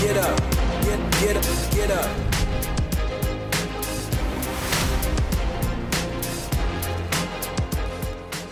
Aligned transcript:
get 0.00 0.16
up, 0.16 0.38
get, 0.82 1.12
get 1.20 1.36
up, 1.36 1.72
get 1.72 1.90
up. 1.90 2.10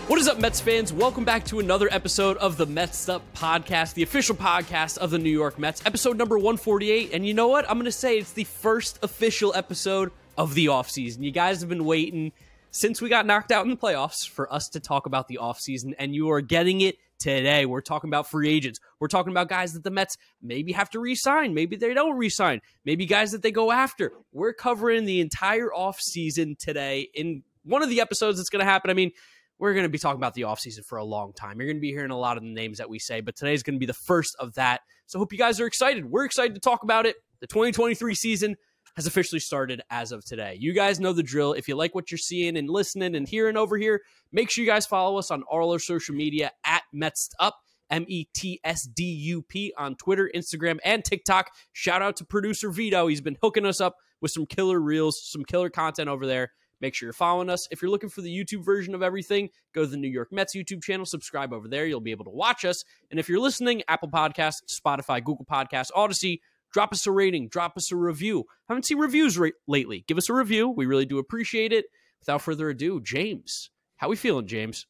What 0.08 0.18
is 0.18 0.28
up, 0.28 0.38
Mets 0.38 0.60
fans? 0.60 0.92
Welcome 0.92 1.24
back 1.24 1.46
to 1.46 1.58
another 1.58 1.88
episode 1.90 2.36
of 2.36 2.58
the 2.58 2.66
Mets 2.66 3.08
Up 3.08 3.22
podcast, 3.34 3.94
the 3.94 4.02
official 4.02 4.36
podcast 4.36 4.98
of 4.98 5.10
the 5.10 5.18
New 5.18 5.30
York 5.30 5.58
Mets, 5.58 5.80
episode 5.86 6.18
number 6.18 6.36
148. 6.36 7.14
And 7.14 7.26
you 7.26 7.32
know 7.32 7.48
what? 7.48 7.64
I'm 7.66 7.76
going 7.76 7.86
to 7.86 7.92
say 7.92 8.18
it's 8.18 8.32
the 8.32 8.44
first 8.44 8.98
official 9.02 9.54
episode 9.54 10.10
of 10.36 10.54
the 10.54 10.66
offseason. 10.66 11.22
You 11.22 11.30
guys 11.30 11.60
have 11.60 11.70
been 11.70 11.86
waiting 11.86 12.32
since 12.72 13.00
we 13.00 13.08
got 13.08 13.24
knocked 13.24 13.52
out 13.52 13.64
in 13.64 13.70
the 13.70 13.76
playoffs 13.76 14.28
for 14.28 14.52
us 14.52 14.68
to 14.70 14.80
talk 14.80 15.06
about 15.06 15.28
the 15.28 15.38
offseason, 15.40 15.94
and 15.98 16.14
you 16.14 16.30
are 16.30 16.42
getting 16.42 16.82
it 16.82 16.98
today. 17.18 17.66
We're 17.66 17.80
talking 17.80 18.08
about 18.08 18.30
free 18.30 18.48
agents. 18.48 18.80
We're 19.00 19.08
talking 19.08 19.32
about 19.32 19.48
guys 19.48 19.72
that 19.74 19.84
the 19.84 19.90
Mets 19.90 20.16
maybe 20.42 20.72
have 20.72 20.90
to 20.90 21.00
re-sign. 21.00 21.54
Maybe 21.54 21.76
they 21.76 21.94
don't 21.94 22.16
re-sign. 22.16 22.60
Maybe 22.84 23.06
guys 23.06 23.32
that 23.32 23.42
they 23.42 23.50
go 23.50 23.70
after. 23.70 24.12
We're 24.32 24.52
covering 24.52 25.04
the 25.04 25.20
entire 25.20 25.68
offseason 25.68 26.58
today 26.58 27.08
in 27.14 27.42
one 27.64 27.82
of 27.82 27.90
the 27.90 28.00
episodes 28.00 28.38
that's 28.38 28.50
going 28.50 28.64
to 28.64 28.70
happen. 28.70 28.90
I 28.90 28.94
mean, 28.94 29.12
we're 29.58 29.72
going 29.74 29.84
to 29.84 29.90
be 29.90 29.98
talking 29.98 30.20
about 30.20 30.34
the 30.34 30.42
offseason 30.42 30.84
for 30.84 30.98
a 30.98 31.04
long 31.04 31.32
time. 31.32 31.58
You're 31.58 31.66
going 31.66 31.78
to 31.78 31.82
be 31.82 31.90
hearing 31.90 32.10
a 32.10 32.18
lot 32.18 32.36
of 32.36 32.42
the 32.42 32.48
names 32.48 32.78
that 32.78 32.88
we 32.88 32.98
say, 32.98 33.20
but 33.20 33.36
today's 33.36 33.62
going 33.62 33.74
to 33.74 33.80
be 33.80 33.86
the 33.86 33.92
first 33.92 34.36
of 34.38 34.54
that. 34.54 34.82
So 35.06 35.18
hope 35.18 35.32
you 35.32 35.38
guys 35.38 35.60
are 35.60 35.66
excited. 35.66 36.04
We're 36.04 36.24
excited 36.24 36.54
to 36.54 36.60
talk 36.60 36.84
about 36.84 37.06
it. 37.06 37.16
The 37.40 37.46
2023 37.46 38.14
season 38.14 38.56
has 38.98 39.06
officially 39.06 39.38
started 39.38 39.80
as 39.90 40.10
of 40.10 40.24
today. 40.24 40.56
You 40.58 40.74
guys 40.74 40.98
know 40.98 41.12
the 41.12 41.22
drill. 41.22 41.52
If 41.52 41.68
you 41.68 41.76
like 41.76 41.94
what 41.94 42.10
you're 42.10 42.18
seeing 42.18 42.56
and 42.56 42.68
listening 42.68 43.14
and 43.14 43.28
hearing 43.28 43.56
over 43.56 43.78
here, 43.78 44.02
make 44.32 44.50
sure 44.50 44.64
you 44.64 44.68
guys 44.68 44.86
follow 44.86 45.18
us 45.18 45.30
on 45.30 45.44
all 45.44 45.70
our 45.70 45.78
social 45.78 46.16
media 46.16 46.50
at 46.64 46.82
Mets 46.92 47.30
Up. 47.38 47.60
M 47.90 48.04
E 48.08 48.26
T 48.34 48.60
S 48.64 48.82
D 48.82 49.04
U 49.04 49.40
P 49.40 49.72
on 49.78 49.94
Twitter, 49.94 50.28
Instagram, 50.34 50.78
and 50.84 51.04
TikTok. 51.04 51.52
Shout 51.72 52.02
out 52.02 52.16
to 52.16 52.24
producer 52.24 52.70
Vito. 52.70 53.06
He's 53.06 53.20
been 53.20 53.38
hooking 53.40 53.64
us 53.64 53.80
up 53.80 53.94
with 54.20 54.32
some 54.32 54.46
killer 54.46 54.80
reels, 54.80 55.22
some 55.22 55.44
killer 55.44 55.70
content 55.70 56.08
over 56.08 56.26
there. 56.26 56.50
Make 56.80 56.94
sure 56.94 57.06
you're 57.06 57.12
following 57.12 57.48
us. 57.48 57.66
If 57.70 57.80
you're 57.80 57.90
looking 57.90 58.10
for 58.10 58.20
the 58.20 58.36
YouTube 58.36 58.64
version 58.64 58.94
of 58.94 59.02
everything, 59.02 59.48
go 59.74 59.82
to 59.82 59.86
the 59.86 59.96
New 59.96 60.08
York 60.08 60.32
Mets 60.32 60.54
YouTube 60.54 60.82
channel, 60.82 61.06
subscribe 61.06 61.52
over 61.52 61.68
there. 61.68 61.86
You'll 61.86 62.00
be 62.00 62.10
able 62.10 62.26
to 62.26 62.30
watch 62.30 62.64
us. 62.64 62.84
And 63.10 63.18
if 63.18 63.28
you're 63.28 63.40
listening, 63.40 63.82
Apple 63.88 64.10
Podcasts, 64.10 64.62
Spotify, 64.68 65.24
Google 65.24 65.46
Podcasts, 65.50 65.92
Audacy, 65.92 66.40
drop 66.72 66.92
us 66.92 67.06
a 67.06 67.10
rating, 67.10 67.48
drop 67.48 67.76
us 67.76 67.92
a 67.92 67.96
review. 67.96 68.44
Haven't 68.68 68.84
seen 68.84 68.98
reviews 68.98 69.38
re- 69.38 69.52
lately. 69.66 70.04
Give 70.06 70.18
us 70.18 70.28
a 70.28 70.34
review. 70.34 70.68
We 70.68 70.86
really 70.86 71.06
do 71.06 71.18
appreciate 71.18 71.72
it. 71.72 71.86
Without 72.20 72.42
further 72.42 72.68
ado, 72.68 73.00
James, 73.00 73.70
how 73.96 74.08
we 74.08 74.16
feeling, 74.16 74.46
James? 74.46 74.86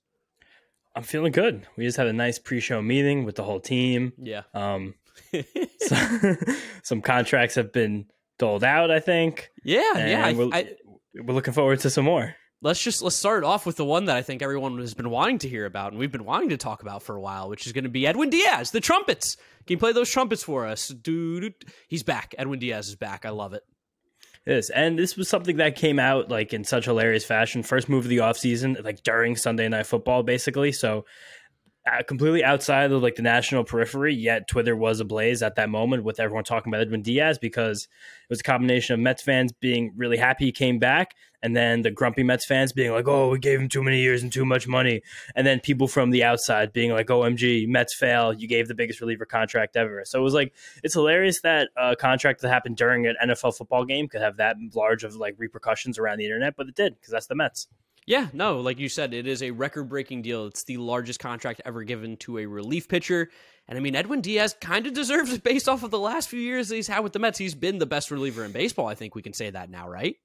I'm 0.97 1.03
feeling 1.03 1.33
good. 1.33 1.67
We 1.77 1.85
just 1.85 1.97
had 1.97 2.07
a 2.07 2.13
nice 2.13 2.39
pre-show 2.39 2.83
meeting 2.83 3.25
with 3.25 3.37
the 3.37 3.45
whole 3.45 3.61
team. 3.61 4.13
Yeah. 4.19 4.43
Um, 4.55 4.95
so, 5.81 5.97
some 6.83 7.03
contracts 7.03 7.55
have 7.57 7.73
been 7.73 8.07
doled 8.39 8.65
out, 8.65 8.91
I 8.91 9.01
think. 9.01 9.51
Yeah, 9.63 10.07
yeah. 10.07 10.27
I, 10.27 10.33
we're, 10.33 10.51
I, 10.53 10.71
we're 11.15 11.35
looking 11.35 11.55
forward 11.55 11.81
to 11.81 11.91
some 11.91 12.05
more. 12.05 12.35
Let's 12.63 12.83
just 12.83 13.03
let's 13.03 13.17
start 13.17 13.45
off 13.45 13.67
with 13.67 13.77
the 13.77 13.85
one 13.85 14.07
that 14.07 14.17
I 14.17 14.23
think 14.23 14.43
everyone 14.43 14.79
has 14.79 14.95
been 14.95 15.11
wanting 15.11 15.39
to 15.39 15.49
hear 15.49 15.67
about, 15.67 15.93
and 15.93 15.99
we've 15.99 16.13
been 16.13 16.25
wanting 16.25 16.51
to 16.51 16.57
talk 16.57 16.83
about 16.83 17.03
for 17.03 17.17
a 17.17 17.21
while, 17.21 17.49
which 17.49 17.67
is 17.67 17.73
going 17.73 17.85
to 17.85 17.91
be 17.91 18.07
Edwin 18.07 18.31
Diaz, 18.31 18.71
the 18.71 18.81
trumpets. 18.81 19.37
Can 19.67 19.75
you 19.75 19.79
play 19.79 19.93
those 19.93 20.11
trumpets 20.11 20.43
for 20.43 20.67
us? 20.67 20.89
Dude, 20.89 21.55
he's 21.89 22.03
back. 22.03 22.35
Edwin 22.39 22.59
Diaz 22.59 22.89
is 22.89 22.97
back. 22.97 23.25
I 23.25 23.31
love 23.31 23.53
it. 23.53 23.63
Is. 24.47 24.71
And 24.71 24.99
this 24.99 25.15
was 25.15 25.29
something 25.29 25.59
that 25.59 25.77
came 25.77 25.99
out 25.99 26.31
like 26.31 26.55
in 26.55 26.65
such 26.65 26.87
hilarious 26.87 27.25
fashion. 27.25 27.63
First 27.63 27.91
move 27.91 28.07
of 28.07 28.09
the 28.09 28.19
offseason, 28.19 28.83
like 28.83 29.03
during 29.03 29.37
Sunday 29.37 29.69
night 29.69 29.87
football, 29.87 30.23
basically. 30.23 30.73
So 30.73 31.05
Uh, 31.89 32.03
completely 32.03 32.45
outside 32.45 32.91
of 32.93 33.03
like 33.03 33.15
the 33.15 33.23
national 33.23 33.65
periphery, 33.65 34.15
yet 34.15 34.49
Twitter 34.49 34.77
was 34.77 35.01
ablaze 35.01 35.43
at 35.43 35.55
that 35.55 35.71
moment 35.71 36.05
with 36.05 36.21
everyone 36.21 36.45
talking 36.45 36.71
about 36.71 36.83
Edwin 36.83 37.03
Diaz 37.03 37.39
because 37.39 37.85
it 37.85 38.31
was 38.31 38.41
a 38.41 38.43
combination 38.43 38.95
of 38.95 39.01
Mets 39.01 39.23
fans 39.23 39.53
being 39.53 39.93
really 39.97 40.17
happy 40.17 40.47
he 40.47 40.53
came 40.53 40.79
back, 40.79 41.15
and 41.43 41.57
then 41.57 41.83
the 41.83 41.91
grumpy 41.91 42.23
Mets 42.23 42.45
fans 42.45 42.73
being 42.73 42.93
like, 42.93 43.09
"Oh, 43.09 43.31
we 43.31 43.39
gave 43.39 43.61
him 43.61 43.69
too 43.69 43.83
many 43.83 44.01
years 44.01 44.23
and 44.23 44.33
too 44.33 44.45
much 44.45 44.67
money," 44.67 45.03
and 45.35 45.47
then 45.47 45.61
people 45.61 45.89
from 45.89 46.11
the 46.11 46.25
outside 46.25 46.73
being 46.73 46.91
like, 46.91 47.07
"OMG, 47.07 47.67
Mets 47.67 47.95
fail! 47.95 48.35
You 48.35 48.49
gave 48.49 48.69
the 48.69 48.75
biggest 48.75 49.01
reliever 49.01 49.25
contract 49.25 49.77
ever." 49.77 50.05
So 50.05 50.19
it 50.19 50.23
was 50.23 50.35
like 50.35 50.53
it's 50.83 50.95
hilarious 50.95 51.41
that 51.43 51.71
a 51.77 51.97
contract 51.97 52.43
that 52.43 52.51
happened 52.51 52.77
during 52.77 53.07
an 53.07 53.17
NFL 53.23 53.57
football 53.57 53.85
game 53.85 54.09
could 54.09 54.21
have 54.21 54.37
that 54.39 54.57
large 54.75 55.05
of 55.05 55.15
like 55.17 55.37
repercussions 55.39 55.99
around 55.99 56.19
the 56.19 56.25
internet, 56.25 56.55
but 56.57 56.69
it 56.69 56.75
did 56.75 56.97
because 56.97 57.13
that's 57.13 57.29
the 57.29 57.35
Mets. 57.37 57.69
Yeah, 58.09 58.29
no, 58.33 58.61
like 58.61 58.79
you 58.79 58.89
said, 58.89 59.13
it 59.13 59.27
is 59.27 59.43
a 59.43 59.51
record 59.51 59.91
breaking 59.91 60.23
deal. 60.23 60.47
It's 60.47 60.65
the 60.65 60.79
largest 60.79 61.21
contract 61.21 61.61
ever 61.67 61.85
given 61.85 62.17
to 62.19 62.39
a 62.39 62.47
relief 62.47 62.89
pitcher. 62.89 63.29
And 63.69 63.77
I 63.77 63.83
mean, 63.83 63.95
Edwin 63.95 64.23
Diaz 64.23 64.57
kind 64.59 64.87
of 64.87 64.95
deserves 64.95 65.31
it 65.31 65.43
based 65.43 65.69
off 65.69 65.83
of 65.83 65.91
the 65.91 65.99
last 65.99 66.31
few 66.31 66.41
years 66.41 66.71
he's 66.71 66.89
had 66.89 67.01
with 67.01 67.13
the 67.13 67.19
Mets. 67.19 67.37
He's 67.37 67.55
been 67.55 67.77
the 67.77 67.85
best 67.85 68.11
reliever 68.11 68.47
in 68.47 68.53
baseball. 68.53 68.87
I 68.87 68.95
think 68.95 69.15
we 69.15 69.21
can 69.21 69.35
say 69.35 69.51
that 69.51 69.69
now, 69.69 69.91
right? 69.91 70.17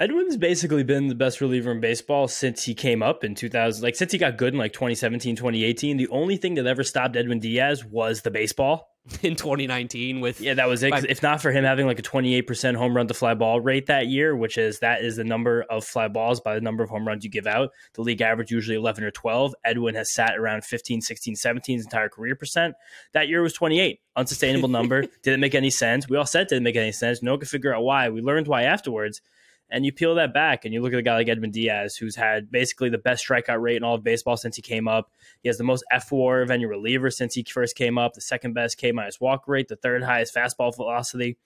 Edwin's 0.00 0.38
basically 0.38 0.84
been 0.84 1.08
the 1.08 1.14
best 1.14 1.42
reliever 1.42 1.70
in 1.70 1.80
baseball 1.80 2.28
since 2.28 2.64
he 2.64 2.74
came 2.74 3.02
up 3.02 3.22
in 3.22 3.34
2000. 3.34 3.82
Like, 3.82 3.96
since 3.96 4.10
he 4.12 4.16
got 4.16 4.38
good 4.38 4.54
in 4.54 4.58
like 4.58 4.72
2017, 4.72 5.36
2018. 5.36 5.98
The 5.98 6.08
only 6.08 6.38
thing 6.38 6.54
that 6.54 6.66
ever 6.66 6.82
stopped 6.82 7.14
Edwin 7.14 7.40
Diaz 7.40 7.84
was 7.84 8.22
the 8.22 8.30
baseball. 8.30 8.96
In 9.22 9.36
2019, 9.36 10.20
with 10.20 10.40
Yeah, 10.40 10.54
that 10.54 10.68
was 10.68 10.82
it. 10.82 10.92
If 11.08 11.22
not 11.22 11.40
for 11.40 11.50
him 11.50 11.64
having 11.64 11.86
like 11.86 11.98
a 11.98 12.02
28% 12.02 12.76
home 12.76 12.94
run 12.94 13.06
to 13.06 13.14
fly 13.14 13.34
ball 13.34 13.60
rate 13.60 13.86
that 13.86 14.06
year, 14.08 14.36
which 14.36 14.58
is 14.58 14.80
that 14.80 15.02
is 15.02 15.16
the 15.16 15.24
number 15.24 15.64
of 15.70 15.84
fly 15.84 16.08
balls 16.08 16.40
by 16.40 16.54
the 16.54 16.60
number 16.60 16.82
of 16.82 16.90
home 16.90 17.06
runs 17.06 17.24
you 17.24 17.30
give 17.30 17.46
out. 17.46 17.70
The 17.94 18.02
league 18.02 18.20
average 18.20 18.50
usually 18.50 18.76
11 18.76 19.04
or 19.04 19.10
12. 19.10 19.54
Edwin 19.64 19.94
has 19.94 20.12
sat 20.12 20.36
around 20.36 20.64
15, 20.64 21.00
16, 21.00 21.36
17 21.36 21.76
his 21.76 21.86
entire 21.86 22.08
career 22.08 22.34
percent. 22.34 22.74
That 23.12 23.28
year 23.28 23.42
was 23.42 23.52
28. 23.54 24.00
Unsustainable 24.16 24.68
number. 24.68 25.04
didn't 25.22 25.40
make 25.40 25.54
any 25.54 25.70
sense. 25.70 26.08
We 26.08 26.16
all 26.16 26.26
said 26.26 26.42
it 26.42 26.48
didn't 26.48 26.64
make 26.64 26.76
any 26.76 26.92
sense. 26.92 27.22
No 27.22 27.32
one 27.32 27.40
could 27.40 27.48
figure 27.48 27.74
out 27.74 27.82
why. 27.82 28.08
We 28.10 28.20
learned 28.20 28.46
why 28.48 28.64
afterwards. 28.64 29.22
And 29.70 29.84
you 29.84 29.92
peel 29.92 30.14
that 30.14 30.32
back 30.32 30.64
and 30.64 30.72
you 30.72 30.80
look 30.80 30.92
at 30.92 30.98
a 30.98 31.02
guy 31.02 31.14
like 31.14 31.28
Edwin 31.28 31.50
Diaz, 31.50 31.96
who's 31.96 32.16
had 32.16 32.50
basically 32.50 32.88
the 32.88 32.98
best 32.98 33.26
strikeout 33.26 33.60
rate 33.60 33.76
in 33.76 33.84
all 33.84 33.96
of 33.96 34.02
baseball 34.02 34.36
since 34.36 34.56
he 34.56 34.62
came 34.62 34.88
up. 34.88 35.10
He 35.42 35.48
has 35.48 35.58
the 35.58 35.64
most 35.64 35.84
fWAR 35.92 36.42
of 36.42 36.50
any 36.50 36.64
reliever 36.64 37.10
since 37.10 37.34
he 37.34 37.42
first 37.42 37.76
came 37.76 37.98
up, 37.98 38.14
the 38.14 38.20
second 38.20 38.54
best 38.54 38.78
K 38.78 38.92
minus 38.92 39.20
walk 39.20 39.46
rate, 39.46 39.68
the 39.68 39.76
third 39.76 40.02
highest 40.02 40.34
fastball 40.34 40.74
velocity. 40.74 41.36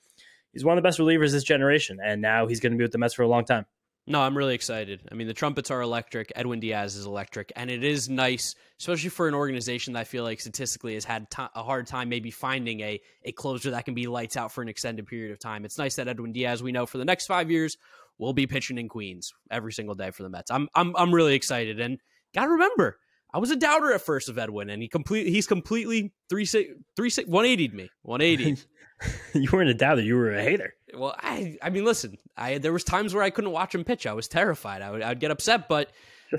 He's 0.52 0.64
one 0.64 0.76
of 0.76 0.82
the 0.82 0.86
best 0.86 0.98
relievers 0.98 1.32
this 1.32 1.44
generation, 1.44 1.98
and 2.04 2.20
now 2.20 2.46
he's 2.46 2.60
going 2.60 2.72
to 2.72 2.78
be 2.78 2.84
with 2.84 2.92
the 2.92 2.98
Mets 2.98 3.14
for 3.14 3.22
a 3.22 3.28
long 3.28 3.44
time. 3.44 3.66
No, 4.04 4.20
I'm 4.20 4.36
really 4.36 4.56
excited. 4.56 5.00
I 5.12 5.14
mean, 5.14 5.28
the 5.28 5.34
trumpets 5.34 5.70
are 5.70 5.80
electric. 5.80 6.32
Edwin 6.34 6.58
Diaz 6.58 6.96
is 6.96 7.06
electric, 7.06 7.52
and 7.54 7.70
it 7.70 7.84
is 7.84 8.08
nice, 8.08 8.56
especially 8.80 9.10
for 9.10 9.28
an 9.28 9.34
organization 9.34 9.92
that 9.92 10.00
I 10.00 10.04
feel 10.04 10.24
like 10.24 10.40
statistically 10.40 10.94
has 10.94 11.04
had 11.04 11.30
ti 11.30 11.44
a 11.54 11.62
hard 11.62 11.86
time 11.86 12.08
maybe 12.08 12.32
finding 12.32 12.80
a 12.80 13.00
a 13.24 13.30
closer 13.30 13.70
that 13.70 13.84
can 13.84 13.94
be 13.94 14.08
lights 14.08 14.36
out 14.36 14.50
for 14.50 14.60
an 14.60 14.68
extended 14.68 15.06
period 15.06 15.30
of 15.30 15.38
time. 15.38 15.64
It's 15.64 15.78
nice 15.78 15.94
that 15.96 16.08
Edwin 16.08 16.32
Diaz, 16.32 16.64
we 16.64 16.72
know 16.72 16.84
for 16.84 16.98
the 16.98 17.04
next 17.04 17.26
five 17.26 17.48
years, 17.48 17.78
will 18.22 18.32
be 18.32 18.46
pitching 18.46 18.78
in 18.78 18.88
Queens 18.88 19.32
every 19.50 19.72
single 19.72 19.94
day 19.94 20.10
for 20.10 20.22
the 20.22 20.30
Mets. 20.30 20.50
I'm 20.50 20.68
I'm 20.74 20.94
I'm 20.96 21.12
really 21.12 21.34
excited, 21.34 21.80
and 21.80 21.98
gotta 22.34 22.50
remember, 22.50 22.98
I 23.34 23.38
was 23.38 23.50
a 23.50 23.56
doubter 23.56 23.92
at 23.92 24.00
first 24.00 24.28
of 24.28 24.38
Edwin, 24.38 24.70
and 24.70 24.80
he 24.80 24.88
complete 24.88 25.26
he's 25.26 25.46
completely 25.46 26.12
three 26.30 26.44
six 26.44 26.70
three 26.96 27.10
six 27.10 27.28
one 27.28 27.44
eighty 27.44 27.68
me 27.68 27.90
one 28.02 28.20
eighty. 28.20 28.56
you 29.34 29.48
weren't 29.52 29.68
a 29.68 29.74
doubter, 29.74 30.02
you 30.02 30.16
were 30.16 30.32
a 30.32 30.42
hater. 30.42 30.74
Well, 30.94 31.14
I 31.18 31.58
I 31.62 31.70
mean, 31.70 31.84
listen, 31.84 32.16
I 32.36 32.58
there 32.58 32.72
was 32.72 32.84
times 32.84 33.14
where 33.14 33.24
I 33.24 33.30
couldn't 33.30 33.50
watch 33.50 33.74
him 33.74 33.84
pitch. 33.84 34.06
I 34.06 34.12
was 34.12 34.28
terrified. 34.28 34.82
I 34.82 34.90
would 34.90 35.02
I'd 35.02 35.20
get 35.20 35.30
upset, 35.30 35.68
but 35.68 35.90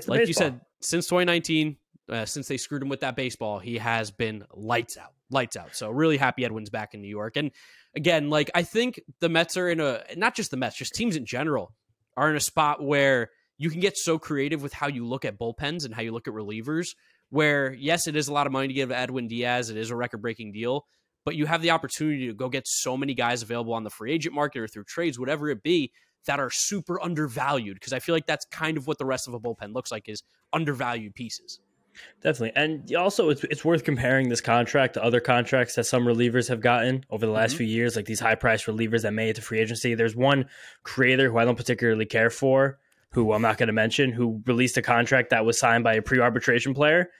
like 0.06 0.26
you 0.26 0.34
said, 0.34 0.60
since 0.80 1.06
2019, 1.06 1.76
uh, 2.08 2.24
since 2.24 2.48
they 2.48 2.56
screwed 2.56 2.82
him 2.82 2.88
with 2.88 3.00
that 3.00 3.16
baseball, 3.16 3.58
he 3.58 3.78
has 3.78 4.10
been 4.10 4.44
lights 4.52 4.96
out, 4.96 5.13
lights 5.30 5.56
out. 5.56 5.74
So 5.74 5.90
really 5.90 6.16
happy 6.16 6.44
Edwin's 6.44 6.70
back 6.70 6.94
in 6.94 7.00
New 7.00 7.08
York. 7.08 7.36
And 7.36 7.50
again, 7.94 8.30
like 8.30 8.50
I 8.54 8.62
think 8.62 9.00
the 9.20 9.28
Mets 9.28 9.56
are 9.56 9.68
in 9.68 9.80
a 9.80 10.04
not 10.16 10.34
just 10.34 10.50
the 10.50 10.56
Mets, 10.56 10.76
just 10.76 10.94
teams 10.94 11.16
in 11.16 11.26
general 11.26 11.74
are 12.16 12.30
in 12.30 12.36
a 12.36 12.40
spot 12.40 12.82
where 12.82 13.30
you 13.58 13.70
can 13.70 13.80
get 13.80 13.96
so 13.96 14.18
creative 14.18 14.62
with 14.62 14.72
how 14.72 14.88
you 14.88 15.06
look 15.06 15.24
at 15.24 15.38
bullpens 15.38 15.84
and 15.84 15.94
how 15.94 16.02
you 16.02 16.12
look 16.12 16.28
at 16.28 16.34
relievers. 16.34 16.94
Where 17.30 17.72
yes, 17.72 18.06
it 18.06 18.16
is 18.16 18.28
a 18.28 18.32
lot 18.32 18.46
of 18.46 18.52
money 18.52 18.68
to 18.68 18.74
give 18.74 18.92
Edwin 18.92 19.28
Diaz. 19.28 19.70
It 19.70 19.76
is 19.76 19.90
a 19.90 19.96
record 19.96 20.22
breaking 20.22 20.52
deal, 20.52 20.86
but 21.24 21.34
you 21.34 21.46
have 21.46 21.62
the 21.62 21.70
opportunity 21.70 22.26
to 22.28 22.34
go 22.34 22.48
get 22.48 22.66
so 22.66 22.96
many 22.96 23.14
guys 23.14 23.42
available 23.42 23.74
on 23.74 23.82
the 23.82 23.90
free 23.90 24.12
agent 24.12 24.34
market 24.34 24.60
or 24.60 24.68
through 24.68 24.84
trades, 24.84 25.18
whatever 25.18 25.48
it 25.48 25.62
be, 25.62 25.90
that 26.26 26.38
are 26.38 26.50
super 26.50 27.02
undervalued. 27.02 27.74
Because 27.74 27.92
I 27.92 27.98
feel 27.98 28.14
like 28.14 28.26
that's 28.26 28.44
kind 28.46 28.76
of 28.76 28.86
what 28.86 28.98
the 28.98 29.04
rest 29.04 29.26
of 29.26 29.34
a 29.34 29.40
bullpen 29.40 29.74
looks 29.74 29.90
like 29.90 30.08
is 30.08 30.22
undervalued 30.52 31.14
pieces. 31.14 31.58
Definitely. 32.22 32.52
And 32.56 32.94
also, 32.94 33.30
it's, 33.30 33.44
it's 33.44 33.64
worth 33.64 33.84
comparing 33.84 34.28
this 34.28 34.40
contract 34.40 34.94
to 34.94 35.04
other 35.04 35.20
contracts 35.20 35.74
that 35.74 35.84
some 35.84 36.04
relievers 36.04 36.48
have 36.48 36.60
gotten 36.60 37.04
over 37.10 37.26
the 37.26 37.32
last 37.32 37.54
Mhm. 37.54 37.58
few 37.58 37.66
years, 37.66 37.96
like 37.96 38.06
these 38.06 38.20
high 38.20 38.34
priced 38.34 38.66
relievers 38.66 39.02
that 39.02 39.12
made 39.12 39.30
it 39.30 39.36
to 39.36 39.42
free 39.42 39.60
agency. 39.60 39.94
There's 39.94 40.16
one 40.16 40.46
creator 40.82 41.30
who 41.30 41.38
I 41.38 41.44
don't 41.44 41.56
particularly 41.56 42.06
care 42.06 42.30
for, 42.30 42.78
who 43.12 43.32
I'm 43.32 43.42
not 43.42 43.58
going 43.58 43.66
to 43.68 43.72
mention, 43.72 44.10
who 44.12 44.42
released 44.46 44.76
a 44.76 44.82
contract 44.82 45.30
that 45.30 45.44
was 45.44 45.58
signed 45.58 45.84
by 45.84 45.94
a 45.94 46.02
pre 46.02 46.18
arbitration 46.20 46.74
player 46.74 47.10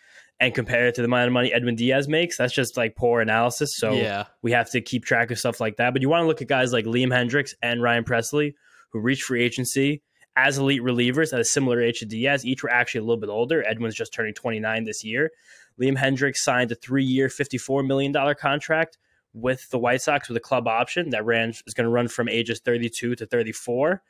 and 0.41 0.53
compared 0.55 0.89
it 0.89 0.95
to 0.97 1.01
the 1.03 1.07
amount 1.07 1.29
of 1.29 1.33
money 1.33 1.53
Edwin 1.53 1.77
Diaz 1.77 2.09
makes. 2.09 2.37
That's 2.37 2.53
just 2.53 2.77
like 2.77 2.97
poor 2.97 3.21
analysis. 3.21 3.77
So 3.77 3.93
yeah, 3.93 4.25
we 4.43 4.51
have 4.53 4.71
to 4.73 4.81
keep 4.81 5.05
track 5.05 5.31
of 5.31 5.39
stuff 5.39 5.61
like 5.61 5.77
that. 5.77 5.93
But 5.93 6.03
you 6.03 6.09
want 6.09 6.23
to 6.23 6.27
look 6.27 6.43
at 6.43 6.49
guys 6.49 6.73
like 6.73 6.87
Liam 6.87 7.13
Hendriks 7.13 7.55
and 7.63 7.81
Ryan 7.81 8.03
Pressly, 8.05 8.55
who 8.91 8.99
reached 9.01 9.23
free 9.23 9.45
agency 9.45 10.03
as 10.37 10.59
elite 10.59 10.83
relievers 10.83 11.33
at 11.33 11.41
a 11.41 11.45
similar 11.45 11.81
age 11.81 12.01
to 12.01 12.07
Diaz. 12.07 12.45
Each 12.45 12.63
were 12.63 12.71
actually 12.71 13.01
a 13.01 13.05
little 13.05 13.21
bit 13.21 13.29
older. 13.31 13.65
Edwin's 13.67 13.95
just 13.95 14.13
turning 14.13 14.35
29 14.35 14.85
this 14.85 15.05
year. 15.05 15.31
Liam 15.81 15.97
Hendriks 15.97 16.39
signed 16.39 16.71
a 16.73 16.75
three 16.75 17.05
year, 17.05 17.29
$54 17.29 17.87
million 17.87 18.13
contract 18.35 18.99
with 19.33 19.69
the 19.71 19.79
White 19.79 20.01
Sox 20.03 20.29
with 20.29 20.37
a 20.37 20.41
club 20.41 20.69
option 20.69 21.11
that 21.11 21.25
ran 21.25 21.51
is 21.51 21.75
going 21.75 21.85
to 21.85 21.91
run 21.91 22.09
from 22.09 22.29
ages 22.29 22.61
32 22.65 23.17
to 23.17 23.27
34. 23.27 24.03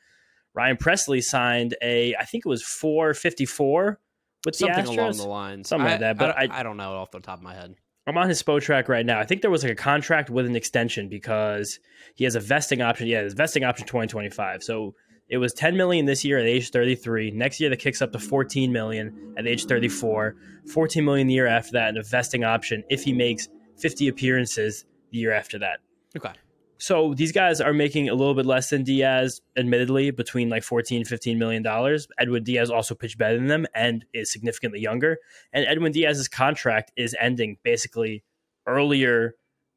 Ryan 0.54 0.76
Pressly 0.76 1.22
signed 1.22 1.74
a, 1.82 2.14
I 2.16 2.24
think 2.24 2.44
it 2.46 2.48
was 2.48 2.62
454 2.62 3.98
with 4.44 4.56
Something 4.56 4.84
the 4.84 4.90
Astros. 4.90 4.98
along 4.98 5.16
the 5.16 5.26
lines. 5.28 5.68
Something 5.68 5.90
like 5.90 6.00
that, 6.00 6.18
but 6.18 6.36
I, 6.36 6.44
I- 6.44 6.60
I 6.60 6.62
don't 6.62 6.76
know 6.76 6.92
off 6.94 7.10
the 7.10 7.20
top 7.20 7.38
of 7.38 7.42
my 7.42 7.54
head. 7.54 7.74
I'm 8.06 8.18
on 8.18 8.28
his 8.28 8.42
Spotrac 8.42 8.88
right 8.88 9.06
now. 9.06 9.18
I 9.18 9.24
think 9.24 9.40
there 9.40 9.50
was 9.50 9.62
like 9.62 9.72
a 9.72 9.76
contract 9.76 10.28
with 10.28 10.44
an 10.44 10.54
extension 10.54 11.08
because 11.08 11.78
he 12.14 12.24
has 12.24 12.34
a 12.34 12.40
vesting 12.40 12.82
option. 12.82 13.06
Yeah, 13.06 13.22
his 13.22 13.32
vesting 13.32 13.64
option 13.64 13.86
2025. 13.86 14.62
So 14.62 14.94
it 15.28 15.38
was 15.38 15.52
10 15.52 15.76
million 15.76 16.06
this 16.06 16.24
year 16.24 16.38
at 16.38 16.46
age 16.46 16.70
33. 16.70 17.30
Next 17.30 17.60
year 17.60 17.70
that 17.70 17.78
kicks 17.78 18.02
up 18.02 18.12
to 18.12 18.18
14 18.18 18.72
million 18.72 19.34
at 19.38 19.46
age 19.46 19.64
34. 19.64 20.36
14 20.72 21.04
million 21.04 21.26
the 21.26 21.34
year 21.34 21.46
after 21.46 21.72
that, 21.72 21.88
and 21.90 21.98
a 21.98 22.02
vesting 22.02 22.44
option 22.44 22.84
if 22.90 23.02
he 23.02 23.12
makes 23.12 23.48
50 23.78 24.08
appearances 24.08 24.84
the 25.10 25.18
year 25.18 25.32
after 25.32 25.58
that. 25.58 25.80
Okay. 26.16 26.32
So 26.78 27.14
these 27.14 27.32
guys 27.32 27.60
are 27.60 27.72
making 27.72 28.08
a 28.08 28.14
little 28.14 28.34
bit 28.34 28.46
less 28.46 28.68
than 28.70 28.82
Diaz, 28.82 29.40
admittedly, 29.56 30.10
between 30.10 30.48
like 30.50 30.62
14, 30.64 31.04
15 31.04 31.38
million 31.38 31.62
dollars. 31.62 32.06
Edwin 32.18 32.42
Diaz 32.42 32.70
also 32.70 32.94
pitched 32.94 33.16
better 33.16 33.36
than 33.36 33.46
them 33.46 33.66
and 33.74 34.04
is 34.12 34.30
significantly 34.30 34.80
younger. 34.80 35.18
And 35.52 35.64
Edwin 35.66 35.92
Diaz's 35.92 36.28
contract 36.28 36.92
is 36.96 37.16
ending 37.18 37.56
basically 37.62 38.24
earlier 38.66 39.34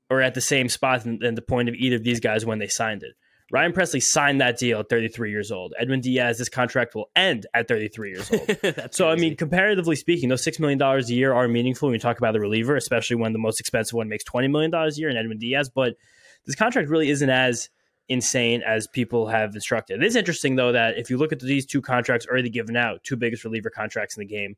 or 0.10 0.22
at 0.22 0.34
the 0.34 0.42
same 0.42 0.70
spot 0.70 1.04
than, 1.04 1.20
than 1.20 1.36
the 1.36 1.42
point 1.42 1.70
of 1.70 1.76
either 1.76 1.98
of 1.98 2.04
these 2.04 2.20
guys 2.20 2.46
when 2.46 2.60
they 2.60 2.68
signed 2.68 3.04
it. 3.04 3.16
Ryan 3.50 3.72
Pressly 3.72 4.02
signed 4.02 4.42
that 4.42 4.58
deal 4.58 4.80
at 4.80 4.90
33 4.90 5.32
years 5.32 5.52
old. 5.52 5.74
Edwin 5.80 6.02
Diaz, 6.02 6.38
this 6.38 6.50
contract 6.50 6.96
will 6.96 7.10
end 7.16 7.46
at 7.54 7.68
33 7.68 8.10
years 8.12 8.32
old. 8.32 8.58
So 8.92 9.10
I 9.10 9.16
mean, 9.16 9.36
comparatively 9.36 9.96
speaking, 9.96 10.30
those 10.30 10.44
six 10.44 10.60
million 10.60 10.78
dollars 10.78 11.10
a 11.10 11.14
year 11.14 11.34
are 11.34 11.48
meaningful 11.48 11.88
when 11.88 11.94
you 11.94 12.00
talk 12.00 12.18
about 12.18 12.34
the 12.34 12.40
reliever, 12.40 12.76
especially 12.76 13.16
when 13.16 13.34
the 13.34 13.40
most 13.40 13.60
expensive 13.60 13.94
one 13.94 14.10
makes 14.10 14.24
twenty 14.24 14.48
million 14.48 14.72
dollars 14.72 14.98
a 14.98 15.02
year, 15.02 15.10
and 15.10 15.18
Edwin 15.18 15.38
Diaz. 15.38 15.70
But 15.74 15.96
this 16.46 16.56
contract 16.56 16.90
really 16.90 17.10
isn't 17.10 17.30
as 17.30 17.70
insane 18.10 18.62
as 18.66 18.88
people 18.88 19.28
have 19.28 19.54
instructed. 19.54 20.02
It 20.02 20.06
is 20.06 20.16
interesting 20.16 20.56
though 20.56 20.72
that 20.72 20.98
if 20.98 21.10
you 21.10 21.18
look 21.18 21.32
at 21.32 21.40
these 21.40 21.66
two 21.66 21.82
contracts 21.82 22.26
already 22.28 22.50
given 22.50 22.76
out, 22.76 23.04
two 23.04 23.16
biggest 23.16 23.44
reliever 23.44 23.70
contracts 23.70 24.18
in 24.18 24.22
the 24.22 24.28
game, 24.28 24.56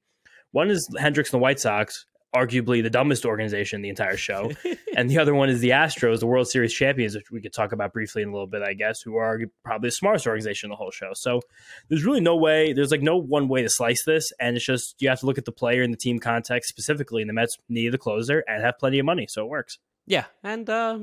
one 0.51 0.69
is 0.69 0.89
Hendriks 0.99 1.31
and 1.31 1.33
the 1.33 1.39
White 1.39 1.59
Sox, 1.59 2.05
arguably 2.35 2.83
the 2.83 2.89
dumbest 2.89 3.25
organization 3.25 3.77
in 3.77 3.81
the 3.81 3.89
entire 3.89 4.17
show, 4.17 4.51
and 4.95 5.09
the 5.09 5.17
other 5.17 5.33
one 5.33 5.49
is 5.49 5.59
the 5.59 5.71
Astros, 5.71 6.19
the 6.19 6.27
World 6.27 6.47
Series 6.47 6.73
champions, 6.73 7.15
which 7.15 7.31
we 7.31 7.41
could 7.41 7.53
talk 7.53 7.71
about 7.71 7.93
briefly 7.93 8.21
in 8.21 8.29
a 8.29 8.31
little 8.31 8.47
bit, 8.47 8.61
I 8.61 8.73
guess, 8.73 9.01
who 9.01 9.15
are 9.17 9.39
probably 9.63 9.87
the 9.87 9.91
smartest 9.91 10.27
organization 10.27 10.67
in 10.67 10.71
the 10.71 10.75
whole 10.77 10.91
show. 10.91 11.11
So 11.13 11.41
there's 11.87 12.05
really 12.05 12.21
no 12.21 12.35
way, 12.35 12.73
there's 12.73 12.91
like 12.91 13.01
no 13.01 13.17
one 13.17 13.47
way 13.47 13.61
to 13.61 13.69
slice 13.69 14.03
this, 14.03 14.31
and 14.39 14.55
it's 14.55 14.65
just 14.65 15.01
you 15.01 15.09
have 15.09 15.19
to 15.21 15.25
look 15.25 15.37
at 15.37 15.45
the 15.45 15.51
player 15.51 15.81
and 15.81 15.93
the 15.93 15.97
team 15.97 16.19
context 16.19 16.69
specifically. 16.69 17.21
And 17.21 17.29
the 17.29 17.33
Mets 17.33 17.57
need 17.67 17.93
a 17.93 17.97
closer 17.97 18.43
and 18.47 18.63
have 18.63 18.77
plenty 18.79 18.99
of 18.99 19.05
money, 19.05 19.27
so 19.27 19.43
it 19.43 19.49
works. 19.49 19.79
Yeah, 20.09 20.25
and 20.43 20.67
uh, 20.67 20.99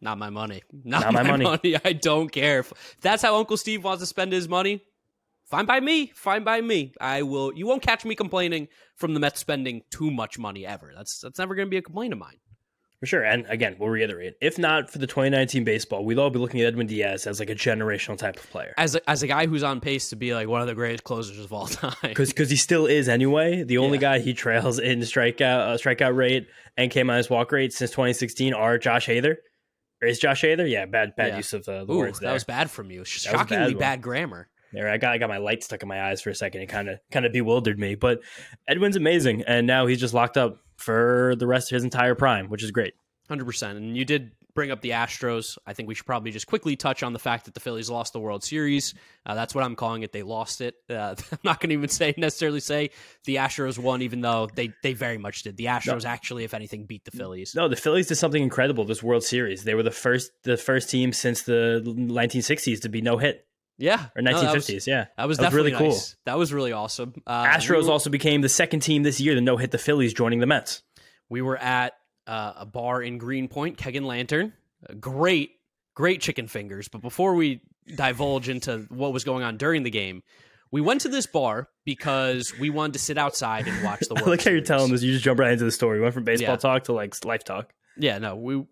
not 0.00 0.16
my 0.16 0.30
money. 0.30 0.62
Not, 0.72 1.02
Not 1.02 1.12
my, 1.12 1.22
my 1.22 1.30
money. 1.32 1.44
money. 1.44 1.76
I 1.84 1.92
don't 1.92 2.32
care. 2.32 2.60
If 2.60 2.72
if 2.72 2.96
that's 3.02 3.22
how 3.22 3.36
Uncle 3.36 3.58
Steve 3.58 3.84
wants 3.84 4.02
to 4.02 4.06
spend 4.06 4.32
his 4.32 4.48
money, 4.48 4.82
fine 5.48 5.66
by 5.66 5.80
me. 5.80 6.12
Fine 6.14 6.44
by 6.44 6.60
me. 6.60 6.92
I 7.00 7.22
will. 7.22 7.52
You 7.54 7.66
won't 7.66 7.82
catch 7.82 8.04
me 8.04 8.14
complaining 8.14 8.68
from 8.96 9.14
the 9.14 9.20
Mets 9.20 9.40
spending 9.40 9.82
too 9.90 10.10
much 10.10 10.38
money 10.38 10.66
ever. 10.66 10.92
That's 10.96 11.20
that's 11.20 11.38
never 11.38 11.54
going 11.54 11.66
to 11.66 11.70
be 11.70 11.76
a 11.78 11.82
complaint 11.82 12.12
of 12.12 12.18
mine. 12.18 12.36
For 13.00 13.06
sure. 13.06 13.22
And 13.22 13.46
again, 13.48 13.76
we'll 13.78 13.90
reiterate 13.90 14.34
if 14.40 14.58
not 14.58 14.90
for 14.90 14.98
the 14.98 15.06
2019 15.06 15.62
baseball, 15.62 16.04
we'd 16.04 16.18
all 16.18 16.30
be 16.30 16.40
looking 16.40 16.60
at 16.62 16.66
Edwin 16.66 16.88
Diaz 16.88 17.28
as 17.28 17.38
like 17.38 17.48
a 17.48 17.54
generational 17.54 18.18
type 18.18 18.36
of 18.36 18.50
player. 18.50 18.74
As 18.76 18.96
a, 18.96 19.08
as 19.08 19.22
a 19.22 19.28
guy 19.28 19.46
who's 19.46 19.62
on 19.62 19.78
pace 19.80 20.08
to 20.10 20.16
be 20.16 20.34
like 20.34 20.48
one 20.48 20.62
of 20.62 20.66
the 20.66 20.74
greatest 20.74 21.04
closers 21.04 21.38
of 21.38 21.52
all 21.52 21.66
time. 21.68 21.94
Because 22.02 22.32
he 22.50 22.56
still 22.56 22.86
is 22.86 23.08
anyway. 23.08 23.62
The 23.62 23.78
only 23.78 23.98
Yeah. 23.98 24.00
guy 24.00 24.18
he 24.18 24.34
trails 24.34 24.80
in 24.80 24.98
strikeout 25.00 25.40
uh, 25.60 25.76
strikeout 25.76 26.16
rate 26.16 26.48
and 26.76 26.90
K 26.90 27.04
minus 27.04 27.30
walk 27.30 27.52
rate 27.52 27.72
since 27.72 27.92
2016 27.92 28.52
are 28.52 28.78
Josh 28.78 29.06
Hader. 29.06 29.36
Or 30.02 30.08
is 30.08 30.18
Josh 30.18 30.42
Hader? 30.42 30.68
Yeah, 30.68 30.86
bad 30.86 31.14
bad 31.16 31.28
Yeah. 31.28 31.36
use 31.36 31.52
of 31.52 31.68
uh, 31.68 31.84
the 31.84 31.92
Ooh, 31.92 31.98
words 31.98 32.18
that 32.18 32.32
was 32.32 32.42
bad 32.42 32.68
from 32.68 32.90
you. 32.90 33.04
Shockingly 33.04 33.74
bad 33.74 33.78
bad, 33.78 34.02
grammar. 34.02 34.48
There, 34.72 34.88
I 34.88 34.98
got 34.98 35.12
I 35.14 35.18
got 35.18 35.28
my 35.28 35.38
light 35.38 35.64
stuck 35.64 35.82
in 35.82 35.88
my 35.88 36.10
eyes 36.10 36.20
for 36.20 36.30
a 36.30 36.34
second. 36.34 36.62
It 36.62 36.66
kind 36.66 36.88
of 36.88 37.00
kind 37.10 37.24
of 37.24 37.32
bewildered 37.32 37.78
me. 37.78 37.94
But 37.94 38.20
Edwin's 38.66 38.96
amazing, 38.96 39.42
and 39.46 39.66
now 39.66 39.86
he's 39.86 40.00
just 40.00 40.14
locked 40.14 40.36
up 40.36 40.60
for 40.76 41.34
the 41.36 41.46
rest 41.46 41.70
of 41.70 41.76
his 41.76 41.84
entire 41.84 42.14
prime, 42.14 42.48
which 42.48 42.62
is 42.62 42.70
great. 42.70 42.94
Hundred 43.28 43.46
percent. 43.46 43.78
And 43.78 43.96
you 43.96 44.04
did 44.04 44.32
bring 44.58 44.70
up 44.72 44.80
the 44.80 44.90
Astros. 44.90 45.56
I 45.66 45.72
think 45.72 45.88
we 45.88 45.94
should 45.94 46.04
probably 46.04 46.32
just 46.32 46.48
quickly 46.48 46.74
touch 46.74 47.04
on 47.04 47.12
the 47.12 47.20
fact 47.20 47.44
that 47.44 47.54
the 47.54 47.60
Phillies 47.60 47.88
lost 47.88 48.12
the 48.12 48.18
World 48.18 48.42
Series. 48.42 48.92
Uh, 49.24 49.36
that's 49.36 49.54
what 49.54 49.62
I'm 49.62 49.76
calling 49.76 50.02
it. 50.02 50.12
They 50.12 50.22
lost 50.24 50.60
it. 50.60 50.74
Uh, 50.90 51.14
I'm 51.32 51.38
not 51.44 51.60
going 51.60 51.70
to 51.70 51.74
even 51.74 51.88
say 51.88 52.12
necessarily 52.16 52.60
say 52.60 52.90
the 53.24 53.36
Astros 53.36 53.78
won, 53.78 54.02
even 54.02 54.20
though 54.20 54.48
they 54.52 54.72
they 54.82 54.94
very 54.94 55.16
much 55.16 55.44
did. 55.44 55.56
The 55.56 55.66
Astros 55.66 56.04
actually, 56.04 56.44
if 56.44 56.54
anything, 56.54 56.86
beat 56.86 57.04
the 57.04 57.12
Phillies. 57.12 57.54
No, 57.54 57.68
the 57.68 57.76
Phillies 57.76 58.08
did 58.08 58.16
something 58.16 58.42
incredible 58.42 58.84
this 58.84 59.02
World 59.02 59.22
Series. 59.24 59.64
They 59.64 59.74
were 59.74 59.82
the 59.82 59.90
first 59.90 60.32
the 60.42 60.56
first 60.56 60.90
team 60.90 61.12
since 61.12 61.42
the 61.42 61.82
1960s 61.86 62.80
to 62.82 62.88
be 62.88 63.00
no 63.00 63.16
hit 63.16 63.46
Yeah, 63.78 64.06
or 64.16 64.22
no, 64.22 64.32
that 64.32 64.54
1950s. 64.56 64.74
was, 64.74 64.86
yeah, 64.88 65.06
that 65.16 65.28
was 65.28 65.38
That 65.38 65.52
was 65.52 65.52
definitely 65.52 65.72
really 65.72 65.90
cool. 65.92 66.00
That 66.24 66.36
was 66.38 66.52
really 66.52 66.72
awesome. 66.72 67.14
Uh, 67.26 67.44
Astros 67.46 67.82
we 67.82 67.86
were, 67.86 67.92
also 67.92 68.10
became 68.10 68.40
the 68.40 68.48
second 68.48 68.80
team 68.80 69.04
this 69.04 69.20
year 69.20 69.34
to 69.34 69.40
no 69.40 69.56
hit 69.56 69.70
the 69.70 69.78
Phillies, 69.78 70.12
joining 70.12 70.40
the 70.40 70.46
Mets. 70.46 70.82
we 71.28 71.42
were 71.42 71.56
at 71.56 71.94
uh, 72.26 72.54
a 72.58 72.66
bar 72.66 73.00
in 73.02 73.18
Greenpoint, 73.18 73.76
Keg 73.78 73.94
and 73.96 74.06
Lantern. 74.06 74.52
Great, 75.00 75.52
great 75.94 76.20
chicken 76.20 76.46
fingers. 76.48 76.88
But 76.88 77.00
before 77.02 77.34
we 77.34 77.60
divulge 77.94 78.48
into 78.48 78.86
what 78.90 79.12
was 79.12 79.24
going 79.24 79.42
on 79.44 79.56
during 79.56 79.82
the 79.82 79.90
game, 79.90 80.22
we 80.70 80.80
went 80.80 81.02
to 81.02 81.08
this 81.08 81.26
bar 81.26 81.68
because 81.84 82.52
we 82.60 82.70
wanted 82.70 82.92
to 82.94 82.98
sit 82.98 83.16
outside 83.16 83.66
and 83.66 83.82
watch 83.84 84.00
the 84.00 84.14
I 84.16 84.20
World 84.20 84.28
like 84.28 84.44
how 84.44 84.50
you're 84.50 84.60
telling 84.60 84.92
this. 84.92 85.02
You 85.02 85.12
just 85.12 85.24
jump 85.24 85.40
right 85.40 85.52
into 85.52 85.64
the 85.64 85.70
story. 85.72 85.98
We 85.98 86.02
went 86.02 86.14
from 86.14 86.24
baseball 86.24 86.50
Yeah. 86.50 86.56
talk 86.56 86.84
to 86.84 86.92
like 86.92 87.14
life 87.24 87.44
talk. 87.44 87.72
Yeah, 87.96 88.18
no, 88.18 88.36
we 88.36 88.64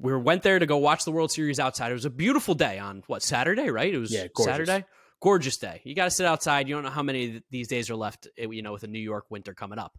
we 0.00 0.16
went 0.16 0.42
there 0.42 0.58
to 0.58 0.66
go 0.66 0.76
watch 0.78 1.04
the 1.04 1.12
World 1.12 1.30
Series 1.32 1.58
outside. 1.58 1.90
It 1.90 1.94
was 1.94 2.04
a 2.04 2.10
beautiful 2.10 2.54
day 2.54 2.78
on 2.78 3.02
what 3.06 3.22
Saturday, 3.22 3.68
right? 3.70 3.92
It 3.92 3.98
was 3.98 4.12
Yeah, 4.12 4.26
gorgeous. 4.34 4.52
Saturday. 4.68 4.84
Gorgeous 5.20 5.56
day. 5.56 5.80
You 5.84 5.94
got 5.96 6.04
to 6.04 6.10
sit 6.10 6.26
outside. 6.26 6.68
You 6.68 6.74
don't 6.76 6.84
know 6.84 6.90
how 6.90 7.02
many 7.02 7.30
th- 7.32 7.42
these 7.50 7.66
days 7.68 7.90
are 7.90 7.96
left. 7.96 8.28
eh, 8.38 8.46
You 8.50 8.62
know, 8.62 8.72
with 8.72 8.82
the 8.82 8.86
New 8.88 9.00
York 9.00 9.24
winter 9.30 9.52
coming 9.54 9.78
up. 9.78 9.98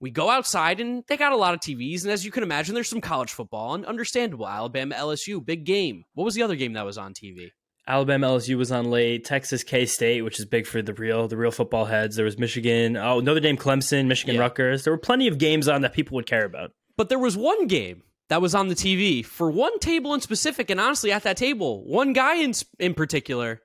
We 0.00 0.10
go 0.12 0.30
outside 0.30 0.78
and 0.78 1.02
they 1.08 1.16
got 1.16 1.32
a 1.32 1.36
lot 1.36 1.54
of 1.54 1.60
TVs, 1.60 2.04
and 2.04 2.12
as 2.12 2.24
you 2.24 2.30
can 2.30 2.44
imagine, 2.44 2.74
there's 2.76 2.88
some 2.88 3.00
college 3.00 3.32
football 3.32 3.74
and 3.74 3.84
understandable. 3.84 4.46
Alabama, 4.46 4.94
LSU, 4.94 5.44
big 5.44 5.64
game. 5.64 6.04
What 6.14 6.22
was 6.24 6.34
the 6.36 6.42
other 6.44 6.54
game 6.54 6.74
that 6.74 6.84
was 6.84 6.96
on 6.96 7.14
TV? 7.14 7.50
Alabama 7.88 8.28
LSU 8.28 8.56
was 8.56 8.70
on 8.70 8.90
late. 8.90 9.24
Texas 9.24 9.64
K 9.64 9.86
State, 9.86 10.22
which 10.22 10.38
is 10.38 10.44
big 10.44 10.66
for 10.68 10.82
the 10.82 10.92
real 10.94 11.26
the 11.26 11.36
real 11.36 11.50
football 11.50 11.86
heads. 11.86 12.14
There 12.14 12.24
was 12.24 12.38
Michigan. 12.38 12.96
Oh, 12.96 13.18
Notre 13.18 13.40
Dame, 13.40 13.56
Clemson, 13.56 14.06
Michigan, 14.06 14.36
Yeah. 14.36 14.42
Rutgers. 14.42 14.84
There 14.84 14.92
were 14.92 14.98
plenty 14.98 15.26
of 15.26 15.38
games 15.38 15.66
on 15.66 15.80
that 15.82 15.94
people 15.94 16.14
would 16.14 16.26
care 16.26 16.44
about. 16.44 16.70
But 16.96 17.08
there 17.08 17.18
was 17.18 17.36
one 17.36 17.66
game 17.66 18.02
that 18.28 18.42
was 18.42 18.54
on 18.54 18.68
the 18.68 18.74
TV 18.74 19.24
for 19.24 19.50
one 19.50 19.78
table 19.78 20.14
in 20.14 20.20
specific, 20.20 20.70
and 20.70 20.80
honestly, 20.80 21.10
at 21.12 21.22
that 21.22 21.36
table, 21.36 21.84
one 21.86 22.12
guy 22.12 22.36
in 22.36 22.52
in 22.78 22.94
particular, 22.94 23.60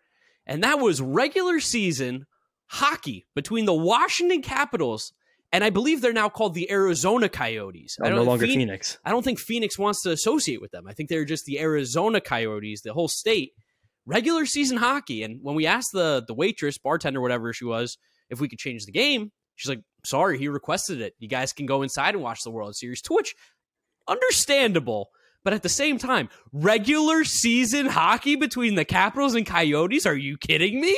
and 0.46 0.64
that 0.64 0.80
was 0.80 1.02
regular 1.02 1.60
season 1.60 2.26
hockey 2.68 3.26
between 3.36 3.66
the 3.66 3.74
Washington 3.74 4.42
Capitals 4.42 5.14
and 5.52 5.64
I 5.64 5.70
believe 5.70 6.02
they're 6.02 6.12
now 6.14 6.30
called 6.30 6.56
the 6.56 6.72
Arizona 6.72 7.30
Coyotes. 7.30 7.98
Oh, 8.02 8.06
I 8.06 8.08
Oh, 8.08 8.10
don't 8.16 8.20
no 8.20 8.24
longer 8.32 8.48
Phoen- 8.48 8.56
Phoenix. 8.58 8.98
I 9.06 9.12
don't 9.12 9.22
think 9.22 9.38
Phoenix 9.40 9.78
wants 9.78 10.02
to 10.02 10.10
associate 10.12 10.60
with 10.62 10.72
them. 10.72 10.88
I 10.88 10.94
think 10.94 11.10
they're 11.10 11.26
just 11.26 11.46
the 11.46 11.60
Arizona 11.60 12.20
Coyotes, 12.20 12.82
the 12.82 12.92
whole 12.94 13.08
state. 13.08 13.52
Regular 14.08 14.48
season 14.48 14.78
hockey. 14.78 15.22
And 15.22 15.40
when 15.44 15.54
we 15.56 15.68
asked 15.68 15.92
the 15.94 16.24
the 16.28 16.34
waitress, 16.34 16.80
bartender, 16.80 17.22
whatever 17.22 17.54
she 17.54 17.66
was, 17.66 18.00
if 18.32 18.42
we 18.42 18.50
could 18.50 18.58
change 18.58 18.88
the 18.88 18.92
game, 18.92 19.32
she's 19.56 19.70
like, 19.70 19.82
sorry, 20.04 20.40
he 20.40 20.48
requested 20.48 21.00
it. 21.02 21.14
You 21.20 21.28
guys 21.28 21.54
can 21.54 21.68
go 21.68 21.84
inside 21.84 22.16
and 22.16 22.24
watch 22.24 22.42
the 22.44 22.50
World 22.50 22.76
Series. 22.76 23.04
To 23.04 23.14
which, 23.14 23.36
understandable. 24.08 25.10
But 25.44 25.54
at 25.54 25.62
the 25.64 25.70
same 25.70 25.98
time, 25.98 26.30
regular 26.54 27.24
season 27.26 27.88
hockey 27.88 28.36
between 28.38 28.76
the 28.76 28.86
Capitals 28.86 29.36
and 29.36 29.46
Coyotes? 29.46 30.06
Are 30.06 30.16
you 30.16 30.38
kidding 30.38 30.80
me? 30.80 30.98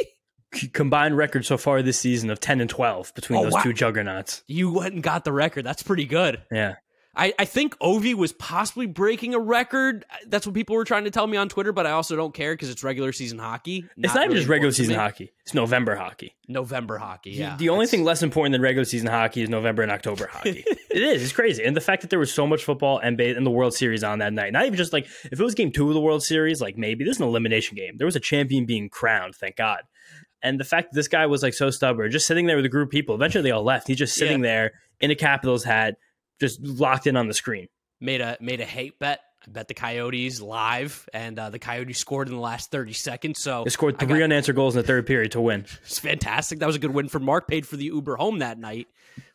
Combined 0.71 1.17
record 1.17 1.45
so 1.45 1.57
far 1.57 1.81
this 1.81 1.99
season 1.99 2.29
of 2.29 2.39
ten 2.39 2.61
and 2.61 2.69
twelve 2.69 3.11
between 3.15 3.39
Oh, 3.39 3.43
those 3.43 3.53
wow. 3.53 3.63
two 3.63 3.73
juggernauts. 3.73 4.43
You 4.47 4.71
went 4.71 4.93
and 4.93 5.03
got 5.03 5.23
the 5.25 5.33
record. 5.33 5.65
That's 5.65 5.83
pretty 5.83 6.05
good. 6.05 6.43
Yeah. 6.51 6.75
I, 7.15 7.33
I 7.39 7.45
think 7.45 7.77
Ovi 7.79 8.13
was 8.13 8.33
possibly 8.33 8.87
breaking 8.87 9.33
a 9.33 9.39
record. 9.39 10.05
That's 10.27 10.45
what 10.45 10.53
people 10.53 10.75
were 10.75 10.83
trying 10.83 11.05
to 11.05 11.11
tell 11.11 11.27
me 11.27 11.37
on 11.37 11.49
Twitter, 11.49 11.71
but 11.71 11.85
I 11.85 11.91
also 11.91 12.15
don't 12.15 12.33
care 12.33 12.53
because 12.53 12.69
it's 12.69 12.83
regular 12.83 13.13
season 13.13 13.39
hockey. 13.39 13.85
It's 13.97 14.13
not 14.13 14.23
even 14.23 14.29
really 14.29 14.39
just 14.41 14.49
regular 14.49 14.71
season 14.73 14.95
hockey. 14.95 15.31
It's 15.43 15.53
November 15.53 15.95
hockey. 15.95 16.35
November 16.47 16.97
hockey. 16.97 17.31
Yeah. 17.31 17.55
the 17.57 17.69
only 17.69 17.87
thing 17.87 18.03
less 18.03 18.21
important 18.21 18.51
than 18.53 18.61
regular 18.61 18.85
season 18.85 19.07
hockey 19.07 19.41
is 19.41 19.49
November 19.49 19.81
and 19.81 19.91
October 19.91 20.27
hockey. 20.27 20.63
it 20.67 21.03
is. 21.03 21.23
It's 21.23 21.33
crazy. 21.33 21.63
And 21.63 21.75
the 21.75 21.81
fact 21.81 22.01
that 22.01 22.09
there 22.09 22.19
was 22.19 22.33
so 22.33 22.45
much 22.45 22.63
football 22.63 22.99
and, 22.99 23.19
and 23.19 23.45
the 23.45 23.51
World 23.51 23.73
Series 23.73 24.03
on 24.03 24.19
that 24.19 24.33
night. 24.33 24.51
Not 24.51 24.65
even 24.65 24.77
just 24.77 24.93
like, 24.93 25.05
if 25.31 25.39
it 25.39 25.43
was 25.43 25.55
game 25.55 25.71
two 25.71 25.87
of 25.87 25.93
the 25.93 26.01
World 26.01 26.23
Series, 26.23 26.61
like 26.61 26.77
maybe 26.77 27.03
this 27.03 27.17
is 27.17 27.21
an 27.21 27.27
elimination 27.27 27.75
game. 27.75 27.97
There 27.97 28.05
was 28.05 28.15
a 28.15 28.21
champion 28.21 28.65
being 28.65 28.89
crowned, 28.89 29.35
thank 29.35 29.55
God. 29.55 29.81
And 30.43 30.59
the 30.59 30.63
fact 30.63 30.91
that 30.91 30.95
this 30.95 31.07
guy 31.07 31.25
was 31.25 31.41
like 31.41 31.53
so 31.53 31.71
stubborn, 31.71 32.11
just 32.11 32.27
sitting 32.27 32.45
there 32.45 32.55
with 32.55 32.65
a 32.65 32.69
group 32.69 32.89
of 32.89 32.91
people, 32.91 33.15
eventually 33.15 33.41
they 33.41 33.51
all 33.51 33.63
left. 33.63 33.87
He's 33.87 33.97
just 33.97 34.15
sitting 34.15 34.41
there 34.41 34.73
in 34.99 35.09
a 35.09 35.15
Capitals 35.15 35.63
hat, 35.63 35.95
just 36.39 36.61
locked 36.61 37.07
in 37.07 37.15
on 37.17 37.27
the 37.27 37.33
screen. 37.33 37.67
made 37.99 38.21
a 38.21 38.37
made 38.41 38.61
a 38.61 38.65
hate 38.65 38.99
bet. 38.99 39.19
I 39.47 39.51
bet 39.51 39.67
the 39.67 39.75
Coyotes 39.75 40.41
live, 40.41 41.07
and 41.13 41.37
uh, 41.37 41.51
the 41.51 41.59
Coyotes 41.59 41.99
scored 41.99 42.27
in 42.29 42.33
the 42.33 42.39
last 42.39 42.71
thirty 42.71 42.93
seconds. 42.93 43.39
So 43.39 43.63
They 43.63 43.69
scored 43.69 43.99
three 43.99 44.07
got- 44.07 44.21
unanswered 44.23 44.55
goals 44.55 44.75
in 44.75 44.81
the 44.81 44.87
third 44.87 45.05
period 45.05 45.33
to 45.33 45.41
win. 45.41 45.65
It's 45.83 45.99
fantastic. 45.99 46.59
That 46.59 46.65
was 46.65 46.75
a 46.75 46.79
good 46.79 46.91
win 46.93 47.09
for 47.09 47.19
Mark. 47.19 47.47
Paid 47.47 47.67
for 47.67 47.77
the 47.77 47.85
Uber 47.85 48.15
home 48.15 48.39
that 48.39 48.57
night. 48.57 48.87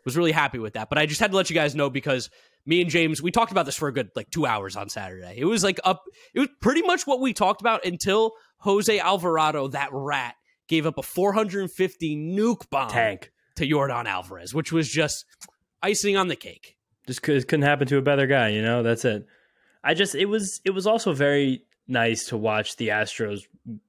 Was 0.04 0.16
really 0.16 0.32
happy 0.32 0.58
with 0.58 0.72
that. 0.74 0.88
But 0.88 0.98
I 0.98 1.06
just 1.06 1.20
had 1.20 1.30
to 1.30 1.36
let 1.36 1.48
you 1.48 1.54
guys 1.54 1.74
know 1.76 1.90
because 1.90 2.28
me 2.66 2.80
and 2.82 2.90
James, 2.90 3.22
we 3.22 3.30
talked 3.30 3.52
about 3.52 3.66
this 3.66 3.76
for 3.76 3.86
a 3.88 3.92
good 3.92 4.10
like 4.16 4.30
two 4.30 4.46
hours 4.46 4.74
on 4.76 4.88
Saturday. 4.88 5.34
It 5.38 5.44
was 5.44 5.62
like 5.62 5.78
up, 5.84 6.02
it 6.34 6.40
was 6.40 6.48
pretty 6.60 6.82
much 6.82 7.06
what 7.06 7.20
we 7.20 7.32
talked 7.32 7.60
about 7.60 7.84
until 7.86 8.32
Jose 8.58 8.98
Alvarado, 8.98 9.68
that 9.68 9.90
rat, 9.92 10.34
gave 10.68 10.86
up 10.86 10.98
a 10.98 11.02
450 11.02 12.16
nuke 12.16 12.68
bomb 12.70 12.90
Tank. 12.90 13.30
to 13.56 13.66
Yordan 13.66 14.06
Alvarez, 14.06 14.52
which 14.52 14.72
was 14.72 14.88
just 14.88 15.24
icing 15.82 16.16
on 16.16 16.28
the 16.28 16.36
cake. 16.36 16.76
Just 17.10 17.22
cause 17.22 17.42
it 17.42 17.48
couldn't 17.48 17.64
happen 17.66 17.88
to 17.88 17.96
a 17.96 18.02
better 18.02 18.28
guy, 18.28 18.50
you 18.50 18.62
know. 18.62 18.84
That's 18.84 19.04
it. 19.04 19.26
I 19.82 19.94
just 19.94 20.14
it 20.14 20.26
was 20.26 20.60
it 20.64 20.70
was 20.70 20.86
also 20.86 21.12
very 21.12 21.64
nice 21.88 22.26
to 22.26 22.36
watch 22.36 22.76
the 22.76 22.88
Astros 22.88 23.40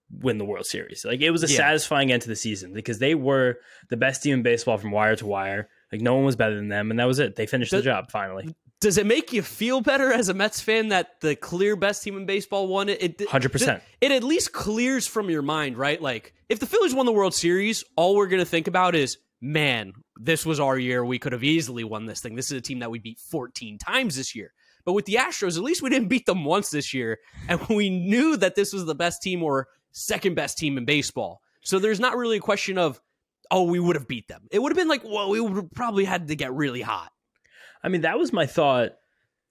win 0.09 0.39
the 0.39 0.45
World 0.45 0.65
Series. 0.65 1.05
Like 1.05 1.21
it 1.21 1.29
was 1.29 1.43
a 1.43 1.47
Yeah. 1.47 1.57
satisfying 1.57 2.11
end 2.11 2.23
to 2.23 2.27
the 2.29 2.35
season 2.35 2.73
because 2.73 2.97
they 2.97 3.13
were 3.13 3.59
the 3.89 3.97
best 3.97 4.23
team 4.23 4.33
in 4.33 4.41
baseball 4.41 4.79
from 4.79 4.89
wire 4.89 5.15
to 5.17 5.25
wire. 5.27 5.69
Like 5.91 6.01
no 6.01 6.15
one 6.15 6.25
was 6.25 6.35
better 6.35 6.55
than 6.55 6.69
them, 6.69 6.89
and 6.89 6.99
that 6.99 7.05
was 7.05 7.19
it. 7.19 7.35
They 7.35 7.45
finished 7.45 7.71
the 7.71 7.81
job 7.83 8.09
finally. 8.09 8.55
Does 8.79 8.97
it 8.97 9.05
make 9.05 9.31
you 9.31 9.43
feel 9.43 9.79
better 9.81 10.11
as 10.11 10.27
a 10.29 10.33
Mets 10.33 10.59
fan 10.59 10.87
that 10.87 11.21
the 11.21 11.35
clear 11.35 11.75
best 11.75 12.01
team 12.01 12.17
in 12.17 12.25
baseball 12.25 12.67
won 12.67 12.89
it? 12.89 13.03
It 13.03 13.17
100%. 13.19 13.79
It 14.01 14.11
at 14.11 14.23
least 14.23 14.53
clears 14.53 15.05
from 15.05 15.29
your 15.29 15.43
mind, 15.43 15.77
right? 15.77 16.01
Like 16.01 16.33
if 16.49 16.59
the 16.59 16.65
Phillies 16.65 16.95
won 16.95 17.05
the 17.05 17.11
World 17.11 17.35
Series, 17.35 17.83
all 17.95 18.15
we're 18.15 18.25
gonna 18.27 18.43
think 18.45 18.67
about 18.67 18.95
is, 18.95 19.17
man, 19.41 19.93
this 20.15 20.45
was 20.45 20.59
our 20.59 20.77
year. 20.77 21.03
We 21.03 21.19
could 21.19 21.33
have 21.33 21.43
easily 21.43 21.83
won 21.83 22.05
this 22.05 22.21
thing. 22.21 22.35
This 22.35 22.51
is 22.51 22.57
a 22.57 22.61
team 22.61 22.79
that 22.79 22.91
we 22.91 22.99
beat 22.99 23.19
14 23.19 23.77
times 23.77 24.15
this 24.15 24.35
year. 24.35 24.53
But 24.85 24.93
with 24.93 25.05
the 25.05 25.15
Astros, 25.15 25.57
at 25.57 25.63
least 25.63 25.81
we 25.81 25.89
didn't 25.89 26.07
beat 26.07 26.25
them 26.25 26.45
once 26.45 26.69
this 26.69 26.93
year, 26.93 27.19
and 27.47 27.59
we 27.69 27.89
knew 27.89 28.37
that 28.37 28.55
this 28.55 28.73
was 28.73 28.85
the 28.85 28.95
best 28.95 29.21
team 29.21 29.43
or 29.43 29.67
second 29.91 30.35
best 30.35 30.57
team 30.57 30.77
in 30.77 30.85
baseball. 30.85 31.41
So 31.63 31.79
there's 31.79 31.99
not 31.99 32.17
really 32.17 32.37
a 32.37 32.41
question 32.41 32.77
of, 32.77 33.01
oh, 33.49 33.63
we 33.63 33.79
would 33.79 33.95
have 33.95 34.07
beat 34.07 34.27
them. 34.27 34.47
It 34.51 34.59
would 34.59 34.71
have 34.71 34.77
been 34.77 34.87
like, 34.87 35.03
well, 35.03 35.29
we 35.29 35.39
would 35.39 35.55
have 35.55 35.71
probably 35.71 36.05
had 36.05 36.27
to 36.29 36.35
get 36.35 36.53
really 36.53 36.81
hot. 36.81 37.11
I 37.83 37.89
mean, 37.89 38.01
that 38.01 38.17
was 38.17 38.31
my 38.31 38.45
thought 38.45 38.91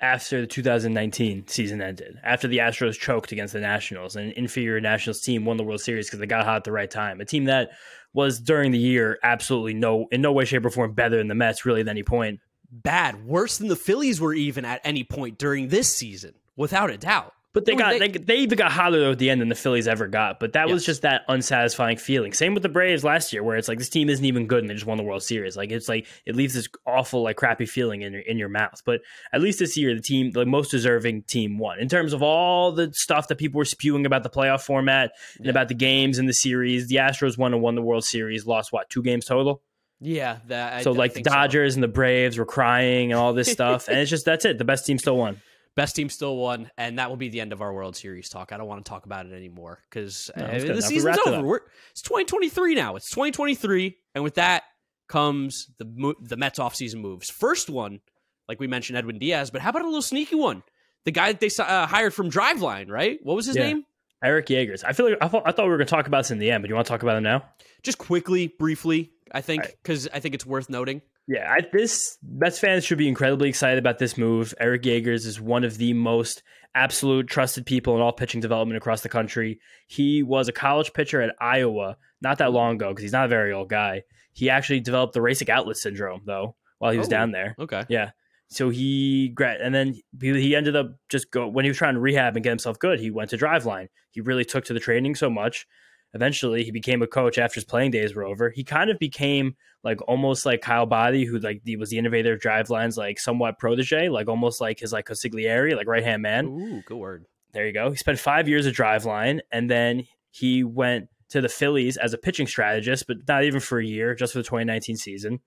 after 0.00 0.40
the 0.40 0.46
2019 0.46 1.46
season 1.46 1.82
ended. 1.82 2.18
After 2.22 2.48
the 2.48 2.58
Astros 2.58 2.98
choked 2.98 3.32
against 3.32 3.52
the 3.52 3.60
Nationals, 3.60 4.16
an 4.16 4.32
inferior 4.32 4.80
Nationals 4.80 5.20
team 5.20 5.44
won 5.44 5.56
the 5.56 5.62
World 5.62 5.80
Series 5.80 6.06
because 6.06 6.20
they 6.20 6.26
got 6.26 6.44
hot 6.44 6.56
at 6.56 6.64
the 6.64 6.72
right 6.72 6.90
time. 6.90 7.20
A 7.20 7.24
team 7.24 7.44
that 7.44 7.70
was 8.12 8.40
during 8.40 8.72
the 8.72 8.78
year 8.78 9.18
absolutely 9.22 9.74
no 9.74 10.06
in 10.10 10.22
no 10.22 10.32
way, 10.32 10.44
shape, 10.44 10.64
or 10.64 10.70
form 10.70 10.92
better 10.94 11.16
than 11.16 11.28
the 11.28 11.34
Mets 11.34 11.64
really 11.64 11.80
at 11.82 11.88
any 11.88 12.02
point. 12.02 12.40
bad, 12.70 13.26
worse 13.26 13.58
than 13.58 13.68
the 13.68 13.76
Phillies 13.76 14.20
were 14.20 14.32
even 14.32 14.64
at 14.64 14.80
any 14.84 15.04
point 15.04 15.38
during 15.38 15.68
this 15.68 15.94
season, 15.94 16.34
without 16.56 16.90
a 16.90 16.96
doubt. 16.96 17.34
But 17.52 17.64
they 17.64 17.72
I 17.72 17.76
got 17.76 17.90
mean, 17.98 18.12
they, 18.12 18.18
they 18.18 18.36
even 18.36 18.56
got 18.56 18.70
hotter 18.70 19.10
at 19.10 19.18
the 19.18 19.28
end 19.28 19.40
than 19.40 19.48
the 19.48 19.56
Phillies 19.56 19.88
ever 19.88 20.06
got. 20.06 20.38
But 20.38 20.52
that 20.52 20.68
was 20.68 20.86
just 20.86 21.02
that 21.02 21.22
unsatisfying 21.28 21.96
feeling. 21.96 22.32
Same 22.32 22.54
with 22.54 22.62
the 22.62 22.68
Braves 22.68 23.02
last 23.02 23.32
year, 23.32 23.42
where 23.42 23.56
it's 23.56 23.66
like 23.66 23.78
this 23.78 23.88
team 23.88 24.08
isn't 24.08 24.24
even 24.24 24.46
good 24.46 24.60
and 24.62 24.70
they 24.70 24.74
just 24.74 24.86
won 24.86 24.98
the 24.98 25.02
World 25.02 25.24
Series. 25.24 25.56
Like 25.56 25.72
it's 25.72 25.88
like 25.88 26.06
it 26.24 26.36
leaves 26.36 26.54
this 26.54 26.68
awful 26.86 27.22
like 27.24 27.36
crappy 27.36 27.66
feeling 27.66 28.02
in 28.02 28.12
your 28.12 28.22
in 28.22 28.38
your 28.38 28.48
mouth. 28.48 28.80
But 28.84 29.00
at 29.32 29.40
least 29.40 29.58
this 29.58 29.76
year, 29.76 29.92
the 29.96 30.00
team, 30.00 30.30
the 30.30 30.46
most 30.46 30.70
deserving 30.70 31.22
team, 31.22 31.58
won. 31.58 31.80
In 31.80 31.88
terms 31.88 32.12
of 32.12 32.22
all 32.22 32.70
the 32.70 32.92
stuff 32.94 33.26
that 33.28 33.38
people 33.38 33.58
were 33.58 33.64
spewing 33.64 34.06
about 34.06 34.22
the 34.22 34.30
playoff 34.30 34.60
format 34.62 35.10
and 35.36 35.46
Yeah. 35.46 35.50
about 35.50 35.66
the 35.66 35.74
games 35.74 36.18
and 36.18 36.28
the 36.28 36.32
series, 36.34 36.86
the 36.86 36.96
Astros 36.96 37.36
won 37.36 37.52
and 37.52 37.60
won 37.62 37.74
the 37.74 37.82
World 37.82 38.04
Series. 38.04 38.46
Lost 38.46 38.72
what 38.72 38.88
two 38.90 39.02
games 39.02 39.24
total? 39.24 39.60
Yeah, 40.00 40.38
that. 40.46 40.72
I- 40.74 40.82
so 40.82 40.92
I 40.92 40.96
like 40.96 41.10
the 41.10 41.14
think 41.16 41.28
so. 41.28 41.34
Dodgers 41.34 41.74
and 41.74 41.82
the 41.82 41.88
Braves 41.88 42.38
were 42.38 42.46
crying 42.46 43.10
and 43.10 43.20
all 43.20 43.32
this 43.32 43.50
stuff, 43.50 43.88
and 43.88 43.98
it's 43.98 44.08
just 44.08 44.24
that's 44.24 44.44
it. 44.44 44.56
The 44.56 44.64
best 44.64 44.86
team 44.86 44.98
still 44.98 45.16
won. 45.18 45.40
Best 45.76 45.94
team 45.96 46.08
still 46.08 46.36
won, 46.36 46.70
and 46.76 46.98
that 46.98 47.08
will 47.10 47.16
be 47.16 47.28
the 47.28 47.40
end 47.40 47.52
of 47.52 47.62
our 47.62 47.72
World 47.72 47.94
Series 47.96 48.28
talk. 48.28 48.52
I 48.52 48.56
don't 48.56 48.66
want 48.66 48.84
to 48.84 48.88
talk 48.88 49.06
about 49.06 49.26
it 49.26 49.32
anymore 49.32 49.78
because 49.88 50.30
No, 50.36 50.46
good. 50.46 50.76
the 50.76 50.82
season's 50.82 51.16
it 51.16 51.26
over. 51.28 51.46
We're, 51.46 51.60
it's 51.92 52.02
2023 52.02 52.74
now. 52.74 52.96
It's 52.96 53.08
2023, 53.10 53.96
and 54.14 54.24
with 54.24 54.34
that 54.34 54.64
comes 55.08 55.68
the 55.78 55.84
mo- 55.84 56.14
the 56.20 56.36
Mets 56.36 56.58
offseason 56.58 56.96
moves. 56.96 57.30
First 57.30 57.70
one, 57.70 58.00
like 58.48 58.58
we 58.60 58.66
mentioned, 58.66 58.98
Edwin 58.98 59.18
Diaz, 59.18 59.50
but 59.50 59.60
how 59.60 59.70
about 59.70 59.82
a 59.82 59.86
little 59.86 60.02
sneaky 60.02 60.36
one? 60.36 60.62
The 61.04 61.12
guy 61.12 61.32
that 61.32 61.40
they 61.40 61.50
uh, 61.62 61.86
hired 61.86 62.12
from 62.14 62.30
Driveline, 62.30 62.90
right? 62.90 63.18
What 63.22 63.36
was 63.36 63.46
his 63.46 63.56
Yeah. 63.56 63.68
name? 63.68 63.84
Eric 64.22 64.46
Jagers. 64.48 64.84
I 64.84 64.92
feel 64.92 65.08
like 65.08 65.18
I 65.22 65.28
thought, 65.28 65.44
I 65.46 65.52
thought 65.52 65.64
we 65.64 65.70
were 65.70 65.78
going 65.78 65.86
to 65.86 65.90
talk 65.90 66.06
about 66.06 66.18
this 66.24 66.30
in 66.30 66.38
the 66.38 66.50
end, 66.50 66.62
but 66.62 66.68
you 66.68 66.74
want 66.74 66.86
to 66.86 66.90
talk 66.92 67.02
about 67.02 67.16
it 67.16 67.22
now? 67.22 67.42
Just 67.82 67.96
quickly, 67.96 68.48
briefly, 68.48 69.12
I 69.32 69.40
think, 69.40 69.62
Right. 69.62 69.74
because 69.82 70.08
I 70.12 70.20
think 70.20 70.34
it's 70.34 70.44
worth 70.44 70.68
noting. 70.68 71.00
Yeah, 71.30 71.48
I, 71.48 71.60
this 71.72 72.18
Mets 72.28 72.58
fans 72.58 72.84
should 72.84 72.98
be 72.98 73.06
incredibly 73.06 73.48
excited 73.48 73.78
about 73.78 73.98
this 73.98 74.18
move. 74.18 74.52
Eric 74.58 74.82
Jagers 74.82 75.26
is 75.26 75.40
one 75.40 75.62
of 75.62 75.78
the 75.78 75.92
most 75.92 76.42
absolute 76.74 77.28
trusted 77.28 77.66
people 77.66 77.94
in 77.94 78.00
all 78.02 78.12
pitching 78.12 78.40
development 78.40 78.76
across 78.76 79.02
the 79.02 79.08
country. 79.08 79.60
He 79.86 80.24
was 80.24 80.48
a 80.48 80.52
college 80.52 80.92
pitcher 80.92 81.22
at 81.22 81.34
Iowa 81.40 81.96
not 82.20 82.38
that 82.38 82.52
long 82.52 82.74
ago 82.74 82.88
because 82.88 83.02
he's 83.02 83.12
not 83.12 83.26
a 83.26 83.28
very 83.28 83.52
old 83.52 83.68
guy. 83.68 84.02
He 84.32 84.50
actually 84.50 84.80
developed 84.80 85.14
thoracic 85.14 85.48
outlet 85.48 85.76
syndrome 85.76 86.22
though 86.26 86.56
while 86.78 86.90
he 86.90 86.98
was 86.98 87.06
Oh. 87.06 87.10
down 87.10 87.30
there. 87.30 87.54
Okay. 87.60 87.84
Yeah. 87.88 88.10
So 88.48 88.70
he 88.70 89.32
and 89.38 89.72
then 89.72 89.94
he 90.20 90.32
he 90.40 90.56
ended 90.56 90.74
up 90.74 90.96
just 91.08 91.30
go 91.30 91.46
when 91.46 91.64
he 91.64 91.70
was 91.70 91.78
trying 91.78 91.94
to 91.94 92.00
rehab 92.00 92.36
and 92.36 92.42
get 92.42 92.50
himself 92.50 92.80
good. 92.80 92.98
He 92.98 93.10
went 93.12 93.30
to 93.30 93.38
Driveline. 93.38 93.86
He 94.10 94.20
really 94.20 94.44
took 94.44 94.64
to 94.64 94.72
the 94.72 94.80
training 94.80 95.14
so 95.14 95.30
much. 95.30 95.66
Eventually, 96.12 96.64
he 96.64 96.72
became 96.72 97.02
a 97.02 97.06
coach 97.06 97.38
after 97.38 97.54
his 97.54 97.64
playing 97.64 97.92
days 97.92 98.14
were 98.14 98.24
over. 98.24 98.50
He 98.50 98.64
kind 98.64 98.90
of 98.90 98.98
became 98.98 99.54
like 99.84 100.00
almost 100.08 100.44
like 100.44 100.60
Kyle 100.60 100.86
Boddy, 100.86 101.24
who 101.24 101.38
like 101.38 101.62
he 101.64 101.76
was 101.76 101.90
the 101.90 101.98
innovator 101.98 102.32
of 102.32 102.40
Driveline's 102.40 102.96
like 102.96 103.20
somewhat 103.20 103.58
protege, 103.58 104.08
like 104.08 104.28
almost 104.28 104.60
like 104.60 104.80
his 104.80 104.92
like 104.92 105.06
consigliere, 105.06 105.76
like 105.76 105.86
right 105.86 106.02
hand 106.02 106.22
man. 106.22 106.46
Ooh, 106.46 106.82
good 106.86 106.96
word. 106.96 107.26
There 107.52 107.66
you 107.66 107.72
go. 107.72 107.90
He 107.90 107.96
spent 107.96 108.18
five 108.18 108.48
years 108.48 108.66
at 108.66 108.74
Driveline, 108.74 109.40
and 109.52 109.70
then 109.70 110.04
he 110.30 110.64
went 110.64 111.08
to 111.30 111.40
the 111.40 111.48
Phillies 111.48 111.96
as 111.96 112.12
a 112.12 112.18
pitching 112.18 112.46
strategist, 112.46 113.06
but 113.06 113.18
not 113.28 113.44
even 113.44 113.60
for 113.60 113.78
a 113.78 113.86
year, 113.86 114.14
just 114.14 114.32
for 114.32 114.40
the 114.40 114.44
2019 114.44 114.96
season. 114.96 115.40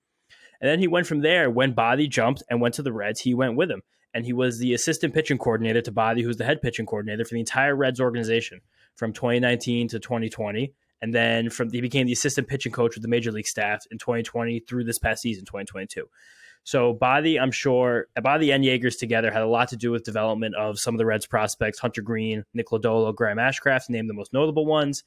And 0.60 0.70
then 0.70 0.78
he 0.78 0.88
went 0.88 1.06
from 1.06 1.20
there. 1.20 1.50
When 1.50 1.72
Boddy 1.72 2.08
jumped 2.08 2.42
and 2.48 2.60
went 2.60 2.74
to 2.74 2.82
the 2.82 2.92
Reds, 2.92 3.20
he 3.20 3.34
went 3.34 3.56
with 3.56 3.70
him, 3.70 3.82
and 4.14 4.24
he 4.24 4.32
was 4.32 4.58
the 4.58 4.72
assistant 4.72 5.12
pitching 5.12 5.38
coordinator 5.38 5.82
to 5.82 5.92
Boddy, 5.92 6.22
who 6.22 6.28
was 6.28 6.38
the 6.38 6.44
head 6.44 6.62
pitching 6.62 6.86
coordinator 6.86 7.24
for 7.24 7.34
the 7.34 7.40
entire 7.40 7.76
Reds 7.76 8.00
organization 8.00 8.60
from 8.96 9.12
2019 9.12 9.88
to 9.88 9.98
2020. 9.98 10.72
And 11.02 11.14
then 11.14 11.50
from 11.50 11.70
he 11.70 11.80
became 11.80 12.06
the 12.06 12.12
assistant 12.12 12.48
pitching 12.48 12.72
coach 12.72 12.94
with 12.94 13.02
the 13.02 13.08
major 13.08 13.30
league 13.30 13.46
staff 13.46 13.84
in 13.90 13.98
2020 13.98 14.60
through 14.60 14.84
this 14.84 14.98
past 14.98 15.22
season, 15.22 15.44
2022. 15.44 16.08
So 16.64 16.94
Boddy, 16.94 17.38
I'm 17.38 17.50
sure, 17.50 18.06
Boddy 18.22 18.50
and 18.50 18.64
Jagers 18.64 18.98
together 18.98 19.30
had 19.30 19.42
a 19.42 19.46
lot 19.46 19.68
to 19.68 19.76
do 19.76 19.90
with 19.90 20.04
development 20.04 20.54
of 20.54 20.78
some 20.78 20.94
of 20.94 20.98
the 20.98 21.04
Reds 21.04 21.26
prospects, 21.26 21.78
Hunter 21.78 22.00
Greene, 22.00 22.44
Nick 22.54 22.68
Lodolo, 22.68 23.14
Graham 23.14 23.36
Ashcraft, 23.36 23.86
to 23.86 23.92
name 23.92 24.06
the 24.06 24.14
most 24.14 24.32
notable 24.32 24.64
ones. 24.64 25.04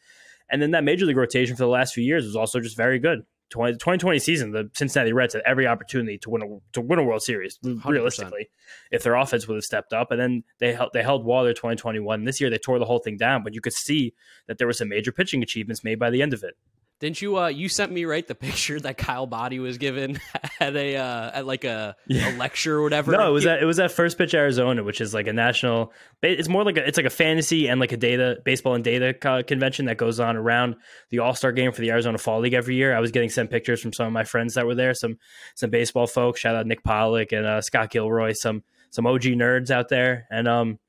And 0.50 0.62
then 0.62 0.72
that 0.72 0.84
major 0.84 1.06
league 1.06 1.18
rotation 1.18 1.56
for 1.56 1.64
the 1.64 1.70
last 1.70 1.94
few 1.94 2.04
years 2.04 2.26
was 2.26 2.36
also 2.36 2.60
just 2.60 2.78
very 2.78 3.00
good. 3.00 3.24
20, 3.50 3.74
2020 3.74 4.20
season, 4.20 4.52
the 4.52 4.70
Cincinnati 4.74 5.14
Reds 5.14 5.34
had 5.34 5.44
every 5.46 5.68
opportunity 5.68 6.18
to 6.20 6.30
win 6.30 6.42
a 6.42 6.46
to 6.74 6.82
win 6.82 7.00
a 7.00 7.04
World 7.04 7.22
Series. 7.22 7.60
Realistically, 7.86 8.50
if 8.92 9.04
their 9.04 9.16
offense 9.16 9.48
would 9.48 9.56
have 9.56 9.64
stepped 9.64 9.94
up, 9.94 10.12
and 10.12 10.20
then 10.20 10.44
they 10.60 10.74
held 10.74 10.92
they 10.94 11.04
held 11.04 11.24
water 11.24 11.54
2021. 11.54 12.26
This 12.26 12.42
year 12.42 12.50
they 12.50 12.58
tore 12.58 12.80
the 12.80 12.86
whole 12.86 13.00
thing 13.00 13.18
down, 13.18 13.44
but 13.44 13.54
you 13.54 13.62
could 13.62 13.74
see 13.74 14.14
that 14.48 14.58
there 14.58 14.68
were 14.68 14.74
some 14.74 14.90
major 14.90 15.12
pitching 15.12 15.42
achievements 15.44 15.84
made 15.84 16.00
by 16.00 16.10
the 16.10 16.22
end 16.22 16.34
of 16.34 16.44
it. 16.44 16.56
Didn't 17.00 17.22
you? 17.22 17.38
Uh, 17.38 17.48
you 17.48 17.70
sent 17.70 17.92
me 17.92 18.06
right 18.06 18.26
the 18.28 18.34
picture 18.48 18.80
that 18.80 18.98
Kyle 18.98 19.28
Boddy 19.28 19.60
was 19.60 19.78
given 19.78 20.20
at 20.60 20.76
a 20.76 20.96
uh, 20.98 21.32
at 21.34 21.46
like 21.46 21.64
a, 21.64 21.96
Yeah. 22.08 22.36
a 22.36 22.38
lecture 22.38 22.78
or 22.78 22.82
whatever. 22.82 23.12
No, 23.12 23.30
it 23.30 23.32
was 23.32 23.44
that 23.44 23.62
it 23.62 23.66
was 23.66 23.80
at 23.80 23.92
First 23.92 24.18
Pitch 24.18 24.34
Arizona, 24.34 24.84
which 24.84 25.00
is 25.00 25.14
like 25.14 25.28
a 25.28 25.34
national. 25.34 25.94
It's 26.24 26.50
more 26.50 26.64
like 26.64 26.78
a 26.78 26.88
it's 26.88 26.98
like 26.98 27.06
a 27.06 27.12
fantasy 27.12 27.68
and 27.68 27.80
like 27.80 27.92
a 27.92 27.98
data 27.98 28.38
baseball 28.44 28.74
and 28.74 28.84
data 28.84 29.14
co- 29.14 29.44
convention 29.44 29.86
that 29.86 29.98
goes 29.98 30.20
on 30.20 30.36
around 30.36 30.76
the 31.10 31.20
All 31.20 31.36
Star 31.36 31.52
game 31.52 31.72
for 31.72 31.82
the 31.82 31.92
Arizona 31.92 32.18
Fall 32.18 32.40
League 32.40 32.54
every 32.54 32.76
year. 32.76 32.96
I 32.96 33.00
was 33.00 33.12
getting 33.12 33.30
sent 33.30 33.52
pictures 33.52 33.80
from 33.82 33.94
some 33.94 34.08
of 34.08 34.14
my 34.14 34.24
friends 34.24 34.56
that 34.56 34.66
were 34.66 34.76
there, 34.76 34.94
some 34.96 35.18
some 35.56 35.70
baseball 35.70 36.08
folks. 36.08 36.40
Shout 36.40 36.56
out 36.56 36.66
Nick 36.66 36.84
Pollack 36.84 37.32
and 37.32 37.46
uh, 37.46 37.62
Scott 37.62 37.92
Gilroy, 37.92 38.34
some 38.34 38.64
some 38.90 39.06
OG 39.06 39.22
nerds 39.24 39.70
out 39.72 39.90
there, 39.90 40.26
and 40.32 40.48
um. 40.48 40.80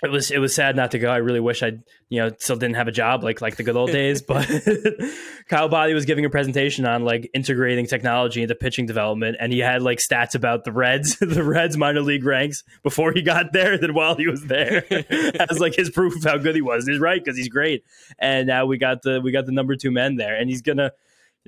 It 0.00 0.12
was 0.12 0.30
it 0.30 0.38
was 0.38 0.54
sad 0.54 0.76
not 0.76 0.92
to 0.92 1.00
go. 1.00 1.10
I 1.10 1.16
really 1.16 1.40
wish 1.40 1.60
I 1.60 1.72
you 2.08 2.22
know 2.22 2.30
still 2.38 2.54
didn't 2.54 2.76
have 2.76 2.86
a 2.86 2.92
job 2.92 3.24
like 3.24 3.40
like 3.40 3.56
the 3.56 3.64
good 3.64 3.74
old 3.74 3.90
days. 3.90 4.22
But 4.22 4.48
Kyle 5.48 5.68
Boddy 5.68 5.92
was 5.92 6.04
giving 6.04 6.24
a 6.24 6.30
presentation 6.30 6.86
on 6.86 7.04
like 7.04 7.28
integrating 7.34 7.84
technology 7.86 8.42
into 8.42 8.54
pitching 8.54 8.86
development, 8.86 9.38
and 9.40 9.52
he 9.52 9.58
had 9.58 9.82
like 9.82 9.98
stats 9.98 10.36
about 10.36 10.62
the 10.62 10.70
Reds, 10.70 11.16
the 11.20 11.42
Reds 11.42 11.76
minor 11.76 12.00
league 12.00 12.24
ranks 12.24 12.62
before 12.84 13.12
he 13.12 13.22
got 13.22 13.52
there 13.52 13.76
than 13.76 13.92
while 13.92 14.14
he 14.14 14.28
was 14.28 14.44
there, 14.44 14.84
as 15.50 15.58
like 15.58 15.74
his 15.74 15.90
proof 15.90 16.14
of 16.14 16.22
how 16.22 16.38
good 16.38 16.54
he 16.54 16.62
was. 16.62 16.86
He's 16.86 17.00
right 17.00 17.22
because 17.22 17.36
he's 17.36 17.48
great, 17.48 17.84
and 18.20 18.46
now 18.46 18.66
we 18.66 18.78
got 18.78 19.02
the 19.02 19.20
we 19.20 19.32
got 19.32 19.46
the 19.46 19.52
number 19.52 19.74
two 19.74 19.90
men 19.90 20.14
there, 20.14 20.36
and 20.36 20.48
he's 20.48 20.62
gonna. 20.62 20.92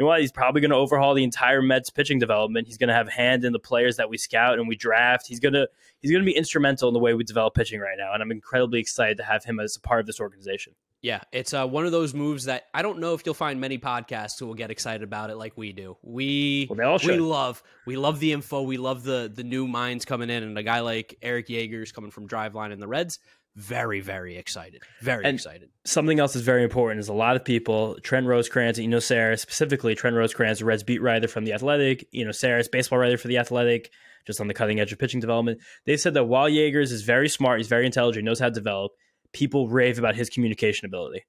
You 0.01 0.05
know 0.05 0.09
what? 0.09 0.23
He's 0.23 0.33
probably 0.33 0.63
going 0.63 0.71
to 0.71 0.79
overhaul 0.79 1.13
the 1.13 1.25
entire 1.25 1.61
Mets 1.61 1.91
pitching 1.91 2.19
development. 2.19 2.67
He's 2.67 2.79
going 2.79 2.89
to 2.89 2.95
have 2.95 3.09
a 3.09 3.11
hand 3.11 3.45
in 3.45 3.53
the 3.53 3.59
players 3.59 3.99
that 3.99 4.09
we 4.09 4.17
scout 4.17 4.59
and 4.59 4.67
we 4.67 4.75
draft. 4.75 5.27
He's 5.27 5.41
going 5.41 5.53
to 5.53 5.69
he's 5.99 6.11
going 6.11 6.23
to 6.23 6.27
be 6.27 6.35
instrumental 6.35 6.89
in 6.89 6.95
the 6.95 6.99
way 6.99 7.13
we 7.13 7.23
develop 7.23 7.55
pitching 7.55 7.81
right 7.81 7.99
now, 7.99 8.15
and 8.15 8.23
I'm 8.23 8.31
incredibly 8.31 8.81
excited 8.81 9.19
to 9.19 9.25
have 9.25 9.45
him 9.45 9.61
as 9.61 9.77
a 9.77 9.81
part 9.81 10.01
of 10.01 10.07
this 10.07 10.19
organization. 10.19 10.73
Yeah, 11.03 11.21
it's 11.33 11.53
uh, 11.53 11.67
one 11.67 11.85
of 11.85 11.93
those 11.93 12.15
moves 12.15 12.45
that 12.45 12.65
I 12.73 12.81
don't 12.81 12.99
know 12.99 13.13
if 13.13 13.27
you'll 13.27 13.35
find 13.35 13.61
many 13.61 13.77
podcasts 13.77 14.39
who 14.39 14.47
will 14.47 14.55
get 14.55 14.71
excited 14.71 15.03
about 15.03 15.29
it 15.29 15.37
like 15.37 15.59
we 15.59 15.73
do. 15.73 15.99
We 16.01 16.67
Well, 16.71 16.99
we 17.05 17.19
love 17.19 17.63
we 17.85 17.97
love 17.97 18.21
the 18.21 18.33
info. 18.33 18.63
We 18.63 18.79
love 18.79 19.03
the 19.03 19.31
the 19.31 19.45
new 19.45 19.69
minds 19.69 20.07
coming 20.07 20.31
in, 20.31 20.43
and 20.43 20.57
a 20.57 20.63
guy 20.63 20.81
like 20.81 21.19
Eric 21.21 21.49
Jagers 21.49 21.93
coming 21.93 22.11
from 22.11 22.27
Driveline 22.27 22.73
and 22.73 22.81
the 22.81 22.89
Reds. 22.89 23.19
Very 23.61 24.01
very 24.01 24.37
excited. 24.37 24.83
Very 25.03 25.25
And- 25.25 25.35
excited. 25.35 25.69
something 25.85 26.19
else 26.19 26.35
is 26.35 26.43
very 26.43 26.63
important 26.63 27.01
is 27.01 27.09
a 27.09 27.13
lot 27.13 27.37
of 27.37 27.45
people, 27.45 27.99
Trent 28.03 28.27
Rosecrans 28.27 28.79
and 28.79 28.87
Eno 28.87 28.99
Sarris, 28.99 29.41
specifically 29.41 29.95
Trent 29.95 30.17
Rosecrans, 30.17 30.63
Reds 30.63 30.83
beat 30.83 31.03
writer 31.03 31.29
from 31.29 31.45
The 31.45 31.53
Athletic, 31.53 32.07
Eno 32.15 32.31
Sarris, 32.31 32.71
baseball 32.71 32.99
writer 32.99 33.19
for 33.19 33.29
The 33.29 33.39
Athletic, 33.39 33.91
just 34.27 34.41
on 34.41 34.49
the 34.49 34.55
cutting 34.55 34.81
edge 34.81 34.93
of 34.93 34.99
pitching 34.99 35.21
development. 35.21 35.61
They 35.85 35.97
said 35.97 36.15
that 36.15 36.25
while 36.25 36.49
Jagers 36.49 36.91
is 36.93 37.03
very 37.03 37.29
smart, 37.29 37.59
he's 37.61 37.69
very 37.69 37.87
intelligent, 37.87 38.25
knows 38.25 38.39
how 38.41 38.49
to 38.49 38.55
develop, 38.55 38.93
people 39.33 39.69
rave 39.69 39.99
about 39.99 40.15
his 40.15 40.31
communication 40.31 40.87
ability. 40.87 41.25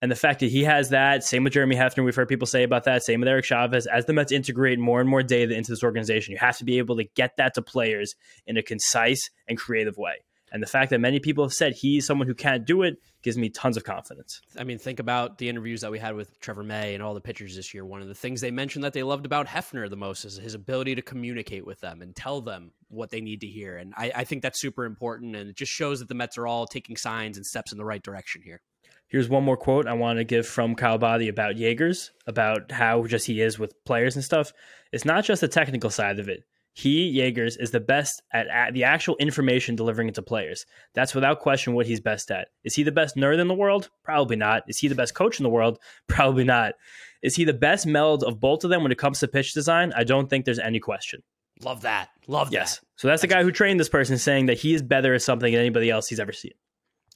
And 0.00 0.10
the 0.10 0.16
fact 0.16 0.40
that 0.40 0.50
he 0.50 0.64
has 0.64 0.88
that, 0.90 1.22
same 1.22 1.44
with 1.44 1.52
Jeremy 1.52 1.76
Hefner, 1.76 2.04
we've 2.04 2.16
heard 2.16 2.28
people 2.28 2.46
say 2.46 2.64
about 2.64 2.84
that, 2.84 3.04
same 3.04 3.20
with 3.20 3.28
Eric 3.28 3.44
Chavez. 3.44 3.86
As 3.86 4.04
the 4.06 4.12
Mets 4.12 4.32
integrate 4.32 4.78
more 4.78 5.00
and 5.00 5.08
more 5.08 5.22
data 5.22 5.54
into 5.54 5.70
this 5.70 5.84
organization, 5.84 6.32
you 6.32 6.38
have 6.38 6.58
to 6.58 6.64
be 6.64 6.78
able 6.78 6.96
to 6.96 7.04
get 7.14 7.36
that 7.36 7.54
to 7.54 7.62
players 7.62 8.14
in 8.46 8.56
a 8.56 8.62
concise 8.62 9.30
and 9.46 9.56
creative 9.56 9.96
way. 9.96 10.14
And 10.52 10.62
the 10.62 10.66
fact 10.66 10.90
that 10.90 11.00
many 11.00 11.18
people 11.18 11.44
have 11.44 11.54
said 11.54 11.72
he's 11.72 12.06
someone 12.06 12.28
who 12.28 12.34
can't 12.34 12.66
do 12.66 12.82
it 12.82 12.98
gives 13.22 13.38
me 13.38 13.48
tons 13.48 13.78
of 13.78 13.84
confidence. 13.84 14.42
I 14.58 14.64
mean, 14.64 14.78
think 14.78 15.00
about 15.00 15.38
the 15.38 15.48
interviews 15.48 15.80
that 15.80 15.90
we 15.90 15.98
had 15.98 16.14
with 16.14 16.38
Trevor 16.40 16.62
May 16.62 16.92
and 16.94 17.02
all 17.02 17.14
the 17.14 17.22
pitchers 17.22 17.56
this 17.56 17.72
year. 17.72 17.86
One 17.86 18.02
of 18.02 18.08
the 18.08 18.14
things 18.14 18.42
they 18.42 18.50
mentioned 18.50 18.84
that 18.84 18.92
they 18.92 19.02
loved 19.02 19.24
about 19.24 19.46
Hefner 19.46 19.88
the 19.88 19.96
most 19.96 20.26
is 20.26 20.36
his 20.36 20.54
ability 20.54 20.94
to 20.96 21.02
communicate 21.02 21.64
with 21.64 21.80
them 21.80 22.02
and 22.02 22.14
tell 22.14 22.42
them 22.42 22.72
what 22.88 23.10
they 23.10 23.22
need 23.22 23.40
to 23.40 23.46
hear. 23.46 23.78
And 23.78 23.94
I, 23.96 24.12
I 24.14 24.24
think 24.24 24.42
that's 24.42 24.60
super 24.60 24.84
important. 24.84 25.34
And 25.36 25.48
it 25.48 25.56
just 25.56 25.72
shows 25.72 26.00
that 26.00 26.08
the 26.08 26.14
Mets 26.14 26.36
are 26.36 26.46
all 26.46 26.66
taking 26.66 26.96
signs 26.98 27.38
and 27.38 27.46
steps 27.46 27.72
in 27.72 27.78
the 27.78 27.84
right 27.84 28.02
direction 28.02 28.42
here. 28.42 28.60
Here's 29.08 29.28
one 29.28 29.44
more 29.44 29.56
quote 29.56 29.86
I 29.86 29.92
want 29.94 30.18
to 30.18 30.24
give 30.24 30.46
from 30.46 30.74
Kyle 30.74 30.98
Boddy 30.98 31.28
about 31.28 31.56
Jagers, 31.56 32.10
about 32.26 32.72
how 32.72 33.06
just 33.06 33.26
he 33.26 33.40
is 33.40 33.58
with 33.58 33.74
players 33.84 34.16
and 34.16 34.24
stuff. 34.24 34.52
It's 34.90 35.04
not 35.04 35.24
just 35.24 35.40
the 35.40 35.48
technical 35.48 35.90
side 35.90 36.18
of 36.18 36.28
it. 36.28 36.44
He, 36.74 37.14
Jagers, 37.18 37.60
is 37.60 37.70
the 37.70 37.80
best 37.80 38.22
at, 38.32 38.48
at, 38.48 38.72
the 38.72 38.84
actual 38.84 39.16
information 39.16 39.76
delivering 39.76 40.08
it 40.08 40.14
to 40.14 40.22
players. 40.22 40.64
That's 40.94 41.14
without 41.14 41.40
question 41.40 41.74
what 41.74 41.86
he's 41.86 42.00
best 42.00 42.30
at. 42.30 42.48
Is 42.64 42.74
he 42.74 42.82
the 42.82 42.92
best 42.92 43.14
nerd 43.14 43.38
in 43.38 43.48
the 43.48 43.54
world? 43.54 43.90
Probably 44.02 44.36
not. 44.36 44.62
Is 44.68 44.78
he 44.78 44.88
the 44.88 44.94
best 44.94 45.14
coach 45.14 45.38
in 45.38 45.44
the 45.44 45.50
world? 45.50 45.78
Probably 46.08 46.44
not. 46.44 46.74
Is 47.22 47.36
he 47.36 47.44
the 47.44 47.52
best 47.52 47.86
meld 47.86 48.24
of 48.24 48.40
both 48.40 48.64
of 48.64 48.70
them 48.70 48.82
when 48.82 48.92
it 48.92 48.98
comes 48.98 49.20
to 49.20 49.28
pitch 49.28 49.52
design? 49.52 49.92
I 49.94 50.04
don't 50.04 50.30
think 50.30 50.44
there's 50.44 50.58
any 50.58 50.80
question. 50.80 51.22
Love 51.62 51.82
that. 51.82 52.08
Love 52.26 52.52
yes. 52.52 52.78
that. 52.78 52.86
So 52.96 53.08
that's, 53.08 53.20
that's 53.20 53.30
the 53.30 53.34
guy 53.34 53.42
who 53.42 53.52
trained 53.52 53.78
this 53.78 53.88
person 53.88 54.16
saying 54.18 54.46
that 54.46 54.58
he 54.58 54.74
is 54.74 54.82
better 54.82 55.14
at 55.14 55.22
something 55.22 55.52
than 55.52 55.60
anybody 55.60 55.90
else 55.90 56.08
he's 56.08 56.20
ever 56.20 56.32
seen. 56.32 56.52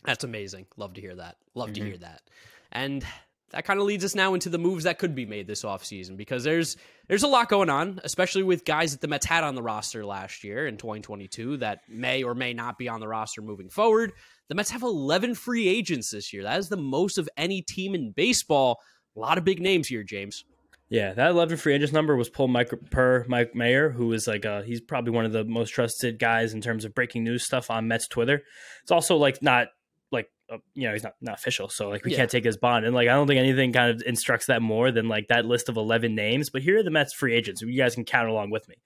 That's 0.04 0.22
amazing. 0.22 0.66
Love 0.76 0.94
to 0.94 1.00
hear 1.00 1.16
that. 1.16 1.36
Love 1.54 1.70
mm-hmm. 1.70 1.84
to 1.84 1.84
hear 1.84 1.98
that. 1.98 2.22
And 2.70 3.04
that 3.50 3.64
kind 3.64 3.78
of 3.78 3.86
leads 3.86 4.04
us 4.04 4.14
now 4.14 4.34
into 4.34 4.48
the 4.48 4.58
moves 4.58 4.84
that 4.84 4.98
could 4.98 5.14
be 5.14 5.24
made 5.24 5.46
this 5.46 5.62
offseason 5.62 6.16
because 6.16 6.44
there's 6.44 6.76
there's 7.08 7.22
a 7.22 7.28
lot 7.28 7.48
going 7.48 7.70
on, 7.70 8.00
especially 8.02 8.42
with 8.42 8.64
guys 8.64 8.92
that 8.92 9.00
the 9.00 9.08
Mets 9.08 9.26
had 9.26 9.44
on 9.44 9.54
the 9.54 9.62
roster 9.62 10.04
last 10.04 10.42
year 10.42 10.66
in 10.66 10.76
2022 10.76 11.58
that 11.58 11.80
may 11.88 12.22
or 12.22 12.34
may 12.34 12.52
not 12.52 12.78
be 12.78 12.88
on 12.88 13.00
the 13.00 13.08
roster 13.08 13.42
moving 13.42 13.68
forward. 13.68 14.12
The 14.48 14.54
Mets 14.54 14.70
have 14.70 14.82
11 14.82 15.34
free 15.36 15.68
agents 15.68 16.10
this 16.10 16.32
year. 16.32 16.42
That 16.42 16.58
is 16.58 16.68
the 16.68 16.76
most 16.76 17.18
of 17.18 17.28
any 17.36 17.62
team 17.62 17.94
in 17.94 18.10
baseball. 18.10 18.80
A 19.16 19.20
lot 19.20 19.38
of 19.38 19.44
big 19.44 19.60
names 19.60 19.88
here, 19.88 20.02
James. 20.02 20.44
Yeah, 20.88 21.14
that 21.14 21.30
11 21.30 21.56
free 21.56 21.74
agents 21.74 21.92
number 21.92 22.14
was 22.14 22.28
pulled 22.28 22.50
Mike, 22.50 22.70
per 22.90 23.24
Mike 23.26 23.56
Mayer, 23.56 23.90
who 23.90 24.12
is 24.12 24.28
like 24.28 24.44
a, 24.44 24.62
he's 24.64 24.80
probably 24.80 25.10
one 25.10 25.24
of 25.24 25.32
the 25.32 25.44
most 25.44 25.70
trusted 25.70 26.20
guys 26.20 26.54
in 26.54 26.60
terms 26.60 26.84
of 26.84 26.94
breaking 26.94 27.24
news 27.24 27.44
stuff 27.44 27.70
on 27.70 27.88
Mets 27.88 28.06
Twitter. 28.06 28.42
It's 28.82 28.92
also 28.92 29.16
like 29.16 29.42
not 29.42 29.68
like 30.12 30.30
uh, 30.52 30.58
you 30.74 30.86
know 30.86 30.92
he's 30.92 31.02
not 31.02 31.14
not 31.20 31.34
official, 31.34 31.68
so 31.68 31.88
like 31.88 32.04
we 32.04 32.12
yeah. 32.12 32.18
can't 32.18 32.30
take 32.30 32.44
his 32.44 32.56
bond. 32.56 32.84
And 32.84 32.94
like 32.94 33.08
I 33.08 33.12
don't 33.12 33.26
think 33.26 33.38
anything 33.38 33.72
kind 33.72 33.90
of 33.90 34.06
instructs 34.06 34.46
that 34.46 34.62
more 34.62 34.90
than 34.90 35.08
like 35.08 35.28
that 35.28 35.44
list 35.44 35.68
of 35.68 35.76
eleven 35.76 36.14
names. 36.14 36.50
But 36.50 36.62
here 36.62 36.78
are 36.78 36.82
the 36.82 36.90
Mets 36.90 37.12
free 37.12 37.34
agents. 37.34 37.62
You 37.62 37.76
guys 37.76 37.94
can 37.94 38.04
count 38.04 38.28
along 38.28 38.50
with 38.50 38.68
me: 38.68 38.76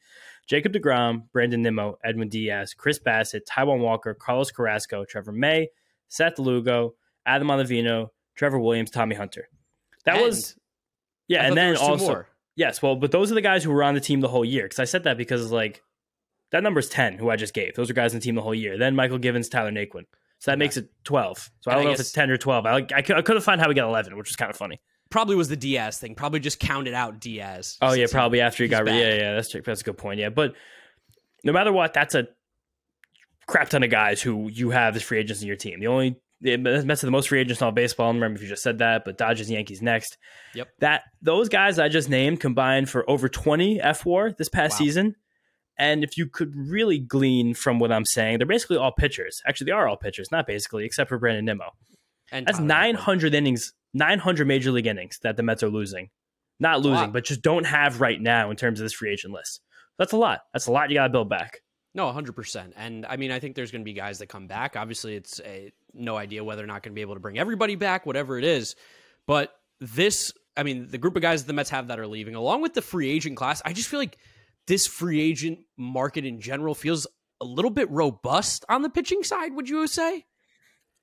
Jacob 0.46 0.72
Degrom, 0.72 1.24
Brandon 1.32 1.62
Nimmo, 1.62 1.98
Edwin 2.02 2.28
Diaz, 2.28 2.74
Chris 2.74 2.98
Bassitt 2.98 3.42
Taijuan 3.48 3.80
Walker, 3.80 4.14
Carlos 4.14 4.50
Carrasco, 4.50 5.04
Trevor 5.04 5.32
May, 5.32 5.68
Seth 6.08 6.38
Lugo, 6.38 6.94
Adam 7.26 7.48
Ottavino, 7.48 8.08
Trevor 8.34 8.58
Williams, 8.58 8.90
Tommy 8.90 9.14
Hunter. 9.14 9.48
That 10.04 10.16
and 10.16 10.24
was 10.24 10.56
yeah, 11.28 11.46
and 11.46 11.56
then 11.56 11.76
also 11.76 12.04
more. 12.04 12.28
yes, 12.56 12.82
well, 12.82 12.96
but 12.96 13.12
those 13.12 13.30
are 13.30 13.34
the 13.34 13.40
guys 13.40 13.62
who 13.62 13.70
were 13.70 13.84
on 13.84 13.94
the 13.94 14.00
team 14.00 14.20
the 14.20 14.28
whole 14.28 14.44
year. 14.44 14.64
Because 14.64 14.80
I 14.80 14.84
said 14.84 15.04
that 15.04 15.16
because 15.16 15.52
like 15.52 15.82
that 16.50 16.62
number's 16.62 16.88
ten, 16.88 17.18
who 17.18 17.30
I 17.30 17.36
just 17.36 17.54
gave. 17.54 17.74
Those 17.74 17.90
are 17.90 17.94
guys 17.94 18.12
on 18.12 18.20
the 18.20 18.24
team 18.24 18.34
the 18.34 18.42
whole 18.42 18.54
year. 18.54 18.78
Then 18.78 18.94
Mychal 18.94 19.20
Givens, 19.20 19.48
Tyler 19.48 19.70
Naquin. 19.70 20.06
So 20.40 20.50
that 20.50 20.58
makes 20.58 20.76
it 20.76 20.88
12. 21.04 21.50
So 21.60 21.70
I 21.70 21.74
don't 21.74 21.82
I 21.82 21.84
know 21.86 21.92
if 21.92 22.00
it's 22.00 22.12
10 22.12 22.30
or 22.30 22.36
12. 22.38 22.66
I, 22.66 22.70
I, 22.70 22.84
I 22.96 23.02
couldn't 23.02 23.42
find 23.42 23.60
how 23.60 23.68
we 23.68 23.74
got 23.74 23.86
11, 23.86 24.16
which 24.16 24.28
was 24.28 24.36
kind 24.36 24.50
of 24.50 24.56
funny. 24.56 24.80
Probably 25.10 25.36
was 25.36 25.48
the 25.48 25.56
Diaz 25.56 25.98
thing. 25.98 26.14
Probably 26.14 26.40
just 26.40 26.58
counted 26.58 26.94
out 26.94 27.20
Diaz. 27.20 27.76
Oh, 27.82 27.92
yeah, 27.92 28.06
probably 28.10 28.40
after 28.40 28.62
he 28.62 28.68
got. 28.68 28.86
Back. 28.86 28.94
Yeah, 28.94 29.14
yeah, 29.14 29.34
that's, 29.34 29.54
that's 29.64 29.80
a 29.82 29.84
good 29.84 29.98
point. 29.98 30.18
Yeah. 30.18 30.30
But 30.30 30.54
no 31.44 31.52
matter 31.52 31.72
what, 31.72 31.92
that's 31.92 32.14
a 32.14 32.28
crap 33.46 33.68
ton 33.68 33.82
of 33.82 33.90
guys 33.90 34.22
who 34.22 34.48
you 34.50 34.70
have 34.70 34.96
as 34.96 35.02
free 35.02 35.18
agents 35.18 35.42
in 35.42 35.48
your 35.48 35.56
team. 35.56 35.80
The 35.80 35.88
only 35.88 36.16
are 36.42 36.56
the 36.56 37.10
most 37.10 37.28
free 37.28 37.40
agents 37.40 37.60
in 37.60 37.66
all 37.66 37.72
baseball. 37.72 38.06
I 38.06 38.08
don't 38.08 38.16
remember 38.16 38.36
if 38.36 38.42
you 38.42 38.48
just 38.48 38.62
said 38.62 38.78
that, 38.78 39.04
but 39.04 39.18
Dodgers, 39.18 39.50
Yankees 39.50 39.82
next. 39.82 40.16
Yep. 40.54 40.68
That 40.78 41.02
those 41.20 41.48
guys 41.50 41.78
I 41.78 41.88
just 41.88 42.08
named 42.08 42.40
combined 42.40 42.88
for 42.88 43.08
over 43.10 43.28
20 43.28 43.78
fWAR 43.78 44.36
this 44.36 44.48
past 44.48 44.74
wow. 44.74 44.78
season. 44.78 45.16
And 45.80 46.04
if 46.04 46.18
you 46.18 46.26
could 46.26 46.54
really 46.54 46.98
glean 46.98 47.54
from 47.54 47.78
what 47.78 47.90
I'm 47.90 48.04
saying, 48.04 48.36
they're 48.36 48.46
basically 48.46 48.76
all 48.76 48.92
pitchers. 48.92 49.40
Actually, 49.46 49.64
they 49.64 49.72
are 49.72 49.88
all 49.88 49.96
pitchers, 49.96 50.30
not 50.30 50.46
basically, 50.46 50.84
except 50.84 51.08
for 51.08 51.18
Brandon 51.18 51.46
Nimmo. 51.46 51.70
And 52.30 52.46
that's 52.46 52.60
900 52.60 53.32
innings, 53.32 53.72
900 53.94 54.46
major 54.46 54.72
league 54.72 54.86
innings 54.86 55.18
that 55.22 55.38
the 55.38 55.42
Mets 55.42 55.62
are 55.62 55.70
losing. 55.70 56.10
Not 56.60 56.82
losing, 56.82 57.12
but 57.12 57.24
just 57.24 57.40
don't 57.40 57.64
have 57.64 58.02
right 58.02 58.20
now 58.20 58.50
in 58.50 58.58
terms 58.58 58.78
of 58.78 58.84
this 58.84 58.92
free 58.92 59.10
agent 59.10 59.32
list. 59.32 59.62
That's 59.98 60.12
a 60.12 60.18
lot. 60.18 60.40
That's 60.52 60.66
a 60.66 60.70
lot 60.72 60.90
you 60.90 60.96
got 60.96 61.04
to 61.04 61.12
build 61.12 61.30
back. 61.30 61.62
No, 61.94 62.04
100%. 62.12 62.72
And 62.76 63.06
I 63.06 63.16
mean, 63.16 63.30
I 63.30 63.40
think 63.40 63.56
there's 63.56 63.70
going 63.70 63.80
to 63.80 63.84
be 63.86 63.94
guys 63.94 64.18
that 64.18 64.26
come 64.26 64.46
back. 64.48 64.76
Obviously, 64.76 65.16
it's 65.16 65.40
a, 65.46 65.72
no 65.94 66.18
idea 66.18 66.44
whether 66.44 66.62
or 66.62 66.66
not 66.66 66.82
going 66.82 66.92
to 66.92 66.94
be 66.94 67.00
able 67.00 67.14
to 67.14 67.20
bring 67.20 67.38
everybody 67.38 67.74
back, 67.74 68.04
whatever 68.04 68.36
it 68.36 68.44
is. 68.44 68.76
But 69.26 69.54
this, 69.80 70.34
I 70.58 70.62
mean, 70.62 70.88
the 70.88 70.98
group 70.98 71.16
of 71.16 71.22
guys 71.22 71.42
that 71.42 71.46
the 71.46 71.54
Mets 71.54 71.70
have 71.70 71.88
that 71.88 71.98
are 71.98 72.06
leaving, 72.06 72.34
along 72.34 72.60
with 72.60 72.74
the 72.74 72.82
free 72.82 73.10
agent 73.10 73.38
class, 73.38 73.62
I 73.64 73.72
just 73.72 73.88
feel 73.88 73.98
like 73.98 74.18
this 74.66 74.86
free 74.86 75.20
agent 75.20 75.60
market 75.76 76.24
in 76.24 76.40
general 76.40 76.74
feels 76.74 77.06
a 77.40 77.44
little 77.44 77.70
bit 77.70 77.90
robust 77.90 78.64
on 78.68 78.82
the 78.82 78.90
pitching 78.90 79.22
side, 79.22 79.54
would 79.54 79.68
you 79.68 79.86
say? 79.86 80.26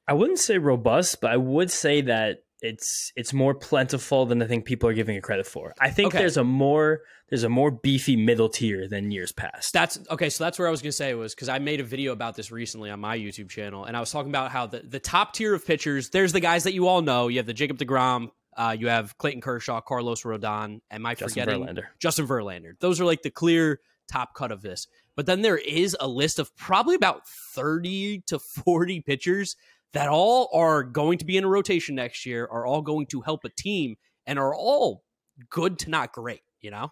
I 0.08 0.14
wouldn't 0.14 0.40
say 0.40 0.58
robust, 0.58 1.20
but 1.20 1.32
I 1.32 1.38
would 1.38 1.70
say 1.70 2.02
that 2.02 2.44
it's 2.62 3.12
it's 3.16 3.34
more 3.34 3.54
plentiful 3.54 4.26
than 4.26 4.42
I 4.42 4.48
think 4.48 4.66
people 4.66 4.90
are 4.90 4.94
giving 4.94 5.16
it 5.16 5.22
credit 5.22 5.46
for. 5.46 5.74
I 5.80 5.90
think 5.92 6.10
okay. 6.10 6.20
there's 6.20 6.38
a 6.38 6.44
more 6.44 7.02
there's 7.30 7.44
a 7.44 7.50
more 7.50 7.70
beefy 7.70 8.16
middle 8.16 8.50
tier 8.50 8.88
than 8.88 9.12
years 9.12 9.32
past. 9.32 9.74
That's 9.74 10.00
okay. 10.10 10.30
So 10.30 10.44
that's 10.44 10.58
where 10.58 10.68
I 10.68 10.72
was 10.72 10.82
gonna 10.82 10.92
say 10.92 11.14
was 11.14 11.36
because 11.36 11.50
I 11.50 11.60
made 11.60 11.80
a 11.80 11.84
video 11.84 12.14
about 12.14 12.36
this 12.36 12.52
recently 12.52 12.90
on 12.90 13.00
my 13.00 13.18
YouTube 13.18 13.50
channel, 13.50 13.84
and 13.84 13.96
I 13.96 14.00
was 14.00 14.12
talking 14.12 14.32
about 14.32 14.52
how 14.52 14.66
the 14.66 14.80
the 14.80 15.00
top 15.00 15.34
tier 15.34 15.54
of 15.54 15.66
pitchers. 15.66 16.10
There's 16.10 16.34
the 16.34 16.40
guys 16.40 16.64
that 16.64 16.74
you 16.74 16.88
all 16.88 17.02
know. 17.02 17.28
You 17.28 17.38
have 17.38 17.46
the 17.46 17.54
Jacob 17.54 17.78
Degrom, 17.78 18.32
uh, 18.58 18.76
you 18.78 18.88
have 18.88 19.18
Clayton 19.18 19.42
Kershaw, 19.42 19.80
Carlos 19.82 20.24
Rodon. 20.24 20.82
Am 20.92 21.06
I 21.06 21.14
Justin 21.14 21.46
forgetting 21.46 21.66
Verlander. 21.66 21.84
Justin 22.00 22.28
Verlander? 22.28 22.74
Those 22.80 23.00
are 23.00 23.06
like 23.06 23.22
the 23.22 23.30
clear 23.30 23.80
top 24.12 24.34
cut 24.34 24.52
of 24.52 24.62
this. 24.62 24.88
But 25.16 25.26
then 25.26 25.42
there 25.42 25.58
is 25.58 25.96
a 26.00 26.08
list 26.08 26.40
of 26.40 26.56
probably 26.56 26.96
about 26.96 27.28
30 27.28 28.24
to 28.28 28.40
40 28.40 29.02
pitchers 29.02 29.56
that 29.94 30.10
all 30.10 30.50
are 30.54 30.84
going 30.84 31.18
to 31.20 31.26
be 31.26 31.38
in 31.38 31.44
a 31.44 31.48
rotation 31.48 31.96
next 31.96 32.26
year, 32.26 32.48
are 32.52 32.66
all 32.66 32.82
going 32.82 33.06
to 33.08 33.22
help 33.22 33.46
a 33.46 33.50
team, 33.50 33.96
and 34.26 34.38
are 34.38 34.54
all 34.54 35.04
good 35.50 35.80
to 35.80 35.90
not 35.90 36.12
great, 36.12 36.42
you 36.62 36.72
know? 36.72 36.92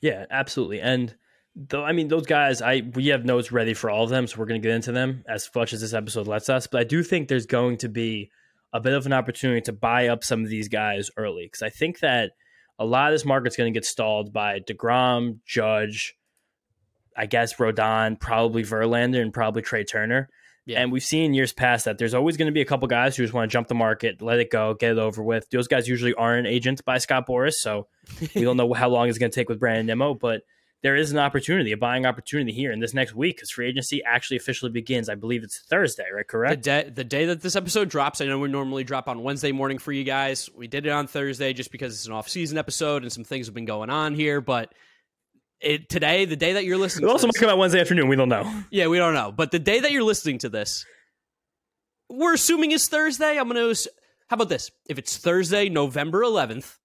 Yeah, 0.00 0.26
absolutely. 0.30 0.80
And 0.80 1.14
though 1.54 1.84
I 1.84 1.92
mean 1.92 2.08
those 2.08 2.26
guys, 2.26 2.60
I 2.60 2.82
we 2.94 3.08
have 3.08 3.24
notes 3.24 3.50
ready 3.50 3.74
for 3.74 3.90
all 3.90 4.04
of 4.04 4.10
them, 4.10 4.26
so 4.26 4.38
we're 4.38 4.46
gonna 4.46 4.58
get 4.58 4.72
into 4.72 4.92
them 4.92 5.24
as 5.26 5.48
much 5.54 5.72
as 5.72 5.80
this 5.80 5.94
episode 5.94 6.26
lets 6.26 6.48
us. 6.48 6.66
But 6.66 6.82
I 6.82 6.84
do 6.84 7.02
think 7.02 7.28
there's 7.28 7.46
going 7.46 7.78
to 7.78 7.88
be 7.88 8.30
a 8.72 8.80
bit 8.80 8.92
of 8.92 9.06
an 9.06 9.12
opportunity 9.12 9.60
to 9.62 9.72
buy 9.72 10.08
up 10.08 10.24
some 10.24 10.42
of 10.42 10.50
these 10.50 10.68
guys 10.68 11.10
early 11.16 11.46
because 11.46 11.62
I 11.62 11.70
think 11.70 12.00
that 12.00 12.32
a 12.78 12.84
lot 12.84 13.10
of 13.10 13.14
this 13.14 13.24
market's 13.24 13.56
going 13.56 13.72
to 13.72 13.76
get 13.76 13.86
stalled 13.86 14.32
by 14.32 14.60
Degrom, 14.60 15.38
Judge, 15.46 16.14
I 17.16 17.26
guess 17.26 17.54
Rodon, 17.54 18.20
probably 18.20 18.62
Verlander, 18.62 19.22
and 19.22 19.32
probably 19.32 19.62
Trea 19.62 19.84
Turner. 19.84 20.28
Yeah. 20.66 20.82
And 20.82 20.90
we've 20.90 21.02
seen 21.02 21.32
years 21.32 21.52
past 21.52 21.84
that 21.84 21.96
there's 21.96 22.12
always 22.12 22.36
going 22.36 22.46
to 22.46 22.52
be 22.52 22.60
a 22.60 22.66
couple 22.66 22.88
guys 22.88 23.16
who 23.16 23.22
just 23.22 23.32
want 23.32 23.48
to 23.48 23.52
jump 23.52 23.68
the 23.68 23.74
market, 23.74 24.20
let 24.20 24.40
it 24.40 24.50
go, 24.50 24.74
get 24.74 24.92
it 24.92 24.98
over 24.98 25.22
with. 25.22 25.48
Those 25.50 25.68
guys 25.68 25.88
usually 25.88 26.12
aren't 26.14 26.48
agents 26.48 26.82
by 26.82 26.98
Scott 26.98 27.26
Boras, 27.26 27.54
so 27.54 27.86
we 28.34 28.42
don't 28.42 28.56
know 28.56 28.72
how 28.74 28.88
long 28.88 29.08
it's 29.08 29.18
going 29.18 29.30
to 29.30 29.34
take 29.34 29.48
with 29.48 29.60
Brandon 29.60 29.86
Nimmo, 29.86 30.14
but 30.14 30.42
there 30.86 30.94
is 30.94 31.10
an 31.10 31.18
opportunity, 31.18 31.72
a 31.72 31.76
buying 31.76 32.06
opportunity 32.06 32.52
here 32.52 32.70
in 32.70 32.78
this 32.78 32.94
next 32.94 33.12
week 33.12 33.34
because 33.34 33.50
free 33.50 33.66
agency 33.66 34.04
actually 34.04 34.36
officially 34.36 34.70
begins. 34.70 35.08
I 35.08 35.16
believe 35.16 35.42
it's 35.42 35.58
Thursday, 35.68 36.04
right? 36.14 36.26
Correct. 36.26 36.62
The 36.62 36.62
day, 36.62 36.88
the 36.94 37.02
day 37.02 37.24
that 37.24 37.40
this 37.40 37.56
episode 37.56 37.88
drops, 37.88 38.20
I 38.20 38.26
know 38.26 38.38
we 38.38 38.48
normally 38.48 38.84
drop 38.84 39.08
on 39.08 39.24
Wednesday 39.24 39.50
morning 39.50 39.78
for 39.78 39.90
you 39.90 40.04
guys. 40.04 40.48
We 40.54 40.68
did 40.68 40.86
it 40.86 40.90
on 40.90 41.08
Thursday 41.08 41.52
just 41.54 41.72
because 41.72 41.92
it's 41.92 42.06
an 42.06 42.12
off-season 42.12 42.56
episode 42.56 43.02
and 43.02 43.12
some 43.12 43.24
things 43.24 43.48
have 43.48 43.54
been 43.54 43.64
going 43.64 43.90
on 43.90 44.14
here. 44.14 44.40
But 44.40 44.72
it 45.60 45.88
today, 45.88 46.24
the 46.24 46.36
day 46.36 46.52
that 46.52 46.64
you're 46.64 46.78
listening, 46.78 47.08
it 47.08 47.10
also 47.10 47.26
this, 47.26 47.34
might 47.34 47.40
come 47.40 47.50
out 47.52 47.58
Wednesday 47.58 47.80
afternoon. 47.80 48.06
We 48.06 48.14
don't 48.14 48.28
know. 48.28 48.48
Yeah, 48.70 48.86
we 48.86 48.98
don't 48.98 49.14
know. 49.14 49.32
But 49.32 49.50
the 49.50 49.58
day 49.58 49.80
that 49.80 49.90
you're 49.90 50.04
listening 50.04 50.38
to 50.38 50.48
this, 50.48 50.86
we're 52.08 52.34
assuming 52.34 52.70
is 52.70 52.86
Thursday. 52.86 53.38
I'm 53.38 53.50
to. 53.50 53.74
How 54.28 54.34
about 54.34 54.50
this? 54.50 54.70
If 54.88 54.98
it's 54.98 55.16
Thursday, 55.16 55.68
November 55.68 56.22
11th, 56.22 56.76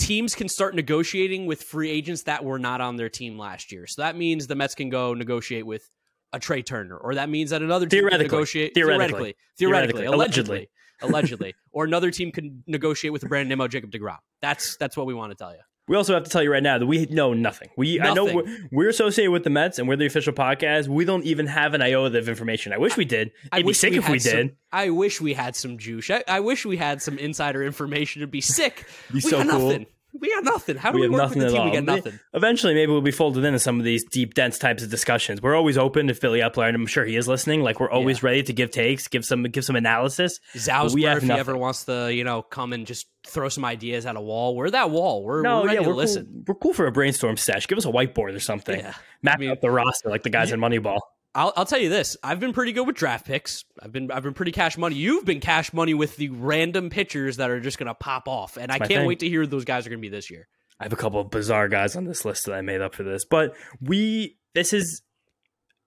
teams 0.00 0.34
can 0.34 0.48
start 0.48 0.74
negotiating 0.74 1.46
with 1.46 1.62
free 1.62 1.90
agents 1.90 2.22
that 2.24 2.44
were 2.44 2.58
not 2.58 2.80
on 2.80 2.96
their 2.96 3.08
team 3.08 3.38
last 3.38 3.70
year. 3.70 3.86
So 3.86 4.02
that 4.02 4.16
means 4.16 4.46
the 4.46 4.56
Mets 4.56 4.74
can 4.74 4.88
go 4.88 5.14
negotiate 5.14 5.66
with 5.66 5.88
a 6.32 6.38
Trea 6.40 6.62
Turner, 6.62 6.96
or 6.96 7.14
that 7.14 7.28
means 7.28 7.50
that 7.50 7.62
another 7.62 7.86
team 7.86 8.08
can 8.08 8.20
negotiate 8.20 8.72
theoretically, 8.74 9.36
theoretically, 9.58 10.02
theoretically, 10.02 10.06
allegedly, 10.06 10.70
allegedly, 11.02 11.54
or 11.72 11.84
another 11.84 12.10
team 12.10 12.32
can 12.32 12.62
negotiate 12.66 13.12
with 13.12 13.28
Brandon 13.28 13.48
Nimmo, 13.48 13.68
Jacob 13.68 13.90
Degrom. 13.90 14.18
That's 14.40 14.76
that's 14.76 14.96
what 14.96 15.06
we 15.06 15.14
want 15.14 15.32
to 15.32 15.36
tell 15.36 15.52
you. 15.52 15.60
We 15.90 15.96
also 15.96 16.14
have 16.14 16.22
to 16.22 16.30
tell 16.30 16.40
you 16.40 16.52
right 16.52 16.62
now 16.62 16.78
that 16.78 16.86
we 16.86 17.06
know 17.06 17.32
nothing. 17.34 17.68
We 17.76 18.00
I 18.00 18.14
know 18.14 18.24
we're 18.32 18.44
we're 18.70 18.88
associated 18.90 19.32
with 19.32 19.42
the 19.42 19.50
Mets 19.50 19.80
and 19.80 19.88
we're 19.88 19.96
the 19.96 20.06
official 20.06 20.32
podcast. 20.32 20.86
We 20.86 21.04
don't 21.04 21.24
even 21.24 21.48
have 21.48 21.74
an 21.74 21.82
iota 21.82 22.16
of 22.16 22.28
information. 22.28 22.72
I 22.72 22.78
wish 22.78 22.96
we 22.96 23.04
did. 23.04 23.32
I 23.50 23.56
It'd 23.56 23.64
be 23.64 23.70
wish 23.70 23.78
sick 23.78 23.94
if 23.94 24.04
had 24.04 24.12
we 24.12 24.18
some- 24.20 24.36
did. 24.36 24.56
I 24.72 24.90
wish 24.90 25.20
we 25.20 25.34
had 25.34 25.56
some 25.56 25.78
juice. 25.78 26.08
I, 26.08 26.22
I 26.28 26.38
wish 26.38 26.64
we 26.64 26.76
had 26.76 27.02
some 27.02 27.18
insider 27.18 27.64
information. 27.64 28.22
It'd 28.22 28.30
be 28.30 28.40
sick. 28.40 28.86
Be 29.08 29.14
we 29.14 29.20
so 29.20 29.38
got 29.42 29.48
cool. 29.48 29.66
nothing. 29.68 29.86
We 30.12 30.28
got 30.34 30.44
nothing. 30.44 30.76
How 30.76 30.90
do 30.92 30.98
We 30.98 31.08
we, 31.08 31.14
have 31.14 31.22
nothing 31.36 31.42
at 31.42 31.54
all. 31.54 31.64
We 31.66 31.70
got 31.72 31.84
nothing. 31.84 32.18
Eventually, 32.34 32.74
maybe 32.74 32.90
we'll 32.90 33.00
be 33.00 33.10
folded 33.10 33.44
into 33.44 33.58
some 33.58 33.78
of 33.78 33.84
these 33.84 34.04
deep, 34.04 34.34
dense 34.34 34.58
types 34.58 34.82
of 34.82 34.90
discussions. 34.90 35.40
We're 35.40 35.54
always 35.54 35.78
open 35.78 36.08
to 36.08 36.14
Billy 36.14 36.40
Eppler, 36.40 36.66
and 36.66 36.74
I'm 36.74 36.86
sure 36.86 37.04
he 37.04 37.16
is 37.16 37.28
listening. 37.28 37.62
Like 37.62 37.78
we're 37.80 37.90
always 37.90 38.22
ready 38.22 38.42
to 38.42 38.52
give 38.52 38.70
takes, 38.70 39.06
give 39.08 39.24
some, 39.24 39.44
give 39.44 39.64
some 39.64 39.76
analysis. 39.76 40.40
Zauzmer, 40.54 41.08
have 41.08 41.18
if 41.18 41.22
he 41.24 41.30
ever 41.32 41.56
wants 41.56 41.84
to, 41.84 42.12
you 42.12 42.24
know, 42.24 42.42
come 42.42 42.72
and 42.72 42.86
just 42.86 43.06
throw 43.26 43.48
some 43.48 43.64
ideas 43.64 44.06
at 44.06 44.16
a 44.16 44.20
wall, 44.20 44.56
we're 44.56 44.70
that 44.70 44.90
wall. 44.90 45.22
We're, 45.22 45.42
No, 45.42 45.60
we're 45.60 45.66
ready 45.66 45.76
yeah, 45.78 45.82
to 45.84 45.88
we're 45.90 45.94
listen. 45.94 46.24
cool. 46.24 46.44
We're 46.48 46.54
cool 46.58 46.72
for 46.74 46.86
a 46.86 46.92
brainstorm 46.92 47.36
sesh. 47.36 47.68
Give 47.68 47.78
us 47.78 47.84
a 47.84 47.90
whiteboard 47.92 48.34
or 48.34 48.40
something. 48.40 48.80
Yeah. 48.80 48.94
Map 49.22 49.36
I 49.36 49.40
mean- 49.40 49.50
out 49.50 49.60
the 49.60 49.70
roster 49.70 50.08
like 50.08 50.22
the 50.22 50.30
guys 50.30 50.50
in 50.52 50.60
Moneyball. 50.60 50.98
I'll, 51.34 51.52
I'll 51.56 51.66
tell 51.66 51.78
you 51.78 51.88
this: 51.88 52.16
I've 52.22 52.40
been 52.40 52.52
pretty 52.52 52.72
good 52.72 52.86
with 52.86 52.96
draft 52.96 53.26
picks. 53.26 53.64
I've 53.80 53.92
been 53.92 54.10
I've 54.10 54.22
been 54.22 54.34
pretty 54.34 54.52
cash 54.52 54.76
money. 54.76 54.96
You've 54.96 55.24
been 55.24 55.40
cash 55.40 55.72
money 55.72 55.94
with 55.94 56.16
the 56.16 56.28
random 56.30 56.90
pitchers 56.90 57.36
that 57.36 57.50
are 57.50 57.60
just 57.60 57.78
going 57.78 57.86
to 57.86 57.94
pop 57.94 58.28
off, 58.28 58.56
and 58.56 58.72
I 58.72 58.78
can't 58.78 58.90
thing. 58.90 59.06
wait 59.06 59.20
to 59.20 59.28
hear 59.28 59.42
who 59.42 59.46
those 59.46 59.64
guys 59.64 59.86
are 59.86 59.90
going 59.90 60.00
to 60.00 60.02
be 60.02 60.08
this 60.08 60.30
year. 60.30 60.48
I 60.80 60.84
have 60.84 60.92
a 60.92 60.96
couple 60.96 61.20
of 61.20 61.30
bizarre 61.30 61.68
guys 61.68 61.94
on 61.94 62.04
this 62.04 62.24
list 62.24 62.46
that 62.46 62.54
I 62.54 62.62
made 62.62 62.80
up 62.80 62.94
for 62.94 63.02
this, 63.02 63.24
but 63.24 63.54
we 63.80 64.38
this 64.54 64.72
is 64.72 65.02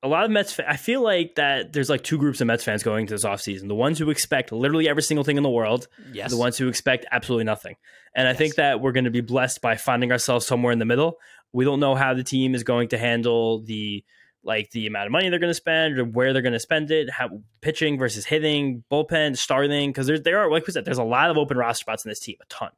a 0.03 0.07
lot 0.07 0.25
of 0.25 0.31
Mets. 0.31 0.59
I 0.65 0.77
feel 0.77 1.01
like 1.01 1.35
that 1.35 1.73
there's 1.73 1.89
like 1.89 2.03
two 2.03 2.17
groups 2.17 2.41
of 2.41 2.47
Mets 2.47 2.63
fans 2.63 2.83
going 2.83 3.07
to 3.07 3.13
this 3.13 3.25
offseason. 3.25 3.67
The 3.67 3.75
ones 3.75 3.97
who 3.97 4.09
expect 4.09 4.51
literally 4.51 4.87
every 4.87 5.01
single 5.01 5.23
thing 5.23 5.37
in 5.37 5.43
the 5.43 5.49
world, 5.49 5.87
Yes, 6.11 6.29
the 6.29 6.37
ones 6.37 6.57
who 6.57 6.67
expect 6.67 7.05
absolutely 7.11 7.45
nothing. 7.45 7.75
And 8.15 8.27
I 8.27 8.33
think 8.33 8.55
that 8.55 8.81
we're 8.81 8.91
going 8.91 9.05
to 9.05 9.11
be 9.11 9.21
blessed 9.21 9.61
by 9.61 9.75
finding 9.75 10.11
ourselves 10.11 10.45
somewhere 10.45 10.71
in 10.71 10.79
the 10.79 10.85
middle. 10.85 11.17
We 11.51 11.65
don't 11.65 11.79
know 11.79 11.95
how 11.95 12.13
the 12.13 12.23
team 12.23 12.53
is 12.53 12.63
going 12.63 12.89
to 12.89 12.97
handle 12.97 13.61
the 13.63 14.03
like 14.43 14.71
the 14.71 14.87
amount 14.87 15.05
of 15.05 15.11
money 15.11 15.29
they're 15.29 15.39
going 15.39 15.49
to 15.49 15.55
spend 15.55 15.97
or 15.97 16.05
where 16.05 16.33
they're 16.33 16.41
going 16.41 16.53
to 16.53 16.59
spend 16.59 16.91
it, 16.91 17.09
how 17.09 17.41
pitching 17.61 17.97
versus 17.97 18.25
hitting, 18.25 18.83
bullpen, 18.91 19.37
starting 19.37 19.89
because 19.89 20.07
there's 20.07 20.21
there 20.21 20.39
are 20.39 20.51
like 20.51 20.67
we 20.67 20.73
said 20.73 20.85
there's 20.85 20.97
a 20.97 21.03
lot 21.03 21.29
of 21.29 21.37
open 21.37 21.57
roster 21.57 21.81
spots 21.81 22.05
in 22.05 22.09
this 22.09 22.19
team, 22.19 22.35
a 22.41 22.45
ton. 22.45 22.71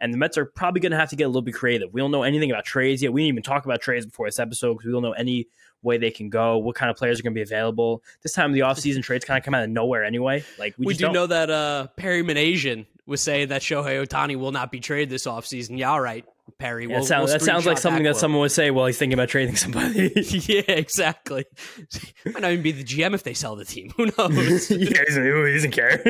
And 0.00 0.12
the 0.12 0.18
Mets 0.18 0.36
are 0.36 0.46
probably 0.46 0.80
going 0.80 0.90
to 0.90 0.98
have 0.98 1.10
to 1.10 1.16
get 1.16 1.24
a 1.24 1.28
little 1.28 1.42
bit 1.42 1.54
creative. 1.54 1.92
We 1.92 2.00
don't 2.00 2.10
know 2.10 2.24
anything 2.24 2.50
about 2.50 2.64
trades 2.64 3.02
yet. 3.02 3.12
We 3.12 3.22
didn't 3.22 3.34
even 3.34 3.42
talk 3.44 3.66
about 3.66 3.80
trades 3.80 4.04
before 4.04 4.26
this 4.26 4.40
episode 4.40 4.74
because 4.74 4.86
we 4.86 4.92
don't 4.92 5.02
know 5.02 5.12
any 5.12 5.46
way 5.82 5.98
they 5.98 6.10
can 6.10 6.28
go, 6.28 6.58
what 6.58 6.74
kind 6.74 6.90
of 6.90 6.96
players 6.96 7.20
are 7.20 7.22
going 7.22 7.34
to 7.34 7.38
be 7.38 7.42
available. 7.42 8.02
This 8.22 8.32
time 8.32 8.50
of 8.50 8.54
the 8.54 8.60
offseason, 8.60 9.02
trades 9.02 9.24
kind 9.24 9.38
of 9.38 9.44
come 9.44 9.54
out 9.54 9.62
of 9.62 9.70
nowhere 9.70 10.04
anyway. 10.04 10.44
Like 10.58 10.74
we, 10.78 10.86
we, 10.86 10.92
just 10.94 11.00
do 11.00 11.06
don't. 11.06 11.14
know 11.14 11.26
that 11.26 11.50
uh, 11.50 11.86
Perry 11.96 12.22
Minasian 12.22 12.86
was 13.06 13.20
saying 13.20 13.48
that 13.48 13.62
Shohei 13.62 14.04
Ohtani 14.04 14.36
will 14.36 14.52
not 14.52 14.72
be 14.72 14.80
traded 14.80 15.10
this 15.10 15.26
offseason. 15.26 15.78
Yeah, 15.78 15.90
all 15.90 16.00
right, 16.00 16.24
Perry. 16.58 16.86
We'll, 16.86 17.00
that 17.00 17.06
sounds, 17.06 17.30
we'll 17.30 17.38
that 17.38 17.44
sounds 17.44 17.66
like 17.66 17.78
something 17.78 18.04
that, 18.04 18.16
someone 18.16 18.40
would 18.40 18.52
say 18.52 18.70
while 18.70 18.86
he's 18.86 18.98
thinking 18.98 19.14
about 19.14 19.28
trading 19.28 19.56
somebody. 19.56 20.12
yeah, 20.46 20.62
exactly. 20.68 21.44
Might 22.26 22.40
not 22.40 22.52
even 22.52 22.62
be 22.62 22.72
the 22.72 22.84
GM 22.84 23.14
if 23.14 23.22
they 23.22 23.34
sell 23.34 23.56
the 23.56 23.64
team. 23.64 23.90
Who 23.96 24.06
knows? 24.06 24.70
yeah, 24.70 24.76
he 24.76 24.86
doesn't, 24.86 25.24
he 25.24 25.52
doesn't 25.54 25.70
care. 25.72 26.02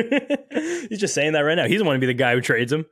he's 0.89 0.99
just 0.99 1.13
saying 1.13 1.33
that 1.33 1.41
right 1.41 1.55
now. 1.55 1.65
He 1.65 1.73
doesn't 1.73 1.87
want 1.87 1.97
to 1.97 2.01
be 2.01 2.07
the 2.07 2.13
guy 2.13 2.33
who 2.33 2.41
trades 2.41 2.71
him. 2.71 2.85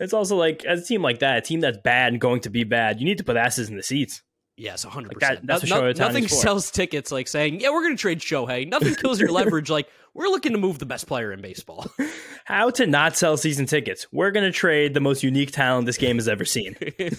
It's 0.00 0.12
also 0.12 0.36
like 0.36 0.64
as 0.64 0.82
a 0.82 0.84
team 0.84 1.02
like 1.02 1.20
that, 1.20 1.38
a 1.38 1.40
team 1.40 1.60
that's 1.60 1.78
bad 1.78 2.12
and 2.12 2.20
going 2.20 2.40
to 2.40 2.50
be 2.50 2.64
bad, 2.64 2.98
you 3.00 3.06
need 3.06 3.18
to 3.18 3.24
put 3.24 3.36
asses 3.36 3.68
in 3.68 3.76
the 3.76 3.82
seats. 3.82 4.22
Yes, 4.56 4.84
100%. 4.84 5.08
Like 5.08 5.18
that- 5.20 5.46
that's 5.46 5.68
No- 5.68 5.80
what 5.82 5.96
Shohei 5.96 5.98
nothing 5.98 6.28
sells 6.28 6.70
tickets 6.70 7.10
like 7.10 7.26
saying, 7.28 7.60
yeah, 7.60 7.70
we're 7.70 7.82
going 7.82 7.96
to 7.96 8.00
trade 8.00 8.20
Shohei. 8.20 8.68
Nothing 8.68 8.94
kills 8.94 9.18
your 9.18 9.30
leverage 9.32 9.68
like, 9.68 9.88
we're 10.14 10.28
looking 10.28 10.52
to 10.52 10.58
move 10.58 10.78
the 10.78 10.86
best 10.86 11.08
player 11.08 11.32
in 11.32 11.40
baseball. 11.42 11.86
How 12.44 12.70
to 12.70 12.86
not 12.86 13.16
sell 13.16 13.36
season 13.36 13.66
tickets? 13.66 14.06
We're 14.12 14.30
going 14.30 14.44
to 14.44 14.52
trade 14.56 14.94
the 14.94 15.00
most 15.00 15.24
unique 15.24 15.50
talent 15.50 15.86
this 15.86 15.96
game 15.98 16.16
has 16.18 16.28
ever 16.28 16.44
seen. 16.44 16.76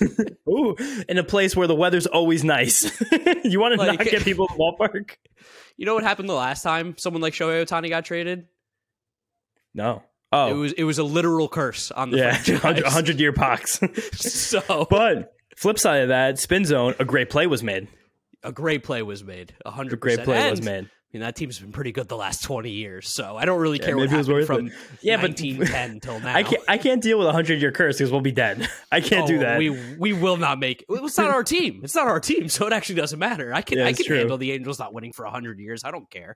Ooh, 0.50 0.76
in 1.10 1.18
a 1.18 1.24
place 1.24 1.58
where 1.58 1.68
the 1.68 1.76
weather's 1.76 2.08
always 2.08 2.46
nice. 2.46 2.84
you 3.44 3.60
want 3.60 3.74
to 3.74 3.80
Like- 3.86 4.00
not 4.00 4.08
get 4.08 4.24
people 4.24 4.48
in 4.50 4.56
the 4.58 4.64
ballpark? 4.64 5.18
you 5.76 5.86
know 5.86 5.94
what 5.94 6.04
happened 6.06 6.30
the 6.30 6.34
last 6.34 6.62
time 6.64 6.96
someone 6.98 7.22
like 7.22 7.34
Shohei 7.34 7.66
Ohtani 7.66 7.90
got 7.90 8.06
traded? 8.06 8.48
No. 9.74 10.04
Oh, 10.32 10.48
It 10.50 10.54
was 10.54 10.72
it 10.74 10.84
was 10.86 10.98
a 10.98 11.04
literal 11.04 11.48
curse 11.50 11.92
on 11.92 12.12
the 12.12 12.18
yeah, 12.18 12.38
franchise. 12.38 12.84
100 12.84 13.20
year 13.20 13.34
pox. 13.34 13.80
so 14.14 14.88
but 14.90 15.35
flip 15.56 15.80
side 15.80 16.02
of 16.04 16.10
that, 16.10 16.40
spin 16.40 16.66
zone, 16.66 16.96
a 17.00 17.06
great 17.06 17.30
play 17.30 17.48
was 17.48 17.64
made. 17.64 17.88
a 18.44 18.52
great 18.52 18.84
play 18.84 19.02
was 19.02 19.24
made. 19.24 19.54
A 19.66 19.70
A 19.70 19.72
hundred 19.72 20.00
great 20.00 20.20
play 20.24 20.50
was 20.52 20.60
And, 20.60 20.66
made. 20.66 20.86
I 20.86 21.18
mean, 21.18 21.22
that 21.22 21.36
team's 21.38 21.58
been 21.60 21.72
pretty 21.72 21.94
good 21.94 22.10
the 22.10 22.18
last 22.18 22.44
twenty 22.44 22.72
years, 22.72 23.08
so 23.08 23.38
I 23.38 23.46
don't 23.46 23.60
really 23.62 23.80
Yeah, 23.80 23.86
care 23.86 23.96
what 23.96 24.02
was 24.04 24.12
happened 24.12 24.34
worth 24.34 24.46
from 24.48 24.68
it. 24.68 24.74
Yeah, 25.02 25.16
but- 25.16 25.30
1910 25.40 26.00
till 26.02 26.20
now. 26.20 26.36
I 26.36 26.44
can't. 26.44 26.62
I 26.68 26.78
can't 26.78 27.02
deal 27.02 27.18
with 27.18 27.28
a 27.28 27.32
hundred 27.32 27.62
year 27.62 27.72
curse 27.72 27.98
because 27.98 28.12
we'll 28.12 28.20
be 28.22 28.34
dead. 28.34 28.68
I 28.92 29.00
can't 29.00 29.26
do 29.26 29.38
Oh, 29.38 29.40
that. 29.40 29.58
We 29.60 29.70
we 29.98 30.12
will 30.14 30.36
not 30.38 30.60
make. 30.60 30.84
Well, 30.90 31.06
it's 31.06 31.18
not 31.18 31.30
our 31.30 31.44
team. 31.44 31.80
It's 31.84 31.96
not 31.96 32.08
our 32.08 32.20
team, 32.20 32.50
so 32.50 32.68
it 32.68 32.74
actually 32.74 32.96
doesn't 32.96 33.18
matter. 33.18 33.54
I 33.54 33.62
can 33.62 33.78
Yeah, 33.78 33.86
I 33.88 33.94
can 33.94 34.06
true. 34.06 34.18
handle 34.18 34.38
the 34.38 34.52
Angels 34.52 34.78
not 34.78 34.94
winning 34.94 35.14
for 35.14 35.26
hundred 35.26 35.58
years. 35.60 35.84
I 35.86 35.92
don't 35.92 36.10
care. 36.12 36.36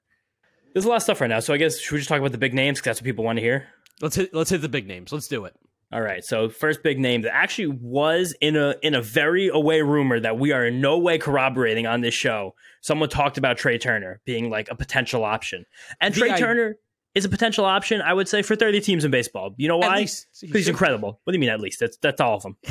There's 0.73 0.85
a 0.85 0.87
lot 0.89 0.95
of 0.97 1.03
stuff 1.03 1.19
right 1.19 1.27
now. 1.29 1.41
So 1.41 1.53
I 1.53 1.57
guess 1.57 1.77
should 1.77 1.91
we 1.91 1.97
just 1.99 2.07
talk 2.09 2.19
about 2.19 2.31
the 2.31 2.37
big 2.37 2.53
names 2.53 2.79
because 2.79 2.85
that's 2.91 3.01
what 3.01 3.05
people 3.05 3.25
want 3.25 3.35
to 3.37 3.41
hear. 3.43 3.67
Let's 4.01 4.15
hit 4.15 4.33
let's 4.33 4.49
hit 4.49 4.61
the 4.61 4.69
big 4.69 4.87
names. 4.87 5.11
Let's 5.11 5.27
do 5.27 5.43
it. 5.45 5.53
All 5.91 6.01
right. 6.01 6.23
So 6.23 6.49
first 6.49 6.83
big 6.83 6.99
name 6.99 7.23
that 7.23 7.33
actually 7.33 7.67
was 7.81 8.35
in 8.41 8.55
a 8.55 8.75
in 8.83 8.93
a 8.93 9.01
very 9.01 9.47
away 9.47 9.81
rumor 9.81 10.19
that 10.19 10.37
we 10.37 10.51
are 10.51 10.65
in 10.65 10.81
no 10.81 10.99
way 10.99 11.17
corroborating 11.17 11.87
on 11.87 12.01
this 12.01 12.13
show. 12.13 12.53
Someone 12.81 13.09
talked 13.09 13.37
about 13.39 13.57
Trea 13.57 13.79
Turner 13.79 14.21
being 14.25 14.49
like 14.51 14.69
a 14.69 14.75
potential 14.75 15.23
option, 15.23 15.65
and 15.99 16.13
The 16.13 16.19
Trea 16.21 16.33
i- 16.33 16.37
Turner 16.39 16.75
is 17.19 17.25
a 17.25 17.29
potential 17.29 17.65
option. 17.65 18.01
I 18.01 18.13
would 18.13 18.27
say 18.27 18.41
for 18.41 18.55
30 18.55 18.81
teams 18.81 19.05
in 19.05 19.11
baseball. 19.11 19.53
You 19.57 19.67
know 19.67 19.77
why? 19.77 19.97
least 19.99 20.27
he 20.39 20.47
Because 20.47 20.59
he's 20.59 20.65
should- 20.65 20.71
incredible. 20.71 21.19
What 21.23 21.31
do 21.31 21.35
you 21.37 21.39
mean? 21.39 21.49
At 21.49 21.59
least 21.61 21.79
that's 21.79 21.97
that's 21.97 22.19
all 22.19 22.35
of 22.37 22.41
them. 22.43 22.57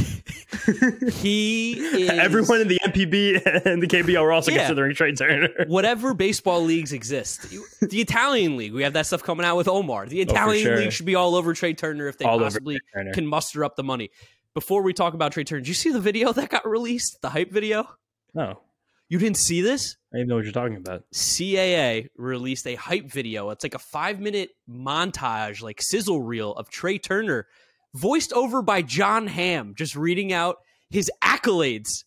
He 1.12 1.72
is 1.78 2.11
Everyone 2.18 2.61
in 2.61 2.68
the 2.68 2.78
NPB 2.84 3.64
and 3.66 3.82
the 3.82 3.87
KBO 3.87 4.22
are 4.22 4.32
also 4.32 4.50
Yeah. 4.50 4.58
considering 4.58 4.94
Trea 4.94 5.12
Turner. 5.14 5.48
whatever 5.66 6.14
baseball 6.14 6.62
leagues 6.62 6.92
exist. 6.92 7.50
The 7.80 8.00
Italian 8.00 8.56
league, 8.56 8.72
we 8.72 8.82
have 8.82 8.92
that 8.94 9.06
stuff 9.06 9.22
coming 9.22 9.46
out 9.46 9.56
with 9.56 9.68
Omar. 9.68 10.06
The 10.06 10.20
oh, 10.20 10.22
Italian 10.22 10.66
Oh, 10.66 10.70
sure. 10.70 10.76
league 10.78 10.92
should 10.92 11.06
be 11.06 11.14
all 11.14 11.34
over 11.34 11.54
Trea 11.54 11.74
Turner 11.74 12.08
if 12.08 12.18
they 12.18 12.24
All 12.24 12.38
possibly 12.38 12.78
can 13.14 13.26
muster 13.26 13.64
up 13.64 13.76
the 13.76 13.84
money. 13.84 14.11
Before 14.54 14.82
we 14.82 14.92
talk 14.92 15.14
about 15.14 15.32
Trea 15.32 15.44
Turner, 15.44 15.61
did 15.61 15.68
you 15.68 15.74
see 15.74 15.90
the 15.92 16.00
video 16.00 16.32
that 16.32 16.48
got 16.48 16.66
released? 16.68 17.18
The 17.22 17.30
hype 17.30 17.52
video? 17.52 17.88
No, 18.34 18.61
You 19.09 19.18
didn't 19.18 19.38
see 19.38 19.62
this? 19.62 19.97
I 20.12 20.16
don't 20.16 20.21
even 20.21 20.29
know 20.29 20.37
what 20.37 20.44
you're 20.44 20.53
talking 20.53 20.77
about. 20.77 21.05
CAA 21.14 22.09
released 22.16 22.66
a 22.66 22.75
hype 22.75 23.11
video. 23.11 23.51
It's 23.51 23.64
like 23.64 23.75
a 23.75 23.79
five 23.79 24.21
minute 24.21 24.51
montage, 24.68 25.62
like 25.62 25.81
sizzle 25.81 26.23
reel 26.23 26.53
of 26.53 26.68
Trea 26.68 26.99
Turner, 26.99 27.47
voiced 27.94 28.33
over 28.35 28.61
by 28.61 28.83
Jon 28.83 29.27
Hamm, 29.27 29.75
just 29.77 29.97
reading 29.97 30.33
out 30.33 30.57
his 30.90 31.11
accolades 31.23 32.05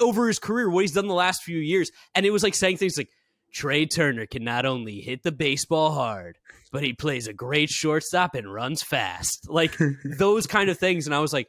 over 0.00 0.26
his 0.26 0.38
career, 0.38 0.70
what 0.70 0.82
he's 0.82 0.92
done 0.92 1.06
the 1.06 1.14
last 1.14 1.42
few 1.42 1.58
years. 1.58 1.90
And 2.14 2.24
it 2.24 2.30
was 2.30 2.42
like 2.42 2.54
saying 2.54 2.78
things 2.78 2.96
like 2.96 3.10
Trea 3.52 3.86
Turner 3.86 4.26
can 4.26 4.44
not 4.44 4.64
only 4.64 5.00
hit 5.00 5.22
the 5.22 5.32
baseball 5.32 5.92
hard, 5.92 6.38
but 6.70 6.82
he 6.82 6.94
plays 6.94 7.26
a 7.26 7.34
great 7.34 7.68
shortstop 7.68 8.34
and 8.34 8.52
runs 8.52 8.82
fast. 8.82 9.48
Like 9.50 9.76
those 10.18 10.46
kind 10.46 10.70
of 10.70 10.78
things. 10.78 11.06
And 11.06 11.14
I 11.14 11.20
was 11.20 11.32
like, 11.32 11.48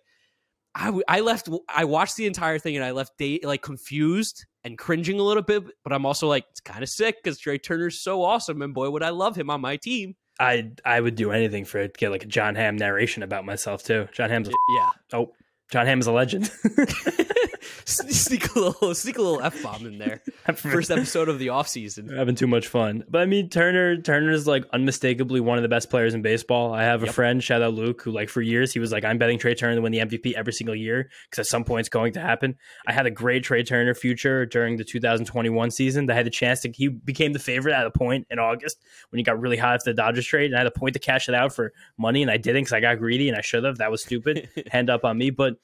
I, 0.75 0.99
I 1.07 1.19
left 1.21 1.49
I 1.69 1.85
watched 1.85 2.17
the 2.17 2.25
entire 2.25 2.59
thing 2.59 2.75
and 2.75 2.83
I 2.83 2.91
left 2.91 3.17
day, 3.17 3.39
like 3.43 3.61
confused 3.61 4.45
and 4.63 4.77
cringing 4.77 5.19
a 5.19 5.23
little 5.23 5.43
bit, 5.43 5.63
but 5.83 5.93
I'm 5.93 6.05
also 6.05 6.27
like 6.27 6.45
it's 6.51 6.61
kind 6.61 6.83
of 6.83 6.89
sick 6.89 7.23
because 7.23 7.37
Trea 7.37 7.57
Turner's 7.57 7.99
so 7.99 8.23
awesome 8.23 8.61
and 8.61 8.73
boy 8.73 8.89
would 8.89 9.03
I 9.03 9.09
love 9.09 9.35
him 9.35 9.49
on 9.49 9.61
my 9.61 9.77
team. 9.77 10.15
I 10.39 10.71
I 10.83 10.99
would 10.99 11.15
do 11.15 11.31
anything 11.31 11.65
for 11.65 11.79
it 11.79 11.93
to 11.93 11.99
get 11.99 12.11
like 12.11 12.23
a 12.23 12.27
Jon 12.27 12.55
Hamm 12.55 12.75
narration 12.75 13.23
about 13.23 13.45
myself 13.45 13.83
too. 13.83 14.07
Jon 14.13 14.29
Hamm's 14.29 14.49
a, 14.49 14.51
Yeah, 14.51 14.89
oh 15.13 15.31
Jon 15.73 15.87
Hamm 15.87 15.99
is 15.99 16.05
a 16.05 16.11
legend. 16.11 16.51
sneak 17.85 18.53
a 18.55 18.59
little 18.59 18.93
sneak 18.93 19.17
a 19.17 19.21
little 19.21 19.41
f 19.41 19.61
bomb 19.63 19.87
in 19.87 19.97
there. 19.97 20.21
First 20.55 20.91
episode 20.91 21.29
of 21.29 21.39
the 21.39 21.49
off 21.49 21.67
season. 21.67 22.09
having 22.15 22.35
too 22.35 22.45
much 22.45 22.67
fun. 22.67 23.03
But 23.09 23.21
I 23.21 23.25
mean, 23.25 23.49
Turner 23.49 23.97
Turner 23.97 24.31
is 24.31 24.45
like 24.45 24.65
unmistakably 24.71 25.39
one 25.39 25.57
of 25.57 25.63
the 25.63 25.69
best 25.69 25.89
players 25.89 26.13
in 26.13 26.21
baseball. 26.21 26.73
I 26.75 26.83
have 26.83 27.01
a 27.01 27.07
Yep. 27.07 27.15
friend, 27.15 27.43
shout 27.43 27.63
out 27.63 27.73
Luke, 27.73 28.03
who 28.03 28.11
like 28.11 28.29
for 28.29 28.41
years 28.43 28.71
he 28.71 28.79
was 28.79 28.91
like, 28.91 29.03
I'm 29.03 29.17
betting 29.17 29.39
Trea 29.39 29.55
Turner 29.55 29.75
to 29.75 29.81
win 29.81 29.91
the 29.91 29.99
MVP 29.99 30.33
every 30.33 30.53
single 30.53 30.75
year 30.75 31.09
because 31.27 31.39
at 31.39 31.47
some 31.47 31.63
point 31.63 31.79
it's 31.81 31.89
going 31.89 32.13
to 32.13 32.21
happen. 32.21 32.55
I 32.85 32.93
had 32.93 33.07
a 33.07 33.11
great 33.11 33.43
Trea 33.43 33.63
Turner 33.63 33.95
future 33.95 34.45
during 34.45 34.77
the 34.77 34.83
2021 34.83 35.71
season. 35.71 36.05
That 36.05 36.13
had 36.15 36.27
the 36.27 36.29
chance 36.31 36.59
to 36.61 36.71
he 36.71 36.87
became 36.89 37.33
the 37.33 37.39
favorite 37.39 37.73
at 37.73 37.87
a 37.87 37.91
point 37.91 38.27
in 38.29 38.37
August 38.37 38.77
when 39.09 39.17
he 39.17 39.23
got 39.23 39.39
really 39.41 39.57
hot 39.57 39.73
after 39.75 39.89
the 39.91 39.95
Dodgers 39.95 40.27
trade, 40.27 40.45
and 40.51 40.55
I 40.55 40.59
had 40.59 40.67
a 40.67 40.71
point 40.71 40.93
to 40.93 40.99
cash 40.99 41.27
it 41.27 41.33
out 41.35 41.51
for 41.55 41.73
money, 41.97 42.21
and 42.21 42.29
I 42.29 42.37
didn't 42.37 42.61
because 42.61 42.73
I 42.73 42.79
got 42.79 42.99
greedy 42.99 43.27
and 43.27 43.37
I 43.37 43.41
should 43.41 43.63
have. 43.63 43.79
That 43.79 43.89
was 43.91 44.03
stupid. 44.03 44.49
Hand 44.71 44.89
up 44.91 45.03
on 45.03 45.17
me, 45.17 45.31
but. 45.31 45.55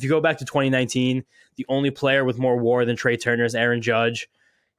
If 0.00 0.04
you 0.04 0.08
go 0.08 0.20
back 0.22 0.38
to 0.38 0.46
2019, 0.46 1.24
the 1.56 1.66
only 1.68 1.90
player 1.90 2.24
with 2.24 2.38
more 2.38 2.56
WAR 2.56 2.86
than 2.86 2.96
Trea 2.96 3.18
Turner 3.18 3.44
is 3.44 3.54
Aaron 3.54 3.82
Judge. 3.82 4.28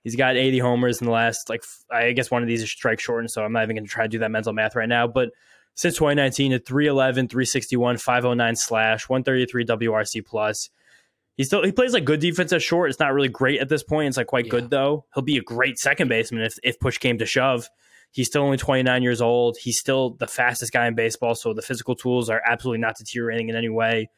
He's 0.04 0.16
got 0.16 0.36
80 0.36 0.58
homers 0.58 1.00
in 1.00 1.06
the 1.06 1.14
last, 1.14 1.48
like, 1.48 1.64
I 1.92 2.12
guess 2.14 2.32
one 2.32 2.42
of 2.42 2.48
these 2.48 2.64
is 2.64 2.72
strike 2.72 3.00
shortened, 3.00 3.30
so 3.30 3.44
I'm 3.44 3.54
not 3.54 3.62
even 3.62 3.76
going 3.76 3.86
to 3.86 3.92
try 3.92 4.06
to 4.06 4.10
do 4.10 4.18
that 4.18 4.32
mental 4.32 4.52
math 4.52 4.76
right 4.76 4.90
now. 4.90 5.06
But 5.06 5.30
since 5.76 5.94
2019, 5.94 6.54
at 6.54 6.66
311, 6.66 7.28
361, 7.28 7.98
509 7.98 8.56
slash, 8.56 9.08
133 9.08 9.64
WRC 9.66 10.26
plus. 10.26 10.72
He 11.38 11.44
still 11.44 11.64
he 11.64 11.72
plays 11.72 11.94
like 11.94 12.04
good 12.04 12.20
defense 12.20 12.52
at 12.52 12.64
short. 12.64 12.90
It's 12.90 13.00
not 13.00 13.14
really 13.14 13.30
great 13.30 13.62
at 13.62 13.70
this 13.70 13.84
point. 13.84 14.08
It's 14.08 14.18
like 14.18 14.28
quite 14.28 14.46
Yeah. 14.46 14.52
good 14.52 14.70
though. 14.72 15.06
He'll 15.14 15.24
be 15.24 15.38
a 15.38 15.42
great 15.42 15.78
second 15.78 16.08
baseman 16.08 16.42
if 16.44 16.58
if 16.64 16.80
push 16.80 16.98
came 16.98 17.20
to 17.20 17.26
shove. 17.28 17.70
He's 18.12 18.28
still 18.28 18.42
only 18.44 18.58
29 18.58 19.02
years 19.02 19.22
old. 19.22 19.58
He's 19.58 19.80
still 19.80 20.12
the 20.20 20.28
fastest 20.28 20.74
guy 20.74 20.88
in 20.88 20.96
baseball, 20.96 21.36
so 21.36 21.54
the 21.54 21.62
physical 21.62 21.96
tools 21.96 22.30
are 22.30 22.42
absolutely 22.46 22.80
not 22.80 22.98
deteriorating 22.98 23.50
in 23.50 23.56
any 23.56 23.70
way. 23.70 24.10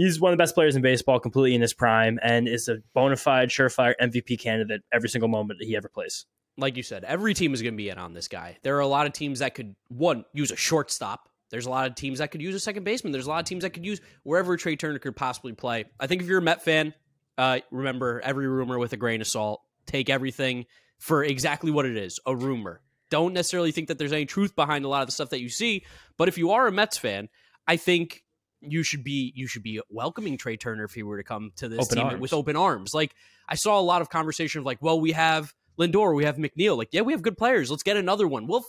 He's 0.00 0.18
one 0.18 0.32
of 0.32 0.38
the 0.38 0.40
best 0.40 0.54
players 0.54 0.76
in 0.76 0.80
baseball, 0.80 1.20
completely 1.20 1.54
in 1.54 1.60
his 1.60 1.74
prime, 1.74 2.18
and 2.22 2.48
is 2.48 2.68
a 2.68 2.78
bona 2.94 3.16
fide, 3.16 3.50
surefire 3.50 3.92
MVP 4.00 4.40
candidate 4.40 4.80
every 4.90 5.10
single 5.10 5.28
moment 5.28 5.58
that 5.58 5.66
he 5.66 5.76
ever 5.76 5.90
plays. 5.90 6.24
Like 6.56 6.78
you 6.78 6.82
said, 6.82 7.04
every 7.04 7.34
team 7.34 7.52
is 7.52 7.60
going 7.60 7.74
to 7.74 7.76
be 7.76 7.90
in 7.90 7.98
on 7.98 8.14
this 8.14 8.26
guy. 8.26 8.56
There 8.62 8.74
are 8.78 8.80
a 8.80 8.86
lot 8.86 9.06
of 9.06 9.12
teams 9.12 9.40
that 9.40 9.54
could 9.54 9.76
one 9.88 10.24
use 10.32 10.50
a 10.52 10.56
shortstop. 10.56 11.28
There's 11.50 11.66
a 11.66 11.70
lot 11.70 11.86
of 11.86 11.96
teams 11.96 12.20
that 12.20 12.30
could 12.30 12.40
use 12.40 12.54
a 12.54 12.60
second 12.60 12.84
baseman. 12.84 13.12
There's 13.12 13.26
a 13.26 13.28
lot 13.28 13.40
of 13.40 13.44
teams 13.44 13.62
that 13.62 13.74
could 13.74 13.84
use 13.84 14.00
wherever 14.22 14.56
Trea 14.56 14.74
Turner 14.74 14.98
could 14.98 15.14
possibly 15.14 15.52
play. 15.52 15.84
I 16.00 16.06
think 16.06 16.22
if 16.22 16.28
you're 16.28 16.38
a 16.38 16.42
Met 16.42 16.64
fan, 16.64 16.94
uh, 17.36 17.58
remember 17.70 18.22
every 18.24 18.48
rumor 18.48 18.78
with 18.78 18.94
a 18.94 18.96
grain 18.96 19.20
of 19.20 19.26
salt. 19.26 19.60
Take 19.84 20.08
everything 20.08 20.64
for 20.96 21.22
exactly 21.22 21.70
what 21.70 21.84
it 21.84 21.98
is 21.98 22.18
a 22.24 22.34
rumor. 22.34 22.80
Don't 23.10 23.34
necessarily 23.34 23.70
think 23.70 23.88
that 23.88 23.98
there's 23.98 24.14
any 24.14 24.24
truth 24.24 24.56
behind 24.56 24.86
a 24.86 24.88
lot 24.88 25.02
of 25.02 25.08
the 25.08 25.12
stuff 25.12 25.28
that 25.28 25.42
you 25.42 25.50
see. 25.50 25.84
But 26.16 26.28
if 26.28 26.38
you 26.38 26.52
are 26.52 26.66
a 26.66 26.72
Mets 26.72 26.96
fan, 26.96 27.28
I 27.66 27.76
think 27.76 28.24
you 28.60 28.82
should 28.82 29.04
be 29.04 29.32
you 29.34 29.46
should 29.46 29.62
be 29.62 29.80
welcoming 29.88 30.36
Trea 30.36 30.56
Turner 30.56 30.84
if 30.84 30.92
he 30.92 31.02
were 31.02 31.16
to 31.16 31.24
come 31.24 31.52
to 31.56 31.68
this 31.68 31.80
Open 31.80 31.96
team 31.96 32.06
arms. 32.06 32.20
with 32.20 32.32
open 32.32 32.56
arms. 32.56 32.94
Like 32.94 33.14
I 33.48 33.54
saw 33.54 33.78
a 33.78 33.82
lot 33.82 34.02
of 34.02 34.10
conversation 34.10 34.60
of 34.60 34.66
like, 34.66 34.78
well, 34.80 35.00
we 35.00 35.12
have 35.12 35.54
Lindor, 35.78 36.14
we 36.14 36.24
have 36.24 36.36
McNeil. 36.36 36.76
Like, 36.76 36.88
yeah, 36.92 37.00
we 37.02 37.12
have 37.12 37.22
good 37.22 37.38
players. 37.38 37.70
Let's 37.70 37.82
get 37.82 37.96
another 37.96 38.28
one. 38.28 38.46
Well, 38.46 38.64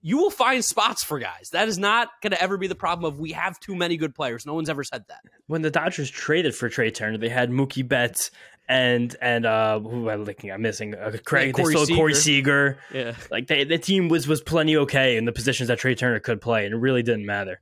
you 0.00 0.16
will 0.18 0.30
find 0.30 0.64
spots 0.64 1.02
for 1.04 1.18
guys. 1.18 1.50
That 1.50 1.68
is 1.68 1.78
not 1.78 2.08
going 2.22 2.30
to 2.30 2.40
ever 2.40 2.56
be 2.56 2.66
the 2.66 2.74
problem 2.74 3.12
of 3.12 3.20
we 3.20 3.32
have 3.32 3.58
too 3.60 3.74
many 3.74 3.96
good 3.96 4.14
players. 4.14 4.46
No 4.46 4.54
one's 4.54 4.70
ever 4.70 4.84
said 4.84 5.04
that. 5.08 5.20
When 5.48 5.62
the 5.62 5.70
Dodgers 5.70 6.10
traded 6.10 6.54
for 6.54 6.68
Trea 6.68 6.90
Turner, 6.90 7.18
they 7.18 7.28
had 7.28 7.50
Mookie 7.50 7.86
Betts 7.86 8.30
and 8.68 9.14
and 9.20 9.46
uh 9.46 9.78
who 9.78 10.08
am 10.08 10.08
I 10.08 10.14
looking? 10.16 10.50
I'm 10.50 10.62
missing 10.62 10.94
uh, 10.94 11.16
Craig. 11.24 11.48
Yeah, 11.48 11.52
they 11.52 11.62
Corey 11.62 11.74
still 11.74 11.86
had 11.86 11.96
Corey 11.96 12.14
Seager. 12.14 12.78
Yeah. 12.92 13.14
Like 13.30 13.46
they, 13.46 13.64
the 13.64 13.78
team 13.78 14.08
was 14.08 14.26
was 14.26 14.40
plenty 14.40 14.76
okay 14.76 15.16
in 15.16 15.24
the 15.24 15.32
positions 15.32 15.68
that 15.68 15.78
Trea 15.78 15.94
Turner 15.94 16.18
could 16.20 16.40
play, 16.40 16.64
and 16.64 16.74
it 16.74 16.78
really 16.78 17.02
didn't 17.02 17.26
matter. 17.26 17.60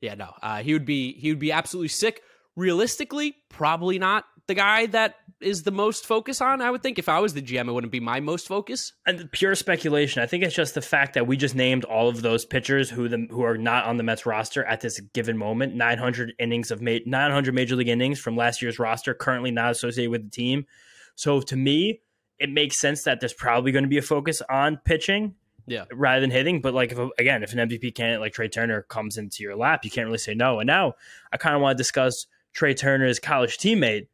Yeah, 0.00 0.14
no. 0.14 0.32
Uh, 0.42 0.62
he 0.62 0.72
would 0.72 0.86
be 0.86 1.12
he 1.14 1.30
would 1.30 1.38
be 1.38 1.52
absolutely 1.52 1.88
sick. 1.88 2.22
Realistically, 2.56 3.36
probably 3.48 3.98
not 3.98 4.24
the 4.46 4.54
guy 4.54 4.86
that 4.86 5.14
is 5.40 5.62
the 5.62 5.70
most 5.70 6.06
focus 6.06 6.40
on. 6.40 6.60
I 6.60 6.70
would 6.70 6.82
think 6.82 6.98
if 6.98 7.08
I 7.08 7.20
was 7.20 7.34
the 7.34 7.40
GM, 7.40 7.68
it 7.68 7.72
wouldn't 7.72 7.92
be 7.92 8.00
my 8.00 8.20
most 8.20 8.48
focus. 8.48 8.92
And 9.06 9.30
pure 9.32 9.54
speculation. 9.54 10.22
I 10.22 10.26
think 10.26 10.42
it's 10.42 10.54
just 10.54 10.74
the 10.74 10.82
fact 10.82 11.14
that 11.14 11.26
we 11.26 11.36
just 11.36 11.54
named 11.54 11.84
all 11.84 12.08
of 12.08 12.22
those 12.22 12.44
pitchers 12.44 12.90
who 12.90 13.08
the 13.08 13.26
who 13.30 13.42
are 13.42 13.56
not 13.56 13.84
on 13.84 13.96
the 13.96 14.02
Mets 14.02 14.26
roster 14.26 14.64
at 14.64 14.80
this 14.80 15.00
given 15.14 15.36
moment. 15.36 15.74
900 15.74 16.34
innings 16.38 16.70
of 16.70 16.82
ma- 16.82 16.98
900 17.06 17.54
major 17.54 17.76
league 17.76 17.88
innings 17.88 18.18
from 18.18 18.36
last 18.36 18.60
year's 18.60 18.78
roster, 18.78 19.14
currently 19.14 19.50
not 19.50 19.70
associated 19.70 20.10
with 20.10 20.24
the 20.24 20.30
team. 20.30 20.66
So 21.14 21.40
to 21.40 21.56
me, 21.56 22.00
it 22.38 22.50
makes 22.50 22.80
sense 22.80 23.04
that 23.04 23.20
there's 23.20 23.34
probably 23.34 23.70
going 23.70 23.84
to 23.84 23.88
be 23.88 23.98
a 23.98 24.02
focus 24.02 24.42
on 24.50 24.78
pitching 24.84 25.34
Yeah. 25.70 25.84
rather 25.92 26.20
than 26.20 26.30
hitting. 26.30 26.60
But 26.60 26.74
like, 26.74 26.92
if 26.92 26.98
again, 27.18 27.42
if 27.42 27.52
an 27.54 27.68
MVP 27.68 27.94
candidate 27.94 28.20
like 28.20 28.32
Trea 28.32 28.48
Turner 28.48 28.82
comes 28.82 29.16
into 29.16 29.42
your 29.42 29.56
lap, 29.56 29.84
you 29.84 29.90
can't 29.90 30.06
really 30.06 30.18
say 30.18 30.34
no. 30.34 30.60
And 30.60 30.66
now 30.66 30.94
I 31.32 31.36
kind 31.36 31.54
of 31.54 31.62
want 31.62 31.76
to 31.76 31.80
discuss 31.80 32.26
Trea 32.52 32.74
Turner's 32.74 33.18
college 33.18 33.56
teammate, 33.56 34.08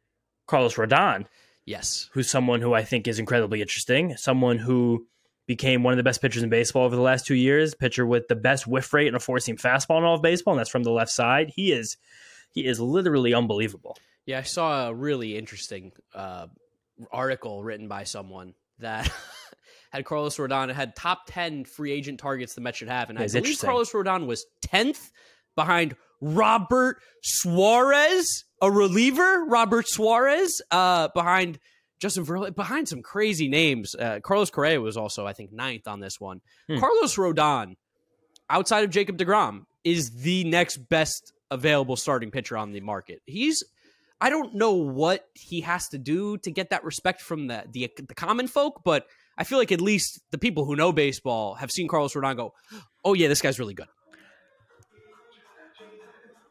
Carlos 0.45 0.75
Rodon 0.75 1.25
Yes. 1.65 2.09
who's 2.13 2.29
someone 2.29 2.61
who 2.61 2.73
I 2.73 2.83
think 2.83 3.07
is 3.07 3.19
incredibly 3.19 3.61
interesting, 3.61 4.15
someone 4.15 4.57
who 4.57 5.05
became 5.47 5.83
one 5.83 5.91
of 5.93 5.97
the 5.97 6.03
best 6.03 6.21
pitchers 6.21 6.43
in 6.43 6.49
baseball 6.49 6.85
over 6.85 6.95
the 6.95 7.01
last 7.01 7.25
two 7.25 7.35
years, 7.35 7.73
pitcher 7.73 8.05
with 8.05 8.27
the 8.27 8.35
best 8.35 8.67
whiff 8.67 8.93
rate 8.93 9.07
and 9.07 9.15
a 9.15 9.19
four 9.19 9.39
seam 9.39 9.57
fastball 9.57 9.97
in 9.97 10.03
all 10.05 10.15
of 10.15 10.21
baseball, 10.21 10.53
and 10.53 10.59
that's 10.59 10.69
from 10.69 10.83
the 10.83 10.91
left 10.91 11.11
side. 11.11 11.51
He 11.55 11.71
is 11.73 11.97
he 12.53 12.65
is 12.65 12.79
literally 12.79 13.33
unbelievable. 13.33 13.97
Yeah, 14.25 14.39
I 14.39 14.43
saw 14.43 14.87
a 14.89 14.93
really 14.93 15.37
interesting 15.37 15.91
uh, 16.13 16.47
article 17.11 17.63
written 17.63 17.87
by 17.87 18.03
someone 18.03 18.53
that 18.79 19.11
had 19.91 20.05
Carlos 20.05 20.37
Rodon. 20.37 20.69
It 20.69 20.75
had 20.75 20.95
top 20.95 21.23
10 21.27 21.65
free 21.65 21.91
agent 21.91 22.19
targets 22.19 22.53
the 22.53 22.61
Mets 22.61 22.77
should 22.77 22.89
have. 22.89 23.09
And 23.09 23.17
I 23.17 23.27
believe. 23.27 23.59
Carlos 23.59 23.91
Rodon 23.91 24.25
was 24.25 24.45
10th 24.65 25.11
behind 25.55 25.95
Robert 26.21 27.01
Suarez, 27.23 28.45
a 28.61 28.71
reliever, 28.71 29.45
Robert 29.45 29.87
Suarez, 29.87 30.61
uh, 30.71 31.09
behind 31.13 31.59
Justin 31.99 32.25
Verlander, 32.25 32.55
behind 32.55 32.87
some 32.87 33.01
crazy 33.01 33.47
names. 33.47 33.95
Uh, 33.95 34.19
Carlos 34.23 34.49
Correa 34.49 34.81
was 34.81 34.97
also, 34.97 35.25
I 35.25 35.33
think, 35.33 35.51
ninth 35.51 35.87
on 35.87 35.99
this 35.99 36.19
one. 36.19 36.41
Hmm. 36.67 36.79
Carlos 36.79 37.15
Rodon, 37.15 37.75
outside 38.49 38.83
of 38.83 38.89
Jacob 38.89 39.17
DeGrom, 39.17 39.65
is 39.83 40.11
the 40.21 40.43
next 40.43 40.77
best 40.89 41.33
available 41.49 41.95
starting 41.95 42.31
pitcher 42.31 42.57
on 42.57 42.71
the 42.71 42.81
market. 42.81 43.21
He's 43.25 43.63
I 44.19 44.29
don't 44.29 44.55
know 44.55 44.73
what 44.73 45.27
he 45.33 45.61
has 45.61 45.89
to 45.89 45.97
do 45.97 46.37
to 46.39 46.51
get 46.51 46.71
that 46.71 46.83
respect 46.83 47.21
from 47.21 47.47
the, 47.47 47.63
the 47.71 47.91
the 48.07 48.15
common 48.15 48.47
folk, 48.47 48.81
but 48.83 49.05
I 49.37 49.43
feel 49.43 49.57
like 49.57 49.71
at 49.71 49.81
least 49.81 50.21
the 50.31 50.37
people 50.37 50.65
who 50.65 50.75
know 50.75 50.91
baseball 50.91 51.55
have 51.55 51.71
seen 51.71 51.87
Carlos 51.87 52.13
Rodon 52.13 52.35
go, 52.35 52.53
"Oh 53.05 53.13
yeah, 53.13 53.27
this 53.27 53.41
guy's 53.41 53.59
really 53.59 53.73
good." 53.73 53.87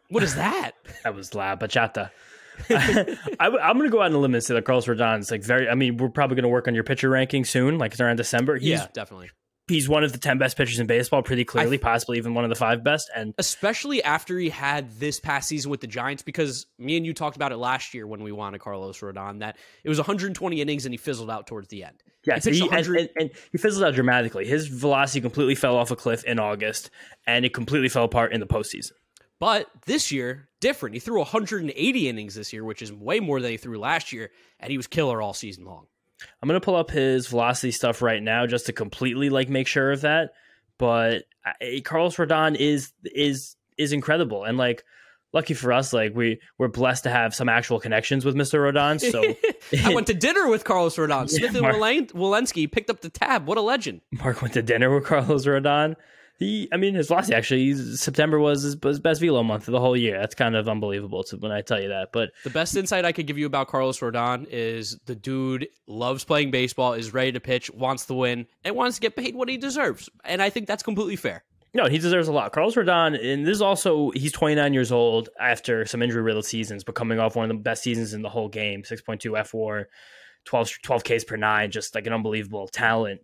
What 0.08 0.22
is 0.22 0.36
that? 0.36 0.72
That 1.02 1.14
was 1.14 1.34
La 1.34 1.56
Bachata. 1.56 2.10
I, 2.70 3.16
am 3.40 3.76
going 3.76 3.84
to 3.84 3.90
go 3.90 4.00
out 4.00 4.06
on 4.06 4.14
a 4.14 4.18
limb 4.18 4.34
and 4.34 4.42
say 4.42 4.54
that 4.54 4.64
Carlos 4.64 4.86
Rodon 4.86 5.20
is 5.20 5.30
like 5.30 5.44
very. 5.44 5.68
I 5.68 5.74
mean, 5.74 5.98
we're 5.98 6.08
probably 6.08 6.36
going 6.36 6.44
to 6.44 6.48
work 6.48 6.66
on 6.66 6.74
your 6.74 6.84
pitcher 6.84 7.08
ranking 7.08 7.44
soon, 7.44 7.78
like 7.78 7.92
it's 7.92 8.00
around 8.00 8.16
December. 8.16 8.56
He's 8.56 8.68
yeah, 8.70 8.86
definitely. 8.92 9.30
He's 9.68 9.88
one 9.88 10.04
of 10.04 10.12
the 10.12 10.18
ten 10.18 10.38
best 10.38 10.56
pitchers 10.56 10.78
in 10.78 10.86
baseball, 10.86 11.22
pretty 11.22 11.44
clearly, 11.44 11.78
possibly 11.78 12.18
even 12.18 12.34
one 12.34 12.44
of 12.44 12.50
the 12.50 12.56
five 12.56 12.84
best. 12.84 13.10
And 13.14 13.34
Especially 13.38 14.02
after 14.02 14.38
he 14.38 14.48
had 14.48 14.98
this 14.98 15.20
past 15.20 15.48
season 15.48 15.70
with 15.70 15.80
the 15.80 15.86
Giants, 15.86 16.22
because 16.22 16.66
me 16.78 16.96
and 16.96 17.04
you 17.04 17.14
talked 17.14 17.36
about 17.36 17.52
it 17.52 17.56
last 17.56 17.94
year 17.94 18.06
when 18.06 18.22
we 18.22 18.32
wanted 18.32 18.60
Carlos 18.60 19.00
Rodon 19.00 19.40
that 19.40 19.56
it 19.84 19.88
was 19.88 19.98
120 19.98 20.60
innings 20.60 20.86
and 20.86 20.92
he 20.92 20.98
fizzled 20.98 21.30
out 21.30 21.46
towards 21.46 21.68
the 21.68 21.84
end. 21.84 22.02
Yes, 22.24 22.44
He 22.44 22.52
he, 22.52 22.68
and, 22.68 22.86
and, 22.86 23.08
and 23.16 23.30
he 23.52 23.58
fizzled 23.58 23.84
out 23.84 23.94
dramatically. 23.94 24.46
His 24.46 24.66
velocity 24.66 25.20
completely 25.20 25.54
fell 25.54 25.76
off 25.76 25.92
a 25.92 25.96
cliff 25.96 26.24
in 26.24 26.40
August, 26.40 26.90
and 27.26 27.44
it 27.44 27.54
completely 27.54 27.88
fell 27.88 28.04
apart 28.04 28.32
in 28.32 28.40
the 28.40 28.46
postseason. 28.46 28.92
But 29.38 29.68
this 29.84 30.10
year, 30.10 30.48
different. 30.60 30.94
He 30.94 31.00
threw 31.00 31.18
180 31.18 32.08
innings 32.08 32.34
this 32.34 32.52
year, 32.52 32.64
which 32.64 32.82
is 32.82 32.92
way 32.92 33.20
more 33.20 33.40
than 33.40 33.50
he 33.50 33.56
threw 33.56 33.78
last 33.78 34.12
year, 34.12 34.30
and 34.58 34.70
he 34.70 34.76
was 34.76 34.86
killer 34.86 35.20
all 35.20 35.34
season 35.34 35.64
long. 35.64 35.86
I'm 36.42 36.48
gonna 36.48 36.60
pull 36.60 36.76
up 36.76 36.90
his 36.90 37.26
velocity 37.26 37.70
stuff 37.70 38.02
right 38.02 38.22
now 38.22 38.46
just 38.46 38.66
to 38.66 38.72
completely 38.72 39.30
like 39.30 39.48
make 39.48 39.66
sure 39.66 39.92
of 39.92 40.02
that. 40.02 40.30
But 40.78 41.24
uh, 41.44 41.52
Carlos 41.84 42.16
Rodon 42.16 42.56
is 42.56 42.92
is 43.04 43.56
is 43.78 43.92
incredible, 43.92 44.44
and 44.44 44.56
like 44.58 44.84
lucky 45.32 45.54
for 45.54 45.72
us, 45.72 45.92
like 45.92 46.14
we 46.14 46.40
we're 46.58 46.68
blessed 46.68 47.04
to 47.04 47.10
have 47.10 47.34
some 47.34 47.48
actual 47.48 47.78
connections 47.80 48.24
with 48.24 48.34
Mr. 48.34 48.58
Rodon. 48.60 49.00
So 49.00 49.22
I 49.84 49.94
went 49.94 50.06
to 50.08 50.14
dinner 50.14 50.48
with 50.48 50.64
Carlos 50.64 50.96
Rodon. 50.96 51.28
Smith 51.30 51.52
and 51.52 51.60
Mark- 51.62 51.76
Walen- 51.76 52.12
Walensky 52.12 52.70
picked 52.70 52.90
up 52.90 53.00
the 53.00 53.10
tab. 53.10 53.46
What 53.46 53.58
a 53.58 53.62
legend. 53.62 54.00
Mark 54.12 54.42
went 54.42 54.54
to 54.54 54.62
dinner 54.62 54.94
with 54.94 55.04
Carlos 55.04 55.46
Rodon. 55.46 55.96
He, 56.38 56.68
I 56.70 56.76
mean, 56.76 56.94
his 56.94 57.08
velocity 57.08 57.34
actually. 57.34 57.74
September 57.96 58.38
was 58.38 58.62
his, 58.62 58.76
his 58.82 59.00
best 59.00 59.20
velo 59.20 59.42
month 59.42 59.68
of 59.68 59.72
the 59.72 59.80
whole 59.80 59.96
year. 59.96 60.18
That's 60.18 60.34
kind 60.34 60.54
of 60.54 60.68
unbelievable 60.68 61.24
to, 61.24 61.36
when 61.38 61.50
I 61.50 61.62
tell 61.62 61.80
you 61.80 61.88
that. 61.88 62.12
But 62.12 62.30
The 62.44 62.50
best 62.50 62.76
insight 62.76 63.04
I 63.04 63.12
could 63.12 63.26
give 63.26 63.38
you 63.38 63.46
about 63.46 63.68
Carlos 63.68 64.00
Rodon 64.00 64.46
is 64.50 64.98
the 65.06 65.14
dude 65.14 65.68
loves 65.86 66.24
playing 66.24 66.50
baseball, 66.50 66.92
is 66.92 67.14
ready 67.14 67.32
to 67.32 67.40
pitch, 67.40 67.70
wants 67.72 68.06
to 68.06 68.14
win, 68.14 68.46
and 68.64 68.76
wants 68.76 68.96
to 68.96 69.00
get 69.00 69.16
paid 69.16 69.34
what 69.34 69.48
he 69.48 69.56
deserves. 69.56 70.10
And 70.24 70.42
I 70.42 70.50
think 70.50 70.66
that's 70.66 70.82
completely 70.82 71.16
fair. 71.16 71.44
No, 71.74 71.86
he 71.86 71.98
deserves 71.98 72.28
a 72.28 72.32
lot. 72.32 72.52
Carlos 72.52 72.74
Rodon, 72.74 73.22
and 73.22 73.46
this 73.46 73.56
is 73.56 73.62
also 73.62 74.10
he's 74.12 74.32
29 74.32 74.72
years 74.72 74.90
old 74.90 75.28
after 75.38 75.84
some 75.84 76.02
injury 76.02 76.22
riddled 76.22 76.46
seasons, 76.46 76.84
but 76.84 76.94
coming 76.94 77.18
off 77.18 77.36
one 77.36 77.50
of 77.50 77.56
the 77.56 77.62
best 77.62 77.82
seasons 77.82 78.14
in 78.14 78.22
the 78.22 78.30
whole 78.30 78.48
game 78.48 78.82
6.2 78.82 79.20
fWAR, 79.50 79.84
12, 80.46 80.70
12 80.82 81.04
Ks 81.04 81.24
per 81.24 81.36
nine, 81.36 81.70
just 81.70 81.94
like 81.94 82.06
an 82.06 82.14
unbelievable 82.14 82.66
talent. 82.68 83.20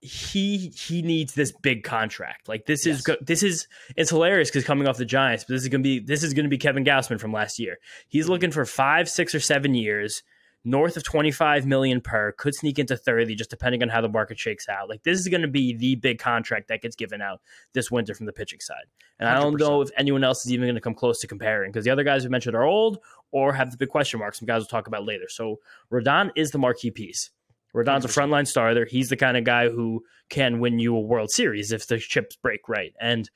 He 0.00 0.72
he 0.76 1.02
needs 1.02 1.34
this 1.34 1.52
big 1.52 1.82
contract. 1.82 2.48
Like 2.48 2.66
this 2.66 2.86
is 2.86 2.98
Yes. 2.98 3.02
go, 3.02 3.16
this 3.20 3.42
is 3.42 3.66
it's 3.96 4.10
hilarious 4.10 4.48
because 4.48 4.64
coming 4.64 4.86
off 4.86 4.96
the 4.96 5.04
Giants, 5.04 5.44
but 5.44 5.54
this 5.54 5.62
is 5.62 5.68
gonna 5.68 5.82
be 5.82 5.98
this 5.98 6.22
is 6.22 6.34
gonna 6.34 6.48
be 6.48 6.58
Kevin 6.58 6.84
Gausman 6.84 7.20
from 7.20 7.32
last 7.32 7.58
year. 7.58 7.78
He's 8.08 8.24
mm-hmm. 8.24 8.32
looking 8.32 8.50
for 8.50 8.64
five, 8.64 9.08
six, 9.08 9.34
or 9.34 9.40
seven 9.40 9.74
years, 9.74 10.22
north 10.64 10.96
of 10.96 11.02
25 11.02 11.66
million 11.66 12.00
per, 12.00 12.32
could 12.32 12.54
sneak 12.54 12.78
into 12.78 12.96
30, 12.96 13.34
just 13.34 13.50
depending 13.50 13.82
on 13.82 13.88
how 13.88 14.00
the 14.00 14.08
market 14.08 14.38
shakes 14.38 14.68
out. 14.68 14.88
Like 14.88 15.02
this 15.02 15.18
is 15.18 15.26
gonna 15.26 15.48
be 15.48 15.74
the 15.74 15.96
big 15.96 16.20
contract 16.20 16.68
that 16.68 16.80
gets 16.80 16.94
given 16.94 17.20
out 17.20 17.40
this 17.72 17.90
winter 17.90 18.14
from 18.14 18.26
the 18.26 18.32
pitching 18.32 18.60
side. 18.60 18.86
And 19.18 19.28
I 19.28 19.34
don't 19.34 19.58
know 19.58 19.82
if 19.82 19.90
anyone 19.96 20.22
else 20.22 20.46
is 20.46 20.52
even 20.52 20.66
going 20.66 20.76
to 20.76 20.80
come 20.80 20.94
close 20.94 21.20
to 21.20 21.26
comparing 21.26 21.72
because 21.72 21.84
the 21.84 21.90
other 21.90 22.04
guys 22.04 22.22
we 22.22 22.30
mentioned 22.30 22.54
are 22.54 22.62
old 22.62 22.98
or 23.32 23.52
have 23.52 23.70
the 23.70 23.76
big 23.76 23.88
question 23.88 24.20
marks. 24.20 24.38
Some 24.38 24.46
guys 24.46 24.60
we'll 24.60 24.66
talk 24.66 24.86
about 24.86 25.04
later. 25.04 25.28
So 25.28 25.58
Rodon 25.92 26.30
is 26.36 26.50
the 26.50 26.58
marquee 26.58 26.90
piece. 26.90 27.30
Rodon's 27.74 28.04
a 28.04 28.08
100%. 28.08 28.12
frontline 28.12 28.46
starter. 28.46 28.86
He's 28.86 29.08
the 29.08 29.16
kind 29.16 29.36
of 29.36 29.44
guy 29.44 29.68
who 29.68 30.04
can 30.28 30.60
win 30.60 30.78
you 30.78 30.96
a 30.96 31.00
World 31.00 31.30
Series 31.30 31.72
if 31.72 31.86
the 31.86 31.98
chips 31.98 32.36
break 32.36 32.68
right. 32.68 32.92
And 33.00 33.28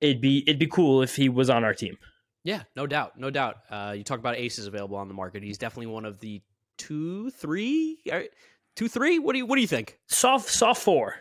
it'd 0.00 0.20
be 0.20 0.42
it'd 0.46 0.58
be 0.58 0.66
cool 0.66 1.02
if 1.02 1.16
he 1.16 1.28
was 1.28 1.50
on 1.50 1.64
our 1.64 1.74
team. 1.74 1.96
Yeah, 2.44 2.62
no 2.76 2.86
doubt, 2.86 3.18
no 3.18 3.30
doubt. 3.30 3.56
Uh, 3.70 3.94
you 3.96 4.04
talk 4.04 4.18
about 4.18 4.36
aces 4.36 4.66
available 4.66 4.96
on 4.96 5.08
the 5.08 5.14
market. 5.14 5.42
He's 5.42 5.58
definitely 5.58 5.86
one 5.86 6.04
of 6.04 6.20
the 6.20 6.42
two, 6.76 7.30
three, 7.30 7.98
uh, 8.12 8.20
two, 8.76 8.88
three. 8.88 9.18
What 9.18 9.32
do 9.32 9.38
you 9.38 9.46
What 9.46 9.56
do 9.56 9.62
you 9.62 9.66
think? 9.66 9.98
Soft 10.06 10.48
soft 10.48 10.82
four. 10.82 11.16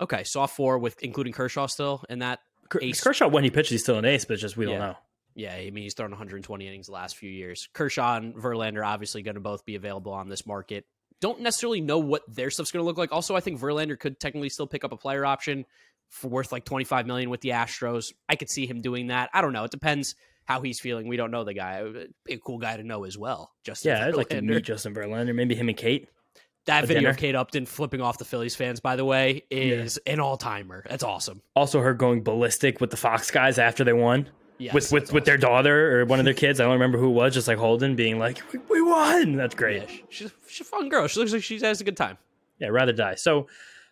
Okay, 0.00 0.24
soft 0.24 0.56
four 0.56 0.78
with 0.78 1.02
including 1.02 1.32
Kershaw 1.32 1.66
still 1.66 2.02
in 2.08 2.20
that. 2.20 2.40
Ace. 2.80 3.02
Kershaw 3.02 3.28
when 3.28 3.42
he 3.42 3.50
pitches 3.50 3.70
he's 3.70 3.82
still 3.82 3.98
an 3.98 4.04
ace, 4.04 4.24
but 4.24 4.38
just 4.38 4.56
we 4.56 4.64
don't 4.64 4.78
know. 4.78 4.96
Yeah, 5.34 5.54
I 5.54 5.70
mean 5.70 5.82
he's 5.82 5.94
thrown 5.94 6.10
120 6.10 6.66
innings 6.66 6.86
the 6.86 6.92
last 6.92 7.16
few 7.16 7.30
years. 7.30 7.68
Kershaw 7.72 8.16
and 8.16 8.34
Verlander 8.34 8.86
obviously 8.86 9.22
going 9.22 9.34
to 9.34 9.40
both 9.40 9.64
be 9.64 9.74
available 9.74 10.12
on 10.12 10.28
this 10.28 10.46
market. 10.46 10.86
Don't 11.20 11.40
necessarily 11.40 11.80
know 11.80 11.98
what 11.98 12.22
their 12.28 12.50
stuff's 12.50 12.70
going 12.70 12.82
to 12.82 12.86
look 12.86 12.96
like. 12.98 13.12
Also, 13.12 13.36
I 13.36 13.40
think 13.40 13.60
Verlander 13.60 13.98
could 13.98 14.18
technically 14.18 14.48
still 14.48 14.66
pick 14.66 14.84
up 14.84 14.92
a 14.92 14.96
player 14.96 15.24
option 15.24 15.66
for 16.08 16.28
worth 16.28 16.50
like 16.50 16.64
25 16.64 17.06
million 17.06 17.30
with 17.30 17.40
the 17.40 17.50
Astros. 17.50 18.12
I 18.28 18.36
could 18.36 18.50
see 18.50 18.66
him 18.66 18.80
doing 18.80 19.08
that. 19.08 19.30
I 19.32 19.42
don't 19.42 19.52
know. 19.52 19.64
It 19.64 19.70
depends 19.70 20.14
how 20.44 20.60
he's 20.62 20.80
feeling. 20.80 21.08
We 21.08 21.16
don't 21.16 21.30
know 21.30 21.44
the 21.44 21.54
guy. 21.54 21.84
Be 22.24 22.34
a 22.34 22.38
cool 22.38 22.58
guy 22.58 22.76
to 22.76 22.82
know 22.82 23.04
as 23.04 23.16
well. 23.16 23.52
Justin 23.64 23.92
Yeah, 23.92 24.06
I'd 24.06 24.16
like 24.16 24.30
to 24.30 24.42
meet 24.42 24.64
Justin 24.64 24.94
Verlander, 24.94 25.34
maybe 25.34 25.54
him 25.54 25.68
and 25.68 25.76
Kate. 25.76 26.08
that 26.66 26.82
video 26.86 27.00
dinner. 27.00 27.10
of 27.10 27.16
Kate 27.18 27.34
Upton 27.34 27.66
flipping 27.66 28.00
off 28.00 28.18
the 28.18 28.24
Phillies 28.24 28.56
fans. 28.56 28.80
By 28.80 28.96
the 28.96 29.04
way, 29.04 29.44
is 29.50 29.98
an 30.06 30.20
all 30.20 30.36
timer. 30.36 30.84
That's 30.88 31.04
awesome. 31.04 31.42
Also, 31.54 31.80
her 31.80 31.94
going 31.94 32.22
ballistic 32.22 32.80
with 32.80 32.90
the 32.90 32.96
Fox 32.96 33.30
guys 33.30 33.58
after 33.58 33.84
they 33.84 33.92
won. 33.92 34.28
Yes, 34.60 34.74
with 34.74 34.92
with, 34.92 35.02
that's 35.04 35.12
with 35.12 35.24
their 35.24 35.38
daughter 35.38 36.00
or 36.00 36.04
one 36.04 36.18
of 36.18 36.24
their 36.26 36.34
kids. 36.34 36.60
I 36.60 36.64
don't 36.64 36.74
remember 36.74 36.98
who 36.98 37.06
it 37.08 37.14
was, 37.14 37.32
just 37.34 37.48
like 37.48 37.56
Holden 37.58 37.96
being 37.96 38.18
like, 38.18 38.40
"We, 38.52 38.58
we 38.68 38.82
won." 38.82 39.34
That's 39.36 39.54
great. 39.54 39.82
Yeah, 39.88 39.96
she's 40.10 40.32
she's 40.48 40.60
a 40.66 40.70
fun 40.70 40.88
girl. 40.90 41.06
She 41.08 41.18
looks 41.18 41.32
like 41.32 41.42
she 41.42 41.58
has 41.60 41.80
a 41.80 41.84
good 41.84 41.96
time. 41.96 42.18
Yeah, 42.58 42.68
rather 42.68 42.92
die. 42.92 43.14
So 43.14 43.46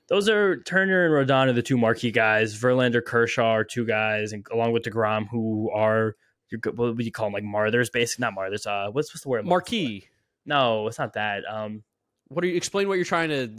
those 0.08 0.28
are 0.28 0.60
Turner 0.64 1.06
and 1.06 1.28
Rodon 1.28 1.46
are 1.46 1.52
the 1.54 1.62
two 1.62 1.78
marquee 1.78 2.10
guys. 2.10 2.54
Verlander, 2.60 3.02
Kershaw 3.02 3.48
are 3.50 3.64
two 3.64 3.86
guys, 3.86 4.32
and 4.32 4.46
along 4.52 4.72
with 4.72 4.82
Degrom, 4.82 5.26
who 5.30 5.70
are 5.74 6.16
what 6.64 6.76
would 6.96 7.04
you 7.04 7.12
call 7.12 7.26
them? 7.26 7.32
Like 7.32 7.44
martyrs, 7.44 7.88
basically 7.90 8.24
not 8.24 8.34
martyrs. 8.34 8.66
Uh, 8.66 8.88
what's 8.92 9.12
what's 9.14 9.22
the 9.22 9.28
word? 9.30 9.46
Marquee. 9.46 10.06
No, 10.44 10.86
it's 10.86 10.98
not 10.98 11.14
that. 11.14 11.44
Um, 11.50 11.82
What 12.28 12.44
are 12.44 12.46
you 12.46 12.56
explain? 12.56 12.88
What 12.88 12.94
you're 12.94 13.04
trying 13.06 13.30
to? 13.30 13.50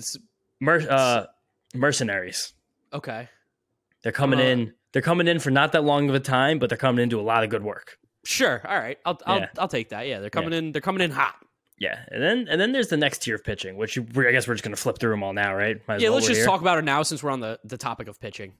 mer- 0.59 0.87
uh, 0.89 1.25
mercenaries. 1.73 2.53
Okay, 2.93 3.29
They're 4.01 4.11
coming 4.11 4.39
Uh, 4.39 4.43
in. 4.43 4.73
They're 4.93 5.01
coming 5.01 5.27
in 5.27 5.39
for 5.39 5.51
not 5.51 5.71
that 5.73 5.83
long 5.83 6.09
of 6.09 6.15
a 6.15 6.19
time, 6.19 6.59
but 6.59 6.69
they're 6.69 6.77
coming 6.77 7.03
into 7.03 7.19
a 7.19 7.23
lot 7.23 7.43
of 7.43 7.49
good 7.49 7.63
work. 7.63 7.97
sure. 8.25 8.61
All 8.67 8.77
right, 8.77 8.97
I'll 9.05 9.19
I'll, 9.25 9.37
Yeah. 9.39 9.49
I'll 9.57 9.67
take 9.67 9.89
that. 9.89 10.07
Yeah, 10.07 10.19
they're 10.19 10.29
coming 10.29 10.53
in. 10.53 10.71
They're 10.71 10.81
coming 10.81 11.01
in 11.01 11.11
hot. 11.11 11.35
Yeah, 11.77 11.99
and 12.11 12.21
then 12.21 12.47
and 12.49 12.59
then 12.59 12.71
there's 12.73 12.89
the 12.89 12.97
next 12.97 13.19
tier 13.21 13.35
of 13.35 13.43
pitching, 13.43 13.77
which 13.77 13.95
you, 13.95 14.05
I 14.17 14.31
guess 14.31 14.47
we're 14.47 14.55
just 14.55 14.63
going 14.65 14.75
to 14.75 14.81
flip 14.81 14.99
through 14.99 15.11
them 15.11 15.23
all 15.23 15.31
now, 15.33 15.55
right? 15.55 15.77
Might 15.87 16.01
Yeah, 16.01 16.09
well, 16.09 16.15
let's 16.15 16.27
just 16.27 16.39
here. 16.39 16.45
talk 16.45 16.59
about 16.61 16.77
it 16.77 16.83
now 16.83 17.03
since 17.03 17.23
we're 17.23 17.31
on 17.31 17.39
the 17.39 17.57
the 17.63 17.77
topic 17.77 18.07
of 18.09 18.19
pitching. 18.19 18.53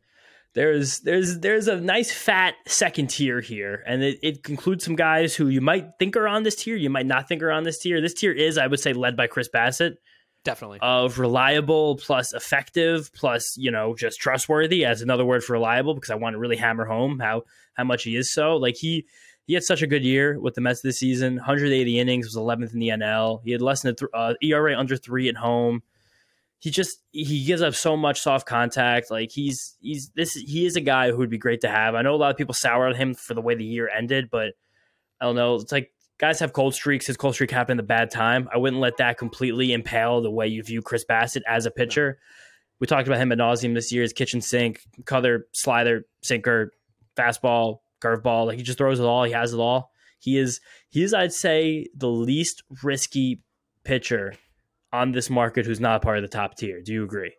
there's 0.55 0.99
there's 1.01 1.39
there's 1.39 1.67
a 1.67 1.79
nice 1.81 2.11
fat 2.11 2.55
second 2.65 3.09
tier 3.09 3.39
here 3.41 3.83
and 3.85 4.01
it, 4.03 4.17
it 4.23 4.49
includes 4.49 4.83
some 4.85 4.95
guys 4.95 5.35
who 5.35 5.47
you 5.47 5.61
might 5.61 5.85
think 5.99 6.15
are 6.17 6.27
on 6.27 6.41
this 6.43 6.55
tier 6.55 6.75
you 6.75 6.89
might 6.89 7.05
not 7.05 7.27
think 7.27 7.43
are 7.43 7.51
on 7.51 7.63
this 7.63 7.77
tier 7.79 8.01
this 8.01 8.15
tier 8.15 8.31
is 8.31 8.57
i 8.57 8.65
would 8.65 8.79
say 8.79 8.91
led 8.91 9.15
by 9.15 9.27
chris 9.27 9.47
bassitt 9.53 9.97
Definitely. 10.43 10.79
of 10.81 11.19
reliable 11.19 11.97
plus 11.97 12.33
effective 12.33 13.11
plus 13.13 13.55
you 13.57 13.71
know 13.71 13.95
just 13.95 14.19
trustworthy 14.19 14.85
as 14.85 15.01
another 15.01 15.25
word 15.25 15.43
for 15.43 15.53
reliable 15.53 15.93
because 15.93 16.09
i 16.09 16.15
want 16.15 16.33
to 16.33 16.39
really 16.39 16.55
hammer 16.55 16.85
home 16.85 17.19
how 17.19 17.43
how 17.73 17.83
much 17.83 18.03
he 18.03 18.15
is 18.15 18.31
so 18.31 18.55
like 18.55 18.75
he 18.77 19.05
he 19.45 19.53
had 19.53 19.63
such 19.63 19.81
a 19.81 19.87
good 19.87 20.03
year 20.03 20.39
with 20.39 20.53
the 20.53 20.61
Mets 20.61 20.81
this 20.81 20.99
season. 20.99 21.37
180 21.37 21.97
innings 21.97 22.27
was 22.27 22.35
11th 22.35 22.71
in 22.71 22.77
the 22.77 22.89
NL. 22.89 23.41
He 23.43 23.51
had 23.51 23.63
less 23.63 23.81
than 23.81 23.93
a 23.93 23.95
th- 23.95 24.11
uh, 24.13 24.35
ERA 24.43 24.77
under 24.77 24.95
three 24.95 25.27
at 25.27 25.37
home 25.37 25.81
he 26.59 26.69
just 26.69 27.01
he 27.11 27.45
gives 27.45 27.61
up 27.61 27.73
so 27.73 27.95
much 27.95 28.19
soft 28.19 28.45
contact. 28.45 29.09
Like 29.09 29.31
he's 29.31 29.77
he's 29.81 30.11
this 30.15 30.33
he 30.33 30.65
is 30.65 30.75
a 30.75 30.81
guy 30.81 31.09
who 31.09 31.17
would 31.17 31.29
be 31.29 31.37
great 31.37 31.61
to 31.61 31.69
have. 31.69 31.95
I 31.95 32.01
know 32.01 32.13
a 32.13 32.17
lot 32.17 32.31
of 32.31 32.37
people 32.37 32.53
sour 32.53 32.87
on 32.87 32.95
him 32.95 33.13
for 33.13 33.33
the 33.33 33.41
way 33.41 33.55
the 33.55 33.63
year 33.63 33.89
ended, 33.89 34.29
but 34.29 34.53
I 35.21 35.25
don't 35.25 35.35
know. 35.35 35.55
It's 35.55 35.71
like 35.71 35.91
guys 36.19 36.39
have 36.39 36.53
cold 36.53 36.75
streaks. 36.75 37.07
His 37.07 37.17
cold 37.17 37.33
streak 37.33 37.49
happened 37.49 37.79
at 37.79 37.83
a 37.85 37.87
bad 37.87 38.11
time. 38.11 38.47
I 38.53 38.57
wouldn't 38.57 38.81
let 38.81 38.97
that 38.97 39.17
completely 39.17 39.73
impale 39.73 40.21
the 40.21 40.29
way 40.29 40.47
you 40.47 40.61
view 40.61 40.81
Chris 40.81 41.05
Bassitt 41.09 41.41
as 41.47 41.65
a 41.65 41.71
pitcher. 41.71 42.19
We 42.79 42.87
talked 42.87 43.07
about 43.07 43.19
him 43.19 43.31
at 43.31 43.37
nauseum 43.37 43.73
this 43.73 43.91
year. 43.91 44.03
His 44.03 44.13
kitchen 44.13 44.41
sink, 44.41 44.81
cutter, 45.05 45.47
slider, 45.53 46.05
sinker, 46.21 46.71
fastball, 47.17 47.79
curveball. 48.01 48.45
Like 48.45 48.57
he 48.57 48.63
just 48.63 48.77
throws 48.77 48.99
it 48.99 49.05
all. 49.05 49.23
He 49.23 49.31
has 49.31 49.53
it 49.53 49.59
all. 49.59 49.91
He 50.19 50.37
is 50.37 50.59
he 50.89 51.03
is 51.03 51.13
I'd 51.13 51.33
say 51.33 51.87
the 51.95 52.09
least 52.09 52.63
risky 52.83 53.41
pitcher 53.83 54.33
on 54.91 55.11
this 55.11 55.29
market 55.29 55.65
who's 55.65 55.79
not 55.79 56.01
part 56.01 56.17
of 56.17 56.21
the 56.21 56.27
top 56.27 56.55
tier. 56.55 56.81
Do 56.81 56.93
you 56.93 57.03
agree? 57.03 57.33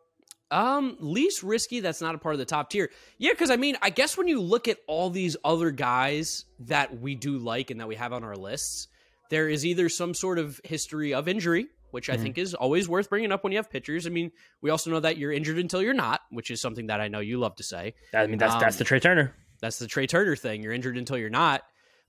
Um, 0.50 0.96
least 0.98 1.42
risky. 1.42 1.80
That's 1.80 2.00
not 2.00 2.14
a 2.14 2.18
part 2.18 2.34
of 2.34 2.38
the 2.38 2.44
top 2.44 2.70
tier. 2.70 2.90
Yeah, 3.18 3.30
because 3.32 3.50
I 3.50 3.56
mean, 3.56 3.76
I 3.82 3.90
guess 3.90 4.16
when 4.18 4.26
you 4.28 4.40
look 4.40 4.66
at 4.68 4.78
all 4.88 5.10
these 5.10 5.36
other 5.44 5.70
guys 5.70 6.44
that 6.60 7.00
we 7.00 7.14
do 7.14 7.38
like 7.38 7.70
and 7.70 7.80
that 7.80 7.86
we 7.88 7.94
have 7.96 8.12
on 8.12 8.24
our 8.24 8.36
lists, 8.36 8.88
there 9.30 9.48
is 9.48 9.64
either 9.64 9.88
some 9.88 10.12
sort 10.14 10.38
of 10.40 10.60
history 10.64 11.14
of 11.14 11.28
injury, 11.28 11.68
which 11.92 12.10
I 12.10 12.16
Mhm. 12.16 12.22
think 12.22 12.38
is 12.38 12.54
always 12.54 12.88
worth 12.88 13.08
bringing 13.08 13.30
up 13.30 13.44
when 13.44 13.52
you 13.52 13.58
have 13.58 13.70
pitchers. 13.70 14.06
I 14.06 14.10
mean, 14.10 14.32
we 14.60 14.70
also 14.70 14.90
know 14.90 14.98
that 15.00 15.18
you're 15.18 15.30
injured 15.32 15.58
until 15.58 15.82
you're 15.82 15.94
not, 15.94 16.20
which 16.30 16.50
is 16.50 16.60
something 16.60 16.88
that 16.88 17.00
I 17.00 17.06
know 17.08 17.20
you 17.20 17.38
love 17.38 17.54
to 17.56 17.62
say. 17.62 17.94
I 18.12 18.26
mean, 18.26 18.38
that's 18.38 18.54
that's 18.56 18.74
Um, 18.74 18.78
the 18.78 18.84
Trea 18.84 18.98
Turner. 19.00 19.34
That's 19.60 19.78
the 19.78 19.86
Trea 19.86 20.06
Turner 20.08 20.34
thing. 20.34 20.62
You're 20.64 20.72
injured 20.72 20.96
until 20.98 21.16
you're 21.16 21.30
not. 21.30 21.62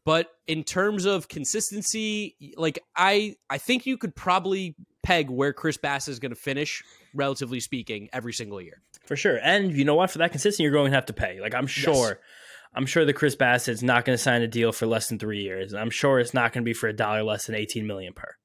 But 0.04 0.32
in 0.48 0.64
terms 0.64 1.06
of 1.06 1.28
consistency, 1.28 2.36
like 2.58 2.80
I, 2.96 3.36
I 3.52 3.60
think 3.60 3.86
you 3.86 3.98
could 3.98 4.16
probably 4.16 4.76
peg 5.04 5.30
where 5.30 5.54
Chris 5.54 5.78
Bass 5.78 6.08
is 6.08 6.20
going 6.20 6.32
to 6.32 6.36
finish, 6.40 6.84
relatively 7.14 7.60
speaking, 7.60 8.10
every 8.14 8.34
single 8.34 8.62
year. 8.62 8.82
For 9.06 9.16
sure. 9.16 9.40
And 9.42 9.74
you 9.74 9.86
know 9.86 9.96
what? 9.96 10.12
For 10.12 10.20
that 10.20 10.32
consistency, 10.32 10.64
you're 10.64 10.72
going 10.72 10.92
to 10.92 10.96
have 10.96 11.08
to 11.08 11.14
pay. 11.14 11.40
Like 11.42 11.56
I'm 11.56 11.68
sure. 11.68 12.20
I'm 12.74 12.86
sure 12.86 13.04
that 13.04 13.14
Chris 13.14 13.36
Bassitt's 13.36 13.82
not 13.82 14.06
going 14.06 14.18
to 14.18 14.22
sign 14.22 14.42
a 14.42 14.48
deal 14.48 14.72
for 14.72 14.86
less 14.86 15.10
than 15.10 15.20
three 15.20 15.42
years. 15.42 15.74
And 15.74 15.82
I'm 15.82 15.90
sure 15.90 16.20
it's 16.20 16.34
not 16.34 16.54
going 16.54 16.64
to 16.64 16.66
be 16.66 16.74
for 16.74 16.88
a 16.88 16.94
dollar 16.94 17.22
less 17.22 17.48
than 17.48 17.56
18 17.56 17.86
million 17.86 18.14
per. 18.14 18.36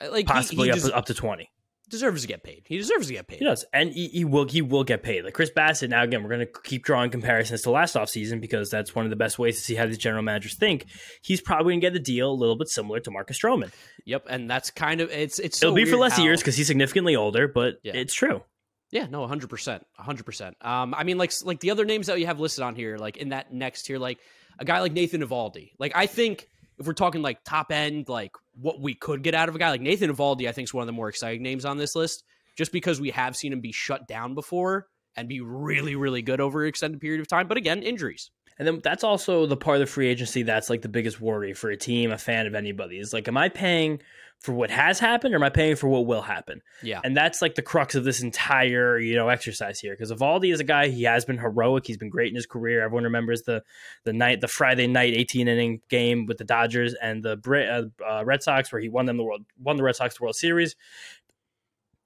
Uh, 0.00 0.10
Like 0.12 0.26
Possibly 0.26 0.68
he, 0.68 0.72
up, 0.72 0.78
des- 0.78 0.92
up 0.92 1.06
to 1.06 1.14
20. 1.14 1.50
Deserves 1.88 2.22
to 2.22 2.28
get 2.28 2.42
paid. 2.42 2.64
He 2.66 2.78
deserves 2.78 3.06
to 3.06 3.12
get 3.12 3.28
paid. 3.28 3.38
He 3.38 3.44
does. 3.44 3.64
And 3.72 3.92
he, 3.92 4.08
he 4.08 4.24
will 4.24 4.48
he 4.48 4.60
will 4.60 4.82
get 4.82 5.04
paid. 5.04 5.24
Like 5.24 5.34
Chris 5.34 5.50
Bassitt, 5.56 5.88
now 5.88 6.02
again, 6.02 6.22
we're 6.24 6.30
going 6.30 6.46
to 6.46 6.52
keep 6.64 6.82
drawing 6.84 7.10
comparisons 7.10 7.62
to 7.62 7.70
last 7.70 7.94
offseason 7.94 8.40
because 8.40 8.70
that's 8.70 8.92
one 8.94 9.04
of 9.06 9.10
the 9.10 9.16
best 9.16 9.38
ways 9.38 9.56
to 9.56 9.62
see 9.62 9.76
how 9.76 9.86
these 9.86 9.96
general 9.98 10.24
managers 10.24 10.54
think. 10.56 10.86
He's 11.22 11.40
probably 11.40 11.74
going 11.74 11.80
to 11.82 11.86
get 11.90 11.94
a 11.96 12.00
deal 12.00 12.30
a 12.30 12.34
little 12.34 12.56
bit 12.56 12.68
similar 12.68 12.98
to 13.00 13.10
Marcus 13.12 13.38
Stroman. 13.38 13.70
Yep, 14.04 14.26
and 14.28 14.50
that's 14.50 14.70
kind 14.72 15.00
of 15.00 15.10
it's 15.12 15.38
it's. 15.38 15.58
So 15.58 15.66
It'll 15.68 15.76
be 15.76 15.84
for 15.84 15.96
less 15.96 16.16
how- 16.16 16.24
years 16.24 16.40
because 16.40 16.56
he's 16.56 16.66
significantly 16.66 17.14
older, 17.14 17.46
but 17.46 17.76
Yeah. 17.84 17.92
it's 17.94 18.14
true. 18.14 18.42
Yeah, 18.90 19.06
no, 19.10 19.24
hundred 19.26 19.50
percent, 19.50 19.86
hundred 19.96 20.26
percent. 20.26 20.56
Um, 20.60 20.92
I 20.94 21.04
mean, 21.04 21.18
like 21.18 21.32
like 21.44 21.60
the 21.60 21.70
other 21.70 21.84
names 21.84 22.08
that 22.08 22.18
you 22.18 22.26
have 22.26 22.40
listed 22.40 22.64
on 22.64 22.74
here, 22.74 22.96
like 22.98 23.16
in 23.16 23.28
that 23.28 23.52
next 23.52 23.82
tier, 23.84 23.98
like 23.98 24.18
a 24.58 24.64
guy 24.64 24.80
like 24.80 24.92
Nathan 24.92 25.22
Eovaldi. 25.22 25.70
Like 25.78 25.92
I 25.94 26.06
think 26.06 26.48
if 26.78 26.86
we're 26.86 26.92
talking 26.92 27.22
like 27.22 27.42
top 27.44 27.72
end, 27.72 28.08
like 28.08 28.32
what 28.54 28.80
we 28.80 28.94
could 28.94 29.22
get 29.22 29.34
out 29.34 29.48
of 29.48 29.54
a 29.54 29.58
guy 29.58 29.70
like 29.70 29.80
Nathan 29.80 30.12
Eovaldi, 30.12 30.48
I 30.48 30.52
think 30.52 30.68
is 30.68 30.74
one 30.74 30.82
of 30.82 30.86
the 30.86 30.92
more 30.92 31.08
exciting 31.08 31.42
names 31.42 31.64
on 31.64 31.78
this 31.78 31.94
list, 31.94 32.24
just 32.56 32.72
because 32.72 33.00
we 33.00 33.10
have 33.10 33.36
seen 33.36 33.52
him 33.52 33.60
be 33.60 33.72
shut 33.72 34.06
down 34.06 34.34
before 34.34 34.86
and 35.16 35.28
be 35.28 35.40
really, 35.40 35.96
really 35.96 36.22
good 36.22 36.40
over 36.40 36.62
an 36.62 36.68
extended 36.68 37.00
period 37.00 37.20
of 37.20 37.28
time. 37.28 37.48
But 37.48 37.56
again, 37.56 37.82
injuries. 37.82 38.30
And 38.58 38.66
then 38.66 38.80
that's 38.82 39.04
also 39.04 39.46
the 39.46 39.56
part 39.56 39.76
of 39.76 39.80
the 39.80 39.86
free 39.86 40.08
agency 40.08 40.42
that's 40.42 40.70
like 40.70 40.82
the 40.82 40.88
biggest 40.88 41.20
worry 41.20 41.52
for 41.52 41.70
a 41.70 41.76
team, 41.76 42.10
a 42.10 42.18
fan 42.18 42.46
of 42.46 42.54
anybody 42.54 42.98
is 42.98 43.12
like, 43.12 43.28
am 43.28 43.36
I 43.36 43.48
paying 43.48 44.00
for 44.40 44.52
what 44.52 44.70
has 44.70 44.98
happened 44.98 45.34
or 45.34 45.38
am 45.38 45.42
I 45.42 45.48
paying 45.48 45.76
for 45.76 45.88
what 45.88 46.06
will 46.06 46.22
happen? 46.22 46.60
Yeah, 46.82 47.00
And 47.02 47.16
that's 47.16 47.42
like 47.42 47.54
the 47.54 47.62
crux 47.62 47.94
of 47.94 48.04
this 48.04 48.22
entire, 48.22 48.98
you 48.98 49.16
know, 49.16 49.28
exercise 49.28 49.80
here. 49.80 49.92
Because 49.92 50.12
Eovaldi 50.12 50.52
is 50.52 50.60
a 50.60 50.64
guy, 50.64 50.88
he 50.88 51.04
has 51.04 51.24
been 51.24 51.38
heroic. 51.38 51.86
He's 51.86 51.96
been 51.96 52.10
great 52.10 52.28
in 52.28 52.36
his 52.36 52.46
career. 52.46 52.82
Everyone 52.82 53.04
remembers 53.04 53.42
the 53.42 53.62
the 54.04 54.12
night, 54.12 54.40
the 54.40 54.48
Friday 54.48 54.86
night 54.86 55.14
18 55.14 55.48
inning 55.48 55.80
game 55.88 56.26
with 56.26 56.38
the 56.38 56.44
Dodgers 56.44 56.94
and 56.94 57.22
the 57.22 57.90
uh, 58.00 58.04
uh, 58.04 58.24
Red 58.24 58.42
Sox, 58.42 58.70
where 58.70 58.80
he 58.80 58.88
won 58.88 59.06
them 59.06 59.16
the 59.16 59.24
world, 59.24 59.44
won 59.58 59.76
the 59.76 59.82
Red 59.82 59.96
Sox 59.96 60.16
the 60.16 60.22
World 60.22 60.36
Series. 60.36 60.76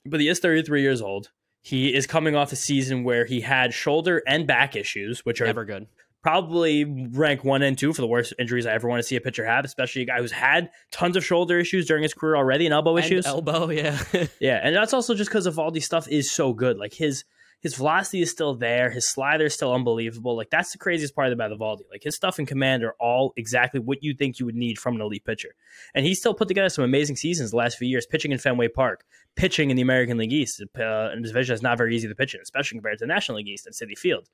But 0.07 0.21
he 0.21 0.29
is 0.29 0.39
33 0.39 0.81
years 0.81 1.03
old. 1.03 1.31
He 1.63 1.95
is 1.95 2.07
coming 2.07 2.35
off 2.35 2.53
a 2.53 2.57
season 2.57 3.05
where 3.05 3.27
he 3.27 3.43
had 3.43 3.75
shoulder 3.75 4.23
and 4.27 4.47
back 4.47 4.77
issues, 4.77 5.21
which 5.27 5.43
are 5.43 5.47
never 5.47 5.67
good. 5.67 5.87
Probably 6.23 6.85
rank 6.85 7.45
one 7.45 7.63
and 7.63 7.79
two 7.79 7.93
for 7.95 8.03
the 8.03 8.07
worst 8.07 8.35
injuries 8.39 8.67
I 8.67 8.73
ever 8.73 8.87
want 8.89 9.01
to 9.01 9.03
see 9.03 9.17
a 9.17 9.21
pitcher 9.23 9.45
have, 9.47 9.65
especially 9.65 10.03
a 10.03 10.05
guy 10.05 10.19
who's 10.19 10.33
had 10.33 10.71
tons 10.91 11.17
of 11.17 11.25
shoulder 11.25 11.59
issues 11.59 11.87
during 11.87 12.03
his 12.03 12.13
career 12.13 12.37
already 12.37 12.67
and 12.67 12.75
elbow 12.75 12.97
And 12.97 13.05
issues. 13.07 13.25
elbow, 13.27 13.71
yeah. 13.71 13.99
yeah, 14.41 14.61
and 14.63 14.77
that's 14.77 14.93
also 14.93 15.15
just 15.15 15.31
because 15.31 15.47
of 15.47 15.55
Eovaldi's 15.57 15.87
stuff 15.87 16.07
is 16.09 16.31
so 16.31 16.53
good. 16.53 16.77
Like 16.77 16.93
his 16.93 17.25
his 17.63 17.75
velocity 17.75 18.23
is 18.23 18.31
still 18.31 18.55
there, 18.55 18.91
his 18.91 19.09
slider 19.11 19.45
is 19.47 19.55
still 19.55 19.73
unbelievable. 19.75 20.37
Like 20.37 20.51
that's 20.51 20.73
the 20.73 20.79
craziest 20.79 21.15
part 21.15 21.33
about 21.33 21.51
Eovaldi. 21.53 21.83
Like 21.91 22.03
his 22.03 22.17
stuff 22.17 22.39
and 22.39 22.47
command 22.49 22.83
are 22.85 22.95
all 23.01 23.33
exactly 23.37 23.81
what 23.81 24.03
you 24.03 24.15
think 24.15 24.39
you 24.39 24.47
would 24.47 24.55
need 24.55 24.79
from 24.79 24.97
an 24.97 25.03
elite 25.03 25.25
pitcher. 25.25 25.55
And 25.95 26.05
he's 26.07 26.19
still 26.19 26.35
put 26.35 26.49
together 26.49 26.69
some 26.71 26.85
amazing 26.85 27.17
seasons 27.17 27.51
the 27.51 27.57
last 27.59 27.77
few 27.79 27.89
years, 27.89 28.07
pitching 28.07 28.33
in 28.33 28.39
Fenway 28.39 28.69
Park, 28.69 29.05
pitching 29.37 29.71
in 29.71 29.77
the 29.77 29.83
American 29.83 30.17
League 30.19 30.33
East, 30.33 30.63
uh, 30.79 30.83
and 30.83 31.23
division 31.25 31.55
is 31.55 31.63
not 31.63 31.77
very 31.79 31.95
easy 31.95 32.09
to 32.09 32.15
pitch 32.15 32.35
in, 32.35 32.41
especially 32.41 32.77
compared 32.79 32.99
to 32.99 33.03
the 33.05 33.07
National 33.13 33.37
League 33.39 33.49
East 33.49 33.67
and 33.67 33.75
Citi 33.75 33.97
Field 33.99 34.29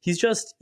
he's 0.00 0.18
just 0.18 0.54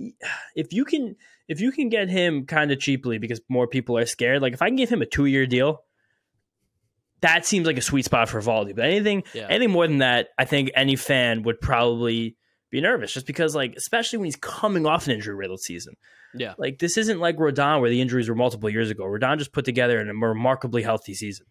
if 0.55 0.73
you 0.73 0.85
can 0.85 1.17
if 1.49 1.61
you 1.61 1.73
can 1.73 1.89
get 1.89 2.09
him 2.09 2.45
kind 2.47 2.71
of 2.71 2.79
cheaply 2.79 3.19
because 3.19 3.41
more 3.49 3.67
people 3.67 3.97
are 3.97 4.07
scared 4.07 4.43
like 4.43 4.53
if 4.53 4.61
i 4.63 4.69
can 4.69 4.77
give 4.77 4.89
him 4.91 5.01
a 5.03 5.07
two 5.07 5.27
year 5.27 5.47
deal 5.47 5.83
that 7.21 7.45
seems 7.45 7.67
like 7.67 7.77
a 7.77 7.83
sweet 7.83 8.05
spot 8.05 8.29
for 8.29 8.41
Eovaldi. 8.41 8.77
But 8.77 8.85
anything 8.85 9.25
Yeah. 9.35 9.49
anything 9.51 9.73
more 9.73 9.89
than 9.89 9.99
that, 9.99 10.29
I 10.39 10.45
think 10.45 10.71
any 10.77 10.95
fan 10.97 11.43
would 11.43 11.61
probably 11.61 12.37
be 12.71 12.81
nervous 12.81 13.13
just 13.13 13.27
because 13.27 13.57
like 13.57 13.75
especially 13.77 14.19
when 14.19 14.27
he's 14.27 14.37
coming 14.37 14.87
off 14.87 15.07
an 15.07 15.15
injury 15.15 15.35
riddled 15.35 15.61
season. 15.61 15.95
yeah. 16.35 16.55
Like 16.59 16.79
this 16.79 16.97
isn't 16.97 17.19
like 17.19 17.37
Rodon 17.37 17.81
where 17.81 17.91
the 17.91 18.01
injuries 18.01 18.29
were 18.29 18.37
multiple 18.37 18.71
years 18.71 18.91
ago. 18.91 19.05
Rodon 19.05 19.39
just 19.39 19.53
put 19.53 19.65
together 19.65 20.01
in 20.01 20.09
a 20.09 20.15
remarkably 20.15 20.83
healthy 20.83 21.15
season. 21.15 21.47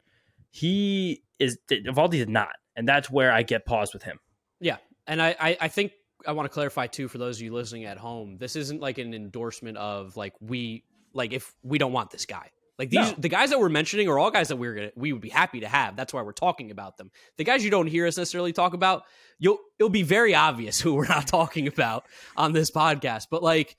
He 0.51 1.24
is 1.39 1.57
Eovaldi 1.70 2.12
did 2.12 2.30
not, 2.30 2.53
and 2.76 2.88
that's 2.88 3.09
where 3.09 3.32
I 3.34 3.43
get 3.43 3.66
paused 3.66 3.93
with 3.93 4.03
him. 4.03 4.20
Yeah, 4.62 4.78
and 5.05 5.22
I, 5.22 5.36
I, 5.39 5.57
I 5.62 5.68
think 5.68 5.91
I 6.26 6.32
want 6.32 6.45
to 6.45 6.53
clarify 6.53 6.88
too 6.88 7.07
for 7.07 7.18
those 7.18 7.38
of 7.38 7.43
you 7.43 7.53
listening 7.53 7.86
at 7.86 7.97
home. 7.97 8.38
This 8.38 8.55
isn't 8.55 8.82
like 8.82 8.97
an 8.97 9.13
endorsement 9.13 9.78
of 9.78 10.18
like 10.18 10.34
we 10.39 10.84
like 11.13 11.34
if 11.34 11.53
we 11.63 11.78
don't 11.78 11.91
want 11.93 12.11
this 12.11 12.26
guy. 12.26 12.49
Like 12.80 12.89
these, 12.91 13.11
No. 13.11 13.15
the 13.18 13.30
guys 13.30 13.49
that 13.49 13.59
we're 13.59 13.70
mentioning 13.70 14.07
are 14.07 14.20
all 14.20 14.30
guys 14.30 14.49
that 14.49 14.57
we're 14.57 14.76
gonna 14.76 14.91
we 14.95 15.11
would 15.11 15.22
be 15.22 15.30
happy 15.30 15.61
to 15.61 15.68
have. 15.68 15.95
That's 15.95 16.13
why 16.13 16.22
we're 16.22 16.32
talking 16.32 16.70
about 16.72 16.97
them. 16.97 17.11
The 17.38 17.43
guys 17.43 17.63
you 17.63 17.72
don't 17.72 17.88
hear 17.88 18.05
us 18.05 18.18
necessarily 18.18 18.53
talk 18.53 18.74
about, 18.74 19.03
you'll 19.39 19.59
it'll 19.80 19.89
be 19.89 20.03
very 20.03 20.36
obvious 20.36 20.80
who 20.82 20.93
we're 20.93 21.07
not 21.07 21.28
talking 21.28 21.68
about 21.68 22.05
on 22.36 22.51
this 22.53 22.70
podcast. 22.72 23.28
But 23.32 23.41
like 23.43 23.76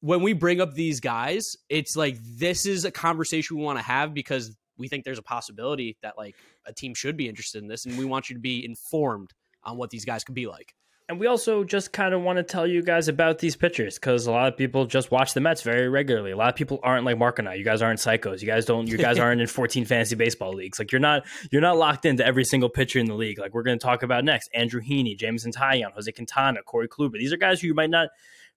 when 0.00 0.22
we 0.22 0.32
bring 0.32 0.60
up 0.60 0.74
these 0.74 1.00
guys, 1.00 1.56
it's 1.68 1.96
like 1.96 2.16
this 2.22 2.64
is 2.66 2.84
a 2.84 2.90
conversation 2.90 3.56
we 3.58 3.64
want 3.64 3.78
to 3.78 3.84
have 3.84 4.14
because 4.14 4.56
we 4.78 4.88
think 4.88 5.04
there's 5.04 5.18
a 5.18 5.22
possibility 5.22 5.98
that 6.02 6.16
like 6.16 6.36
a 6.64 6.72
team 6.72 6.94
should 6.94 7.16
be 7.16 7.28
interested 7.28 7.60
in 7.62 7.68
this, 7.68 7.84
and 7.84 7.98
we 7.98 8.04
want 8.04 8.30
you 8.30 8.34
to 8.34 8.40
be 8.40 8.64
informed 8.64 9.32
on 9.64 9.76
what 9.76 9.90
these 9.90 10.04
guys 10.04 10.22
could 10.24 10.36
be 10.36 10.46
like. 10.46 10.74
And 11.08 11.18
we 11.18 11.26
also 11.26 11.64
just 11.64 11.94
kind 11.94 12.12
of 12.12 12.20
want 12.20 12.36
to 12.36 12.42
tell 12.42 12.66
you 12.66 12.82
guys 12.82 13.08
about 13.08 13.38
these 13.38 13.56
pitchers 13.56 13.94
because 13.94 14.26
a 14.26 14.30
lot 14.30 14.48
of 14.48 14.58
people 14.58 14.84
just 14.84 15.10
watch 15.10 15.32
the 15.32 15.40
Mets 15.40 15.62
very 15.62 15.88
regularly. 15.88 16.32
A 16.32 16.36
lot 16.36 16.50
of 16.50 16.54
people 16.54 16.80
aren't 16.82 17.06
like 17.06 17.16
Mark 17.16 17.38
and 17.38 17.48
I. 17.48 17.54
You 17.54 17.64
guys 17.64 17.80
aren't 17.80 17.98
psychos. 17.98 18.42
You 18.42 18.46
guys 18.46 18.66
don't. 18.66 18.86
You 18.86 18.98
guys 18.98 19.18
aren't 19.18 19.40
in 19.40 19.46
14 19.46 19.86
fantasy 19.86 20.16
baseball 20.16 20.52
leagues. 20.52 20.78
Like 20.78 20.92
you're 20.92 21.00
not. 21.00 21.24
You're 21.50 21.62
not 21.62 21.78
locked 21.78 22.04
into 22.04 22.26
every 22.26 22.44
single 22.44 22.68
pitcher 22.68 22.98
in 22.98 23.06
the 23.06 23.14
league. 23.14 23.38
Like 23.38 23.54
we're 23.54 23.62
going 23.62 23.78
to 23.78 23.82
talk 23.82 24.02
about 24.02 24.22
next: 24.22 24.50
Andrew 24.52 24.82
Heaney, 24.82 25.18
Jameson 25.18 25.50
Taillon, 25.50 25.92
Jose 25.92 26.12
Quintana, 26.12 26.62
Corey 26.62 26.88
Kluber. 26.88 27.14
These 27.14 27.32
are 27.32 27.38
guys 27.38 27.62
who 27.62 27.68
you 27.68 27.74
might 27.74 27.90
not 27.90 28.10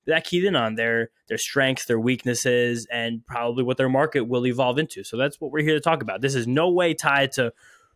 that 0.08 0.26
keyed 0.26 0.43
in 0.43 0.56
on 0.56 0.76
their 0.76 1.10
their 1.30 1.38
strengths, 1.38 1.86
their 1.86 1.99
weaknesses, 1.99 2.86
and 2.91 3.26
probably 3.26 3.64
what 3.64 3.78
their 3.78 3.89
market 3.89 4.28
will 4.28 4.45
evolve 4.45 4.78
into. 4.78 5.06
So 5.06 5.16
that's 5.16 5.39
what 5.39 5.52
we're 5.52 5.64
here 5.64 5.76
to 5.76 5.80
talk 5.80 6.02
about. 6.02 6.22
This 6.22 6.36
is 6.36 6.47
no 6.47 6.70
way 6.70 6.93
tied 6.93 7.32
to 7.34 7.54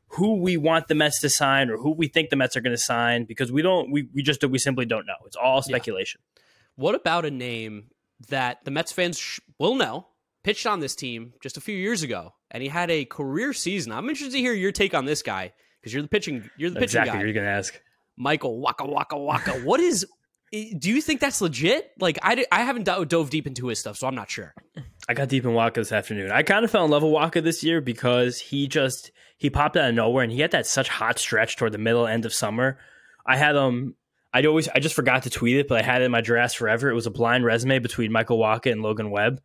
who 0.09 0.35
we 0.35 0.57
want 0.57 0.87
the 0.87 0.95
Mets 0.95 1.19
to 1.21 1.29
sign 1.29 1.69
or 1.69 1.77
who 1.77 1.91
we 1.91 2.07
think 2.07 2.29
the 2.29 2.35
Mets 2.35 2.55
are 2.55 2.61
going 2.61 2.75
to 2.75 2.81
sign 2.81 3.25
because 3.25 3.51
we 3.51 3.61
don't 3.61 3.91
we, 3.91 4.07
we 4.13 4.21
just 4.21 4.43
we 4.43 4.57
simply 4.57 4.85
don't 4.85 5.05
know. 5.05 5.15
It's 5.25 5.35
all 5.35 5.61
speculation. 5.61 6.21
Yeah. 6.23 6.41
What 6.77 6.95
about 6.95 7.25
a 7.25 7.31
name 7.31 7.87
that 8.29 8.63
the 8.63 8.71
Mets 8.71 8.91
fans 8.91 9.19
sh- 9.19 9.39
will 9.59 9.75
know 9.75 10.07
pitched 10.43 10.67
on 10.67 10.79
this 10.79 10.95
team 10.95 11.33
just 11.41 11.57
a 11.57 11.61
few 11.61 11.75
years 11.75 12.03
ago 12.03 12.33
and 12.51 12.61
he 12.61 12.69
had 12.69 12.91
a 12.91 13.03
career 13.05 13.51
season. 13.51 13.91
I'm 13.91 14.07
interested 14.07 14.33
to 14.33 14.39
hear 14.39 14.53
your 14.53 14.71
take 14.71 14.93
on 14.93 15.05
this 15.05 15.21
guy 15.21 15.53
because 15.81 15.93
you're 15.93 16.03
the 16.03 16.07
pitching 16.07 16.49
you're 16.57 16.69
the 16.69 16.79
pitching 16.79 17.01
exactly 17.01 17.19
guy. 17.19 17.23
You're 17.23 17.33
going 17.33 17.45
to 17.45 17.51
ask 17.51 17.79
Michael 18.15 18.61
Wacha 18.61 18.87
Waka 18.87 19.17
Waka. 19.17 19.51
what 19.63 19.79
is 19.79 20.05
do 20.51 20.89
you 20.89 21.01
think 21.01 21.19
that's 21.19 21.41
legit? 21.41 21.91
Like 21.99 22.19
I, 22.21 22.45
I 22.51 22.61
haven't 22.61 22.83
dove 22.83 23.29
deep 23.29 23.47
into 23.47 23.67
his 23.67 23.79
stuff, 23.79 23.97
so 23.97 24.07
I'm 24.07 24.15
not 24.15 24.29
sure. 24.29 24.53
I 25.07 25.13
got 25.13 25.29
deep 25.29 25.45
in 25.45 25.51
Wacha 25.51 25.75
this 25.75 25.91
afternoon. 25.91 26.31
I 26.31 26.43
kind 26.43 26.65
of 26.65 26.71
fell 26.71 26.85
in 26.85 26.91
love 26.91 27.03
with 27.03 27.11
Wacha 27.11 27.43
this 27.43 27.63
year 27.63 27.79
because 27.79 28.39
he 28.39 28.67
just 28.67 29.11
he 29.37 29.49
popped 29.49 29.77
out 29.77 29.89
of 29.89 29.95
nowhere 29.95 30.23
and 30.23 30.31
he 30.31 30.41
had 30.41 30.51
that 30.51 30.65
such 30.65 30.89
hot 30.89 31.19
stretch 31.19 31.57
toward 31.57 31.73
the 31.73 31.77
middle 31.77 32.07
end 32.07 32.25
of 32.25 32.33
summer. 32.33 32.79
I 33.25 33.37
had 33.37 33.55
um 33.55 33.95
I 34.33 34.43
always 34.45 34.67
I 34.69 34.79
just 34.79 34.95
forgot 34.95 35.23
to 35.23 35.29
tweet 35.29 35.57
it, 35.57 35.67
but 35.67 35.79
I 35.79 35.85
had 35.85 36.01
it 36.01 36.05
in 36.05 36.11
my 36.11 36.21
drafts 36.21 36.55
forever. 36.55 36.89
It 36.89 36.95
was 36.95 37.05
a 37.05 37.11
blind 37.11 37.45
resume 37.45 37.79
between 37.79 38.11
Michael 38.11 38.39
Wacha 38.39 38.71
and 38.71 38.81
Logan 38.81 39.11
Webb. 39.11 39.41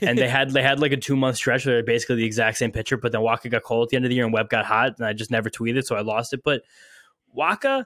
and 0.00 0.16
they 0.16 0.28
had 0.28 0.50
they 0.50 0.62
had 0.62 0.80
like 0.80 0.92
a 0.92 0.96
two 0.96 1.16
month 1.16 1.36
stretch 1.36 1.66
where 1.66 1.76
they're 1.76 1.84
basically 1.84 2.16
the 2.16 2.24
exact 2.24 2.56
same 2.56 2.72
pitcher, 2.72 2.96
but 2.96 3.12
then 3.12 3.20
Wacha 3.20 3.50
got 3.50 3.64
cold 3.64 3.86
at 3.86 3.90
the 3.90 3.96
end 3.96 4.04
of 4.04 4.08
the 4.08 4.14
year 4.14 4.24
and 4.24 4.32
Webb 4.32 4.48
got 4.48 4.64
hot, 4.64 4.94
and 4.98 5.06
I 5.06 5.12
just 5.12 5.30
never 5.30 5.50
tweeted, 5.50 5.84
so 5.84 5.96
I 5.96 6.00
lost 6.00 6.32
it. 6.32 6.42
But 6.44 6.62
Wacha 7.36 7.84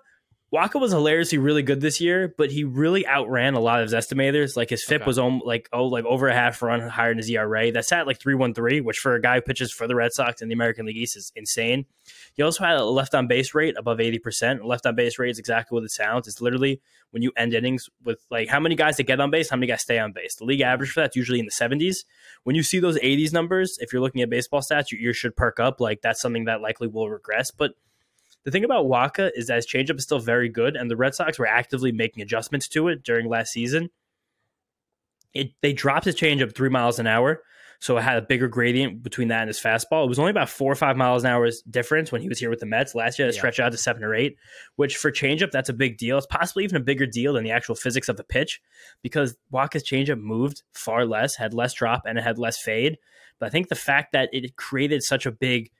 Wacha 0.54 0.80
was 0.80 0.92
hilariously 0.92 1.38
really 1.38 1.62
good 1.62 1.80
this 1.80 2.00
year, 2.00 2.32
but 2.38 2.52
he 2.52 2.62
really 2.62 3.04
outran 3.04 3.54
a 3.54 3.60
lot 3.60 3.80
of 3.82 3.90
his 3.90 3.94
estimators. 3.94 4.56
Like 4.56 4.70
his 4.70 4.84
FIP 4.84 5.02
okay. 5.02 5.06
was 5.06 5.18
om- 5.18 5.42
like 5.44 5.68
oh 5.72 5.86
like 5.86 6.04
over 6.04 6.28
a 6.28 6.34
half 6.34 6.62
run 6.62 6.80
higher 6.88 7.10
than 7.10 7.18
his 7.18 7.28
ERA. 7.28 7.72
That 7.72 7.84
sat 7.84 8.06
like 8.06 8.20
three 8.20 8.36
one 8.36 8.54
three, 8.54 8.80
which 8.80 8.98
for 8.98 9.16
a 9.16 9.20
guy 9.20 9.36
who 9.36 9.40
pitches 9.40 9.72
for 9.72 9.88
the 9.88 9.96
Red 9.96 10.12
Sox 10.12 10.42
in 10.42 10.48
the 10.48 10.54
American 10.54 10.86
League 10.86 10.96
East 10.96 11.16
is 11.16 11.32
insane. 11.34 11.86
He 12.34 12.44
also 12.44 12.62
had 12.62 12.76
a 12.76 12.84
left 12.84 13.12
on 13.12 13.26
base 13.26 13.54
rate 13.54 13.74
above 13.76 13.98
eighty 13.98 14.20
percent. 14.20 14.64
Left 14.64 14.86
on 14.86 14.94
base 14.94 15.18
rate 15.18 15.30
is 15.30 15.40
exactly 15.40 15.74
what 15.74 15.82
it 15.82 15.90
sounds. 15.90 16.28
It's 16.28 16.40
literally 16.40 16.80
when 17.10 17.22
you 17.22 17.32
end 17.36 17.52
innings 17.52 17.90
with 18.04 18.24
like 18.30 18.48
how 18.48 18.60
many 18.60 18.76
guys 18.76 18.98
that 18.98 19.04
get 19.04 19.18
on 19.18 19.32
base, 19.32 19.50
how 19.50 19.56
many 19.56 19.66
guys 19.66 19.82
stay 19.82 19.98
on 19.98 20.12
base. 20.12 20.36
The 20.36 20.44
league 20.44 20.60
average 20.60 20.92
for 20.92 21.00
that's 21.00 21.16
usually 21.16 21.40
in 21.40 21.46
the 21.46 21.50
seventies. 21.50 22.04
When 22.44 22.54
you 22.54 22.62
see 22.62 22.78
those 22.78 22.98
eighties 23.02 23.32
numbers, 23.32 23.78
if 23.80 23.92
you're 23.92 24.02
looking 24.02 24.22
at 24.22 24.30
baseball 24.30 24.60
stats, 24.60 24.92
your 24.92 25.00
ears 25.00 25.16
should 25.16 25.34
perk 25.34 25.58
up. 25.58 25.80
Like 25.80 26.02
that's 26.02 26.20
something 26.20 26.44
that 26.44 26.60
likely 26.60 26.86
will 26.86 27.10
regress, 27.10 27.50
but 27.50 27.72
the 28.46 28.52
thing 28.52 28.62
about 28.62 28.86
Wacha 28.86 29.32
is 29.34 29.48
that 29.48 29.56
his 29.56 29.66
changeup 29.66 29.98
is 29.98 30.04
still 30.04 30.20
very 30.20 30.48
good, 30.48 30.76
and 30.76 30.88
the 30.88 30.96
Red 30.96 31.16
Sox 31.16 31.36
were 31.36 31.48
actively 31.48 31.90
making 31.90 32.22
adjustments 32.22 32.68
to 32.68 32.86
it 32.86 33.02
during 33.02 33.28
last 33.28 33.52
season. 33.52 33.90
It 35.34 35.50
they 35.62 35.72
dropped 35.72 36.04
his 36.04 36.14
changeup 36.14 36.54
three 36.54 36.68
miles 36.68 37.00
an 37.00 37.08
hour, 37.08 37.42
so 37.80 37.98
it 37.98 38.02
had 38.02 38.18
a 38.18 38.22
bigger 38.22 38.46
gradient 38.46 39.02
between 39.02 39.26
that 39.28 39.40
and 39.40 39.48
his 39.48 39.58
fastball. 39.58 40.04
It 40.04 40.08
was 40.10 40.20
only 40.20 40.30
about 40.30 40.48
four 40.48 40.70
or 40.70 40.76
five 40.76 40.96
miles 40.96 41.24
an 41.24 41.30
hour 41.30 41.50
difference 41.68 42.12
when 42.12 42.22
he 42.22 42.28
was 42.28 42.38
here 42.38 42.48
with 42.48 42.60
the 42.60 42.66
Mets 42.66 42.94
last 42.94 43.18
year. 43.18 43.26
It 43.26 43.34
yeah. 43.34 43.40
stretched 43.40 43.58
out 43.58 43.72
to 43.72 43.78
seven 43.78 44.04
or 44.04 44.14
eight, 44.14 44.36
which 44.76 44.96
for 44.96 45.10
changeup 45.10 45.50
that's 45.50 45.68
a 45.68 45.74
big 45.74 45.98
deal. 45.98 46.16
It's 46.16 46.28
possibly 46.28 46.62
even 46.62 46.76
a 46.76 46.84
bigger 46.84 47.04
deal 47.04 47.32
than 47.32 47.42
the 47.42 47.50
actual 47.50 47.74
physics 47.74 48.08
of 48.08 48.16
the 48.16 48.22
pitch 48.22 48.62
because 49.02 49.36
Wacha's 49.52 49.82
changeup 49.82 50.20
moved 50.20 50.62
far 50.72 51.04
less, 51.04 51.34
had 51.34 51.52
less 51.52 51.74
drop, 51.74 52.02
and 52.06 52.16
it 52.16 52.22
had 52.22 52.38
less 52.38 52.58
fade. 52.58 52.96
But 53.40 53.46
I 53.46 53.50
think 53.50 53.70
the 53.70 53.74
fact 53.74 54.12
that 54.12 54.28
it 54.32 54.54
created 54.54 55.02
such 55.02 55.26
a 55.26 55.32
big 55.32 55.72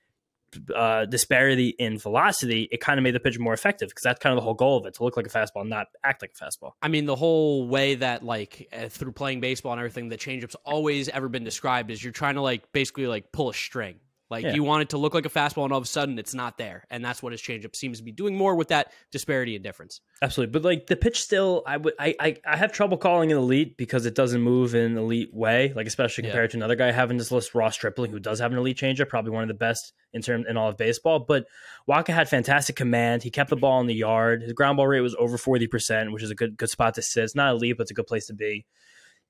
uh, 0.75 1.07
disparity 1.07 1.71
in 1.79 1.99
velocity, 1.99 2.69
it 2.71 2.81
kind 2.81 2.99
of 2.99 3.05
made 3.05 3.15
the 3.15 3.21
pitch 3.21 3.39
more 3.39 3.53
effective 3.53 3.89
because 3.89 4.03
that's 4.03 4.21
kind 4.21 4.33
of 4.33 4.37
the 4.37 4.43
whole 4.43 4.55
goal 4.55 4.79
of 4.79 4.87
it 4.87 4.95
to 4.95 5.05
look 5.05 5.17
like 5.17 5.27
a 5.27 5.31
fastball, 5.31 5.67
not 5.67 5.89
act 6.05 6.23
like 6.23 6.33
a 6.41 6.45
fastball. 6.45 6.73
I 6.83 6.89
mean, 6.89 7.07
the 7.07 7.17
whole 7.17 7.69
way 7.69 7.97
that 7.97 8.23
like 8.23 8.69
uh, 8.73 8.89
through 8.89 9.13
playing 9.13 9.41
baseball 9.41 9.73
and 9.73 9.81
everything, 9.81 10.09
the 10.09 10.17
changeup's 10.17 10.57
always 10.65 11.09
ever 11.09 11.29
been 11.29 11.45
described 11.45 11.91
is 11.91 12.03
you're 12.03 12.13
trying 12.13 12.35
to 12.35 12.43
like 12.43 12.71
basically 12.73 13.07
like 13.07 13.33
pull 13.33 13.51
a 13.51 13.55
string. 13.55 14.01
Like 14.29 14.45
yeah. 14.45 14.55
you 14.55 14.65
want 14.65 14.83
it 14.83 14.89
to 14.91 14.99
look 14.99 15.15
like 15.15 15.25
a 15.25 15.31
fastball, 15.31 15.65
and 15.65 15.73
all 15.73 15.79
of 15.79 15.85
a 15.85 15.89
sudden 15.89 16.19
it's 16.19 16.35
not 16.35 16.59
there, 16.59 16.85
and 16.91 17.05
that's 17.05 17.23
what 17.23 17.33
his 17.33 17.41
changeup 17.41 17.77
seems 17.77 17.99
to 17.99 18.05
be 18.05 18.11
doing 18.11 18.37
more 18.37 18.57
with 18.57 18.69
that 18.69 18.93
disparity 19.13 19.55
and 19.55 19.63
difference. 19.63 20.01
Absolutely, 20.21 20.53
but 20.53 20.65
like 20.65 20.89
the 20.89 20.97
pitch 20.97 21.23
still, 21.23 21.63
I 21.67 21.77
would, 21.77 21.95
I, 22.01 22.15
I, 22.19 22.37
I 22.45 22.57
have 22.57 22.73
trouble 22.73 22.97
calling 22.97 23.31
an 23.31 23.39
elite 23.39 23.77
because 23.77 24.05
it 24.05 24.17
doesn't 24.17 24.41
move 24.41 24.75
in 24.75 24.93
an 24.93 24.99
elite 24.99 25.33
way. 25.33 25.73
Like 25.77 25.87
especially 25.87 26.25
compared 26.25 26.51
yeah. 26.51 26.53
to 26.53 26.57
another 26.59 26.75
guy 26.75 26.91
having 26.91 27.19
this 27.19 27.31
list, 27.31 27.55
Ross 27.55 27.75
Stripling, 27.75 28.11
who 28.11 28.19
does 28.19 28.41
have 28.41 28.51
an 28.51 28.59
elite 28.59 28.79
changeup, 28.79 29.09
probably 29.09 29.31
one 29.31 29.43
of 29.43 29.49
the 29.49 29.55
best 29.55 29.93
in 30.13 30.23
term 30.23 30.45
in 30.49 30.57
all 30.57 30.71
of 30.71 30.77
baseball. 30.77 31.21
But 31.21 31.47
Wacha 31.89 32.09
had 32.09 32.29
fantastic 32.29 32.75
command. 32.75 33.23
He 33.23 33.31
kept 33.31 33.51
the 33.51 33.57
mm-hmm. 33.57 33.61
ball 33.61 33.81
in 33.81 33.87
the 33.87 33.95
yard. 33.95 34.43
His 34.43 34.55
ground 34.55 34.77
ball 34.77 34.89
rate 34.89 35.03
was 35.03 35.15
over 35.17 35.39
forty 35.39 35.69
percent, 35.69 36.11
which 36.13 36.25
is 36.25 36.33
a 36.33 36.35
good 36.35 36.57
good 36.57 36.71
spot 36.71 36.95
to 36.95 37.03
sit. 37.03 37.23
It's 37.23 37.37
not 37.37 37.53
elite, 37.53 37.77
but 37.77 37.83
it's 37.83 37.93
a 37.93 37.95
good 37.95 38.09
place 38.09 38.27
to 38.27 38.35
be 38.35 38.67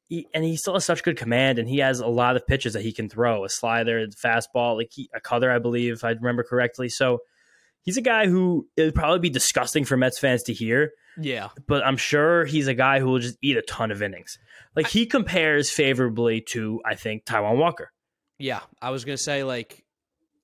he, 0.09 0.29
and 0.33 0.45
he 0.45 0.57
still 0.57 0.75
has 0.75 0.85
such 0.85 1.03
good 1.03 1.17
command, 1.17 1.59
and 1.59 1.69
he 1.69 1.79
has 1.79 2.01
a 2.01 2.07
lot 2.07 2.37
of 2.37 2.47
pitches 2.47 2.75
that 2.75 2.83
he 2.83 2.93
can 2.93 3.09
throw 3.09 3.45
a 3.45 3.49
slider, 3.49 4.07
fastball, 4.09 4.77
like 4.77 4.91
he, 4.93 5.11
a 5.15 5.21
cutter, 5.21 5.51
I 5.51 5.59
believe, 5.59 5.95
if 5.95 6.05
I 6.05 6.11
remember 6.11 6.43
correctly. 6.43 6.89
So 6.89 7.19
he's 7.83 7.97
a 7.97 8.03
guy 8.03 8.27
who 8.27 8.69
it 8.77 8.83
would 8.83 8.95
probably 8.95 9.21
be 9.21 9.31
disgusting 9.31 9.85
for 9.85 9.97
Mets 9.97 10.19
fans 10.19 10.45
to 10.45 10.53
hear. 10.53 10.93
Yeah, 11.19 11.49
but 11.67 11.85
I'm 11.85 11.97
sure 11.97 12.45
he's 12.45 12.69
a 12.69 12.75
guy 12.75 13.01
who 13.01 13.07
will 13.07 13.19
just 13.19 13.39
eat 13.43 13.57
a 13.57 13.63
ton 13.63 13.91
of 13.91 14.03
innings. 14.03 14.39
Like 14.75 14.89
he 14.89 15.07
compares 15.07 15.71
favorably 15.71 16.43
to, 16.53 16.83
I 16.85 16.95
think, 16.95 17.25
Taijuan 17.25 17.57
Walker. 17.57 17.91
Yeah, 18.39 18.61
I 18.83 18.91
was 18.91 19.05
gonna 19.05 19.17
say 19.17 19.43
like 19.43 19.83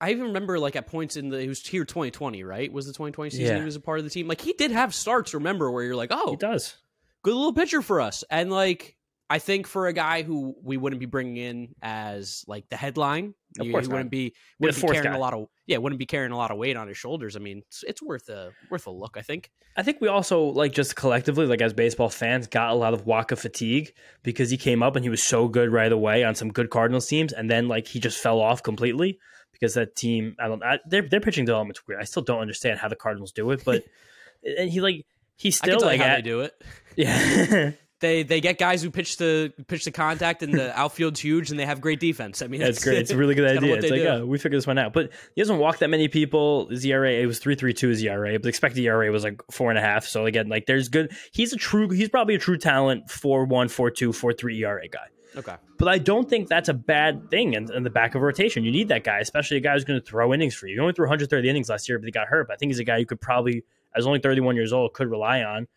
I 0.01 0.11
even 0.11 0.29
remember 0.29 0.59
like 0.59 0.75
at 0.77 0.87
points 0.87 1.17
in 1.17 1.29
the 1.29 1.41
he 1.43 1.49
was 1.49 1.65
here 1.65 1.85
2020, 1.85 2.43
right? 2.43 2.73
Was 2.73 2.87
the 2.87 2.93
2020 2.93 3.31
season 3.31 3.47
yeah. 3.47 3.59
he 3.59 3.65
was 3.65 3.77
a 3.77 3.81
part 3.81 3.99
of 3.99 4.05
the 4.05 4.11
team? 4.11 4.29
Like 4.29 4.41
he 4.41 4.55
did 4.55 4.71
have 4.71 4.95
starts. 4.95 5.35
Remember 5.35 5.71
where 5.71 5.85
you're 5.85 5.95
like, 5.95 6.11
oh, 6.11 6.31
he 6.31 6.37
does 6.37 6.77
good 7.23 7.35
little 7.35 7.53
pitcher 7.53 7.83
for 7.83 8.01
us, 8.01 8.25
and 8.31 8.51
like 8.51 8.97
I 9.33 9.39
think 9.39 9.67
for 9.67 9.87
a 9.87 9.95
guy 9.95 10.25
who 10.25 10.55
we 10.63 10.77
wouldn't 10.77 11.01
be 11.01 11.07
bringing 11.07 11.39
in 11.39 11.75
as 11.81 12.45
like 12.47 12.69
the 12.69 12.77
headline, 12.77 13.33
of 13.59 13.65
he, 13.65 13.71
he 13.71 13.73
wouldn't 13.73 14.11
be 14.11 14.35
wouldn't 14.61 14.79
be 14.79 14.89
carrying 14.89 15.05
guy. 15.05 15.17
a 15.17 15.19
lot 15.19 15.33
of 15.33 15.47
yeah, 15.67 15.79
wouldn't 15.79 15.99
be 15.99 16.05
carrying 16.05 16.33
a 16.33 16.37
lot 16.37 16.51
of 16.51 16.59
weight 16.59 16.77
on 16.77 16.87
his 16.87 16.99
shoulders. 16.99 17.35
I 17.35 17.39
mean, 17.39 17.63
it's, 17.67 17.83
it's, 17.83 18.03
worth 18.03 18.29
a 18.29 18.51
worth 18.71 18.87
a 18.87 18.91
look. 18.91 19.17
I 19.17 19.23
think. 19.23 19.51
I 19.75 19.83
think 19.83 20.03
we 20.03 20.09
also 20.09 20.43
like 20.43 20.73
just 20.73 20.97
collectively, 20.97 21.47
like 21.47 21.63
as 21.63 21.73
baseball 21.73 22.11
fans, 22.11 22.47
got 22.47 22.73
a 22.73 22.75
lot 22.75 22.93
of 22.93 23.07
Wacha 23.07 23.39
fatigue 23.39 23.95
because 24.23 24.51
he 24.51 24.59
came 24.59 24.83
up 24.83 24.97
and 24.97 25.05
he 25.05 25.09
was 25.09 25.23
so 25.23 25.49
good 25.49 25.73
right 25.73 25.93
away 25.93 26.25
on 26.25 26.35
some 26.35 26.53
good 26.53 26.69
Cardinals 26.69 27.07
teams, 27.07 27.33
and 27.33 27.51
then 27.51 27.69
like 27.69 27.87
he 27.89 28.01
just 28.01 28.19
fell 28.19 28.39
off 28.39 28.63
completely 28.63 29.19
because 29.51 29.73
that 29.73 29.97
team. 29.97 30.37
I 30.39 30.49
don't. 30.49 30.63
I, 30.63 30.79
their 30.85 31.09
their 31.09 31.21
pitching 31.21 31.47
development's 31.47 31.81
weird. 31.89 32.03
I 32.03 32.05
still 32.05 32.23
don't 32.23 32.41
understand 32.41 32.81
how 32.81 32.89
the 32.89 32.97
Cardinals 32.97 33.33
do 33.33 33.51
it, 33.53 33.65
but 33.65 33.83
and 34.45 34.69
he 34.69 34.83
like 34.83 35.07
he's 35.37 35.57
still 35.57 35.81
like 35.81 36.03
how 36.03 36.09
at, 36.09 36.17
they 36.17 36.23
do 36.23 36.41
it. 36.43 36.53
Yeah. 36.97 37.71
they 38.03 38.23
they 38.23 38.43
get 38.43 38.59
guys 38.59 38.83
who 38.83 38.91
pitch 38.91 39.17
the 39.17 39.53
pitch 39.67 39.87
the 39.87 39.91
contact 39.91 40.43
and 40.43 40.53
the 40.53 40.79
outfield's 40.79 41.21
huge 41.21 41.51
and 41.51 41.59
they 41.59 41.65
have 41.65 41.81
great 41.81 42.01
defense. 42.01 42.43
I 42.43 42.49
mean, 42.49 42.61
that's, 42.61 42.77
that's 42.77 42.85
great. 42.85 42.99
It's 42.99 43.11
a 43.11 43.17
really 43.17 43.35
good 43.35 43.57
idea. 43.57 43.75
It's 43.77 43.91
like, 43.91 44.03
yeah, 44.03 44.23
we 44.23 44.37
figured 44.37 44.59
this 44.59 44.67
one 44.67 44.77
out. 44.77 44.93
But 44.93 45.13
he 45.35 45.41
doesn't 45.41 45.59
walk 45.59 45.79
that 45.79 45.89
many 45.89 46.09
people. 46.09 46.69
His 46.69 46.85
ERA 46.85 47.11
it 47.11 47.27
was 47.27 47.39
three 47.39 47.55
three 47.55 47.73
two 47.73 47.89
his 47.89 48.03
ERA, 48.03 48.33
but 48.35 48.43
the 48.43 48.49
expected 48.51 48.83
ERA 48.83 49.11
was 49.11 49.25
like 49.25 49.41
four 49.51 49.71
and 49.71 49.79
a 49.79 49.83
half. 49.83 50.05
So 50.05 50.27
again, 50.27 50.49
like 50.49 50.67
there's 50.67 50.91
good. 50.91 51.13
He's 51.33 51.55
a 51.55 51.57
true. 51.57 51.89
He's 51.89 52.11
probably 52.11 52.35
a 52.35 52.39
true 52.39 52.59
talent. 52.59 53.11
Four 53.11 53.47
one, 53.47 53.69
four 53.69 53.91
two, 53.91 54.13
four 54.13 54.35
three 54.35 54.63
ERA 54.63 54.89
guy. 54.89 55.07
Okay. 55.35 55.57
But 55.79 55.89
I 55.89 55.99
don't 55.99 56.29
think 56.29 56.49
that's 56.49 56.69
a 56.69 56.75
bad 56.75 57.31
thing 57.31 57.55
in, 57.55 57.73
in 57.73 57.83
the 57.85 57.91
back 57.91 58.15
of 58.15 58.23
rotation. 58.23 58.65
You 58.65 58.71
need 58.71 58.89
that 58.89 59.05
guy, 59.05 59.19
especially 59.21 59.57
a 59.57 59.61
guy 59.61 59.73
who's 59.73 59.85
going 59.85 59.99
to 59.99 60.05
throw 60.07 60.35
innings 60.35 60.55
for 60.55 60.67
you. 60.67 60.75
He 60.75 60.81
only 60.81 60.93
threw 60.93 61.07
130 61.07 61.49
innings 61.49 61.69
last 61.69 61.89
year, 61.89 61.99
but 61.99 62.05
he 62.05 62.13
got 62.13 62.29
hurt. 62.29 62.49
But 62.49 62.55
I 62.55 62.57
think 62.57 62.71
he's 62.71 62.79
a 62.79 62.85
guy 62.85 62.99
you 62.99 63.07
could 63.07 63.21
probably, 63.21 63.65
as 63.97 64.07
only 64.07 64.19
31 64.19 64.57
years 64.57 64.73
old, 64.73 64.93
could 64.93 65.11
rely 65.11 65.43
on. 65.43 65.69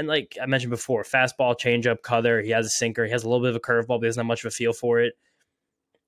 And 0.00 0.08
like 0.08 0.38
I 0.40 0.46
mentioned 0.46 0.70
before, 0.70 1.02
fastball, 1.02 1.60
changeup, 1.60 2.00
cutter. 2.00 2.40
He 2.40 2.52
has 2.52 2.64
a 2.64 2.70
sinker. 2.70 3.04
He 3.04 3.10
has 3.10 3.22
a 3.22 3.28
little 3.28 3.44
bit 3.44 3.50
of 3.50 3.56
a 3.56 3.60
curveball, 3.60 3.86
but 3.86 4.00
he 4.00 4.06
doesn't 4.06 4.20
have 4.20 4.26
much 4.26 4.42
of 4.42 4.48
a 4.48 4.50
feel 4.50 4.72
for 4.72 4.98
it. 4.98 5.12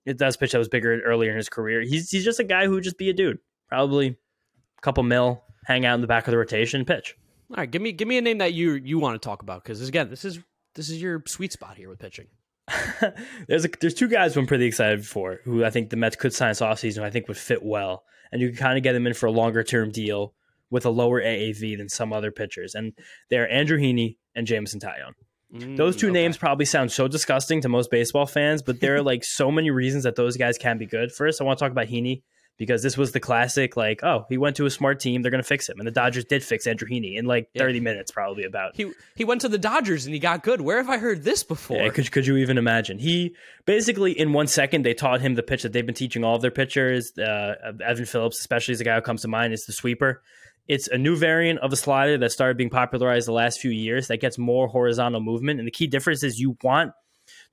It 0.07 0.17
does 0.17 0.35
pitch 0.35 0.53
that 0.53 0.59
was 0.59 0.71
bigger 0.71 1.03
earlier 1.03 1.31
in 1.31 1.37
his 1.37 1.51
career. 1.51 1.83
He's 1.83 2.11
he's 2.11 2.25
just 2.25 2.41
a 2.41 2.45
guy 2.45 2.65
who 2.65 2.71
would 2.71 2.85
just 2.85 2.97
be 2.97 3.11
a 3.11 3.13
dude. 3.13 3.39
Probably 3.69 4.07
a 4.07 4.81
couple 4.81 5.03
mil, 5.03 5.45
hang 5.67 5.85
out 5.85 5.97
in 5.97 6.01
the 6.01 6.07
back 6.07 6.27
of 6.27 6.31
the 6.31 6.39
rotation, 6.39 6.87
pitch. 6.87 7.19
All 7.51 7.59
right, 7.59 7.71
give 7.71 7.83
me 7.83 7.93
give 7.93 8.09
me 8.09 8.17
a 8.17 8.23
name 8.23 8.39
that 8.39 8.55
you 8.55 8.73
you 8.73 8.99
want 8.99 9.21
to 9.21 9.29
talk 9.29 9.43
about 9.43 9.63
because 9.63 9.87
again, 9.87 10.09
this 10.09 10.25
is 10.25 10.39
this 10.75 10.89
is 10.89 11.03
your 11.03 11.23
sweet 11.27 11.53
spot 11.53 11.77
here 11.77 11.91
with 11.91 11.99
pitching. 11.99 12.29
there's 13.47 13.67
a, 13.67 13.69
there's 13.83 13.93
two 13.93 14.09
guys 14.09 14.33
who 14.33 14.41
I'm 14.41 14.47
pretty 14.47 14.65
excited 14.65 15.07
for 15.07 15.41
who 15.45 15.67
I 15.67 15.71
think 15.71 15.91
the 15.91 15.97
Mets 15.99 16.17
could 16.17 16.33
sign 16.33 16.53
this 16.53 16.61
offseason 16.61 17.03
I 17.03 17.11
think 17.11 17.29
would 17.29 17.37
fit 17.37 17.63
well. 17.63 18.05
And 18.33 18.41
you 18.41 18.49
can 18.49 18.57
kind 18.57 18.79
of 18.79 18.83
get 18.83 18.95
them 18.95 19.07
in 19.07 19.13
for 19.13 19.27
a 19.27 19.31
longer 19.31 19.63
term 19.63 19.91
deal 19.91 20.33
with 20.73 20.85
a 20.85 20.91
lower 20.91 21.23
AAV 21.23 21.79
than 21.79 21.89
some 21.89 22.13
other 22.13 22.33
pitchers, 22.33 22.75
and 22.75 22.93
they're 23.31 23.49
Andrew 23.49 23.79
Heaney 23.79 24.17
and 24.35 24.45
Jameson 24.47 24.81
Taillon. 24.81 25.13
Those 25.77 25.97
two 25.97 26.09
Mm, 26.09 26.13
names 26.13 26.39
probably 26.39 26.65
sound 26.65 26.91
so 26.91 27.07
disgusting 27.09 27.61
to 27.61 27.69
most 27.69 27.91
baseball 27.91 28.25
fans, 28.27 28.63
but 28.63 28.81
there 28.81 28.97
are 28.97 29.03
like 29.13 29.23
so 29.23 29.51
many 29.53 29.71
reasons 29.71 30.05
that 30.05 30.17
those 30.17 30.37
guys 30.39 30.57
can 30.59 30.79
be 30.79 30.87
good. 30.87 31.13
First, 31.13 31.41
I 31.41 31.45
want 31.45 31.59
to 31.59 31.65
talk 31.65 31.73
about 31.73 31.89
Heaney 31.89 32.23
because 32.59 32.83
this 32.83 32.97
was 32.97 33.13
the 33.13 33.21
classic, 33.21 33.77
like, 33.77 34.03
oh, 34.03 34.25
he 34.31 34.39
went 34.39 34.57
to 34.57 34.65
a 34.67 34.71
smart 34.71 34.99
team, 35.01 35.21
they're 35.21 35.31
going 35.31 35.43
to 35.43 35.47
fix 35.47 35.69
him. 35.69 35.79
And 35.79 35.87
the 35.87 35.91
Dodgers 35.93 36.25
did 36.25 36.43
fix 36.45 36.67
Andrew 36.67 36.89
Heaney 36.89 37.19
in 37.19 37.27
like 37.27 37.49
Yeah. 37.55 37.63
30 37.65 37.81
minutes, 37.81 38.11
probably 38.11 38.45
about. 38.45 38.77
He 38.77 38.93
he 39.15 39.25
went 39.25 39.43
to 39.43 39.49
the 39.51 39.59
Dodgers 39.59 40.07
and 40.07 40.15
he 40.15 40.19
got 40.21 40.43
good. 40.43 40.63
Where 40.63 40.79
have 40.79 40.89
I 40.89 40.97
heard 40.97 41.23
this 41.23 41.43
before? 41.45 41.77
Yeah, 41.79 41.91
could, 41.91 42.11
could 42.13 42.27
you 42.27 42.37
even 42.39 42.57
imagine? 42.57 42.99
He 42.99 43.35
basically, 43.67 44.19
in 44.19 44.33
one 44.33 44.47
second, 44.47 44.87
they 44.87 44.95
taught 44.95 45.21
him 45.21 45.35
the 45.35 45.43
pitch 45.43 45.65
that 45.65 45.73
they've 45.75 45.85
been 45.85 45.95
teaching 45.95 46.25
all 46.25 46.37
of 46.37 46.41
their 46.43 46.51
pitchers. 46.51 47.13
Uh, 47.19 47.55
Evan 47.85 48.07
Phillips, 48.07 48.39
especially, 48.41 48.73
is 48.73 48.81
a 48.81 48.85
guy 48.85 48.95
who 48.95 49.03
comes 49.03 49.21
to 49.23 49.29
mind, 49.29 49.53
is 49.53 49.65
the 49.67 49.73
sweeper. 49.75 50.23
It's 50.73 50.89
a 50.89 50.97
new 50.97 51.17
variant 51.17 51.59
of 51.61 51.71
a 51.71 51.77
slider 51.77 52.17
that 52.17 52.33
started 52.33 52.57
being 52.57 52.71
popularized 52.71 53.29
the 53.29 53.33
last 53.33 53.61
few 53.61 53.71
years 53.71 54.09
that 54.09 54.23
gets 54.23 54.39
more 54.39 54.69
horizontal 54.69 55.21
movement. 55.21 55.61
And 55.61 55.67
the 55.67 55.73
key 55.73 55.87
difference 55.87 56.25
is 56.25 56.39
you 56.39 56.57
want 56.63 56.93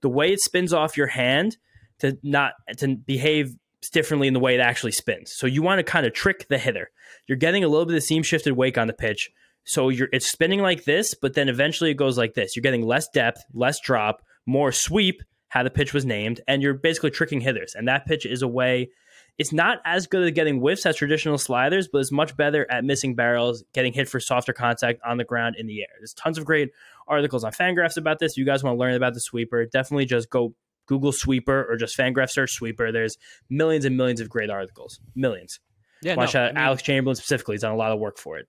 the 0.02 0.08
way 0.08 0.32
it 0.32 0.40
spins 0.40 0.72
off 0.72 0.96
your 0.96 1.08
hand 1.08 1.58
to 2.00 2.18
not 2.24 2.54
to 2.78 2.96
behave 2.96 3.56
differently 3.92 4.30
in 4.30 4.34
the 4.34 4.40
way 4.40 4.56
it 4.56 4.62
actually 4.62 4.94
spins. 4.94 5.34
So 5.36 5.48
you 5.48 5.62
want 5.62 5.80
to 5.80 5.84
kind 5.84 6.06
of 6.06 6.14
trick 6.14 6.48
the 6.48 6.58
hitter. 6.58 6.92
You're 7.28 7.38
getting 7.38 7.66
a 7.66 7.68
little 7.68 7.86
bit 7.86 7.98
of 7.98 8.04
seam 8.04 8.24
shifted 8.24 8.54
wake 8.54 8.78
on 8.78 8.88
the 8.88 8.94
pitch. 8.94 9.30
So 9.66 9.90
you're 9.90 10.08
it's 10.14 10.32
spinning 10.32 10.62
like 10.62 10.86
this, 10.86 11.14
but 11.14 11.34
then 11.34 11.50
eventually 11.50 11.92
it 11.92 11.98
goes 11.98 12.18
like 12.18 12.36
this. 12.36 12.56
You're 12.56 12.64
getting 12.64 12.86
less 12.86 13.10
depth, 13.14 13.44
less 13.54 13.82
drop, 13.82 14.22
more 14.46 14.72
sweep, 14.72 15.22
how 15.50 15.64
the 15.64 15.70
pitch 15.70 15.94
was 15.94 16.06
named, 16.06 16.40
and 16.48 16.62
you're 16.62 16.74
basically 16.74 17.12
tricking 17.12 17.42
hitters. 17.42 17.76
And 17.76 17.86
that 17.90 18.06
pitch 18.06 18.26
is 18.26 18.42
a 18.42 18.48
way 18.48 18.92
it's 19.40 19.54
not 19.54 19.80
as 19.86 20.06
good 20.06 20.28
at 20.28 20.36
getting 20.36 20.60
whiffs 20.60 20.86
as 20.86 20.98
traditional 20.98 21.38
sliders, 21.38 21.88
but 21.88 22.00
it's 22.00 22.12
much 22.12 22.36
better 22.36 22.70
at 22.70 22.84
missing 22.84 23.16
barrels, 23.16 23.64
getting 23.74 23.94
hit 23.94 24.10
for 24.10 24.20
softer 24.20 24.52
contact 24.52 25.00
on 25.06 25.16
the 25.16 25.24
ground 25.24 25.56
in 25.58 25.66
the 25.66 25.80
air. 25.80 25.88
There's 25.98 26.14
tons 26.14 26.38
of 26.38 26.44
great 26.44 26.72
articles 27.08 27.46
on 27.46 27.54
Fangraphs 27.54 27.96
about 27.96 28.20
this. 28.20 28.34
If 28.34 28.38
you 28.38 28.46
guys 28.46 28.66
want 28.66 28.76
to 28.76 28.80
learn 28.80 28.96
about 28.96 29.14
the 29.14 29.22
sweeper, 29.22 29.66
definitely 29.66 30.06
just 30.06 30.30
go 30.30 30.54
Google 30.88 31.14
sweeper 31.14 31.66
or 31.70 31.78
just 31.78 31.98
Fangraph 31.98 32.30
search 32.30 32.52
sweeper. 32.52 32.92
There's 32.92 33.18
millions 33.50 33.86
and 33.86 33.96
millions 33.96 34.20
of 34.20 34.28
great 34.28 34.50
articles. 34.50 35.00
Millions. 35.16 35.62
yeah, 36.02 36.16
Watch 36.16 36.34
no, 36.34 36.42
out. 36.42 36.50
I 36.50 36.52
mean, 36.52 36.58
Alex 36.58 36.84
Chamberlain 36.84 37.16
specifically 37.16 37.54
He's 37.54 37.62
done 37.62 37.72
a 37.72 37.78
lot 37.78 37.94
of 37.94 38.00
work 38.00 38.18
for 38.18 38.38
it. 38.40 38.48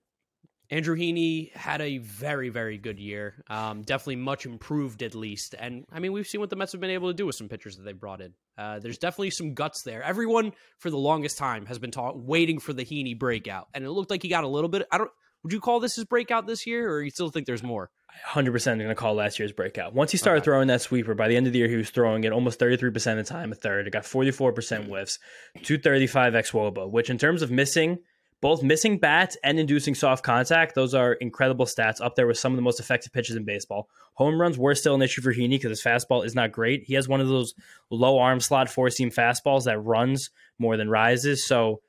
Andrew 0.71 0.95
Heaney 0.95 1.53
had 1.53 1.81
a 1.81 1.97
very, 1.97 2.47
very 2.49 2.77
good 2.77 2.97
year. 2.97 3.43
Um, 3.49 3.81
definitely 3.81 4.15
much 4.15 4.45
improved, 4.45 5.03
at 5.03 5.13
least. 5.13 5.53
And 5.59 5.83
I 5.91 5.99
mean, 5.99 6.13
we've 6.13 6.25
seen 6.25 6.39
what 6.39 6.49
the 6.49 6.55
Mets 6.55 6.71
have 6.71 6.79
been 6.81 6.89
able 6.89 7.09
to 7.09 7.13
do 7.13 7.25
with 7.25 7.35
some 7.35 7.49
pitchers 7.49 7.75
that 7.75 7.83
they 7.83 7.91
brought 7.91 8.21
in. 8.21 8.33
Uh, 8.57 8.79
there's 8.79 8.97
definitely 8.97 9.31
some 9.31 9.53
guts 9.53 9.81
there. 9.83 10.01
Everyone, 10.01 10.53
for 10.79 10.89
the 10.89 10.97
longest 10.97 11.37
time, 11.37 11.65
has 11.65 11.77
been 11.77 11.91
ta- 11.91 12.13
waiting 12.13 12.59
for 12.59 12.71
the 12.71 12.85
Heaney 12.85 13.17
breakout, 13.19 13.67
and 13.73 13.83
it 13.83 13.91
looked 13.91 14.09
like 14.09 14.23
he 14.23 14.29
got 14.29 14.45
a 14.45 14.47
little 14.47 14.69
bit. 14.69 14.87
I 14.91 14.97
don't. 14.97 15.11
Would 15.43 15.51
you 15.53 15.59
call 15.59 15.79
this 15.79 15.95
his 15.95 16.05
breakout 16.05 16.45
this 16.47 16.65
year, 16.67 16.89
or 16.89 17.01
you 17.01 17.09
still 17.09 17.29
think 17.31 17.47
there's 17.47 17.63
more? 17.63 17.89
100% 18.29 18.63
going 18.63 18.79
to 18.89 18.93
call 18.95 19.15
last 19.15 19.39
year's 19.39 19.51
breakout. 19.51 19.91
Once 19.93 20.11
he 20.11 20.17
started 20.17 20.41
Okay. 20.41 20.45
throwing 20.45 20.67
that 20.67 20.81
sweeper, 20.81 21.15
by 21.15 21.27
the 21.27 21.35
end 21.35 21.47
of 21.47 21.53
the 21.53 21.57
year, 21.59 21.67
he 21.67 21.77
was 21.77 21.89
throwing 21.89 22.23
it 22.25 22.31
almost 22.31 22.59
33% 22.59 22.95
of 23.17 23.17
the 23.17 23.23
time, 23.23 23.51
a 23.51 23.55
third. 23.55 23.87
It 23.87 23.91
got 23.91 24.03
44% 24.03 24.85
whiffs, 24.87 25.17
235 25.63 26.33
xwOBA, 26.33 26.91
which 26.91 27.09
in 27.09 27.17
terms 27.17 27.41
of 27.41 27.49
missing, 27.49 27.99
both 28.41 28.63
missing 28.63 28.97
bats 28.97 29.37
and 29.43 29.59
inducing 29.59 29.93
soft 29.93 30.23
contact, 30.23 30.73
those 30.73 30.95
are 30.95 31.13
incredible 31.13 31.65
stats 31.65 32.03
up 32.03 32.15
there 32.15 32.25
with 32.25 32.39
some 32.39 32.51
of 32.51 32.55
the 32.55 32.63
most 32.63 32.79
effective 32.79 33.13
pitches 33.13 33.35
in 33.35 33.45
baseball. 33.45 33.87
Home 34.15 34.41
runs 34.41 34.57
were 34.57 34.75
still 34.75 34.95
an 34.95 35.01
issue 35.01 35.21
for 35.21 35.31
Heaney 35.31 35.51
because 35.51 35.69
his 35.69 35.83
fastball 35.83 36.25
is 36.25 36.33
not 36.33 36.51
great. 36.51 36.83
He 36.85 36.95
has 36.95 37.07
one 37.07 37.21
of 37.21 37.27
those 37.27 37.53
low 37.91 38.17
arm 38.17 38.39
slot 38.39 38.67
four 38.67 38.89
seam 38.89 39.11
fastballs 39.11 39.65
that 39.65 39.79
runs 39.79 40.31
more 40.57 40.75
than 40.75 40.89
rises. 40.89 41.45
So 41.45 41.81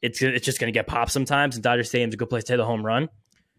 it's, 0.00 0.22
it's 0.22 0.44
just 0.44 0.60
going 0.60 0.72
to 0.72 0.76
get 0.78 0.86
popped 0.86 1.10
sometimes. 1.10 1.56
And 1.56 1.64
Dodger 1.64 1.82
Stadium's 1.82 2.14
a 2.14 2.16
good 2.16 2.30
place 2.30 2.44
to 2.44 2.52
hit 2.52 2.60
a 2.60 2.64
home 2.64 2.86
run. 2.86 3.08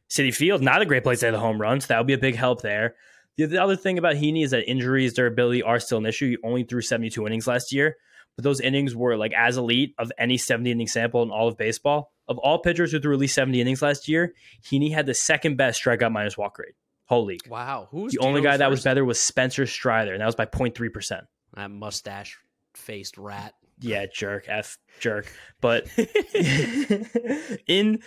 Citi 0.10 0.34
Field, 0.34 0.62
not 0.62 0.82
a 0.82 0.86
great 0.86 1.04
place 1.04 1.20
to 1.20 1.28
hit 1.28 1.36
a 1.36 1.40
home 1.40 1.62
run, 1.62 1.82
so 1.82 1.88
that 1.88 2.00
would 2.00 2.08
be 2.08 2.14
a 2.14 2.18
big 2.18 2.36
help 2.36 2.62
there. 2.62 2.96
The, 3.38 3.46
the 3.46 3.62
other 3.62 3.76
thing 3.76 3.98
about 3.98 4.16
Heaney 4.16 4.44
is 4.44 4.52
that 4.52 4.68
injuries, 4.68 5.14
durability 5.14 5.62
are 5.62 5.80
still 5.80 6.00
an 6.00 6.06
issue. 6.06 6.32
He 6.32 6.38
only 6.44 6.64
threw 6.64 6.82
72 6.82 7.28
innings 7.28 7.46
last 7.46 7.72
year, 7.72 7.96
but 8.36 8.44
those 8.44 8.60
innings 8.60 8.96
were 8.96 9.18
like 9.18 9.34
as 9.34 9.58
elite 9.58 9.94
of 10.00 10.12
any 10.18 10.38
70 10.38 10.72
inning 10.72 10.88
sample 10.88 11.22
in 11.22 11.30
all 11.30 11.48
of 11.48 11.58
baseball. 11.58 12.12
Of 12.30 12.38
all 12.38 12.60
pitchers 12.60 12.92
who 12.92 13.00
threw 13.00 13.14
at 13.14 13.20
least 13.20 13.34
70 13.34 13.60
innings 13.60 13.82
last 13.82 14.08
year, 14.08 14.34
Heaney 14.64 14.94
had 14.94 15.08
the 15.08 15.16
second 15.16 15.58
best 15.58 15.84
strikeout 15.84 16.12
minus 16.12 16.38
walk 16.38 16.60
rate, 16.60 16.76
whole 17.06 17.26
league. 17.26 17.48
Wow, 17.50 17.88
who's 17.90 18.14
The 18.14 18.20
only 18.20 18.42
guy 18.42 18.56
that 18.56 18.70
was 18.70 18.84
better 18.84 19.04
was 19.04 19.20
Spencer 19.20 19.66
Strider, 19.66 20.14
and 20.14 20.22
that 20.22 20.28
was 20.28 20.36
by 20.36 20.46
0.3%. 20.46 21.22
that 21.56 21.72
mustache 21.72 22.38
faced 22.76 23.18
rat? 23.18 23.56
Yeah, 23.80 24.06
jerk, 24.14 24.46
F 24.48 24.78
jerk. 25.00 25.32
But 25.60 25.88
in 27.68 28.00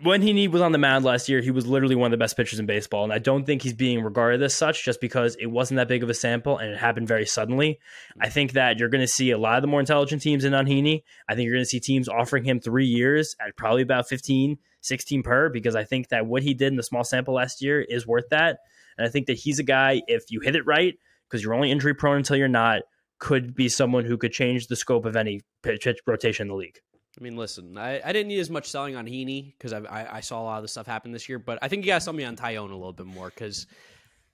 when 0.00 0.22
he 0.22 0.48
was 0.48 0.62
on 0.62 0.72
the 0.72 0.78
mound 0.78 1.04
last 1.04 1.28
year, 1.28 1.42
he 1.42 1.50
was 1.50 1.66
literally 1.66 1.94
one 1.94 2.06
of 2.06 2.10
the 2.12 2.22
best 2.22 2.36
pitchers 2.36 2.58
in 2.58 2.64
baseball. 2.64 3.04
And 3.04 3.12
I 3.12 3.18
don't 3.18 3.44
think 3.44 3.60
he's 3.60 3.74
being 3.74 4.02
regarded 4.02 4.42
as 4.42 4.54
such 4.54 4.84
just 4.84 5.02
because 5.02 5.36
it 5.38 5.46
wasn't 5.46 5.76
that 5.76 5.88
big 5.88 6.02
of 6.02 6.08
a 6.08 6.14
sample 6.14 6.56
and 6.56 6.70
it 6.70 6.78
happened 6.78 7.08
very 7.08 7.26
suddenly. 7.26 7.78
I 8.18 8.30
think 8.30 8.52
that 8.52 8.78
you're 8.78 8.88
going 8.88 9.02
to 9.02 9.08
see 9.08 9.32
a 9.32 9.38
lot 9.38 9.56
of 9.56 9.62
the 9.62 9.68
more 9.68 9.80
intelligent 9.80 10.22
teams 10.22 10.44
in 10.44 10.52
Heaney. 10.52 11.02
I 11.28 11.34
think 11.34 11.44
you're 11.44 11.54
going 11.54 11.64
to 11.64 11.68
see 11.68 11.80
teams 11.80 12.08
offering 12.08 12.44
him 12.44 12.58
three 12.58 12.86
years 12.86 13.36
at 13.38 13.54
probably 13.56 13.82
about 13.82 14.08
15, 14.08 14.56
16 14.80 15.22
per, 15.22 15.50
because 15.50 15.76
I 15.76 15.84
think 15.84 16.08
that 16.08 16.26
what 16.26 16.42
he 16.42 16.54
did 16.54 16.68
in 16.68 16.76
the 16.76 16.82
small 16.82 17.04
sample 17.04 17.34
last 17.34 17.60
year 17.60 17.82
is 17.82 18.06
worth 18.06 18.30
that. 18.30 18.60
And 18.96 19.06
I 19.06 19.10
think 19.10 19.26
that 19.26 19.38
he's 19.38 19.58
a 19.58 19.64
guy, 19.64 20.02
if 20.06 20.24
you 20.30 20.40
hit 20.40 20.56
it 20.56 20.66
right, 20.66 20.94
because 21.28 21.42
you're 21.42 21.54
only 21.54 21.70
injury 21.70 21.94
prone 21.94 22.16
until 22.16 22.36
you're 22.36 22.48
not, 22.48 22.82
could 23.18 23.54
be 23.54 23.68
someone 23.68 24.06
who 24.06 24.16
could 24.16 24.32
change 24.32 24.68
the 24.68 24.76
scope 24.76 25.04
of 25.04 25.16
any 25.16 25.42
pitch 25.62 25.86
rotation 26.06 26.44
in 26.44 26.48
the 26.48 26.54
league. 26.54 26.80
I 27.18 27.22
mean, 27.22 27.36
listen, 27.36 27.76
I, 27.76 28.00
I 28.02 28.12
didn't 28.12 28.28
need 28.28 28.40
as 28.40 28.48
much 28.48 28.70
selling 28.70 28.96
on 28.96 29.06
Heaney 29.06 29.52
because 29.56 29.72
I, 29.72 29.80
I 29.80 30.16
I 30.16 30.20
saw 30.20 30.40
a 30.40 30.44
lot 30.44 30.56
of 30.56 30.62
the 30.62 30.68
stuff 30.68 30.86
happen 30.86 31.12
this 31.12 31.28
year, 31.28 31.38
but 31.38 31.58
I 31.60 31.68
think 31.68 31.84
you 31.84 31.92
guys 31.92 32.04
sell 32.04 32.14
me 32.14 32.24
on 32.24 32.36
Taillon 32.36 32.70
a 32.70 32.74
little 32.74 32.92
bit 32.92 33.06
more 33.06 33.28
because 33.28 33.66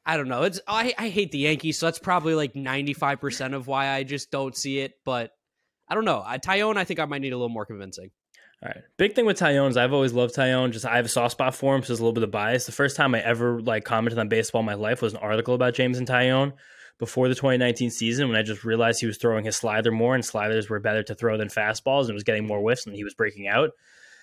I 0.07 0.16
don't 0.16 0.29
know. 0.29 0.45
It's 0.45 0.61
I, 0.66 0.95
I 0.97 1.09
hate 1.09 1.33
the 1.33 1.39
Yankees, 1.39 1.79
so 1.79 1.87
that's 1.87 1.99
probably 1.99 2.35
like 2.35 2.55
ninety 2.55 2.95
five 2.95 3.20
percent 3.20 3.55
of 3.55 3.66
why 3.66 3.89
I 3.89 4.05
just 4.05 4.31
don't 4.31 4.57
see 4.57 4.79
it. 4.79 4.95
But 5.05 5.33
I 5.89 5.95
don't 5.95 6.05
know. 6.05 6.22
I, 6.24 6.39
Taillon, 6.39 6.76
I 6.76 6.85
think 6.85 7.01
I 7.01 7.05
might 7.05 7.20
need 7.20 7.33
a 7.33 7.37
little 7.37 7.49
more 7.49 7.66
convincing. 7.66 8.11
All 8.62 8.68
right. 8.68 8.85
Big 8.97 9.14
thing 9.14 9.26
with 9.26 9.39
Taillon 9.39 9.70
is 9.70 9.76
I've 9.76 9.93
always 9.93 10.12
loved 10.12 10.35
Taillon. 10.35 10.72
Just 10.72 10.87
I 10.87 10.97
have 10.97 11.07
a 11.07 11.09
soft 11.09 11.33
spot 11.33 11.55
for 11.55 11.74
him, 11.74 11.83
so 11.83 11.89
there's 11.89 12.01
a 12.01 12.03
little 12.03 12.12
bit 12.12 12.22
of 12.22 12.31
bias. 12.31 12.66
The 12.66 12.72
first 12.72 12.97
time 12.97 13.14
I 13.14 13.20
ever 13.20 13.61
like 13.61 13.85
commented 13.85 14.18
on 14.18 14.29
baseball 14.29 14.61
in 14.61 14.66
my 14.66 14.74
life 14.74 15.03
was 15.03 15.14
an 15.14 15.20
article 15.20 15.55
about 15.55 15.74
Jameson 15.74 16.07
Taillon 16.07 16.53
before 16.99 17.28
the 17.28 17.34
2019 17.34 17.90
season 17.90 18.28
when 18.28 18.36
I 18.36 18.42
just 18.42 18.64
realized 18.64 19.01
he 19.01 19.07
was 19.07 19.18
throwing 19.18 19.44
his 19.44 19.57
slider 19.57 19.92
more 19.92 20.14
and 20.14 20.24
sliders 20.24 20.68
were 20.68 20.80
better 20.80 21.03
to 21.05 21.14
throw 21.14 21.36
than 21.36 21.49
fastballs 21.49 22.07
and 22.07 22.14
was 22.14 22.24
getting 22.24 22.46
more 22.46 22.61
whiffs 22.61 22.86
and 22.86 22.94
he 22.94 23.05
was 23.05 23.14
breaking 23.14 23.46
out. 23.46 23.70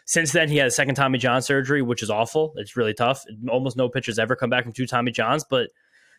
Since 0.05 0.33
then, 0.33 0.49
he 0.49 0.57
had 0.57 0.67
a 0.67 0.71
second 0.71 0.95
Tommy 0.95 1.17
John 1.17 1.41
surgery, 1.41 1.81
which 1.81 2.03
is 2.03 2.11
awful. 2.11 2.53
It's 2.57 2.77
really 2.77 2.93
tough. 2.93 3.23
Almost 3.49 3.75
no 3.75 3.89
pitchers 3.89 4.19
ever 4.19 4.35
come 4.35 4.49
back 4.49 4.63
from 4.63 4.73
two 4.73 4.85
Tommy 4.85 5.11
Johns, 5.11 5.43
but 5.49 5.69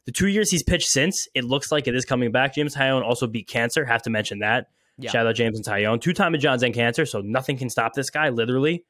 the 0.06 0.12
two 0.12 0.28
years 0.28 0.50
he's 0.50 0.62
pitched 0.62 0.88
since, 0.88 1.28
it 1.34 1.44
looks 1.44 1.70
like 1.70 1.86
it 1.86 1.94
is 1.94 2.04
coming 2.04 2.32
back. 2.32 2.54
Jameson 2.54 2.80
Taillon 2.80 3.02
also 3.02 3.26
beat 3.26 3.46
cancer. 3.46 3.84
Have 3.84 4.02
to 4.02 4.10
mention 4.10 4.40
that. 4.40 4.68
Yeah. 4.98 5.10
Shout 5.10 5.26
out 5.26 5.34
Jameson 5.34 5.62
Taillon. 5.62 6.00
Two 6.00 6.12
Tommy 6.12 6.38
Johns 6.38 6.62
and 6.62 6.74
cancer, 6.74 7.06
so 7.06 7.20
nothing 7.20 7.58
can 7.58 7.68
stop 7.68 7.92
this 7.94 8.10
guy, 8.10 8.30
literally. 8.30 8.84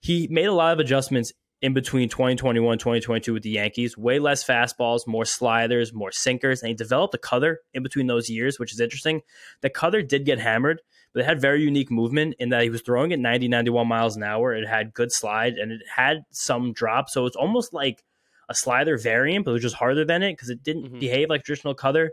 He 0.00 0.26
made 0.30 0.46
a 0.46 0.52
lot 0.52 0.72
of 0.72 0.78
adjustments 0.78 1.32
in 1.60 1.74
between 1.74 2.08
2021 2.08 2.78
2022 2.78 3.32
with 3.32 3.42
the 3.42 3.50
Yankees. 3.50 3.96
Way 3.98 4.18
less 4.18 4.44
fastballs, 4.44 5.06
more 5.06 5.24
sliders, 5.24 5.92
more 5.92 6.12
sinkers, 6.12 6.62
and 6.62 6.68
he 6.68 6.74
developed 6.74 7.14
a 7.14 7.18
cutter 7.18 7.60
in 7.74 7.82
between 7.82 8.06
those 8.06 8.30
years, 8.30 8.58
which 8.58 8.72
is 8.72 8.80
interesting. 8.80 9.22
The 9.60 9.70
cutter 9.70 10.02
did 10.02 10.24
get 10.24 10.38
hammered, 10.38 10.82
but 11.12 11.20
it 11.20 11.26
had 11.26 11.40
very 11.40 11.62
unique 11.62 11.90
movement 11.90 12.36
in 12.38 12.50
that 12.50 12.62
he 12.62 12.70
was 12.70 12.82
throwing 12.82 13.12
at 13.12 13.18
90, 13.18 13.48
91 13.48 13.88
miles 13.88 14.16
an 14.16 14.22
hour. 14.22 14.54
It 14.54 14.68
had 14.68 14.94
good 14.94 15.10
slide 15.10 15.54
and 15.54 15.72
it 15.72 15.82
had 15.92 16.24
some 16.30 16.72
drop. 16.72 17.08
So 17.10 17.26
it's 17.26 17.36
almost 17.36 17.72
like 17.74 18.04
a 18.48 18.54
slider 18.54 18.96
variant, 18.96 19.44
but 19.44 19.50
it 19.50 19.54
was 19.54 19.62
just 19.62 19.74
harder 19.76 20.04
than 20.04 20.22
it 20.22 20.32
because 20.34 20.50
it 20.50 20.62
didn't 20.62 20.92
Mhm. 20.92 21.00
behave 21.00 21.28
like 21.28 21.42
traditional 21.44 21.74
cutter. 21.74 22.12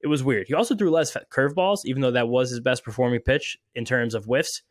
It 0.00 0.06
was 0.08 0.24
weird. 0.24 0.46
He 0.48 0.54
also 0.54 0.74
threw 0.74 0.90
less 0.90 1.16
curveballs, 1.30 1.80
even 1.84 2.00
though 2.02 2.10
that 2.12 2.28
was 2.28 2.50
his 2.50 2.60
best 2.60 2.82
performing 2.82 3.20
pitch 3.20 3.58
in 3.74 3.84
terms 3.84 4.14
of 4.14 4.24
whiffs. 4.24 4.62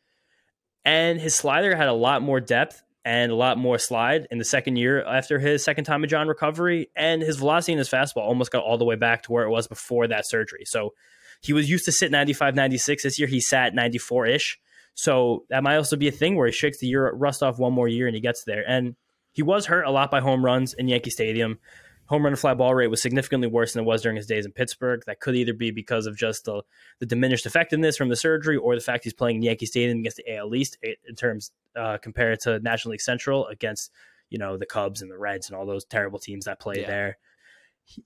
And 0.84 1.20
his 1.20 1.36
slider 1.36 1.76
had 1.76 1.88
a 1.88 1.94
lot 1.94 2.22
more 2.22 2.40
depth 2.40 2.84
and 3.06 3.32
a 3.32 3.36
lot 3.36 3.60
more 3.60 3.78
slide 3.78 4.28
in 4.32 4.40
the 4.40 4.44
second 4.44 4.78
year 4.78 5.06
after 5.06 5.38
his 5.38 5.64
second 5.64 5.86
Tommy 5.86 6.08
John 6.08 6.28
recovery. 6.28 6.90
And 6.96 7.22
his 7.22 7.38
velocity 7.38 7.74
in 7.74 7.78
his 7.78 7.88
fastball 7.88 8.24
almost 8.24 8.52
got 8.52 8.64
all 8.64 8.80
the 8.80 8.86
way 8.86 8.96
back 8.96 9.22
to 9.24 9.32
where 9.32 9.44
it 9.44 9.52
was 9.52 9.68
before 9.68 10.08
that 10.08 10.28
surgery. 10.28 10.64
So 10.66 10.94
he 11.42 11.54
was 11.54 11.70
used 11.70 11.86
to 11.86 11.92
sit 11.92 12.10
95, 12.10 12.56
96. 12.56 13.04
This 13.04 13.20
year 13.20 13.28
he 13.28 13.40
sat 13.40 13.76
94 13.76 14.26
ish. 14.26 14.60
So 14.96 15.46
that 15.50 15.62
might 15.62 15.76
also 15.76 15.98
be 15.98 16.08
a 16.08 16.12
thing 16.12 16.36
where 16.36 16.48
he 16.48 16.52
shakes 16.52 16.80
the 16.80 16.88
year 16.88 17.12
rust 17.12 17.44
off 17.44 17.60
one 17.60 17.74
more 17.74 17.88
year 17.88 18.08
and 18.08 18.16
he 18.16 18.22
gets 18.22 18.44
there. 18.44 18.68
And 18.68 18.96
he 19.34 19.44
was 19.44 19.68
hurt 19.68 19.86
a 19.86 19.92
lot 19.92 20.10
by 20.10 20.22
home 20.22 20.44
runs 20.44 20.74
in 20.74 20.88
Yankee 20.88 21.12
Stadium. 21.12 21.60
Home 22.08 22.24
run 22.24 22.34
to 22.34 22.38
fly 22.38 22.54
ball 22.54 22.76
rate 22.76 22.88
was 22.88 23.02
significantly 23.02 23.48
worse 23.48 23.74
than 23.74 23.84
it 23.84 23.86
was 23.86 24.02
during 24.04 24.16
his 24.16 24.28
days 24.28 24.46
in 24.46 24.52
Pittsburgh. 24.52 25.02
That 25.08 25.20
could 25.20 25.36
either 25.36 25.54
be 25.54 25.72
because 25.72 26.06
of 26.06 26.16
just 26.16 26.46
the, 26.46 26.62
the 27.00 27.06
diminished 27.08 27.46
effectiveness 27.48 27.98
from 27.98 28.10
the 28.10 28.16
surgery 28.16 28.58
or 28.58 28.76
the 28.76 28.82
fact 28.82 29.04
he's 29.06 29.14
playing 29.14 29.38
in 29.38 29.42
Yankee 29.42 29.66
Stadium 29.66 30.00
against 30.00 30.18
the 30.18 30.36
AL 30.36 30.54
East 30.54 30.78
in 30.84 31.16
terms 31.16 31.52
uh, 31.76 31.98
compared 31.98 32.40
to 32.42 32.60
National 32.60 32.92
League 32.92 33.02
Central 33.02 33.48
against 33.48 33.92
you 34.30 34.38
know 34.38 34.58
the 34.58 34.66
Cubs 34.66 35.02
and 35.02 35.10
the 35.12 35.18
Reds 35.18 35.50
and 35.50 35.58
all 35.58 35.66
those 35.66 35.86
terrible 35.86 36.20
teams 36.20 36.46
that 36.46 36.60
play 36.60 36.76
Yeah. 36.82 36.88
there. 36.88 37.18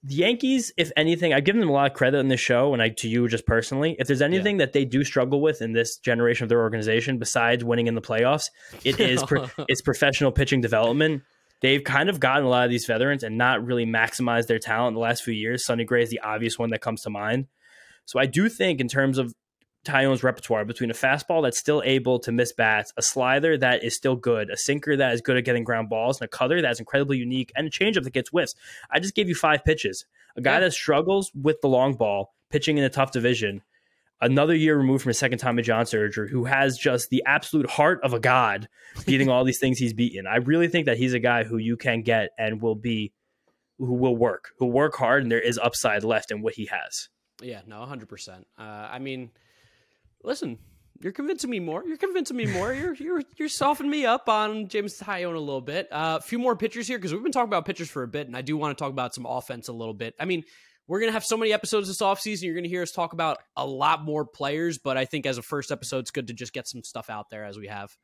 The 0.03 0.15
Yankees, 0.15 0.73
if 0.75 0.91
anything, 0.97 1.33
I've 1.33 1.45
given 1.45 1.61
them 1.61 1.69
a 1.69 1.73
lot 1.73 1.89
of 1.89 1.95
credit 1.95 2.17
in 2.17 2.27
this 2.27 2.41
show, 2.41 2.73
and 2.73 2.81
I 2.81 2.89
to 2.89 3.07
you 3.07 3.29
just 3.29 3.45
personally. 3.45 3.95
If 3.97 4.07
there's 4.07 4.21
anything 4.21 4.57
that 4.57 4.73
they 4.73 4.83
do 4.83 5.05
struggle 5.05 5.39
with 5.39 5.61
in 5.61 5.71
this 5.71 5.97
generation 5.97 6.43
of 6.43 6.49
their 6.49 6.59
organization, 6.59 7.17
besides 7.17 7.63
winning 7.63 7.87
in 7.87 7.95
the 7.95 8.01
playoffs, 8.01 8.49
it 8.83 8.99
is 8.99 9.23
pro- 9.27 9.47
it's 9.69 9.81
professional 9.81 10.33
pitching 10.33 10.59
development. 10.59 11.23
They've 11.61 11.83
kind 11.83 12.09
of 12.09 12.19
gotten 12.19 12.45
a 12.45 12.49
lot 12.49 12.65
of 12.65 12.71
these 12.71 12.85
veterans 12.85 13.23
and 13.23 13.37
not 13.37 13.63
really 13.65 13.85
maximized 13.85 14.47
their 14.47 14.59
talent 14.59 14.89
in 14.89 14.93
the 14.95 14.99
last 14.99 15.23
few 15.23 15.33
years. 15.33 15.65
Sonny 15.65 15.83
Gray 15.83 16.03
is 16.03 16.09
the 16.09 16.19
obvious 16.19 16.57
one 16.57 16.69
that 16.69 16.81
comes 16.81 17.01
to 17.03 17.09
mind. 17.09 17.47
So 18.05 18.19
I 18.19 18.25
do 18.25 18.49
think 18.49 18.79
in 18.79 18.87
terms 18.87 19.17
of 19.17 19.33
Taillon's 19.85 20.23
repertoire 20.23 20.65
between 20.65 20.91
a 20.91 20.93
fastball 20.93 21.41
that's 21.41 21.57
still 21.57 21.81
able 21.85 22.19
to 22.19 22.31
miss 22.31 22.51
bats, 22.51 22.91
a 22.97 23.01
slider 23.01 23.57
that 23.57 23.83
is 23.83 23.95
still 23.95 24.15
good, 24.15 24.49
a 24.49 24.57
sinker 24.57 24.97
that 24.97 25.13
is 25.13 25.21
good 25.21 25.37
at 25.37 25.45
getting 25.45 25.63
ground 25.63 25.89
balls, 25.89 26.19
and 26.19 26.25
a 26.25 26.29
cutter 26.29 26.61
that's 26.61 26.79
incredibly 26.79 27.17
unique, 27.17 27.51
and 27.55 27.67
a 27.67 27.69
changeup 27.69 28.03
that 28.03 28.11
gets 28.13 28.29
whiffs. 28.29 28.55
I 28.91 28.99
just 28.99 29.15
gave 29.15 29.29
you 29.29 29.35
five 29.35 29.63
pitches. 29.63 30.05
A 30.35 30.41
guy 30.41 30.55
Yeah. 30.55 30.59
that 30.61 30.73
struggles 30.73 31.31
with 31.33 31.61
the 31.61 31.69
long 31.69 31.93
ball, 31.93 32.33
pitching 32.49 32.77
in 32.77 32.83
a 32.83 32.89
tough 32.89 33.11
division, 33.11 33.61
another 34.21 34.55
year 34.55 34.77
removed 34.77 35.03
from 35.03 35.09
his 35.09 35.17
second 35.17 35.39
Tommy 35.39 35.61
John 35.61 35.85
surgery, 35.85 36.29
who 36.29 36.45
has 36.45 36.77
just 36.77 37.09
the 37.09 37.23
absolute 37.25 37.69
heart 37.69 37.99
of 38.03 38.13
a 38.13 38.19
god, 38.19 38.67
beating 39.05 39.29
all 39.29 39.43
these 39.43 39.59
things 39.59 39.77
he's 39.77 39.93
beaten. 39.93 40.27
I 40.27 40.37
really 40.37 40.67
think 40.67 40.85
that 40.85 40.97
he's 40.97 41.13
a 41.13 41.19
guy 41.19 41.43
who 41.43 41.57
you 41.57 41.77
can 41.77 42.01
get 42.01 42.31
and 42.37 42.61
will 42.61 42.75
be, 42.75 43.13
who 43.77 43.93
will 43.93 44.15
work, 44.15 44.51
who'll 44.57 44.71
work 44.71 44.95
hard, 44.95 45.23
and 45.23 45.31
there 45.31 45.39
is 45.39 45.57
upside 45.57 46.03
left 46.03 46.31
in 46.31 46.41
what 46.41 46.55
he 46.55 46.65
has. 46.65 47.09
Yeah, 47.41 47.61
no, 47.65 47.77
100%. 47.77 48.43
Uh, 48.57 48.61
I 48.61 48.99
mean, 48.99 49.31
listen, 50.23 50.59
you're 51.01 51.13
convincing 51.13 51.49
me 51.49 51.59
more. 51.59 51.83
You're 51.85 51.97
convincing 51.97 52.35
me 52.35 52.45
more. 52.45 52.73
You're 52.73 52.93
you're 52.95 53.21
you're 53.37 53.47
softening 53.47 53.89
me 53.89 54.05
up 54.05 54.27
on 54.27 54.67
Jameson 54.67 55.07
Taillon 55.07 55.35
a 55.35 55.39
little 55.39 55.61
bit. 55.61 55.87
Uh, 55.91 56.17
a 56.19 56.21
few 56.21 56.37
more 56.39 56.57
pitchers 56.57 56.87
here 56.87 56.97
because 56.97 57.13
we've 57.13 57.23
been 57.23 57.31
talking 57.31 57.47
about 57.47 57.65
pitchers 57.65 57.89
for 57.89 58.03
a 58.03 58.07
bit, 58.07 58.27
and 58.27 58.35
I 58.35 58.41
do 58.41 58.57
want 58.57 58.77
to 58.77 58.83
talk 58.83 58.91
about 58.91 59.15
some 59.15 59.25
offense 59.25 59.69
a 59.69 59.73
little 59.73 59.93
bit. 59.93 60.13
I 60.19 60.25
mean, 60.25 60.43
we're 60.89 60.99
gonna 60.99 61.11
have 61.13 61.23
so 61.23 61.37
many 61.37 61.53
episodes 61.53 61.87
this 61.87 62.01
offseason. 62.01 62.41
You're 62.43 62.55
gonna 62.55 62.67
hear 62.67 62.81
us 62.81 62.91
talk 62.91 63.13
about 63.13 63.37
a 63.55 63.65
lot 63.65 64.03
more 64.03 64.25
players, 64.25 64.77
but 64.79 64.97
I 64.97 65.05
think 65.05 65.25
as 65.25 65.37
a 65.37 65.41
first 65.41 65.71
episode, 65.71 65.99
it's 65.99 66.11
good 66.11 66.27
to 66.27 66.33
just 66.33 66.51
get 66.51 66.67
some 66.67 66.83
stuff 66.83 67.09
out 67.09 67.29
there 67.29 67.45
as 67.45 67.57
we 67.57 67.67
have. 67.67 67.95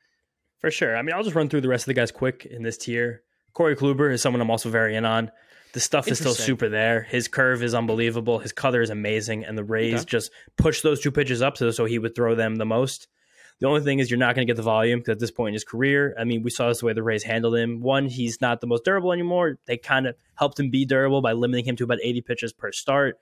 For 0.60 0.72
sure. 0.72 0.96
I 0.96 1.02
mean, 1.02 1.14
I'll 1.16 1.24
just 1.24 1.36
run 1.36 1.50
through 1.50 1.62
the 1.62 1.68
rest 1.68 1.84
of 1.84 1.88
the 1.88 1.94
guys 1.96 2.12
quick 2.12 2.46
in 2.46 2.64
this 2.64 2.78
tier. 2.78 3.24
Corey 3.54 3.76
Kluber 3.76 4.14
is 4.14 4.22
someone 4.22 4.40
I'm 4.42 4.52
also 4.52 4.70
very 4.70 4.96
in 4.96 5.04
on. 5.04 5.32
The 5.74 5.80
stuff 5.82 6.08
is 6.08 6.20
still 6.20 6.34
super 6.34 6.70
there. 6.70 7.02
His 7.02 7.28
curve 7.28 7.62
is 7.62 7.74
unbelievable. 7.74 8.40
His 8.40 8.54
cutter 8.54 8.82
is 8.82 8.90
amazing, 8.90 9.44
and 9.44 9.58
the 9.58 9.64
Rays 9.64 9.96
Okay. 9.96 10.06
just 10.06 10.32
push 10.58 10.82
those 10.82 11.02
two 11.02 11.12
pitches 11.12 11.42
up 11.42 11.58
so, 11.58 11.72
so 11.72 11.84
he 11.86 12.00
would 12.00 12.16
throw 12.16 12.34
them 12.36 12.56
the 12.56 12.66
most. 12.66 13.08
The 13.62 13.68
only 13.68 13.82
thing 13.82 14.00
is 14.00 14.12
you're 14.12 14.20
not 14.20 14.36
going 14.36 14.46
to 14.46 14.50
get 14.52 14.58
the 14.58 14.64
volume 14.64 15.00
because 15.00 15.14
at 15.14 15.20
this 15.20 15.32
point 15.32 15.50
in 15.50 15.54
his 15.54 15.64
career, 15.64 16.14
I 16.20 16.26
mean, 16.26 16.44
we 16.44 16.50
saw 16.50 16.68
this 16.68 16.80
the 16.82 16.88
way 16.88 16.94
the 16.94 17.04
Rays 17.04 17.24
handled 17.24 17.56
him. 17.56 17.80
One, 17.80 18.08
he's 18.08 18.42
not 18.42 18.60
the 18.60 18.68
most 18.68 18.84
durable 18.84 19.14
anymore. 19.14 19.58
They 19.66 19.78
kind 19.78 20.08
of 20.08 20.16
helped 20.36 20.60
him 20.60 20.70
be 20.70 20.86
durable 20.86 21.22
by 21.22 21.32
limiting 21.34 21.66
him 21.66 21.76
to 21.78 21.86
about 21.86 22.00
80 22.04 22.22
pitches 22.22 22.52
per 22.54 22.72
start. 22.74 23.18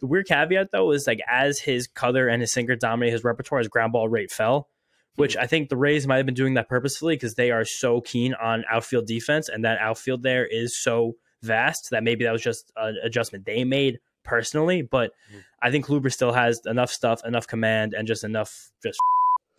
The 0.00 0.06
weird 0.06 0.26
caveat 0.26 0.70
though 0.70 0.92
is 0.92 1.06
like 1.06 1.20
as 1.28 1.60
his 1.60 1.86
cutter 1.88 2.28
and 2.28 2.40
his 2.40 2.52
sinker 2.52 2.76
dominate 2.76 3.12
his 3.12 3.24
repertoire, 3.24 3.58
his 3.58 3.68
ground 3.68 3.92
ball 3.92 4.08
rate 4.08 4.30
fell, 4.30 4.68
which 5.16 5.36
I 5.36 5.46
think 5.46 5.68
the 5.70 5.76
Rays 5.76 6.06
might 6.06 6.18
have 6.18 6.26
been 6.26 6.34
doing 6.34 6.54
that 6.54 6.68
purposefully 6.68 7.16
because 7.16 7.34
they 7.34 7.50
are 7.50 7.64
so 7.64 8.00
keen 8.00 8.34
on 8.34 8.64
outfield 8.70 9.06
defense, 9.06 9.48
and 9.48 9.64
that 9.64 9.78
outfield 9.78 10.22
there 10.22 10.46
is 10.46 10.76
so 10.76 11.14
vast 11.42 11.90
that 11.90 12.02
maybe 12.04 12.24
that 12.24 12.32
was 12.32 12.42
just 12.42 12.70
an 12.76 12.96
adjustment 13.02 13.44
they 13.44 13.64
made 13.64 13.98
personally. 14.24 14.82
But 14.82 15.12
Mhm. 15.32 15.44
I 15.62 15.70
think 15.70 15.86
Kluber 15.86 16.12
still 16.12 16.32
has 16.32 16.60
enough 16.66 16.90
stuff, 16.90 17.24
enough 17.24 17.46
command, 17.46 17.94
and 17.94 18.06
just 18.06 18.24
enough 18.24 18.70
just. 18.82 18.98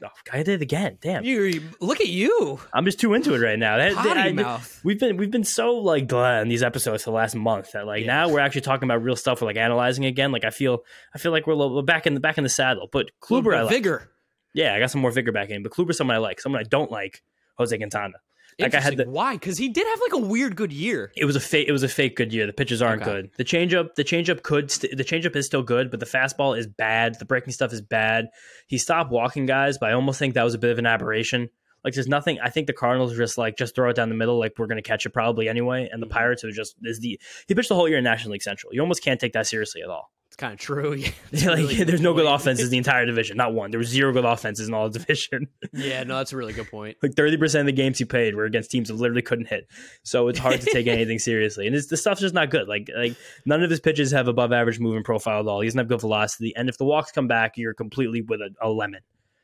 Oh, 0.04 0.08
I 0.34 0.38
did 0.44 0.50
it 0.50 0.62
again. 0.62 0.98
Damn, 1.02 1.24
You 1.24 1.62
look 1.80 2.02
at 2.02 2.08
you, 2.08 2.60
I'm 2.74 2.84
just 2.86 3.00
too 3.00 3.14
into 3.14 3.34
it 3.34 3.40
right 3.40 3.58
now. 3.58 3.78
That- 3.78 3.94
potty 3.96 4.20
I- 4.20 4.32
mouth. 4.34 4.82
We've 4.84 5.00
been 5.00 5.16
we've 5.18 5.32
been 5.32 5.46
so 5.46 5.76
like 5.76 6.08
blah 6.10 6.40
in 6.42 6.50
these 6.50 6.64
episodes 6.64 7.04
for 7.06 7.12
the 7.12 7.16
last 7.16 7.34
month 7.36 7.72
that 7.72 7.86
like 7.88 8.02
Yeah. 8.02 8.08
now 8.08 8.30
we're 8.30 8.42
actually 8.42 8.62
talking 8.62 8.88
about 8.90 9.02
real 9.04 9.16
stuff. 9.16 9.42
We're 9.42 9.48
like 9.48 9.56
analyzing 9.58 10.06
again. 10.06 10.32
Like 10.34 10.44
I 10.44 10.50
feel 10.50 10.84
I 11.14 11.18
feel 11.18 11.32
like 11.32 11.48
we're, 11.48 11.54
little- 11.56 11.76
we're 11.76 11.82
back 11.82 12.06
in 12.06 12.14
the 12.14 12.20
back 12.20 12.38
in 12.38 12.44
the 12.44 12.50
saddle. 12.50 12.90
But 12.92 13.12
Kluber, 13.22 13.56
I 13.56 13.62
like. 13.64 13.72
vigor. 13.74 14.12
Yeah, 14.54 14.74
I 14.76 14.80
got 14.80 14.92
some 14.92 15.02
more 15.02 15.12
vigor 15.12 15.32
back 15.32 15.50
in. 15.50 15.64
But 15.64 15.72
Kluber's 15.72 15.98
someone 15.98 16.16
I 16.16 16.20
like. 16.20 16.40
Someone 16.42 16.60
I 16.62 16.64
don't 16.64 16.92
like. 16.92 17.24
Jose 17.58 17.76
Quintana. 17.78 18.16
Like 18.58 18.74
I 18.74 18.80
had 18.80 18.96
the, 18.98 19.04
Why? 19.06 19.34
Because 19.34 19.58
he 19.58 19.68
did 19.70 19.86
have 19.86 20.00
like 20.00 20.14
a 20.14 20.26
weird 20.26 20.56
good 20.56 20.72
year. 20.72 21.12
It 21.18 21.26
was 21.26 21.36
a 21.36 21.40
fake. 21.42 21.68
It 21.68 21.72
was 21.74 21.84
a 21.84 21.90
fake 21.90 22.16
good 22.16 22.32
year. 22.34 22.48
The 22.48 22.54
pitches 22.54 22.82
aren't 22.82 23.02
Okay. 23.02 23.12
good. 23.12 23.32
The 23.38 23.44
changeup, 23.44 23.96
the 23.96 24.04
changeup 24.04 24.44
could, 24.44 24.72
st- 24.72 24.96
the 24.96 25.04
changeup 25.04 25.36
is 25.36 25.46
still 25.46 25.64
good, 25.64 25.92
but 25.92 26.00
the 26.00 26.06
fastball 26.06 26.58
is 26.58 26.66
bad. 26.66 27.20
The 27.20 27.26
breaking 27.26 27.52
stuff 27.54 27.74
is 27.74 27.82
bad. 27.82 28.28
He 28.68 28.78
stopped 28.78 29.12
walking 29.12 29.46
guys, 29.46 29.78
but 29.78 29.90
I 29.90 29.94
almost 29.94 30.20
think 30.20 30.36
that 30.36 30.44
was 30.44 30.54
a 30.54 30.58
bit 30.58 30.72
of 30.72 30.80
an 30.80 30.86
aberration. 30.86 31.50
Like 31.84 31.94
there's 31.94 32.08
nothing. 32.08 32.40
I 32.42 32.50
think 32.50 32.68
the 32.68 32.74
Cardinals 32.74 33.14
are 33.14 33.18
just 33.18 33.38
like 33.38 33.58
just 33.58 33.76
throw 33.76 33.90
it 33.90 33.96
down 33.96 34.10
the 34.10 34.16
middle. 34.16 34.40
Like 34.40 34.54
we're 34.58 34.66
gonna 34.68 34.82
catch 34.82 35.06
it 35.06 35.10
probably 35.12 35.48
anyway. 35.50 35.88
And 35.92 36.02
the 36.02 36.08
Mhm. 36.08 36.12
Pirates 36.12 36.44
are 36.44 36.52
just 36.52 36.76
is 36.84 37.00
the 37.00 37.20
he 37.48 37.54
pitched 37.54 37.70
the 37.70 37.76
whole 37.76 37.88
year 37.90 37.98
in 38.00 38.04
National 38.04 38.32
League 38.32 38.42
Central. 38.42 38.74
You 38.74 38.82
almost 38.82 39.04
can't 39.04 39.20
take 39.20 39.34
that 39.34 39.46
seriously 39.48 39.82
at 39.84 39.90
all. 39.90 40.12
It's 40.36 40.42
kind 40.42 40.52
of 40.52 40.60
true. 40.60 40.96
Yeah, 41.32 41.50
like 41.50 41.58
really 41.60 41.84
there's 41.86 42.02
no 42.02 42.14
good 42.14 42.26
offenses 42.26 42.66
in 42.66 42.72
the 42.72 42.78
entire 42.78 43.06
division. 43.06 43.38
Not 43.38 43.54
one. 43.54 43.72
There 43.72 43.78
was 43.78 43.88
zero 43.88 44.12
good 44.12 44.26
offenses 44.26 44.68
in 44.68 44.74
all 44.74 44.90
the 44.90 45.00
division. 45.00 45.48
yeah, 45.72 46.04
no, 46.04 46.18
that's 46.18 46.34
a 46.34 46.38
really 46.38 46.52
good 46.52 46.70
point. 46.70 46.98
like 47.02 47.14
30% 47.14 47.62
of 47.62 47.66
the 47.68 47.72
games 47.72 47.98
he 48.00 48.04
played 48.04 48.36
were 48.36 48.44
against 48.44 48.70
teams 48.70 48.90
that 48.90 48.96
literally 48.96 49.22
couldn't 49.22 49.46
hit. 49.46 49.66
So 50.04 50.28
it's 50.28 50.38
hard 50.38 50.60
to 50.60 50.70
take 50.70 50.88
anything 50.88 51.20
seriously. 51.20 51.68
And 51.68 51.76
the 51.76 51.96
stuff's 51.96 52.20
just 52.20 52.36
not 52.36 52.50
good. 52.50 52.68
Like 52.68 52.90
like 52.94 53.16
none 53.46 53.64
of 53.64 53.70
his 53.70 53.80
pitches 53.80 54.12
have 54.12 54.28
above 54.28 54.52
average 54.52 54.78
movement 54.78 55.06
profile 55.06 55.40
at 55.40 55.48
all. 55.48 55.62
He 55.62 55.68
doesn't 55.68 55.78
have 55.78 55.88
good 55.88 56.02
velocity. 56.02 56.54
And 56.58 56.68
if 56.68 56.78
the 56.78 56.86
walks 56.86 57.14
come 57.14 57.30
back, 57.30 57.54
you're 57.56 57.74
completely 57.74 58.22
with 58.22 58.42
a, 58.42 58.50
a 58.62 58.68
lemon. 58.70 59.00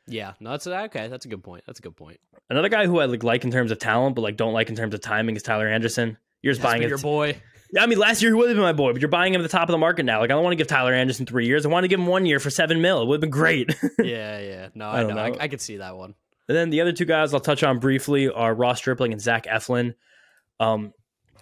Yeah, 0.06 0.34
no, 0.40 0.50
that's 0.50 0.66
okay. 0.66 1.08
That's 1.08 1.24
a 1.24 1.28
good 1.28 1.42
point. 1.42 1.64
That's 1.66 1.78
a 1.78 1.82
good 1.82 1.96
point. 1.96 2.20
Another 2.50 2.68
guy 2.68 2.84
who 2.84 2.98
I 2.98 3.06
like, 3.06 3.22
like 3.22 3.44
in 3.44 3.50
terms 3.50 3.70
of 3.70 3.78
talent, 3.78 4.14
but 4.14 4.20
like 4.20 4.36
don't 4.36 4.52
like 4.52 4.68
in 4.68 4.76
terms 4.76 4.92
of 4.92 5.00
timing 5.00 5.36
is 5.36 5.42
Tyler 5.42 5.68
Anderson. 5.68 6.18
You're 6.42 6.52
just 6.52 6.62
buying 6.62 6.82
it. 6.82 6.88
your 6.90 6.98
boy. 6.98 7.40
I 7.78 7.86
mean, 7.86 7.98
last 7.98 8.20
year 8.20 8.30
he 8.30 8.34
would 8.34 8.48
have 8.48 8.56
been 8.56 8.62
my 8.62 8.72
boy, 8.72 8.92
but 8.92 9.00
you're 9.00 9.08
buying 9.08 9.32
him 9.32 9.40
at 9.40 9.44
the 9.44 9.48
top 9.48 9.68
of 9.68 9.72
the 9.72 9.78
market 9.78 10.04
now. 10.04 10.20
Like 10.20 10.30
I 10.30 10.34
don't 10.34 10.42
want 10.42 10.52
to 10.52 10.56
give 10.56 10.66
Tyler 10.66 10.92
Anderson 10.92 11.24
three 11.24 11.46
years. 11.46 11.64
I 11.64 11.68
want 11.68 11.84
to 11.84 11.88
give 11.88 11.98
him 11.98 12.06
one 12.06 12.26
year 12.26 12.38
for 12.38 12.50
seven 12.50 12.80
mil. 12.82 13.02
It 13.02 13.06
would 13.06 13.16
have 13.16 13.20
been 13.22 13.30
great. 13.30 13.74
yeah, 13.98 14.40
yeah. 14.40 14.68
No, 14.74 14.88
I 14.88 14.98
I, 14.98 15.00
don't 15.00 15.08
know. 15.10 15.26
know. 15.28 15.34
I, 15.38 15.44
I 15.44 15.48
could 15.48 15.60
see 15.60 15.78
that 15.78 15.96
one. 15.96 16.14
And 16.48 16.56
then 16.56 16.70
the 16.70 16.80
other 16.80 16.92
two 16.92 17.04
guys 17.04 17.32
I'll 17.32 17.40
touch 17.40 17.62
on 17.62 17.78
briefly 17.78 18.28
are 18.28 18.54
Ross 18.54 18.78
Stripling 18.78 19.12
and 19.12 19.20
Zach 19.20 19.46
Eflin. 19.46 19.94
Um, 20.60 20.92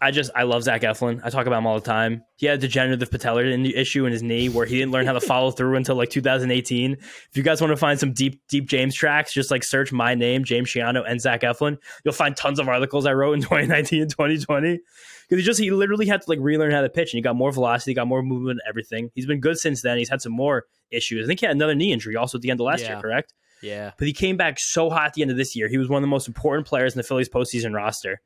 I 0.02 0.12
just 0.12 0.30
I 0.34 0.44
love 0.44 0.62
Zach 0.62 0.82
Eflin. 0.82 1.20
I 1.24 1.30
talk 1.30 1.46
about 1.46 1.58
him 1.58 1.66
all 1.66 1.78
the 1.78 1.84
time. 1.84 2.22
He 2.36 2.46
had 2.46 2.58
a 2.58 2.60
degenerative 2.60 3.10
patellar 3.10 3.74
issue 3.74 4.06
in 4.06 4.12
his 4.12 4.22
knee 4.22 4.48
where 4.48 4.64
he 4.64 4.78
didn't 4.78 4.92
learn 4.92 5.04
how 5.06 5.12
to 5.12 5.20
follow 5.20 5.50
through 5.50 5.76
until 5.76 5.96
like 5.96 6.10
2018. 6.10 6.92
If 6.92 7.28
you 7.34 7.42
guys 7.42 7.60
want 7.60 7.72
to 7.72 7.76
find 7.76 7.98
some 7.98 8.12
deep 8.12 8.40
deep 8.48 8.68
James 8.68 8.94
tracks, 8.94 9.32
just 9.32 9.50
like 9.50 9.62
search 9.62 9.92
my 9.92 10.14
name, 10.14 10.44
James 10.44 10.68
Shiano, 10.68 11.02
and 11.06 11.20
Zach 11.20 11.42
Eflin. 11.42 11.76
You'll 12.04 12.14
find 12.14 12.36
tons 12.36 12.58
of 12.58 12.68
articles 12.68 13.04
I 13.04 13.12
wrote 13.12 13.34
in 13.34 13.40
2019 13.42 14.02
and 14.02 14.10
2020 14.10 14.80
because 15.30 15.42
he 15.42 15.46
just 15.46 15.60
he 15.60 15.70
literally 15.70 16.06
had 16.06 16.20
to 16.20 16.28
like 16.28 16.38
relearn 16.40 16.72
how 16.72 16.82
to 16.82 16.90
pitch 16.90 17.14
and 17.14 17.18
he 17.18 17.22
got 17.22 17.36
more 17.36 17.50
velocity, 17.52 17.94
got 17.94 18.06
more 18.08 18.22
movement, 18.22 18.58
and 18.62 18.68
everything. 18.68 19.10
He's 19.14 19.24
been 19.26 19.40
good 19.40 19.56
since 19.58 19.80
then. 19.80 19.96
He's 19.96 20.10
had 20.10 20.20
some 20.20 20.32
more 20.32 20.64
issues. 20.90 21.24
I 21.24 21.28
think 21.28 21.40
he 21.40 21.46
had 21.46 21.56
another 21.56 21.74
knee 21.74 21.92
injury 21.92 22.16
also 22.16 22.36
at 22.36 22.42
the 22.42 22.50
end 22.50 22.60
of 22.60 22.66
last 22.66 22.80
Yeah. 22.82 22.90
year, 22.90 23.00
correct? 23.00 23.32
Yeah. 23.62 23.92
but 23.98 24.06
he 24.06 24.12
came 24.14 24.36
back 24.38 24.58
so 24.58 24.88
hot 24.90 25.06
at 25.08 25.12
the 25.14 25.22
end 25.22 25.30
of 25.30 25.36
this 25.36 25.54
year. 25.54 25.68
He 25.68 25.76
was 25.78 25.88
one 25.88 25.98
of 25.98 26.02
the 26.02 26.10
most 26.10 26.26
important 26.26 26.66
players 26.66 26.94
in 26.94 26.98
the 26.98 27.02
Phillies 27.02 27.28
postseason 27.28 27.74
roster. 27.74 28.20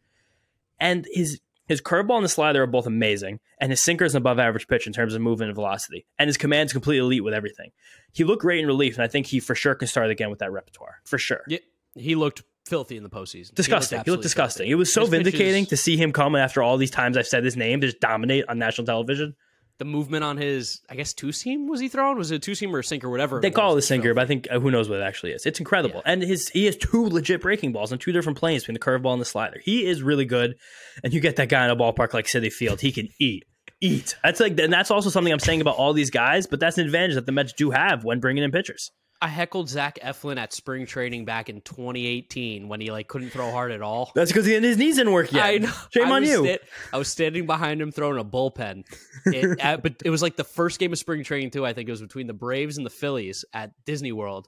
And 0.80 1.06
his 1.12 1.40
his 1.66 1.80
curveball 1.80 2.16
and 2.16 2.24
the 2.24 2.28
slider 2.28 2.62
are 2.62 2.66
both 2.66 2.86
amazing, 2.86 3.40
and 3.58 3.72
his 3.72 3.82
sinker 3.82 4.04
is 4.04 4.14
an 4.14 4.18
above 4.18 4.38
average 4.38 4.68
pitch 4.68 4.86
in 4.86 4.92
terms 4.92 5.14
of 5.14 5.22
movement 5.22 5.48
and 5.48 5.54
velocity. 5.56 6.04
And 6.18 6.28
his 6.28 6.36
command's 6.36 6.72
completely 6.74 6.98
elite 7.04 7.24
with 7.24 7.32
everything. 7.32 7.70
He 8.12 8.22
looked 8.22 8.42
great 8.42 8.60
in 8.60 8.66
relief, 8.66 8.96
and 8.96 9.02
I 9.02 9.08
think 9.08 9.26
he 9.26 9.40
for 9.40 9.54
sure 9.54 9.74
can 9.74 9.88
start 9.88 10.10
again 10.10 10.28
with 10.30 10.40
that 10.40 10.52
repertoire. 10.52 11.00
For 11.04 11.16
sure. 11.18 11.40
Yeah. 11.48 11.58
He 11.94 12.16
looked 12.16 12.42
filthy 12.66 12.96
in 12.96 13.02
the 13.02 13.10
postseason. 13.10 13.54
Disgusting. 13.54 14.02
He 14.04 14.10
looked, 14.10 14.22
disgusting. 14.22 14.64
filthy. 14.64 14.72
It 14.72 14.74
was 14.76 14.92
so 14.92 15.02
His 15.02 15.10
pitches- 15.10 15.24
vindicating 15.24 15.66
to 15.66 15.76
see 15.76 15.96
him 15.96 16.12
come 16.12 16.34
after 16.36 16.62
all 16.62 16.76
these 16.76 16.90
times 16.90 17.16
I've 17.16 17.26
said 17.26 17.44
his 17.44 17.56
name 17.56 17.80
to 17.80 17.88
just 17.88 18.00
dominate 18.00 18.44
on 18.48 18.58
national 18.58 18.86
television. 18.86 19.34
the 19.78 19.84
movement 19.84 20.22
on 20.22 20.36
his, 20.36 20.80
I 20.88 20.94
guess, 20.94 21.12
two 21.12 21.32
seam 21.32 21.66
was 21.66 21.80
he 21.80 21.88
throwing? 21.88 22.16
Was 22.16 22.30
it 22.30 22.36
a 22.36 22.38
two 22.38 22.54
seam 22.54 22.74
or 22.74 22.78
a 22.78 22.84
sinker, 22.84 23.10
whatever? 23.10 23.40
They 23.40 23.50
call 23.50 23.74
it 23.74 23.78
a 23.80 23.82
sinker, 23.82 24.14
but 24.14 24.22
I 24.22 24.26
think 24.26 24.46
uh, 24.50 24.60
who 24.60 24.70
knows 24.70 24.88
what 24.88 25.00
it 25.00 25.02
actually 25.02 25.32
is. 25.32 25.46
It's 25.46 25.58
incredible, 25.58 25.96
Yeah. 26.06 26.12
and 26.12 26.22
his 26.22 26.48
he 26.48 26.66
has 26.66 26.76
two 26.76 27.06
legit 27.08 27.42
breaking 27.42 27.72
balls 27.72 27.90
on 27.92 27.98
two 27.98 28.12
different 28.12 28.38
planes 28.38 28.62
between 28.62 28.74
the 28.74 28.78
curveball 28.80 29.12
and 29.12 29.20
the 29.20 29.24
slider. 29.26 29.60
He 29.64 29.84
is 29.84 30.00
really 30.00 30.26
good, 30.26 30.54
and 31.02 31.12
you 31.12 31.18
get 31.20 31.34
that 31.36 31.48
guy 31.48 31.64
in 31.64 31.70
a 31.72 31.76
ballpark 31.76 32.14
like 32.14 32.26
Citi 32.26 32.52
Field, 32.52 32.80
he 32.82 32.92
can 32.92 33.08
eat, 33.20 33.46
eat. 33.80 34.14
That's 34.22 34.38
like, 34.38 34.58
and 34.60 34.72
that's 34.72 34.92
also 34.92 35.10
something 35.10 35.32
I'm 35.32 35.40
saying 35.40 35.60
about 35.60 35.74
all 35.76 35.92
these 35.92 36.10
guys. 36.10 36.46
But 36.46 36.60
that's 36.60 36.78
an 36.78 36.84
advantage 36.84 37.16
that 37.16 37.26
the 37.26 37.32
Mets 37.32 37.52
do 37.52 37.72
have 37.72 38.04
when 38.04 38.20
bringing 38.20 38.44
in 38.44 38.52
pitchers. 38.52 38.92
I 39.24 39.28
heckled 39.28 39.70
Zach 39.70 39.98
Eflin 40.02 40.36
at 40.36 40.52
spring 40.52 40.84
training 40.84 41.24
back 41.24 41.48
in 41.48 41.62
2018 41.62 42.68
when 42.68 42.78
he 42.78 42.90
like 42.90 43.08
couldn't 43.08 43.30
throw 43.30 43.50
hard 43.50 43.72
at 43.72 43.80
all. 43.80 44.12
That's 44.14 44.30
because 44.30 44.44
his 44.44 44.76
knees 44.76 44.96
didn't 44.96 45.14
work 45.14 45.32
yet. 45.32 45.46
I 45.46 45.56
know. 45.56 45.72
Shame 45.94 46.08
I 46.08 46.16
on 46.16 46.24
you. 46.24 46.44
sta- 46.44 46.58
I 46.92 46.98
was 46.98 47.08
standing 47.08 47.46
behind 47.46 47.80
him 47.80 47.90
throwing 47.90 48.20
a 48.20 48.24
bullpen. 48.24 48.84
It, 49.24 49.58
at- 49.62 49.82
but 49.82 50.02
it 50.04 50.10
was 50.10 50.20
like 50.20 50.36
the 50.36 50.44
first 50.44 50.78
game 50.78 50.92
of 50.92 50.98
spring 50.98 51.24
training 51.24 51.52
too. 51.52 51.64
I 51.64 51.72
think 51.72 51.88
it 51.88 51.92
was 51.92 52.02
between 52.02 52.26
the 52.26 52.34
Braves 52.34 52.76
and 52.76 52.84
the 52.84 52.90
Phillies 52.90 53.46
at 53.54 53.72
Disney 53.86 54.12
World. 54.12 54.46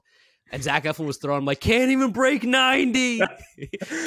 And 0.51 0.61
Zach 0.61 0.83
Eflin 0.83 1.07
was 1.07 1.17
throwing. 1.17 1.39
I'm 1.39 1.45
like, 1.45 1.59
can't 1.59 1.89
even 1.89 2.11
break 2.11 2.43
90. 2.43 3.17
can't 3.17 3.29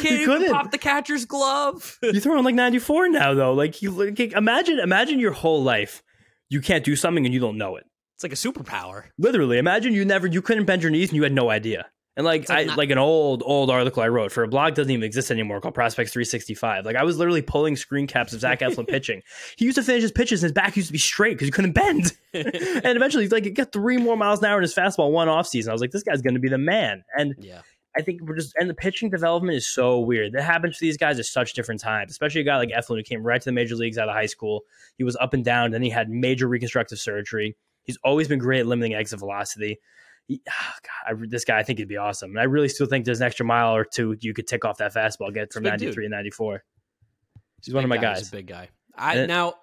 even 0.05 0.25
couldn't. 0.25 0.53
pop 0.53 0.71
the 0.71 0.79
catcher's 0.79 1.25
glove. 1.25 1.99
You're 2.01 2.15
throwing 2.21 2.45
like 2.45 2.55
94 2.55 3.09
now, 3.09 3.35
though. 3.35 3.55
Like 3.55 3.83
you 3.83 3.91
like, 3.91 4.21
imagine, 4.21 4.79
imagine 4.79 5.19
your 5.19 5.33
whole 5.33 5.65
life 5.65 6.05
you 6.49 6.61
can't 6.61 6.85
do 6.85 6.95
something 6.95 7.25
and 7.25 7.35
you 7.35 7.41
don't 7.41 7.59
know 7.59 7.75
it. 7.75 7.87
It's 8.23 8.23
like 8.23 8.33
a 8.33 8.37
superpower. 8.63 9.05
Literally, 9.19 9.59
imagine 9.59 9.95
you 9.95 10.05
never 10.05 10.27
you 10.27 10.43
couldn't 10.43 10.67
bend 10.67 10.83
your 10.83 10.91
knees 10.91 11.09
and 11.09 11.17
you 11.17 11.23
had 11.23 11.33
no 11.33 11.51
idea. 11.51 11.87
And 12.17 12.27
like, 12.27 12.49
like 12.51 12.59
I 12.59 12.65
not- 12.65 12.77
like 12.77 12.91
an 12.91 12.99
old 12.99 13.43
old 13.47 13.71
article 13.71 14.03
I 14.03 14.09
wrote 14.09 14.31
for 14.33 14.43
a 14.43 14.49
blog 14.49 14.75
doesn't 14.75 14.91
even 14.91 15.05
exist 15.05 15.31
anymore 15.31 15.61
called 15.61 15.75
Prospects 15.75 16.13
365. 16.13 16.85
Like 16.85 16.97
I 16.97 17.05
was 17.05 17.17
literally 17.17 17.41
pulling 17.41 17.77
screen 17.77 18.07
caps 18.07 18.33
of 18.35 18.41
Zach 18.41 18.61
Eflin 18.61 18.87
pitching. 18.87 19.23
He 19.57 19.65
used 19.65 19.77
to 19.77 19.83
finish 19.83 20.03
his 20.03 20.13
pitches 20.13 20.43
and 20.43 20.49
his 20.49 20.53
back 20.53 20.77
used 20.77 20.89
to 20.89 20.93
be 20.93 20.99
straight 20.99 21.35
because 21.35 21.47
he 21.47 21.53
couldn't 21.53 21.73
bend. 21.73 22.13
and 22.35 22.53
eventually, 22.97 23.25
he's 23.25 23.33
like, 23.33 23.45
he 23.45 23.51
got 23.53 23.73
three 23.73 23.97
more 23.97 24.17
miles 24.17 24.41
an 24.41 24.47
hour 24.47 24.59
in 24.59 24.63
his 24.63 24.75
fastball 24.75 25.13
one 25.13 25.29
off 25.29 25.47
season. 25.47 25.71
I 25.71 25.73
was 25.73 25.81
like, 25.81 25.93
this 25.93 26.03
guy's 26.03 26.21
going 26.21 26.35
to 26.35 26.41
be 26.41 26.49
the 26.49 26.59
man. 26.59 27.03
And 27.17 27.35
Yeah. 27.39 27.63
I 27.97 28.03
think 28.03 28.21
we're 28.23 28.37
just 28.37 28.55
and 28.57 28.69
the 28.71 28.75
pitching 28.75 29.09
development 29.11 29.57
is 29.57 29.67
so 29.67 29.99
weird. 29.99 30.33
That 30.35 30.43
happens 30.43 30.77
to 30.79 30.85
these 30.85 30.97
guys 30.97 31.19
at 31.19 31.27
such 31.27 31.55
different 31.55 31.81
times, 31.81 32.11
especially 32.13 32.43
a 32.43 32.45
guy 32.45 32.57
like 32.59 32.69
Eflin 32.69 32.99
who 32.99 33.03
came 33.03 33.23
right 33.25 33.41
to 33.41 33.45
the 33.45 33.53
major 33.53 33.75
leagues 33.75 33.99
out 33.99 34.09
of 34.09 34.15
high 34.15 34.27
school. 34.27 34.63
He 34.99 35.03
was 35.05 35.17
up 35.17 35.33
and 35.35 35.45
down, 35.45 35.71
then 35.73 35.83
he 35.83 35.91
had 35.91 36.09
major 36.11 36.47
reconstructive 36.47 36.99
surgery. 37.01 37.57
He's 37.91 37.99
always 38.05 38.29
been 38.29 38.39
great 38.39 38.61
at 38.61 38.67
limiting 38.67 38.95
exit 38.95 39.19
velocity. 39.19 39.79
He, 40.27 40.41
oh 40.49 40.53
God, 40.83 41.23
I, 41.25 41.27
this 41.29 41.45
guy, 41.45 41.59
I 41.59 41.63
think 41.63 41.79
he'd 41.79 41.89
be 41.89 41.97
awesome. 41.97 42.31
And 42.31 42.41
I 42.41 42.45
really 42.45 42.69
still 42.69 42.87
think 42.87 43.05
there's 43.05 43.21
an 43.21 43.27
extra 43.27 43.45
mile 43.45 43.75
or 43.75 43.85
two 43.85 44.17
you 44.21 44.33
could 44.35 44.47
tick 44.47 44.65
off 44.65 44.79
that 44.79 44.95
fastball, 44.95 45.33
get 45.35 45.53
from 45.53 45.65
big 45.65 45.73
93 45.73 45.95
dude. 45.95 46.05
and 46.05 46.11
94. 46.13 46.65
He's 47.65 47.75
one 47.75 47.85
of 47.85 47.91
my 47.91 47.97
guy. 47.97 48.03
guys. 48.03 48.19
He's 48.21 48.29
a 48.29 48.33
big 48.37 48.47
guy. 48.47 48.69
I 48.97 49.17
And- 49.17 49.29
now. 49.29 49.55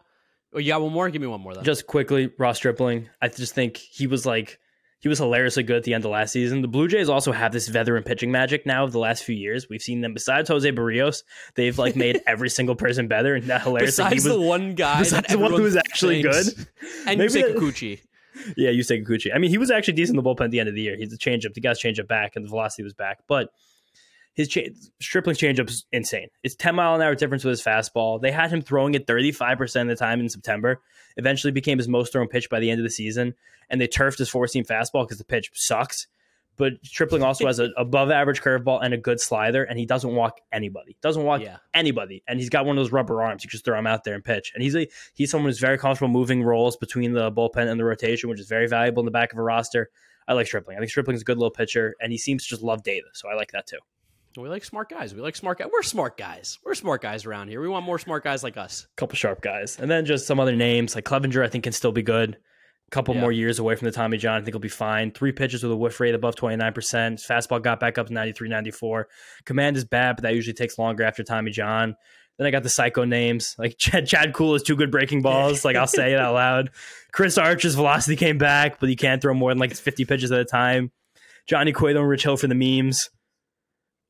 Oh, 0.53 0.59
you 0.59 0.67
got 0.67 0.81
one 0.81 0.93
more? 0.93 1.09
Give 1.09 1.21
me 1.21 1.27
one 1.27 1.41
more. 1.41 1.53
Then. 1.53 1.63
Just 1.65 1.87
quickly, 1.87 2.31
Ross 2.39 2.55
Stripling. 2.57 3.09
I 3.21 3.27
just 3.27 3.53
think 3.53 3.75
he 3.75 4.07
was 4.07 4.25
like 4.25 4.59
he 4.99 5.09
was 5.09 5.19
hilariously 5.19 5.61
good 5.63 5.75
at 5.75 5.83
the 5.83 5.93
end 5.93 6.05
of 6.05 6.11
last 6.11 6.31
season. 6.31 6.61
The 6.61 6.69
Blue 6.69 6.87
Jays 6.87 7.09
also 7.09 7.31
have 7.33 7.51
this 7.51 7.67
veteran 7.67 8.01
pitching 8.01 8.31
magic 8.31 8.65
now 8.65 8.85
of 8.85 8.93
the 8.93 8.97
last 8.97 9.23
few 9.25 9.35
years. 9.35 9.67
We've 9.69 9.81
seen 9.81 9.99
them 10.01 10.13
besides 10.13 10.47
Jose 10.49 10.71
Berrios, 10.71 11.23
they've 11.55 11.77
like 11.77 11.95
made 11.97 12.21
every 12.27 12.49
single 12.49 12.75
person 12.75 13.07
better. 13.09 13.35
And 13.35 13.43
that 13.47 13.61
hilarious. 13.61 13.97
Besides 13.97 14.23
he 14.23 14.29
was, 14.29 14.37
the 14.37 14.41
one 14.41 14.73
guy, 14.73 14.99
besides 14.99 15.27
that 15.27 15.33
the 15.33 15.39
one 15.39 15.51
who 15.51 15.63
was 15.63 15.75
actually 15.75 16.23
thinks- 16.23 16.53
good. 16.53 16.67
and 17.05 17.19
Maybe 17.19 17.33
Yusei 17.33 17.55
Kikuchi. 17.55 17.99
Yeah, 18.55 18.69
Yusei 18.71 19.05
Kikuchi. 19.05 19.33
I 19.33 19.37
mean, 19.37 19.49
he 19.49 19.57
was 19.57 19.71
actually 19.71 19.93
decent 19.93 20.17
in 20.17 20.23
the 20.23 20.29
bullpen 20.29 20.45
at 20.45 20.51
the 20.51 20.59
end 20.59 20.69
of 20.69 20.75
the 20.75 20.81
year. 20.81 20.95
He's 20.95 21.13
a 21.13 21.17
changeup. 21.17 21.53
The 21.53 21.61
guy's 21.61 21.79
changeup 21.79 22.07
back, 22.07 22.35
and 22.35 22.45
the 22.45 22.49
velocity 22.49 22.83
was 22.83 22.93
back. 22.93 23.19
But 23.27 23.49
his 24.33 24.47
cha- 24.47 24.69
Stripling's 25.01 25.39
changeup's 25.39 25.85
insane. 25.91 26.27
It's 26.43 26.55
10 26.55 26.75
mile 26.75 26.95
an 26.95 27.01
hour 27.01 27.15
difference 27.15 27.43
with 27.43 27.51
his 27.51 27.63
fastball. 27.63 28.21
They 28.21 28.31
had 28.31 28.51
him 28.51 28.61
throwing 28.61 28.93
it 28.93 29.07
35% 29.07 29.81
of 29.81 29.87
the 29.87 29.95
time 29.95 30.19
in 30.19 30.29
September. 30.29 30.79
Eventually 31.17 31.51
became 31.51 31.79
his 31.79 31.87
most 31.87 32.11
thrown 32.11 32.27
pitch 32.27 32.49
by 32.49 32.59
the 32.59 32.69
end 32.69 32.79
of 32.79 32.83
the 32.83 32.91
season. 32.91 33.33
And 33.69 33.81
they 33.81 33.87
turfed 33.87 34.19
his 34.19 34.29
four 34.29 34.47
seam 34.47 34.63
fastball 34.63 35.05
because 35.05 35.17
the 35.17 35.25
pitch 35.25 35.49
sucks. 35.53 36.07
But 36.57 36.73
Stripling 36.83 37.21
also 37.23 37.45
has 37.45 37.59
an 37.59 37.73
above 37.77 38.09
average 38.11 38.41
curveball 38.41 38.83
and 38.83 38.93
a 38.93 38.97
good 38.97 39.19
slider, 39.19 39.63
and 39.63 39.77
he 39.77 39.85
doesn't 39.85 40.13
walk 40.13 40.41
anybody. 40.51 40.97
Doesn't 41.01 41.23
walk 41.23 41.41
Yeah. 41.41 41.57
anybody. 41.73 42.23
And 42.27 42.39
he's 42.39 42.49
got 42.49 42.65
one 42.65 42.77
of 42.77 42.83
those 42.83 42.91
rubber 42.91 43.21
arms. 43.21 43.43
You 43.43 43.49
just 43.49 43.63
throw 43.63 43.77
him 43.77 43.85
out 43.87 44.03
there 44.03 44.15
and 44.15 44.23
pitch. 44.23 44.51
And 44.55 44.63
he's 44.63 44.75
a, 44.75 44.87
he's 45.13 45.29
someone 45.31 45.49
who's 45.49 45.59
very 45.59 45.77
comfortable 45.77 46.09
moving 46.11 46.43
roles 46.43 46.75
between 46.75 47.13
the 47.13 47.31
bullpen 47.31 47.69
and 47.69 47.79
the 47.79 47.85
rotation, 47.85 48.29
which 48.29 48.39
is 48.39 48.47
very 48.47 48.67
valuable 48.67 49.01
in 49.01 49.05
the 49.05 49.11
back 49.11 49.31
of 49.33 49.39
a 49.39 49.43
roster. 49.43 49.89
I 50.27 50.33
like 50.33 50.47
Stripling. 50.47 50.77
I 50.77 50.79
think 50.79 50.89
Stripling's 50.89 51.21
a 51.21 51.25
good 51.25 51.37
little 51.37 51.51
pitcher, 51.51 51.95
and 52.01 52.11
he 52.11 52.17
seems 52.17 52.43
to 52.43 52.49
just 52.49 52.61
love 52.63 52.83
data. 52.83 53.07
So 53.13 53.29
I 53.29 53.35
like 53.35 53.51
that 53.51 53.67
too. 53.67 53.77
We 54.35 54.49
like 54.49 54.63
smart 54.65 54.89
guys. 54.89 55.15
We 55.15 55.21
like 55.21 55.35
smart 55.35 55.57
guys. 55.57 55.67
We're 55.71 55.81
smart 55.81 56.15
guys. 56.17 56.59
We're 56.63 56.75
smart 56.75 57.01
guys 57.01 57.25
around 57.25 57.47
here. 57.47 57.59
We 57.59 57.67
want 57.69 57.85
more 57.85 57.97
smart 57.97 58.23
guys 58.23 58.43
like 58.43 58.55
us. 58.55 58.85
A 58.91 58.95
couple 58.95 59.15
sharp 59.15 59.41
guys. 59.41 59.79
And 59.79 59.89
then 59.89 60.05
just 60.05 60.27
some 60.27 60.39
other 60.39 60.55
names 60.55 60.93
like 60.93 61.05
Clevinger, 61.05 61.43
I 61.43 61.47
think 61.49 61.63
can 61.63 61.73
still 61.73 61.91
be 61.91 62.03
good. 62.03 62.37
Couple 62.89 63.13
Yeah. 63.15 63.21
more 63.21 63.31
years 63.33 63.59
away 63.59 63.75
from 63.75 63.85
the 63.85 63.91
Tommy 63.91 64.17
John, 64.17 64.35
I 64.41 64.43
think 64.43 64.53
he'll 64.53 64.59
be 64.61 64.69
fine. 64.69 65.11
Three 65.11 65.33
pitches 65.33 65.61
with 65.61 65.71
a 65.71 65.75
whiff 65.75 65.99
rate 65.99 66.15
above 66.15 66.35
29%. 66.35 67.19
His 67.19 67.25
fastball 67.27 67.61
got 67.61 67.79
back 67.81 67.97
up 67.97 68.07
to 68.07 68.13
93, 68.13 68.47
94. 68.47 69.09
Command 69.45 69.75
is 69.75 69.83
bad, 69.83 70.15
but 70.15 70.23
that 70.23 70.35
usually 70.35 70.53
takes 70.53 70.77
longer 70.79 71.03
after 71.03 71.21
Tommy 71.23 71.51
John. 71.51 71.95
Then 72.37 72.47
I 72.47 72.51
got 72.51 72.63
the 72.63 72.69
psycho 72.69 73.03
names 73.03 73.55
like 73.57 73.75
Chad, 73.79 74.07
Chad 74.07 74.33
Kuhl 74.33 74.55
is 74.55 74.63
two 74.63 74.75
good 74.77 74.91
breaking 74.91 75.21
balls. 75.21 75.65
Like 75.65 75.75
I'll 75.75 75.87
say 75.87 76.13
it 76.13 76.19
out 76.19 76.33
loud. 76.33 76.69
Chris 77.11 77.37
Archer's 77.37 77.75
velocity 77.75 78.15
came 78.15 78.37
back, 78.37 78.79
but 78.79 78.89
you 78.89 78.95
can't 78.95 79.21
throw 79.21 79.33
more 79.33 79.51
than 79.51 79.57
like 79.59 79.75
50 79.75 80.05
pitches 80.05 80.31
at 80.31 80.39
a 80.39 80.45
time. 80.45 80.91
Johnny 81.47 81.73
Cueto 81.73 81.99
and 81.99 82.09
Rich 82.09 82.23
Hill 82.23 82.37
for 82.37 82.47
the 82.47 82.55
memes. 82.55 83.09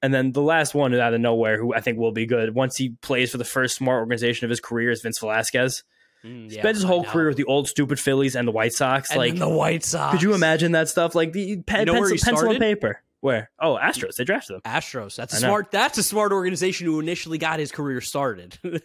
And 0.04 0.14
then 0.14 0.32
the 0.34 0.42
last 0.42 0.76
one 0.76 0.94
out 0.94 1.14
of 1.16 1.22
nowhere, 1.22 1.58
who 1.58 1.74
I 1.74 1.82
think 1.82 1.98
will 1.98 2.12
be 2.12 2.28
good 2.28 2.54
once 2.54 2.78
he 2.78 2.90
plays 3.02 3.32
for 3.32 3.40
the 3.40 3.44
first 3.46 3.76
smart 3.76 4.00
organization 4.02 4.46
of 4.46 4.50
his 4.52 4.60
career, 4.60 4.92
is 4.92 5.02
Vince 5.02 5.18
Velasquez. 5.20 5.84
Mm, 6.28 6.52
Spent 6.52 6.76
his 6.76 6.84
whole 6.84 7.04
career 7.04 7.28
with 7.28 7.38
the 7.38 7.44
old 7.46 7.68
stupid 7.68 8.00
Phillies 8.00 8.36
and 8.36 8.48
the 8.48 8.52
White 8.52 8.74
Sox. 8.74 9.10
and 9.12 9.18
like, 9.20 9.36
the 9.38 9.48
White 9.50 9.84
Sox. 9.86 10.12
could 10.14 10.22
you 10.24 10.34
imagine 10.34 10.74
that 10.74 10.90
stuff? 10.90 11.16
Like 11.16 11.32
the 11.34 11.62
pen, 11.64 11.82
You 11.82 11.86
know 11.86 11.94
pencil, 11.94 12.18
pencil 12.24 12.50
and 12.52 12.60
paper. 12.60 13.02
Where? 13.22 13.50
Oh, 13.60 13.80
Astros. 13.82 14.16
They 14.16 14.24
drafted 14.26 14.56
him. 14.58 14.62
Astros. 14.66 15.16
That's 15.16 15.34
a 15.34 15.38
smart. 15.38 15.72
That's 15.72 15.98
a 15.98 16.04
smart 16.04 16.32
organization 16.32 16.86
who 16.86 17.00
initially 17.00 17.38
got 17.38 17.60
his 17.60 17.72
career 17.72 18.00
started. 18.02 18.60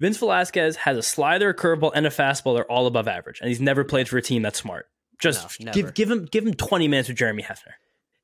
Vince 0.00 0.18
Velasquez 0.18 0.76
has 0.76 0.96
a 0.96 1.02
slider, 1.02 1.50
a 1.50 1.54
curveball, 1.54 1.92
and 1.94 2.06
a 2.06 2.10
fastball. 2.10 2.54
They're 2.56 2.70
all 2.70 2.86
above 2.86 3.06
average, 3.08 3.40
and 3.40 3.48
he's 3.48 3.60
never 3.60 3.84
played 3.84 4.08
for 4.08 4.18
a 4.18 4.22
team 4.22 4.42
that's 4.42 4.58
smart. 4.58 4.86
Just 5.20 5.60
No, 5.60 5.72
give 5.72 5.94
give 5.94 6.10
him 6.10 6.24
give 6.26 6.44
him 6.46 6.54
twenty 6.54 6.88
minutes 6.88 7.08
with 7.08 7.16
Jeremy 7.16 7.44
Hefner. 7.44 7.74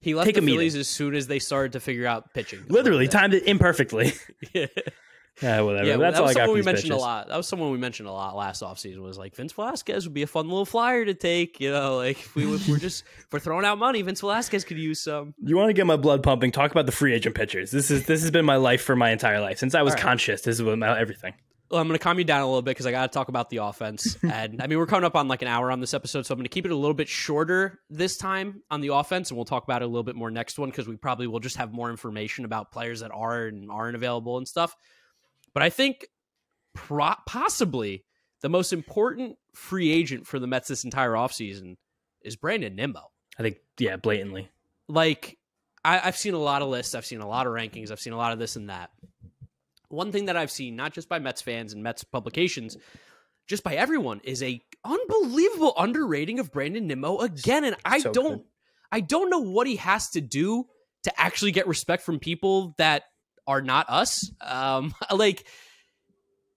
he 0.00 0.14
left 0.14 0.26
Take 0.26 0.34
the 0.34 0.40
a 0.40 0.42
meeting. 0.42 0.58
Phillies 0.58 0.74
as 0.74 0.88
soon 0.88 1.14
as 1.14 1.28
they 1.28 1.38
started 1.38 1.72
to 1.74 1.80
figure 1.80 2.06
out 2.06 2.34
pitching. 2.34 2.64
Literally 2.68 3.06
timed 3.08 3.34
it 3.34 3.44
imperfectly. 3.44 4.12
yeah, 4.52 4.66
yeah, 5.42 5.60
whatever. 5.60 5.86
yeah 5.86 5.96
that's 5.96 6.16
that 6.16 6.20
all 6.20 6.26
was 6.26 6.36
I 6.36 6.40
got 6.40 6.44
someone 6.46 6.58
we 6.58 6.64
mentioned 6.64 6.90
pitches. 6.90 7.02
a 7.02 7.06
lot. 7.06 7.28
That 7.28 7.36
was 7.36 7.48
someone 7.48 7.70
we 7.70 7.78
mentioned 7.78 8.08
a 8.08 8.12
lot 8.12 8.36
last 8.36 8.62
offseason 8.62 8.98
was 8.98 9.18
like 9.18 9.34
Vince 9.34 9.52
Velasquez 9.52 10.06
would 10.06 10.14
be 10.14 10.22
a 10.22 10.26
fun 10.26 10.48
little 10.48 10.66
flyer 10.66 11.04
to 11.04 11.14
take. 11.14 11.60
You 11.60 11.70
know, 11.70 11.96
like 11.96 12.18
if 12.18 12.34
we 12.34 12.52
if 12.54 12.68
we're 12.68 12.78
just 12.78 13.04
if 13.18 13.32
we're 13.32 13.38
throwing 13.38 13.64
out 13.64 13.78
money, 13.78 14.02
Vince 14.02 14.20
Velasquez 14.20 14.64
could 14.64 14.78
use 14.78 15.00
some. 15.00 15.34
You 15.42 15.56
want 15.56 15.68
to 15.68 15.74
get 15.74 15.86
my 15.86 15.96
blood 15.96 16.22
pumping? 16.22 16.52
Talk 16.52 16.70
about 16.70 16.86
the 16.86 16.92
free 16.92 17.14
agent 17.14 17.34
pitchers. 17.34 17.70
This 17.70 17.90
is 17.90 18.06
this 18.06 18.22
has 18.22 18.30
been 18.30 18.44
my 18.44 18.56
life 18.56 18.82
for 18.82 18.96
my 18.96 19.10
entire 19.10 19.40
life 19.40 19.58
since 19.58 19.74
I 19.74 19.82
was 19.82 19.94
right. 19.94 20.02
conscious. 20.02 20.42
This 20.42 20.56
is 20.56 20.62
what 20.62 20.78
my, 20.78 20.98
everything. 20.98 21.34
Well, 21.70 21.80
I'm 21.82 21.86
going 21.86 21.98
to 21.98 22.02
calm 22.02 22.18
you 22.18 22.24
down 22.24 22.40
a 22.40 22.46
little 22.46 22.62
bit 22.62 22.70
because 22.70 22.86
I 22.86 22.92
got 22.92 23.12
to 23.12 23.14
talk 23.14 23.28
about 23.28 23.50
the 23.50 23.58
offense. 23.58 24.16
and 24.22 24.62
I 24.62 24.66
mean, 24.66 24.78
we're 24.78 24.86
coming 24.86 25.04
up 25.04 25.14
on 25.14 25.28
like 25.28 25.42
an 25.42 25.48
hour 25.48 25.70
on 25.70 25.80
this 25.80 25.92
episode, 25.92 26.24
so 26.24 26.32
I'm 26.32 26.38
going 26.38 26.44
to 26.44 26.50
keep 26.50 26.64
it 26.64 26.72
a 26.72 26.76
little 26.76 26.94
bit 26.94 27.08
shorter 27.08 27.80
this 27.90 28.16
time 28.16 28.62
on 28.70 28.80
the 28.80 28.88
offense, 28.88 29.30
and 29.30 29.36
we'll 29.36 29.44
talk 29.44 29.64
about 29.64 29.82
it 29.82 29.84
a 29.84 29.88
little 29.88 30.02
bit 30.02 30.16
more 30.16 30.30
next 30.30 30.58
one 30.58 30.70
because 30.70 30.88
we 30.88 30.96
probably 30.96 31.26
will 31.26 31.40
just 31.40 31.56
have 31.56 31.72
more 31.72 31.90
information 31.90 32.46
about 32.46 32.72
players 32.72 33.00
that 33.00 33.10
are 33.12 33.46
and 33.46 33.70
aren't 33.70 33.96
available 33.96 34.38
and 34.38 34.48
stuff. 34.48 34.76
But 35.58 35.64
I 35.64 35.70
think 35.70 36.06
pro- 36.72 37.16
possibly 37.26 38.04
the 38.42 38.48
most 38.48 38.72
important 38.72 39.38
free 39.56 39.90
agent 39.90 40.24
for 40.24 40.38
the 40.38 40.46
Mets 40.46 40.68
this 40.68 40.84
entire 40.84 41.14
offseason 41.14 41.78
is 42.22 42.36
Brandon 42.36 42.76
Nimmo. 42.76 43.10
I 43.36 43.42
think 43.42 43.56
yeah, 43.76 43.96
blatantly. 43.96 44.50
Like, 44.86 45.36
I, 45.84 45.98
I've 45.98 46.16
seen 46.16 46.34
a 46.34 46.38
lot 46.38 46.62
of 46.62 46.68
lists, 46.68 46.94
I've 46.94 47.04
seen 47.04 47.22
a 47.22 47.26
lot 47.26 47.48
of 47.48 47.52
rankings, 47.52 47.90
I've 47.90 47.98
seen 47.98 48.12
a 48.12 48.16
lot 48.16 48.32
of 48.32 48.38
this 48.38 48.54
and 48.54 48.70
that. 48.70 48.90
One 49.88 50.12
thing 50.12 50.26
that 50.26 50.36
I've 50.36 50.52
seen, 50.52 50.76
not 50.76 50.92
just 50.92 51.08
by 51.08 51.18
Mets 51.18 51.42
fans 51.42 51.72
and 51.72 51.82
Mets 51.82 52.04
publications, 52.04 52.76
just 53.48 53.64
by 53.64 53.74
everyone, 53.74 54.20
is 54.22 54.44
a 54.44 54.60
unbelievable 54.84 55.74
underrating 55.76 56.38
of 56.38 56.52
Brandon 56.52 56.86
Nimmo 56.86 57.18
again. 57.18 57.64
And 57.64 57.74
I 57.84 57.98
So 57.98 58.12
don't, 58.12 58.36
good. 58.36 58.44
I 58.92 59.00
don't 59.00 59.28
know 59.28 59.40
what 59.40 59.66
he 59.66 59.74
has 59.74 60.10
to 60.10 60.20
do 60.20 60.66
to 61.02 61.20
actually 61.20 61.50
get 61.50 61.66
respect 61.66 62.04
from 62.04 62.20
people 62.20 62.76
that 62.78 63.02
are 63.48 63.62
not 63.62 63.86
us. 63.88 64.30
Um, 64.40 64.94
like 65.12 65.44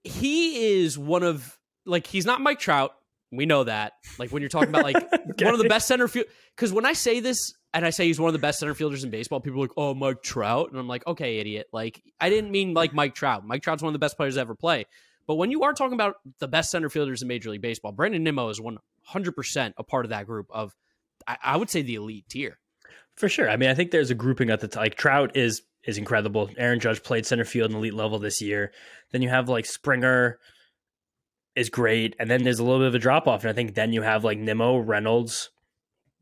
he 0.03 0.81
is 0.81 0.97
one 0.97 1.23
of 1.23 1.57
like 1.85 2.05
he's 2.05 2.25
not 2.25 2.41
Mike 2.41 2.59
Trout. 2.59 2.93
We 3.31 3.45
know 3.45 3.63
that. 3.63 3.93
Like 4.19 4.31
when 4.31 4.41
you're 4.41 4.49
talking 4.49 4.69
about 4.69 4.83
like 4.83 4.95
one 5.41 5.53
of 5.53 5.59
the 5.59 5.69
best 5.69 5.87
center 5.87 6.07
field. 6.07 6.27
Because 6.55 6.73
when 6.73 6.85
I 6.85 6.93
say 6.93 7.21
this 7.21 7.53
and 7.73 7.85
I 7.85 7.89
say 7.89 8.05
he's 8.05 8.19
one 8.19 8.27
of 8.27 8.33
the 8.33 8.39
best 8.39 8.59
center 8.59 8.73
fielders 8.73 9.05
in 9.05 9.09
baseball, 9.09 9.39
people 9.39 9.59
are 9.59 9.63
like, 9.63 9.77
"Oh, 9.77 9.93
Mike 9.93 10.21
Trout," 10.21 10.69
and 10.69 10.79
I'm 10.79 10.87
like, 10.87 11.07
"Okay, 11.07 11.37
idiot." 11.39 11.67
Like 11.71 12.03
I 12.19 12.29
didn't 12.29 12.51
mean 12.51 12.73
like 12.73 12.93
Mike 12.93 13.15
Trout. 13.15 13.47
Mike 13.47 13.63
Trout's 13.63 13.81
one 13.81 13.89
of 13.89 13.93
the 13.93 13.99
best 13.99 14.17
players 14.17 14.35
to 14.35 14.41
ever 14.41 14.53
play. 14.53 14.85
But 15.27 15.35
when 15.35 15.49
you 15.49 15.63
are 15.63 15.73
talking 15.73 15.93
about 15.93 16.15
the 16.39 16.47
best 16.47 16.71
center 16.71 16.89
fielders 16.89 17.21
in 17.21 17.29
Major 17.29 17.51
League 17.51 17.61
Baseball, 17.61 17.93
Brandon 17.93 18.21
Nimmo 18.21 18.49
is 18.49 18.59
100 18.59 19.31
percent 19.31 19.75
a 19.77 19.83
part 19.83 20.05
of 20.05 20.09
that 20.09 20.25
group 20.25 20.47
of, 20.49 20.75
I, 21.25 21.37
I 21.41 21.57
would 21.57 21.69
say, 21.69 21.83
the 21.83 21.95
elite 21.95 22.25
tier. 22.27 22.59
For 23.15 23.29
sure. 23.29 23.49
I 23.49 23.55
mean, 23.55 23.69
I 23.69 23.75
think 23.75 23.91
there's 23.91 24.09
a 24.09 24.15
grouping 24.15 24.49
at 24.49 24.59
the 24.59 24.67
t- 24.67 24.79
like 24.79 24.95
Trout 24.95 25.37
is 25.37 25.61
is 25.85 25.97
incredible. 25.97 26.49
Aaron 26.57 26.79
Judge 26.79 27.01
played 27.03 27.25
center 27.25 27.45
field 27.45 27.71
and 27.71 27.77
elite 27.77 27.93
level 27.93 28.19
this 28.19 28.41
year. 28.41 28.71
Then 29.11 29.21
you 29.21 29.29
have 29.29 29.49
like 29.49 29.65
Springer 29.65 30.39
is 31.55 31.69
great, 31.69 32.15
and 32.19 32.29
then 32.29 32.43
there's 32.43 32.59
a 32.59 32.63
little 32.63 32.79
bit 32.79 32.87
of 32.87 32.95
a 32.95 32.99
drop 32.99 33.27
off. 33.27 33.41
And 33.41 33.49
I 33.49 33.53
think 33.53 33.75
then 33.75 33.91
you 33.93 34.01
have 34.01 34.23
like 34.23 34.37
Nimmo, 34.37 34.77
Reynolds, 34.77 35.49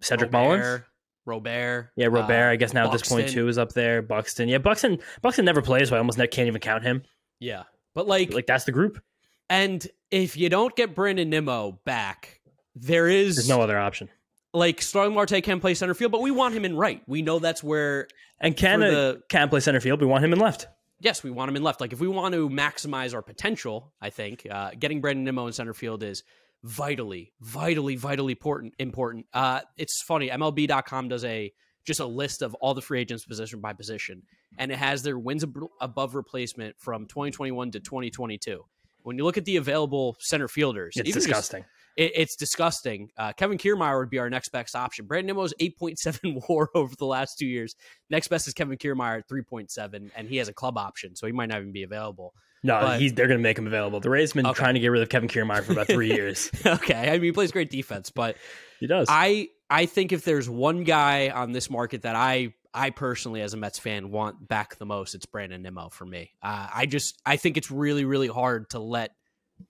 Cedric 0.02 0.32
Mullins. 0.32 0.64
Robert, 0.64 0.86
Robert, 1.26 1.92
Yeah, 1.96 2.08
Robert. 2.08 2.34
uh, 2.34 2.52
I 2.52 2.56
guess 2.56 2.74
now 2.74 2.86
at 2.88 2.92
this 2.92 3.08
point 3.08 3.30
too 3.30 3.48
is 3.48 3.58
up 3.58 3.74
there. 3.74 4.02
Buxton. 4.02 4.50
Yeah, 4.50 4.58
Buxton. 4.58 5.00
Buxton 5.22 5.46
never 5.46 5.62
plays, 5.62 5.90
so 5.90 5.96
I 5.96 6.00
almost 6.00 6.18
can't 6.18 6.48
even 6.48 6.60
count 6.62 6.84
him. 6.84 7.04
Yeah, 7.40 7.64
but 7.94 8.08
like, 8.08 8.34
Like 8.34 8.48
that's 8.48 8.64
the 8.66 8.72
group. 8.72 9.02
and 9.50 9.86
if 10.12 10.36
you 10.38 10.50
don't 10.50 10.76
get 10.76 10.96
Brandon 10.96 11.30
Nimmo 11.30 11.80
back, 11.86 12.42
there 12.76 13.08
is 13.08 13.36
There's 13.36 13.50
no 13.50 13.62
other 13.62 13.78
option. 13.78 14.10
Like 14.54 14.82
Starling 14.82 15.14
Marte 15.14 15.44
can 15.44 15.60
play 15.60 15.74
center 15.74 15.94
field, 15.94 16.12
but 16.12 16.22
we 16.22 16.32
want 16.32 16.56
him 16.56 16.66
in 16.66 16.76
right. 16.76 17.02
We 17.08 17.22
know 17.22 17.40
that's 17.40 17.64
where 17.64 18.08
And 18.40 18.56
can 18.58 18.80
the- 18.80 19.22
can 19.30 19.50
play 19.50 19.60
center 19.60 19.80
field. 19.80 20.02
We 20.02 20.08
want 20.08 20.24
him 20.24 20.34
in 20.34 20.40
left. 20.40 20.68
yes, 21.00 21.24
we 21.24 21.30
want 21.32 21.50
him 21.50 21.56
in 21.56 21.64
left. 21.64 21.80
Like 21.82 21.94
if 21.94 22.00
we 22.00 22.08
want 22.08 22.34
to 22.34 22.50
maximize 22.50 23.14
our 23.14 23.22
potential, 23.22 23.94
I 24.02 24.10
think 24.10 24.46
uh, 24.50 24.72
getting 24.80 25.02
Brandon 25.02 25.24
Nimmo 25.24 25.48
in 25.48 25.54
center 25.54 25.74
field 25.74 26.04
is 26.04 26.24
vitally, 26.64 27.32
vitally, 27.42 27.96
vitally 27.96 28.34
important. 28.34 28.74
Important. 28.80 29.26
Uh, 29.34 29.62
it's 29.78 30.02
funny. 30.02 30.30
MLB.com 30.30 31.08
does 31.10 31.24
a 31.26 31.54
just 31.86 32.00
a 32.02 32.06
list 32.06 32.42
of 32.42 32.54
all 32.56 32.74
the 32.74 32.82
free 32.82 33.00
agents 33.00 33.26
position 33.26 33.62
by 33.62 33.74
position, 33.74 34.22
and 34.58 34.72
it 34.72 34.78
has 34.78 35.02
their 35.02 35.18
wins 35.18 35.44
ab- 35.44 35.58
above 35.80 36.14
replacement 36.16 36.76
from 36.80 37.06
2021 37.08 37.72
to 37.72 37.80
2022. 37.80 38.64
When 39.04 39.18
you 39.18 39.24
look 39.24 39.38
at 39.38 39.46
the 39.46 39.56
available 39.56 40.18
center 40.20 40.48
fielders, 40.48 40.96
It's 40.98 41.08
even 41.08 41.14
just- 41.18 41.28
disgusting. 41.28 41.66
It, 42.00 42.12
it's 42.16 42.36
disgusting. 42.36 43.10
Uh, 43.18 43.34
Kevin 43.34 43.58
Kiermaier 43.58 44.00
would 44.00 44.10
be 44.10 44.18
our 44.20 44.30
next 44.30 44.50
best 44.50 44.76
option. 44.76 45.06
Brandon 45.06 45.28
Nimmo's 45.36 45.54
8.7 45.62 46.42
WAR 46.50 46.70
over 46.74 46.96
the 46.96 47.06
last 47.06 47.38
two 47.38 47.46
years. 47.46 47.76
Next 48.10 48.28
best 48.30 48.48
is 48.48 48.54
Kevin 48.54 48.78
Kiermaier 48.78 49.20
at 49.20 49.28
3.7, 49.30 50.10
and 50.16 50.28
he 50.28 50.38
has 50.38 50.48
a 50.48 50.54
club 50.54 50.78
option, 50.78 51.16
so 51.16 51.28
he 51.28 51.34
might 51.34 51.50
not 51.50 51.60
even 51.60 51.72
be 51.72 51.84
available. 51.84 52.34
No, 52.64 52.80
but- 52.82 53.00
he's 53.00 53.14
they're 53.14 53.28
going 53.28 53.40
to 53.40 53.44
make 53.44 53.58
him 53.58 53.68
available. 53.68 54.00
The 54.00 54.10
Rays 54.10 54.32
have 54.32 54.36
been 54.36 54.46
Okay. 54.48 54.58
trying 54.58 54.74
to 54.74 54.80
get 54.80 54.88
rid 54.90 55.02
of 55.02 55.10
Kevin 55.10 55.30
Kiermaier 55.30 55.64
for 55.64 55.72
about 55.74 55.88
three 55.88 56.12
years. 56.14 56.50
okay, 56.66 57.10
I 57.10 57.14
mean 57.14 57.24
he 57.24 57.32
plays 57.32 57.52
great 57.52 57.70
defense, 57.70 58.10
but 58.10 58.36
He 58.80 58.88
does. 58.88 59.08
I 59.10 59.50
I 59.70 59.86
think 59.86 60.12
if 60.12 60.26
there's 60.26 60.50
one 60.50 60.84
guy 60.84 61.30
on 61.30 61.52
this 61.54 61.70
market 61.70 62.02
that 62.02 62.16
I 62.16 62.54
I 62.74 62.90
personally, 62.92 63.42
as 63.42 63.54
a 63.54 63.58
Mets 63.58 63.80
fan, 63.80 64.12
want 64.12 64.48
back 64.48 64.78
the 64.78 64.86
most, 64.86 65.16
it's 65.16 65.26
Brandon 65.26 65.62
Nimmo 65.62 65.90
for 65.90 66.06
me. 66.06 66.32
Uh, 66.44 66.68
I 66.74 66.86
just 66.86 67.20
I 67.26 67.38
think 67.38 67.56
it's 67.58 67.72
really 67.72 68.04
really 68.06 68.28
hard 68.28 68.70
to 68.72 68.80
let 68.80 69.12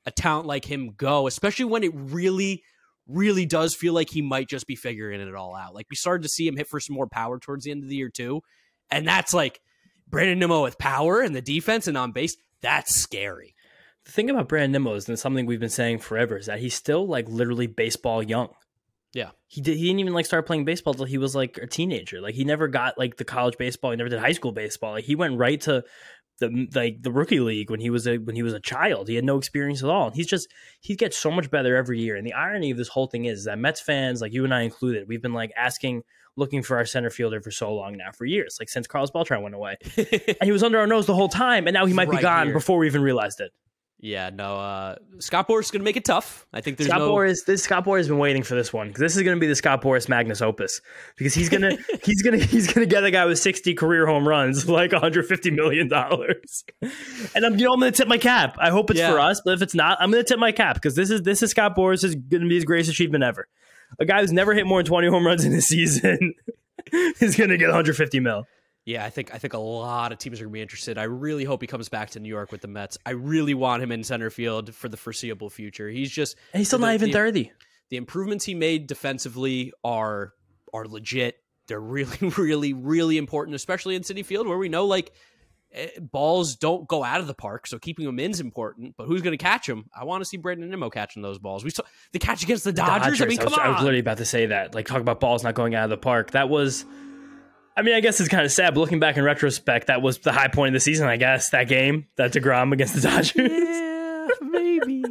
a 0.05 0.11
talent 0.11 0.47
like 0.47 0.65
him 0.65 0.93
go, 0.95 1.27
especially 1.27 1.65
when 1.65 1.83
it 1.83 1.91
really 1.93 2.63
really 3.07 3.45
does 3.45 3.73
feel 3.73 3.93
like 3.93 4.09
he 4.09 4.21
might 4.21 4.47
just 4.47 4.67
be 4.67 4.75
figuring 4.75 5.19
it 5.19 5.35
all 5.35 5.55
out. 5.55 5.73
Like 5.73 5.87
we 5.89 5.95
started 5.95 6.21
to 6.23 6.29
see 6.29 6.47
him 6.47 6.55
hit 6.55 6.67
for 6.67 6.79
some 6.79 6.95
more 6.95 7.07
power 7.07 7.39
towards 7.39 7.63
the 7.63 7.71
end 7.71 7.83
of 7.83 7.89
the 7.89 7.95
year 7.95 8.09
too, 8.09 8.41
and 8.91 9.07
that's 9.07 9.33
like 9.33 9.61
Brandon 10.07 10.39
Nimmo 10.39 10.63
with 10.63 10.77
power 10.77 11.21
and 11.21 11.35
the 11.35 11.41
defense 11.41 11.87
and 11.87 11.97
on 11.97 12.11
base. 12.11 12.35
That's 12.61 12.95
scary. 12.95 13.55
The 14.05 14.11
thing 14.11 14.29
about 14.29 14.47
Brandon 14.47 14.71
Nimmo 14.71 14.95
is, 14.95 15.07
and 15.07 15.19
something 15.19 15.45
we've 15.45 15.59
been 15.59 15.69
saying 15.69 15.99
forever, 15.99 16.37
is 16.37 16.47
that 16.47 16.59
he's 16.59 16.75
still 16.75 17.07
like 17.07 17.27
literally 17.27 17.67
baseball 17.67 18.23
young. 18.23 18.49
Yeah. 19.13 19.31
He 19.47 19.61
did 19.61 19.77
he 19.77 19.87
didn't 19.87 19.99
even 19.99 20.13
like 20.13 20.25
start 20.25 20.45
playing 20.45 20.65
baseball 20.65 20.93
until 20.93 21.05
he 21.05 21.17
was 21.17 21.35
like 21.35 21.57
a 21.57 21.67
teenager. 21.67 22.21
Like 22.21 22.35
he 22.35 22.43
never 22.43 22.67
got 22.67 22.97
like 22.97 23.17
the 23.17 23.25
college 23.25 23.57
baseball, 23.57 23.91
he 23.91 23.97
never 23.97 24.09
did 24.09 24.19
high 24.19 24.33
school 24.33 24.51
baseball. 24.51 24.91
Like 24.91 25.05
he 25.05 25.15
went 25.15 25.37
right 25.37 25.59
to 25.61 25.83
the 26.39 26.67
like 26.73 27.01
the 27.01 27.11
rookie 27.11 27.39
league 27.39 27.69
when 27.69 27.79
he 27.79 27.89
was 27.89 28.07
a 28.07 28.17
when 28.17 28.35
he 28.35 28.43
was 28.43 28.53
a 28.53 28.59
child. 28.59 29.07
He 29.07 29.15
had 29.15 29.25
no 29.25 29.37
experience 29.37 29.83
at 29.83 29.89
all. 29.89 30.07
And 30.07 30.15
he's 30.15 30.27
just 30.27 30.47
he 30.81 30.95
gets 30.95 31.17
so 31.17 31.31
much 31.31 31.51
better 31.51 31.75
every 31.75 31.99
year. 31.99 32.15
And 32.15 32.25
the 32.25 32.33
irony 32.33 32.71
of 32.71 32.77
this 32.77 32.87
whole 32.89 33.07
thing 33.07 33.25
is 33.25 33.45
that 33.45 33.59
Mets 33.59 33.81
fans, 33.81 34.21
like 34.21 34.33
you 34.33 34.43
and 34.43 34.53
I 34.53 34.61
included, 34.61 35.07
we've 35.07 35.21
been 35.21 35.33
like 35.33 35.51
asking 35.55 36.03
looking 36.35 36.63
for 36.63 36.77
our 36.77 36.85
center 36.85 37.09
fielder 37.09 37.41
for 37.41 37.51
so 37.51 37.73
long 37.73 37.97
now, 37.97 38.11
for 38.11 38.25
years, 38.25 38.57
like 38.59 38.69
since 38.69 38.87
Carlos 38.87 39.11
Beltran 39.11 39.41
went 39.41 39.55
away. 39.55 39.77
and 39.97 40.43
he 40.43 40.51
was 40.51 40.63
under 40.63 40.79
our 40.79 40.87
nose 40.87 41.05
the 41.05 41.13
whole 41.13 41.29
time, 41.29 41.67
and 41.67 41.73
now 41.73 41.85
he 41.85 41.93
might 41.93 42.07
Right 42.07 42.17
be 42.17 42.21
gone 42.21 42.47
here. 42.47 42.53
before 42.53 42.77
we 42.77 42.87
even 42.87 43.01
realized 43.01 43.41
it. 43.41 43.51
Yeah, 44.01 44.29
no. 44.29 44.55
Uh, 44.55 44.95
Scott 45.19 45.49
Boras 45.49 45.63
is 45.63 45.71
going 45.71 45.81
to 45.81 45.83
make 45.85 45.97
it 45.97 46.05
tough. 46.05 46.47
I 46.53 46.61
think 46.61 46.77
there's 46.77 46.87
Scott 46.89 47.01
no. 47.01 47.11
Boras, 47.11 47.43
this 47.45 47.63
Scott 47.63 47.83
Boras 47.83 47.97
has 47.97 48.07
been 48.07 48.17
waiting 48.17 48.43
for 48.43 48.55
this 48.55 48.71
one 48.71 48.87
because 48.87 49.01
this 49.01 49.17
is 49.17 49.23
going 49.23 49.35
to 49.35 49.41
be 49.41 49.47
the 49.47 49.55
Scott 49.55 49.81
Boras 49.81 50.07
magnus 50.07 50.41
opus 50.41 50.79
because 51.17 51.33
he's 51.33 51.49
gonna 51.49 51.71
he's 52.03 52.21
gonna 52.21 52.37
he's 52.37 52.71
gonna 52.71 52.85
get 52.85 53.03
a 53.03 53.11
guy 53.11 53.25
with 53.25 53.39
sixty 53.39 53.73
career 53.73 54.05
home 54.07 54.25
runs 54.25 54.69
like 54.69 54.93
one 54.93 55.01
hundred 55.01 55.25
fifty 55.25 55.51
million 55.51 55.89
dollars, 55.89 56.63
and 57.35 57.45
I'm 57.45 57.57
you 57.59 57.65
know 57.65 57.73
I'm 57.73 57.79
gonna 57.81 57.91
tip 57.91 58.07
my 58.07 58.17
cap. 58.17 58.55
I 58.57 58.69
hope 58.69 58.89
it's 58.89 58.99
Yeah. 58.99 59.11
for 59.11 59.19
us, 59.19 59.41
but 59.43 59.53
if 59.53 59.61
it's 59.61 59.75
not, 59.75 59.97
I'm 59.99 60.11
gonna 60.11 60.23
tip 60.23 60.39
my 60.39 60.53
cap 60.53 60.75
because 60.75 60.95
this 60.95 61.09
is 61.09 61.23
this 61.23 61.43
is 61.43 61.51
Scott 61.51 61.75
Boras 61.75 62.03
is 62.05 62.15
going 62.15 62.43
to 62.43 62.47
be 62.47 62.55
his 62.55 62.63
greatest 62.65 62.89
achievement 62.91 63.25
ever. 63.25 63.49
A 63.99 64.05
guy 64.05 64.21
who's 64.21 64.31
never 64.31 64.53
hit 64.53 64.65
more 64.65 64.79
than 64.79 64.85
twenty 64.87 65.09
home 65.09 65.25
runs 65.27 65.43
in 65.43 65.51
a 65.53 65.61
season 65.61 66.35
is 67.19 67.35
going 67.35 67.49
to 67.49 67.57
get 67.57 67.65
one 67.67 67.75
hundred 67.75 67.97
fifty 67.97 68.21
mil. 68.21 68.45
Yeah, 68.85 69.05
I 69.05 69.09
think 69.11 69.33
I 69.33 69.37
think 69.37 69.53
a 69.53 69.59
lot 69.59 70.11
of 70.11 70.17
teams 70.17 70.39
are 70.39 70.45
going 70.45 70.51
to 70.53 70.57
be 70.57 70.61
interested. 70.61 70.97
I 70.97 71.03
really 71.03 71.43
hope 71.43 71.61
he 71.61 71.67
comes 71.67 71.89
back 71.89 72.11
to 72.11 72.19
New 72.19 72.29
York 72.29 72.51
with 72.51 72.61
the 72.61 72.67
Mets. 72.67 72.97
I 73.05 73.11
really 73.11 73.53
want 73.53 73.83
him 73.83 73.91
in 73.91 74.03
center 74.03 74.29
field 74.29 74.73
for 74.73 74.89
the 74.89 74.97
foreseeable 74.97 75.49
future. 75.49 75.89
He's 75.89 76.09
just 76.09 76.35
And 76.53 76.59
he's 76.59 76.67
still 76.67 76.79
the- 76.79 76.85
not 76.87 76.93
even 76.95 77.09
the- 77.09 77.13
thirty. 77.13 77.51
the 77.89 77.97
improvements 77.97 78.45
he 78.45 78.55
made 78.55 78.87
defensively 78.87 79.73
are 79.83 80.33
are 80.73 80.85
legit. 80.85 81.35
They're 81.67 81.79
really, 81.79 82.17
really, 82.37 82.73
really 82.73 83.17
important, 83.17 83.53
especially 83.55 83.95
in 83.95 84.01
Citi 84.01 84.25
Field, 84.25 84.47
where 84.47 84.57
we 84.57 84.69
know 84.69 84.85
like 84.85 85.11
eh, 85.71 85.89
balls 85.99 86.55
don't 86.55 86.87
go 86.87 87.03
out 87.03 87.19
of 87.21 87.27
the 87.27 87.35
park, 87.35 87.67
so 87.67 87.77
keeping 87.77 88.05
them 88.07 88.17
in 88.19 88.31
is 88.31 88.39
important. 88.39 88.95
But 88.97 89.05
who's 89.05 89.21
going 89.21 89.37
to 89.37 89.43
catch 89.43 89.67
them? 89.67 89.85
I 89.95 90.05
want 90.05 90.21
to 90.21 90.25
see 90.25 90.37
Brandon 90.37 90.67
Nimmo 90.67 90.89
catching 90.89 91.21
those 91.21 91.37
balls. 91.37 91.63
We 91.63 91.69
saw 91.69 91.83
the 92.11 92.17
catch 92.19 92.41
against 92.43 92.63
the 92.63 92.71
Dodgers. 92.73 93.21
I 93.21 93.25
mean, 93.25 93.37
come 93.37 93.51
was, 93.51 93.59
I 93.59 93.69
was 93.69 93.81
literally 93.81 93.99
about 93.99 94.17
to 94.17 94.25
say 94.25 94.47
that. 94.47 94.73
Like, 94.73 94.87
talk 94.87 95.01
about 95.01 95.19
balls 95.19 95.43
not 95.43 95.53
going 95.53 95.75
out 95.75 95.83
of 95.83 95.89
the 95.91 95.97
park. 95.97 96.31
That 96.31 96.49
was, 96.49 96.85
I 97.79 97.81
mean, 97.81 97.95
I 97.95 98.01
guess 98.01 98.19
it's 98.19 98.27
kind 98.27 98.43
of 98.45 98.51
sad, 98.51 98.73
but 98.73 98.81
looking 98.81 98.99
back 98.99 99.15
in 99.15 99.23
retrospect, 99.23 99.87
that 99.87 100.01
was 100.01 100.17
the 100.17 100.33
high 100.33 100.49
point 100.49 100.69
of 100.69 100.73
the 100.73 100.79
season, 100.81 101.07
I 101.07 101.15
guess. 101.15 101.51
That 101.51 101.69
game, 101.69 102.07
that 102.17 102.33
DeGrom 102.33 102.73
against 102.73 102.93
the 102.95 102.99
Dodgers. 102.99 103.35
yeah, 103.35 104.27
maybe, 104.41 105.03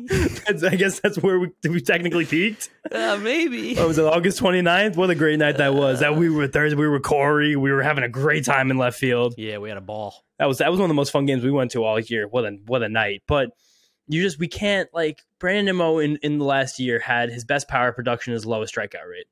I 0.68 0.76
guess 0.76 1.00
that's 1.00 1.16
where 1.16 1.38
we, 1.38 1.48
we 1.64 1.80
technically 1.80 2.26
peaked. 2.26 2.68
uh, 2.92 3.18
maybe. 3.22 3.74
What 3.74 3.88
was 3.88 3.96
it, 3.96 4.04
August 4.04 4.40
29th? 4.40 4.96
What 4.96 5.08
a 5.08 5.14
great 5.14 5.38
night 5.38 5.56
that 5.56 5.72
was. 5.72 6.00
That 6.00 6.16
we 6.16 6.28
were 6.28 6.46
Thursday, 6.46 6.76
we 6.76 6.86
were 6.86 7.00
Corey. 7.00 7.56
We 7.56 7.72
were 7.72 7.82
having 7.82 8.04
a 8.04 8.08
great 8.08 8.44
time 8.44 8.70
in 8.70 8.76
left 8.76 8.98
field. 8.98 9.34
Yeah, 9.38 9.56
we 9.58 9.70
had 9.70 9.78
a 9.78 9.80
ball. 9.80 10.14
That 10.38 10.46
was 10.46 10.58
that 10.58 10.70
was 10.70 10.78
one 10.78 10.84
of 10.84 10.88
the 10.90 10.94
most 10.94 11.10
fun 11.10 11.24
games 11.24 11.42
we 11.42 11.50
went 11.50 11.70
to 11.70 11.84
all 11.84 11.98
year. 11.98 12.28
What 12.28 12.44
a 12.44 12.58
what 12.66 12.82
a 12.82 12.88
night! 12.90 13.22
But 13.26 13.48
you 14.08 14.20
just 14.22 14.38
we 14.38 14.46
can't 14.46 14.88
like 14.92 15.22
Brandon 15.40 15.64
Nimmo 15.64 15.98
in 16.00 16.18
in 16.22 16.36
the 16.38 16.44
last 16.44 16.78
year 16.78 16.98
had 16.98 17.30
his 17.30 17.44
best 17.44 17.66
power 17.66 17.92
production, 17.92 18.34
his 18.34 18.44
lowest 18.44 18.74
strikeout 18.74 19.08
rate. 19.10 19.26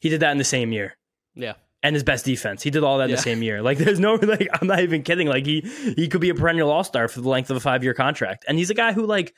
He 0.00 0.08
did 0.08 0.20
that 0.20 0.32
in 0.32 0.38
the 0.38 0.44
same 0.44 0.72
year, 0.72 0.96
Yeah, 1.34 1.54
and 1.82 1.94
his 1.96 2.02
best 2.02 2.24
defense. 2.24 2.62
He 2.62 2.70
did 2.70 2.84
all 2.84 2.98
that 2.98 3.04
in 3.04 3.10
Yeah. 3.10 3.16
the 3.16 3.22
same 3.22 3.42
year. 3.42 3.62
Like 3.62 3.78
there's 3.84 4.00
no 4.00 4.14
like 4.14 4.48
I'm 4.60 4.66
not 4.68 4.80
even 4.80 5.02
kidding. 5.02 5.26
Like 5.28 5.46
he 5.46 5.60
he 5.96 6.08
could 6.08 6.20
be 6.20 6.30
a 6.30 6.34
perennial 6.34 6.70
all 6.70 6.84
star 6.84 7.08
for 7.08 7.20
the 7.20 7.28
length 7.28 7.50
of 7.50 7.56
a 7.56 7.60
five 7.60 7.82
year 7.84 7.94
contract, 7.94 8.44
and 8.48 8.58
he's 8.58 8.70
a 8.70 8.74
guy 8.74 8.92
who 8.92 9.06
like. 9.06 9.34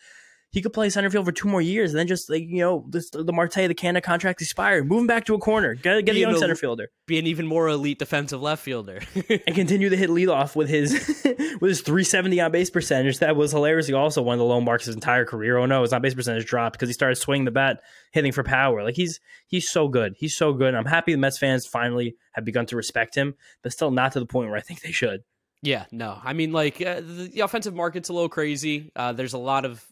He 0.52 0.60
could 0.60 0.72
play 0.74 0.90
center 0.90 1.08
field 1.08 1.24
for 1.24 1.32
two 1.32 1.48
more 1.48 1.62
years, 1.62 1.92
and 1.92 1.98
then 1.98 2.06
just 2.06 2.28
like 2.28 2.42
you 2.46 2.58
know, 2.58 2.84
this, 2.88 3.08
the 3.10 3.32
Marte, 3.32 3.54
the 3.54 3.74
Canha 3.74 4.02
contract 4.02 4.42
expired. 4.42 4.86
Move 4.86 5.00
him 5.00 5.06
back 5.06 5.24
to 5.24 5.34
a 5.34 5.38
corner. 5.38 5.74
Get, 5.74 6.04
get 6.04 6.14
a 6.14 6.18
young 6.18 6.36
center 6.36 6.54
fielder. 6.54 6.90
be 7.06 7.18
an 7.18 7.26
even 7.26 7.46
more 7.46 7.68
elite 7.68 7.98
defensive 7.98 8.42
left 8.42 8.62
fielder. 8.62 9.00
and 9.46 9.54
continue 9.54 9.88
to 9.88 9.96
hit 9.96 10.10
leadoff 10.10 10.54
with 10.54 10.68
his 10.68 10.92
with 11.60 11.68
his 11.70 11.80
370 11.80 12.40
on 12.40 12.52
base 12.52 12.68
percentage. 12.68 13.18
That 13.20 13.34
was 13.34 13.52
hilariously 13.52 13.94
also 13.94 14.20
one 14.20 14.34
of 14.34 14.38
the 14.38 14.44
low 14.44 14.60
marks 14.60 14.84
his 14.84 14.94
entire 14.94 15.24
career. 15.24 15.56
Oh 15.56 15.66
no, 15.66 15.82
his 15.82 15.92
on 15.94 16.02
base 16.02 16.14
percentage 16.14 16.44
dropped 16.44 16.74
because 16.74 16.88
he 16.88 16.92
started 16.92 17.16
swinging 17.16 17.46
the 17.46 17.50
bat, 17.50 17.80
hitting 18.12 18.32
for 18.32 18.42
power. 18.42 18.82
Like 18.82 18.94
he's 18.96 19.20
he's 19.46 19.70
so 19.70 19.88
good. 19.88 20.14
He's 20.18 20.36
so 20.36 20.52
good. 20.52 20.74
I'm 20.74 20.84
happy 20.84 21.12
the 21.12 21.18
Mets 21.18 21.38
fans 21.38 21.66
finally 21.66 22.16
have 22.32 22.44
begun 22.44 22.66
to 22.66 22.76
respect 22.76 23.14
him, 23.14 23.34
but 23.62 23.72
still 23.72 23.90
not 23.90 24.12
to 24.12 24.20
the 24.20 24.26
point 24.26 24.50
where 24.50 24.58
I 24.58 24.62
think 24.62 24.82
they 24.82 24.92
should. 24.92 25.22
Yeah, 25.62 25.86
no. 25.92 26.18
I 26.22 26.32
mean, 26.32 26.52
like 26.52 26.82
uh, 26.82 26.96
the, 26.96 27.30
the 27.32 27.40
offensive 27.40 27.74
market's 27.74 28.08
a 28.08 28.12
little 28.12 28.28
crazy. 28.28 28.90
Uh, 28.96 29.12
there's 29.12 29.32
a 29.32 29.38
lot 29.38 29.64
of, 29.64 29.86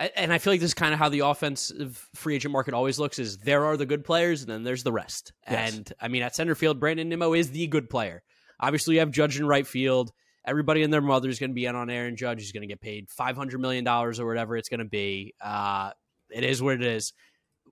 and 0.00 0.32
I 0.32 0.38
feel 0.38 0.52
like 0.52 0.60
this 0.60 0.70
is 0.70 0.74
kind 0.74 0.94
of 0.94 0.98
how 0.98 1.08
the 1.08 1.20
offensive 1.20 2.08
free 2.14 2.34
agent 2.34 2.52
market 2.52 2.74
always 2.74 2.98
looks: 2.98 3.18
is 3.18 3.38
there 3.38 3.64
are 3.66 3.76
the 3.76 3.86
good 3.86 4.04
players, 4.04 4.42
and 4.42 4.50
then 4.50 4.62
there's 4.62 4.82
the 4.82 4.92
rest. 4.92 5.32
Yes. 5.48 5.74
And 5.74 5.92
I 6.00 6.08
mean, 6.08 6.22
at 6.22 6.34
center 6.34 6.54
field, 6.54 6.80
Brandon 6.80 7.08
Nimmo 7.08 7.34
is 7.34 7.50
the 7.50 7.66
good 7.66 7.90
player. 7.90 8.22
Obviously, 8.58 8.94
you 8.94 9.00
have 9.00 9.10
Judge 9.10 9.38
in 9.38 9.46
right 9.46 9.66
field. 9.66 10.12
Everybody 10.46 10.82
and 10.82 10.92
their 10.92 11.02
mother 11.02 11.28
is 11.28 11.38
going 11.38 11.50
to 11.50 11.54
be 11.54 11.66
in 11.66 11.76
on 11.76 11.90
Aaron 11.90 12.16
Judge. 12.16 12.40
He's 12.40 12.52
going 12.52 12.62
to 12.62 12.66
get 12.66 12.80
paid 12.80 13.10
five 13.10 13.36
hundred 13.36 13.60
million 13.60 13.84
dollars 13.84 14.18
or 14.18 14.26
whatever 14.26 14.56
it's 14.56 14.70
going 14.70 14.78
to 14.78 14.86
be. 14.86 15.34
Uh, 15.40 15.90
it 16.30 16.44
is 16.44 16.62
what 16.62 16.74
it 16.74 16.82
is. 16.82 17.12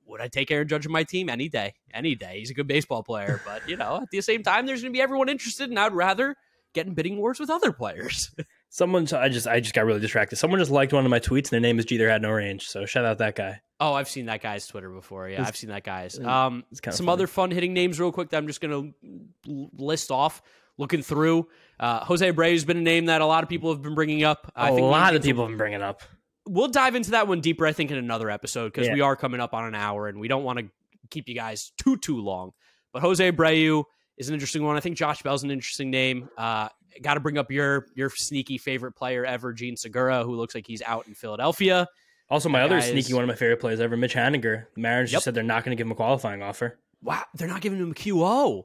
Would 0.06 0.20
I 0.20 0.28
take 0.28 0.50
Aaron 0.50 0.68
Judge 0.68 0.86
on 0.86 0.92
my 0.92 1.04
team 1.04 1.28
any 1.28 1.48
day? 1.48 1.74
Any 1.92 2.14
day. 2.14 2.38
He's 2.38 2.50
a 2.50 2.54
good 2.54 2.66
baseball 2.66 3.02
player, 3.02 3.40
but 3.46 3.66
you 3.68 3.76
know, 3.76 4.00
at 4.02 4.10
the 4.10 4.20
same 4.20 4.42
time, 4.42 4.66
there's 4.66 4.82
going 4.82 4.92
to 4.92 4.96
be 4.96 5.02
everyone 5.02 5.28
interested, 5.28 5.70
and 5.70 5.78
I'd 5.78 5.92
rather 5.92 6.34
get 6.74 6.86
in 6.86 6.94
bidding 6.94 7.16
wars 7.16 7.40
with 7.40 7.50
other 7.50 7.72
players. 7.72 8.30
Someone, 8.70 9.06
I 9.14 9.28
just 9.30 9.46
I 9.46 9.60
just 9.60 9.74
got 9.74 9.86
really 9.86 10.00
distracted. 10.00 10.36
Someone 10.36 10.60
just 10.60 10.70
liked 10.70 10.92
one 10.92 11.04
of 11.04 11.10
my 11.10 11.20
tweets, 11.20 11.44
and 11.44 11.50
their 11.52 11.60
name 11.60 11.78
is 11.78 11.86
Jeter 11.86 12.08
had 12.10 12.20
no 12.22 12.30
range. 12.30 12.66
So 12.68 12.84
shout 12.84 13.04
out 13.04 13.18
that 13.18 13.34
guy. 13.34 13.60
oh, 13.80 13.94
I've 13.94 14.08
seen 14.08 14.26
that 14.26 14.42
guy's 14.42 14.66
Twitter 14.66 14.90
before. 14.90 15.28
Yeah, 15.28 15.34
It's- 15.36 15.48
I've 15.48 15.56
seen 15.56 15.70
that 15.70 15.84
guy's. 15.84 16.18
Um, 16.18 16.64
some 16.72 16.92
funny. 16.92 17.08
other 17.10 17.26
fun 17.28 17.50
hitting 17.50 17.72
names, 17.72 17.98
real 18.00 18.10
quick, 18.12 18.28
that 18.30 18.36
I'm 18.38 18.46
just 18.48 18.60
going 18.60 18.92
to 19.44 19.68
list 19.78 20.10
off. 20.10 20.42
Looking 20.80 21.02
through, 21.02 21.48
uh, 21.80 22.04
Jose 22.04 22.30
Abreu's 22.32 22.64
been 22.64 22.76
a 22.76 22.80
name 22.80 23.06
that 23.06 23.20
a 23.20 23.26
lot 23.26 23.42
of 23.42 23.48
people 23.48 23.72
have 23.72 23.82
been 23.82 23.96
bringing 23.96 24.22
up. 24.22 24.52
I 24.54 24.68
a 24.70 24.74
think 24.74 24.82
a 24.84 24.86
lot 24.86 25.14
of 25.16 25.22
people 25.24 25.42
have 25.42 25.50
been 25.50 25.58
bringing 25.58 25.82
up. 25.82 26.02
We'll 26.46 26.68
dive 26.68 26.94
into 26.94 27.10
that 27.12 27.26
one 27.26 27.40
deeper, 27.40 27.66
I 27.66 27.72
think, 27.72 27.90
in 27.90 27.96
another 27.98 28.30
episode 28.30 28.68
because 28.72 28.86
Yeah. 28.86 28.94
we 28.94 29.00
are 29.00 29.16
coming 29.16 29.40
up 29.40 29.54
on 29.54 29.64
an 29.64 29.74
hour 29.74 30.06
and 30.06 30.20
we 30.20 30.28
don't 30.28 30.44
want 30.44 30.60
to 30.60 30.66
keep 31.10 31.28
you 31.28 31.34
guys 31.34 31.72
too 31.82 31.96
too 31.96 32.20
long. 32.20 32.52
But 32.92 33.02
Jose 33.02 33.32
Abreu 33.32 33.84
is 34.18 34.28
an 34.28 34.34
interesting 34.34 34.62
one. 34.64 34.76
I 34.76 34.80
think 34.80 34.96
Josh 34.96 35.20
Bell's 35.22 35.42
an 35.42 35.50
interesting 35.50 35.90
name. 35.90 36.28
Uh, 36.38 36.68
Got 37.02 37.14
to 37.14 37.20
bring 37.20 37.38
up 37.38 37.50
your 37.50 37.86
your 37.94 38.10
sneaky 38.10 38.58
favorite 38.58 38.92
player 38.92 39.24
ever, 39.24 39.52
Jean 39.52 39.76
Segura, 39.76 40.24
who 40.24 40.34
looks 40.34 40.54
like 40.54 40.66
he's 40.66 40.82
out 40.82 41.06
in 41.06 41.14
Philadelphia. 41.14 41.86
Also, 42.30 42.48
my 42.48 42.62
other 42.62 42.76
Guys- 42.78 42.90
sneaky 42.90 43.14
one 43.14 43.22
of 43.24 43.28
my 43.28 43.34
favorite 43.34 43.58
players 43.60 43.80
ever, 43.80 43.96
Mitch 43.96 44.14
Haniger. 44.14 44.66
The 44.74 44.80
Mariners 44.80 45.10
Yep. 45.12 45.16
just 45.16 45.24
said 45.24 45.34
they're 45.34 45.42
not 45.42 45.64
going 45.64 45.76
to 45.76 45.80
give 45.80 45.86
him 45.86 45.92
a 45.92 45.96
qualifying 45.96 46.42
offer. 46.42 46.78
Wow, 47.02 47.24
they're 47.34 47.48
not 47.48 47.60
giving 47.62 47.78
him 47.78 47.90
a 47.92 47.94
QO. 47.94 48.64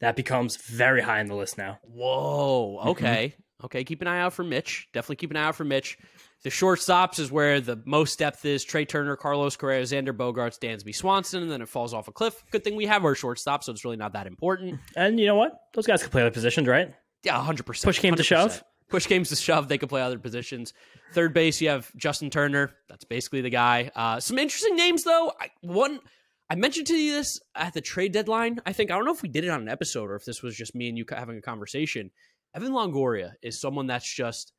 That 0.00 0.16
becomes 0.16 0.56
very 0.56 1.00
high 1.02 1.20
on 1.20 1.26
the 1.26 1.34
list 1.34 1.58
now. 1.58 1.78
Whoa. 1.82 2.78
Mm-hmm. 2.78 2.88
Okay. 2.90 3.34
Okay. 3.64 3.84
Keep 3.84 4.02
an 4.02 4.08
eye 4.08 4.20
out 4.20 4.32
for 4.32 4.42
Mitch. 4.44 4.88
Definitely 4.92 5.16
keep 5.16 5.30
an 5.32 5.36
eye 5.36 5.44
out 5.44 5.56
for 5.56 5.64
Mitch. 5.64 5.98
The 6.44 6.50
shortstops 6.50 7.18
is 7.18 7.32
where 7.32 7.60
the 7.60 7.82
most 7.84 8.16
depth 8.20 8.44
is. 8.44 8.62
Trea 8.64 8.84
Turner, 8.84 9.16
Carlos 9.16 9.56
Correa, 9.56 9.82
Xander 9.82 10.16
Bogaerts, 10.16 10.58
Dansby 10.60 10.94
Swanson, 10.94 11.42
and 11.42 11.50
then 11.50 11.60
it 11.60 11.68
falls 11.68 11.92
off 11.92 12.06
a 12.06 12.12
cliff. 12.12 12.44
Good 12.52 12.62
thing 12.62 12.76
we 12.76 12.86
have 12.86 13.04
our 13.04 13.16
shortstop, 13.16 13.64
so 13.64 13.72
it's 13.72 13.84
really 13.84 13.96
not 13.96 14.12
that 14.12 14.28
important. 14.28 14.78
And 14.96 15.18
you 15.18 15.26
know 15.26 15.34
what? 15.34 15.52
Those 15.74 15.86
guys 15.86 16.00
can 16.00 16.10
play 16.12 16.22
other 16.22 16.30
positions, 16.30 16.68
right? 16.68 16.94
Yeah, 17.24 17.42
hundred 17.42 17.66
percent. 17.66 17.84
Push 17.84 18.00
came 18.00 18.14
to 18.14 18.22
shove? 18.22 18.62
Push 18.88 19.06
games 19.06 19.28
to 19.28 19.36
shove. 19.36 19.68
They 19.68 19.78
could 19.78 19.88
play 19.88 20.00
other 20.00 20.18
positions. 20.18 20.72
Third 21.12 21.34
base, 21.34 21.60
you 21.60 21.68
have 21.68 21.94
Justin 21.96 22.30
Turner. 22.30 22.72
That's 22.88 23.04
basically 23.04 23.42
the 23.42 23.50
guy. 23.50 23.90
Uh, 23.94 24.18
some 24.20 24.38
interesting 24.38 24.76
names 24.76 25.04
though. 25.04 25.32
I, 25.38 25.50
one, 25.60 26.00
I 26.48 26.54
mentioned 26.54 26.86
to 26.86 26.94
you 26.94 27.12
this 27.12 27.38
at 27.54 27.74
the 27.74 27.82
trade 27.82 28.12
deadline. 28.12 28.60
I 28.64 28.72
think 28.72 28.90
I 28.90 28.96
don't 28.96 29.04
know 29.04 29.12
if 29.12 29.22
we 29.22 29.28
did 29.28 29.44
it 29.44 29.50
on 29.50 29.60
an 29.60 29.68
episode 29.68 30.10
or 30.10 30.16
if 30.16 30.24
this 30.24 30.42
was 30.42 30.56
just 30.56 30.74
me 30.74 30.88
and 30.88 30.96
you 30.96 31.04
having 31.10 31.36
a 31.36 31.42
conversation. 31.42 32.10
Evan 32.54 32.72
Longoria 32.72 33.32
is 33.42 33.60
someone 33.60 33.86
that's 33.86 34.10
just 34.10 34.52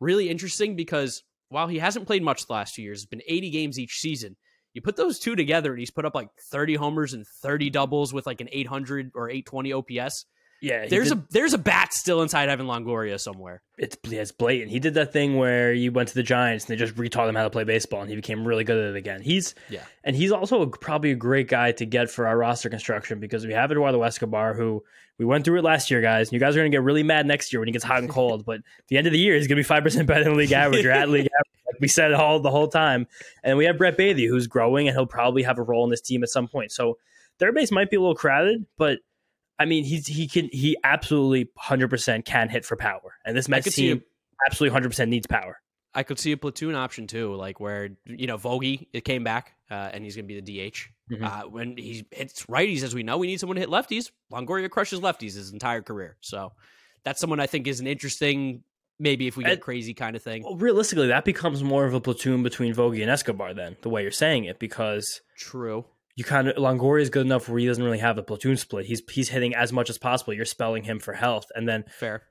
really 0.00 0.28
interesting 0.28 0.74
because 0.74 1.22
while 1.48 1.68
he 1.68 1.78
hasn't 1.78 2.06
played 2.06 2.22
much 2.22 2.46
the 2.46 2.52
last 2.52 2.74
two 2.74 2.82
years, 2.82 2.98
it's 2.98 3.06
been 3.06 3.22
80 3.26 3.50
games 3.50 3.78
each 3.78 4.00
season. 4.00 4.36
You 4.74 4.82
put 4.82 4.96
those 4.96 5.18
two 5.18 5.36
together, 5.36 5.70
and 5.70 5.78
he's 5.78 5.90
put 5.90 6.04
up 6.04 6.14
like 6.14 6.28
30 6.50 6.74
homers 6.74 7.14
and 7.14 7.26
30 7.26 7.70
doubles 7.70 8.12
with 8.12 8.26
like 8.26 8.40
an 8.40 8.48
800 8.52 9.12
or 9.14 9.30
820 9.30 9.72
OPS. 9.72 10.26
Yeah, 10.62 10.86
There's 10.88 11.10
did- 11.10 11.18
a 11.18 11.24
there's 11.30 11.52
a 11.52 11.58
bat 11.58 11.92
still 11.92 12.22
inside 12.22 12.48
Evan 12.48 12.66
Longoria 12.66 13.20
somewhere. 13.20 13.62
it's 13.76 13.96
it's 14.04 14.32
blatant. 14.32 14.70
He 14.70 14.78
did 14.80 14.94
that 14.94 15.12
thing 15.12 15.36
where 15.36 15.74
he 15.74 15.88
went 15.90 16.08
to 16.08 16.14
the 16.14 16.22
Giants 16.22 16.64
and 16.64 16.72
they 16.72 16.76
just 16.78 16.94
retaught 16.96 17.28
him 17.28 17.34
how 17.34 17.44
to 17.44 17.50
play 17.50 17.64
baseball, 17.64 18.00
and 18.00 18.08
he 18.08 18.16
became 18.16 18.46
really 18.46 18.64
good 18.64 18.78
at 18.82 18.90
it 18.90 18.96
again. 18.96 19.20
He's 19.20 19.54
Yeah. 19.68 19.82
and 20.02 20.16
he's 20.16 20.32
also 20.32 20.62
a, 20.62 20.66
probably 20.66 21.10
a 21.12 21.14
great 21.16 21.48
guy 21.48 21.72
to 21.72 21.84
get 21.84 22.10
for 22.10 22.26
our 22.26 22.38
roster 22.38 22.70
construction 22.70 23.20
because 23.20 23.46
we 23.46 23.52
have 23.52 23.70
Eduardo 23.70 24.02
Escobar, 24.02 24.54
who 24.54 24.82
we 25.18 25.24
went 25.26 25.44
through 25.44 25.58
it 25.58 25.62
last 25.64 25.90
year, 25.90 26.00
guys. 26.00 26.28
And 26.28 26.32
you 26.34 26.40
guys 26.40 26.56
are 26.56 26.60
going 26.60 26.70
to 26.70 26.74
get 26.74 26.82
really 26.82 27.02
mad 27.02 27.26
next 27.26 27.52
year 27.52 27.60
when 27.60 27.68
he 27.68 27.72
gets 27.72 27.84
hot 27.84 27.98
and 27.98 28.08
cold. 28.08 28.44
but 28.46 28.56
at 28.56 28.86
the 28.88 28.96
end 28.98 29.06
of 29.06 29.12
the 29.12 29.18
year, 29.18 29.34
he's 29.36 29.46
going 29.46 29.56
to 29.56 29.60
be 29.60 29.62
five 29.64 29.82
percent 29.82 30.06
better 30.06 30.24
than 30.24 30.36
league 30.36 30.52
average. 30.52 30.82
You're 30.82 30.92
at 30.92 31.10
league 31.10 31.26
average, 31.26 31.66
like 31.66 31.80
we 31.80 31.88
said 31.88 32.12
all 32.14 32.40
the 32.40 32.50
whole 32.50 32.68
time. 32.68 33.06
And 33.44 33.58
we 33.58 33.66
have 33.66 33.76
Brett 33.76 33.96
Baty, 33.98 34.26
who's 34.26 34.46
growing, 34.46 34.88
and 34.88 34.96
he'll 34.96 35.06
probably 35.06 35.42
have 35.42 35.58
a 35.58 35.62
role 35.62 35.84
in 35.84 35.90
this 35.90 36.00
team 36.00 36.22
at 36.22 36.30
some 36.30 36.48
point. 36.48 36.72
So 36.72 36.96
their 37.38 37.52
base 37.52 37.70
might 37.70 37.90
be 37.90 37.96
a 37.96 38.00
little 38.00 38.14
crowded, 38.14 38.64
but. 38.78 39.00
I 39.58 39.64
mean, 39.64 39.84
he's 39.84 40.06
he 40.06 40.28
can 40.28 40.48
he 40.52 40.76
absolutely 40.84 41.48
hundred 41.56 41.88
percent 41.88 42.24
can 42.24 42.48
hit 42.48 42.64
for 42.64 42.76
power, 42.76 43.14
and 43.24 43.36
this 43.36 43.48
Mets 43.48 43.74
team 43.74 44.02
absolutely 44.46 44.72
hundred 44.72 44.90
percent 44.90 45.10
needs 45.10 45.26
power. 45.26 45.58
I 45.94 46.02
could 46.02 46.18
see 46.18 46.32
a 46.32 46.36
platoon 46.36 46.74
option 46.74 47.06
too, 47.06 47.34
like 47.36 47.58
where 47.58 47.90
you 48.04 48.26
know 48.26 48.36
Vogie 48.36 48.86
it 48.92 49.04
came 49.06 49.24
back 49.24 49.54
uh, 49.70 49.74
and 49.92 50.04
he's 50.04 50.14
going 50.14 50.28
to 50.28 50.34
be 50.34 50.40
the 50.40 50.70
DH. 50.70 50.88
Mhm. 51.10 51.22
Uh, 51.22 51.48
when 51.48 51.76
he 51.78 52.04
hits 52.10 52.44
righties, 52.46 52.82
as 52.82 52.94
we 52.94 53.02
know, 53.02 53.16
we 53.16 53.26
need 53.28 53.40
someone 53.40 53.54
to 53.56 53.60
hit 53.60 53.70
lefties. 53.70 54.10
Longoria 54.30 54.68
crushes 54.68 55.00
lefties 55.00 55.34
his 55.34 55.52
entire 55.52 55.80
career, 55.80 56.16
so 56.20 56.52
that's 57.04 57.18
someone 57.20 57.40
I 57.40 57.46
think 57.46 57.66
is 57.66 57.80
an 57.80 57.86
interesting. 57.86 58.62
Maybe 58.98 59.26
if 59.26 59.36
we 59.36 59.44
get 59.44 59.52
And- 59.54 59.60
crazy 59.60 59.92
kind 59.94 60.16
of 60.16 60.22
thing. 60.22 60.42
Well, 60.42 60.56
realistically, 60.56 61.08
that 61.08 61.24
becomes 61.26 61.62
more 61.62 61.84
of 61.84 61.92
a 61.92 62.00
platoon 62.00 62.42
between 62.42 62.74
Vogie 62.74 63.02
and 63.02 63.10
Escobar. 63.10 63.52
Then 63.54 63.76
the 63.82 63.90
way 63.90 64.00
you're 64.02 64.10
saying 64.10 64.44
it, 64.44 64.58
because 64.58 65.20
True. 65.36 65.84
You 66.16 66.24
kind 66.24 66.48
of 66.48 66.56
Longoria 66.56 67.02
is 67.02 67.10
good 67.10 67.26
enough 67.26 67.48
where 67.48 67.58
he 67.58 67.66
doesn't 67.66 67.84
really 67.84 67.98
have 67.98 68.18
a 68.18 68.22
platoon 68.22 68.56
split. 68.56 68.86
He's 68.86 69.02
he's 69.10 69.28
hitting 69.28 69.54
as 69.54 69.72
much 69.72 69.90
as 69.90 69.98
possible. 69.98 70.32
You're 70.32 70.44
spelling 70.46 70.82
him 70.84 70.98
for 70.98 71.12
health, 71.12 71.46
and 71.54 71.68
then 71.68 71.84
Fair. 71.98 72.22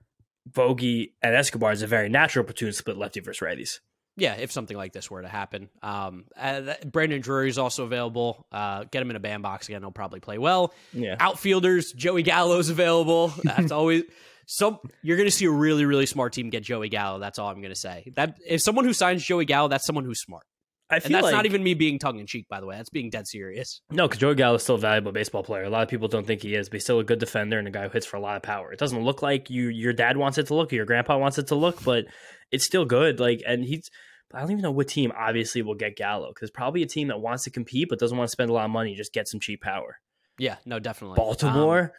Vogie 0.51 1.13
and 1.21 1.35
Escobar 1.35 1.71
is 1.71 1.81
a 1.81 1.87
very 1.87 2.09
natural 2.09 2.45
platoon 2.45 2.73
split, 2.73 2.97
lefty 2.97 3.19
versus 3.19 3.45
righties. 3.45 3.79
Yeah, 4.17 4.35
if 4.35 4.51
something 4.51 4.77
like 4.77 4.93
this 4.93 5.11
were 5.11 5.21
to 5.21 5.27
happen. 5.27 5.69
Um, 5.83 6.25
uh, 6.37 6.61
that- 6.61 6.91
Brandon 6.91 7.19
Drury 7.19 7.49
is 7.49 7.57
also 7.57 7.83
available. 7.83 8.47
Uh, 8.51 8.85
get 8.85 9.01
him 9.01 9.09
in 9.09 9.15
a 9.17 9.19
bandbox 9.19 9.67
again; 9.67 9.81
he'll 9.81 9.91
probably 9.91 10.19
play 10.19 10.37
well. 10.37 10.73
Yeah, 10.93 11.17
Outfielders, 11.19 11.91
Joey 11.91 12.23
Gallo's 12.23 12.69
available. 12.69 13.33
That's 13.43 13.71
always 13.73 14.03
some. 14.47 14.79
You're 15.03 15.17
going 15.17 15.27
to 15.27 15.35
see 15.35 15.45
a 15.45 15.51
really, 15.51 15.85
really 15.85 16.05
smart 16.05 16.31
team 16.33 16.49
get 16.49 16.63
Joey 16.63 16.89
Gallo. 16.89 17.19
That's 17.19 17.39
all 17.39 17.49
I'm 17.49 17.57
going 17.61 17.73
to 17.73 17.79
say. 17.79 18.11
That 18.15 18.37
if 18.47 18.61
someone 18.61 18.85
who 18.85 18.93
signs 18.93 19.23
Joey 19.23 19.45
Gallo, 19.45 19.67
that's 19.67 19.85
someone 19.85 20.05
who's 20.05 20.21
smart. 20.21 20.45
I 20.89 20.97
And 20.97 21.15
that's 21.15 21.23
like 21.23 21.33
not 21.33 21.45
even 21.45 21.63
me 21.63 21.73
being 21.73 21.97
tongue 21.97 22.19
in 22.19 22.27
cheek, 22.27 22.47
by 22.47 22.59
the 22.59 22.67
way. 22.67 22.75
That's 22.75 22.89
being 22.89 23.09
dead 23.09 23.27
serious. 23.27 23.81
no, 23.89 24.07
because 24.07 24.19
Joey 24.19 24.35
Gallo 24.35 24.55
is 24.55 24.63
still 24.63 24.75
a 24.75 24.79
valuable 24.79 25.11
baseball 25.11 25.43
player. 25.43 25.63
A 25.63 25.69
lot 25.69 25.81
of 25.81 25.89
people 25.89 26.07
don't 26.07 26.27
think 26.27 26.43
he 26.43 26.53
is, 26.53 26.69
but 26.69 26.75
he's 26.75 26.83
still 26.83 26.99
a 26.99 27.03
good 27.03 27.19
defender 27.19 27.57
and 27.57 27.67
a 27.67 27.71
guy 27.71 27.83
who 27.83 27.89
hits 27.89 28.05
for 28.05 28.17
a 28.17 28.19
lot 28.19 28.35
of 28.35 28.43
power. 28.43 28.71
It 28.71 28.77
doesn't 28.79 29.03
look 29.03 29.21
like 29.23 29.49
you 29.49 29.69
your 29.69 29.93
dad 29.93 30.17
wants 30.17 30.37
it 30.37 30.47
to 30.47 30.55
look, 30.55 30.71
or 30.71 30.75
your 30.75 30.85
grandpa 30.85 31.17
wants 31.17 31.37
it 31.39 31.47
to 31.47 31.55
look, 31.55 31.83
but 31.83 32.05
it's 32.51 32.65
still 32.65 32.85
good. 32.85 33.19
Like, 33.19 33.41
and 33.47 33.63
he's. 33.63 33.89
I 34.33 34.41
don't 34.41 34.51
even 34.51 34.63
know 34.63 34.71
what 34.71 34.87
team 34.87 35.11
obviously 35.17 35.61
will 35.61 35.75
get 35.75 35.95
Gallo 35.95 36.29
because 36.33 36.51
probably 36.51 36.81
a 36.83 36.87
team 36.87 37.07
that 37.07 37.19
wants 37.21 37.43
to 37.45 37.51
compete 37.51 37.87
but 37.89 37.99
doesn't 37.99 38.17
want 38.17 38.27
to 38.27 38.31
spend 38.31 38.49
a 38.49 38.53
lot 38.53 38.65
of 38.65 38.71
money 38.71 38.95
just 38.95 39.13
get 39.13 39.27
some 39.27 39.39
cheap 39.39 39.61
power. 39.61 39.97
Yeah, 40.37 40.57
no, 40.65 40.79
definitely. 40.79 41.15
Baltimore, 41.15 41.79
Um, 41.81 41.89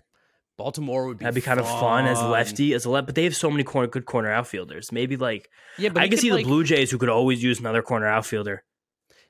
Baltimore 0.59 1.07
would 1.07 1.19
be 1.19 1.25
that'd 1.25 1.35
be 1.35 1.41
kind 1.41 1.61
of 1.61 1.67
fun 1.67 2.07
as 2.07 2.21
lefty 2.21 2.75
as 2.75 2.85
a 2.85 2.91
left, 2.91 3.07
but 3.07 3.15
they 3.15 3.25
have 3.25 3.37
so 3.37 3.51
many 3.51 3.63
corner, 3.65 3.87
good 3.89 4.07
corner 4.07 4.31
outfielders. 4.31 4.91
Maybe 4.93 5.17
like 5.17 5.49
Yeah, 5.79 5.91
but 5.91 6.01
I 6.03 6.07
can 6.07 6.11
could, 6.13 6.21
see 6.21 6.33
like- 6.33 6.45
the 6.45 6.51
Blue 6.51 6.65
Jays 6.65 6.91
who 6.91 6.99
could 6.99 7.09
always 7.09 7.43
use 7.43 7.61
another 7.61 7.83
corner 7.83 8.07
outfielder. 8.07 8.65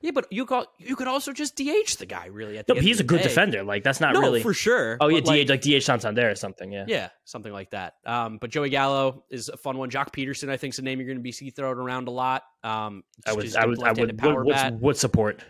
Yeah, 0.01 0.11
but 0.11 0.27
you 0.31 0.45
got 0.45 0.67
you 0.77 0.95
could 0.95 1.07
also 1.07 1.33
just 1.33 1.55
DH 1.55 1.97
the 1.97 2.05
guy. 2.05 2.27
Really, 2.27 2.57
at 2.57 2.67
the 2.67 2.75
No, 2.75 2.81
he's 2.81 2.99
a 2.99 3.03
good 3.03 3.17
day. 3.17 3.23
defender. 3.23 3.63
Like 3.63 3.83
that's 3.83 3.99
not 3.99 4.13
no, 4.13 4.21
really. 4.21 4.43
for 4.43 4.53
sure. 4.53 4.97
oh 4.99 5.07
yeah, 5.07 5.21
like, 5.23 5.47
DH 5.47 5.49
like 5.49 5.61
DH 5.61 5.83
Santander 5.83 6.29
or 6.29 6.35
something. 6.35 6.71
Yeah. 6.71 6.85
Yeah, 6.87 7.09
something 7.25 7.51
like 7.51 7.71
that. 7.71 7.95
Um, 8.05 8.37
but 8.37 8.51
Joey 8.51 8.69
Gallo 8.69 9.23
is 9.29 9.49
a 9.49 9.57
fun 9.57 9.77
one. 9.77 9.89
Joc 9.89 10.11
Pederson, 10.13 10.49
I 10.49 10.57
think, 10.57 10.73
is 10.73 10.79
a 10.79 10.83
name 10.83 10.99
you're 10.99 11.07
going 11.07 11.17
to 11.17 11.23
be 11.23 11.31
see 11.31 11.49
thrown 11.49 11.77
around 11.77 12.07
a 12.07 12.11
lot. 12.11 12.43
Um, 12.63 13.03
I 13.25 13.33
would, 13.33 13.55
I 13.55 13.65
would, 13.65 13.83
I 13.83 13.91
would, 13.93 14.21
what, 14.21 14.45
what's, 14.45 14.71
what 14.79 14.97
support? 14.97 15.43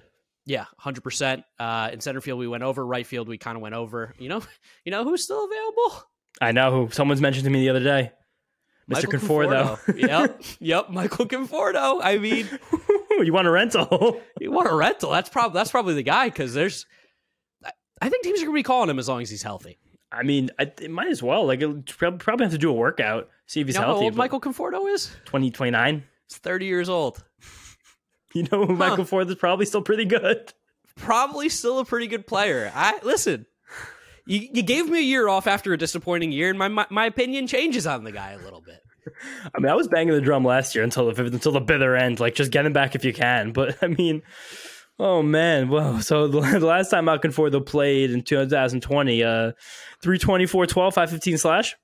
Yeah, 0.48 0.66
hundred 0.78 1.02
percent. 1.02 1.43
Uh, 1.60 1.89
in 1.91 2.00
center 2.00 2.22
field, 2.22 2.39
we 2.39 2.48
went 2.48 2.64
over. 2.64 2.86
Right 2.86 3.06
field, 3.06 3.28
we 3.28 3.38
kind 3.38 3.58
of 3.58 3.62
went 3.62 3.76
over. 3.76 4.16
You 4.18 4.30
know, 4.30 4.41
you 4.86 4.91
know 4.91 5.04
who's 5.04 5.24
still 5.24 5.45
available? 5.45 6.04
I 6.39 6.54
know 6.54 6.72
who 6.72 6.91
someone's 6.93 7.20
mentioned 7.20 7.43
to 7.43 7.50
me 7.50 7.60
the 7.60 7.70
other 7.70 7.84
day, 7.84 8.12
Mr. 8.89 8.93
Michael 8.93 9.12
Conforto. 9.12 9.78
Conforto. 9.80 10.08
yep, 10.08 10.41
yep, 10.60 10.89
Michael 10.89 11.26
Conforto. 11.26 12.00
I 12.02 12.18
mean, 12.18 12.48
you 13.26 13.34
want 13.34 13.47
a 13.47 13.51
rental? 13.51 14.20
you 14.39 14.51
want 14.51 14.70
a 14.70 14.76
rental? 14.76 15.11
That's 15.11 15.30
probably 15.30 15.57
that's 15.57 15.72
probably 15.72 15.93
the 15.95 16.03
guy 16.03 16.30
because 16.30 16.53
there's. 16.53 16.86
I- 17.99 18.09
think 18.09 18.24
teams 18.24 18.39
are 18.41 18.45
going 18.45 18.55
to 18.55 18.59
be 18.59 18.63
calling 18.63 18.89
him 18.89 18.99
as 18.99 19.07
long 19.09 19.22
as 19.22 19.30
he's 19.30 19.41
healthy. 19.43 19.80
I 20.11 20.24
mean, 20.24 20.51
I, 20.59 20.72
it 20.82 20.91
might 20.91 21.07
as 21.09 21.22
well. 21.24 21.45
Like, 21.47 21.61
it'll 21.61 21.82
probably 21.82 22.45
have 22.45 22.51
to 22.53 22.57
do 22.57 22.70
a 22.70 22.74
workout, 22.74 23.30
see 23.47 23.59
if 23.61 23.68
he's 23.68 23.76
You 23.76 23.82
know 23.82 23.88
how 23.88 23.93
healthy. 23.93 24.05
old 24.05 24.15
Michael 24.15 24.39
Conforto 24.39 24.88
is? 24.93 25.11
20, 25.26 25.51
29. 25.51 26.03
He's 26.30 26.38
thirty 26.38 26.65
years 26.65 26.89
old. 26.89 27.24
You 28.34 28.43
know, 28.51 28.65
who 28.68 28.76
Michael 28.76 29.05
Ford 29.05 29.28
is 29.30 29.36
probably 29.36 29.65
still 29.65 29.82
pretty 29.82 30.03
good. 30.05 30.53
probably 30.97 31.47
still 31.49 31.80
a 31.80 31.86
pretty 31.86 32.07
good 32.07 32.28
player. 32.28 32.72
I 32.76 32.99
listen. 33.01 33.45
You, 34.28 34.49
you 34.53 34.61
gave 34.61 34.89
me 34.89 34.99
a 34.99 35.01
year 35.01 35.28
off 35.30 35.47
after 35.47 35.72
a 35.74 35.78
disappointing 35.78 36.34
year, 36.34 36.49
and 36.49 36.59
my, 36.59 36.68
my 36.68 36.86
my 36.91 37.05
opinion 37.05 37.47
changes 37.47 37.88
on 37.88 38.03
the 38.03 38.11
guy 38.11 38.32
a 38.34 38.38
little 38.38 38.61
bit. 38.61 38.82
I 39.55 39.60
mean, 39.60 39.72
I 39.72 39.76
was 39.76 39.88
banging 39.88 40.14
the 40.14 40.22
drum 40.22 40.43
last 40.43 40.76
year 40.76 40.84
until 40.84 41.12
the 41.12 41.26
until 41.26 41.51
the 41.51 41.60
bitter 41.60 41.95
end. 41.95 42.20
Like, 42.20 42.36
just 42.36 42.51
get 42.51 42.66
him 42.66 42.74
back 42.74 42.95
if 42.95 43.03
you 43.05 43.14
can. 43.14 43.51
But 43.58 43.82
I 43.82 43.88
mean, 43.88 44.22
oh 44.99 45.24
man, 45.24 45.70
well, 45.70 46.01
so 46.01 46.28
the, 46.28 46.41
the 46.60 46.66
last 46.66 46.89
time 46.89 47.05
Malcolm 47.05 47.32
Ford 47.32 47.53
played 47.66 48.12
in 48.12 48.22
2020, 48.22 49.24
uh, 49.24 49.51
324, 50.01 50.68
12, 50.68 50.93
515 50.93 51.38
slash. 51.38 51.76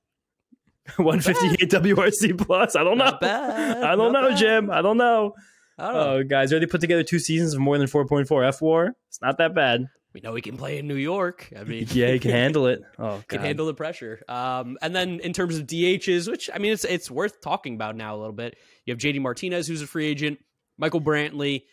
158 0.98 1.70
WRC 1.72 2.38
plus. 2.38 2.76
I 2.76 2.84
don't 2.84 2.98
know. 2.98 3.18
Bad. 3.22 3.84
I 3.84 3.96
don't 3.96 4.12
not 4.12 4.24
know, 4.24 4.30
bad. 4.32 4.38
Jim. 4.38 4.70
I 4.70 4.82
don't 4.82 4.98
know. 4.98 5.34
I 5.78 5.84
don't 5.86 5.94
know. 5.94 6.10
Oh, 6.18 6.24
guys, 6.24 6.52
already 6.52 6.68
put 6.68 6.82
together 6.82 7.04
two 7.04 7.20
seasons 7.20 7.54
of 7.54 7.60
more 7.60 7.78
than 7.78 7.88
4.4 7.88 8.28
fWAR. 8.28 8.92
It's 9.10 9.22
not 9.22 9.38
that 9.40 9.56
bad. 9.56 9.86
we 10.14 10.22
know 10.22 10.36
he 10.36 10.42
can 10.42 10.56
play 10.58 10.78
in 10.78 10.88
New 10.88 10.96
York. 10.96 11.50
I 11.58 11.64
mean, 11.64 11.88
Yeah, 11.90 12.12
he 12.12 12.20
can 12.20 12.32
handle 12.32 12.68
it. 12.68 12.82
Oh, 13.00 13.24
can 13.28 13.42
handle 13.42 13.66
the 13.66 13.74
pressure. 13.74 14.22
Um, 14.30 14.78
and 14.82 14.96
then 14.96 15.20
in 15.20 15.34
terms 15.34 15.58
of 15.58 15.66
DHs, 15.66 16.30
which 16.30 16.50
I 16.54 16.60
mean, 16.60 16.74
it's 16.74 16.86
it's 16.86 17.10
worth 17.10 17.42
talking 17.42 17.74
about 17.76 17.96
now 17.96 18.16
a 18.16 18.20
little 18.20 18.34
bit. 18.34 18.56
You 18.86 18.94
have 18.94 19.00
JD 19.00 19.22
Martinez, 19.22 19.68
who's 19.68 19.82
a 19.82 19.88
free 19.88 20.06
agent, 20.06 20.40
Michael 20.78 21.02
Brantley, 21.02 21.64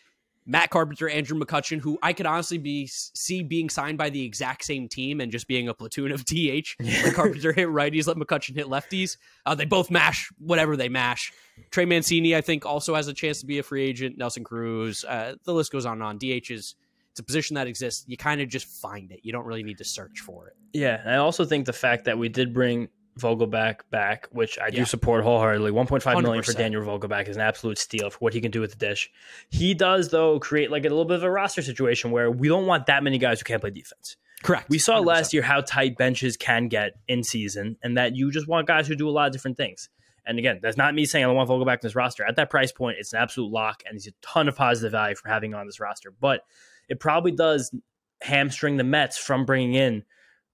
Matt 0.45 0.69
Carpenter, 0.71 1.07
Andrew 1.07 1.39
McCutchen, 1.39 1.79
who 1.79 1.99
I 2.01 2.13
could 2.13 2.25
honestly 2.25 2.57
be 2.57 2.87
see 2.87 3.43
being 3.43 3.69
signed 3.69 3.97
by 3.97 4.09
the 4.09 4.25
exact 4.25 4.65
same 4.65 4.87
team 4.87 5.21
and 5.21 5.31
just 5.31 5.47
being 5.47 5.67
a 5.67 5.73
platoon 5.73 6.11
of 6.11 6.25
DH. 6.25 6.75
Let 6.79 7.13
Carpenter 7.13 7.53
hit 7.53 7.67
righties, 7.67 8.07
let 8.07 8.17
McCutchen 8.17 8.55
hit 8.55 8.65
lefties. 8.67 9.17
Uh, 9.45 9.55
they 9.55 9.65
both 9.65 9.91
mash 9.91 10.31
whatever 10.39 10.75
they 10.75 10.89
mash. 10.89 11.31
Trey 11.69 11.85
Mancini, 11.85 12.35
I 12.35 12.41
think, 12.41 12.65
also 12.65 12.95
has 12.95 13.07
a 13.07 13.13
chance 13.13 13.39
to 13.41 13.45
be 13.45 13.59
a 13.59 13.63
free 13.63 13.83
agent. 13.83 14.17
Nelson 14.17 14.43
Cruz, 14.43 15.05
uh, 15.05 15.35
the 15.43 15.53
list 15.53 15.71
goes 15.71 15.85
on 15.85 15.93
and 15.93 16.03
on. 16.03 16.17
DH 16.17 16.49
is 16.49 16.75
it's 17.11 17.19
a 17.19 17.23
position 17.23 17.55
that 17.55 17.67
exists. 17.67 18.05
You 18.07 18.15
kind 18.15 18.39
of 18.41 18.47
just 18.47 18.67
find 18.67 19.11
it. 19.11 19.19
You 19.23 19.33
don't 19.33 19.45
really 19.45 19.63
need 19.63 19.77
to 19.79 19.83
search 19.83 20.21
for 20.21 20.47
it. 20.47 20.55
Yeah, 20.73 21.01
I 21.05 21.15
also 21.15 21.43
think 21.43 21.65
the 21.65 21.73
fact 21.73 22.05
that 22.05 22.17
we 22.17 22.29
did 22.29 22.53
bring 22.53 22.87
Vogelbach 23.19 23.81
back, 23.89 24.27
which 24.31 24.57
I 24.59 24.69
do 24.69 24.77
Yeah. 24.77 24.83
support 24.85 25.23
wholeheartedly, 25.23 25.71
1.5 25.71 26.21
million 26.21 26.43
for 26.43 26.51
100%. 26.51 26.57
Daniel 26.57 26.81
Vogelbach 26.83 27.27
is 27.27 27.35
an 27.35 27.41
absolute 27.41 27.77
steal 27.77 28.09
for 28.09 28.17
what 28.19 28.33
he 28.33 28.41
can 28.41 28.51
do 28.51 28.61
with 28.61 28.71
the 28.71 28.77
dish. 28.77 29.09
He 29.49 29.73
does 29.73 30.09
though 30.09 30.39
create 30.39 30.71
like 30.71 30.85
a 30.85 30.89
little 30.89 31.05
bit 31.05 31.17
of 31.17 31.23
a 31.23 31.31
roster 31.31 31.61
situation 31.61 32.11
where 32.11 32.31
we 32.31 32.47
don't 32.47 32.65
want 32.65 32.85
that 32.85 33.03
many 33.03 33.17
guys 33.17 33.39
who 33.39 33.43
can't 33.43 33.61
play 33.61 33.69
defense. 33.71 34.17
Correct. 34.43 34.69
We 34.69 34.79
saw 34.79 34.99
100%. 34.99 35.05
last 35.05 35.33
year 35.33 35.43
how 35.43 35.61
tight 35.61 35.97
benches 35.97 36.35
can 36.37 36.67
get 36.67 36.93
in 37.07 37.23
season, 37.23 37.77
and 37.83 37.97
that 37.97 38.15
you 38.15 38.31
just 38.31 38.47
want 38.47 38.65
guys 38.67 38.87
who 38.87 38.95
do 38.95 39.07
a 39.07 39.11
lot 39.11 39.27
of 39.27 39.33
different 39.33 39.57
things. 39.57 39.89
And 40.25 40.39
again, 40.39 40.59
that's 40.61 40.77
not 40.77 40.93
me 40.95 41.05
saying 41.05 41.25
I 41.25 41.27
don't 41.27 41.35
want 41.35 41.49
Vogelbach 41.49 41.73
in 41.73 41.79
this 41.81 41.95
roster. 41.95 42.23
At 42.23 42.35
that 42.37 42.49
price 42.49 42.71
point, 42.71 42.97
it's 42.99 43.13
an 43.13 43.19
absolute 43.19 43.51
lock, 43.51 43.83
and 43.85 43.93
he's 43.95 44.07
a 44.07 44.11
ton 44.21 44.47
of 44.47 44.55
positive 44.55 44.91
value 44.91 45.15
for 45.15 45.29
having 45.29 45.53
on 45.53 45.65
this 45.65 45.79
roster. 45.79 46.11
But 46.11 46.41
it 46.87 46.99
probably 46.99 47.31
does 47.31 47.73
hamstring 48.21 48.77
the 48.77 48.83
Mets 48.83 49.17
from 49.17 49.45
bringing 49.45 49.73
in 49.73 50.03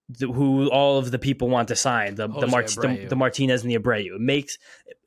the, 0.10 0.28
who 0.28 0.70
all 0.70 0.98
of 0.98 1.12
the 1.12 1.20
people 1.20 1.50
want 1.50 1.68
to 1.68 1.76
sign 1.76 2.16
the 2.16 2.28
the, 2.28 2.34
Jose 2.34 2.48
Mart- 2.52 2.68
the, 2.68 2.74
Abreu. 2.82 3.10
the 3.10 3.16
Martinez 3.16 3.62
and 3.64 3.72
the 3.72 3.78
Abreu. 3.78 4.16
It 4.16 4.22
makes 4.22 4.58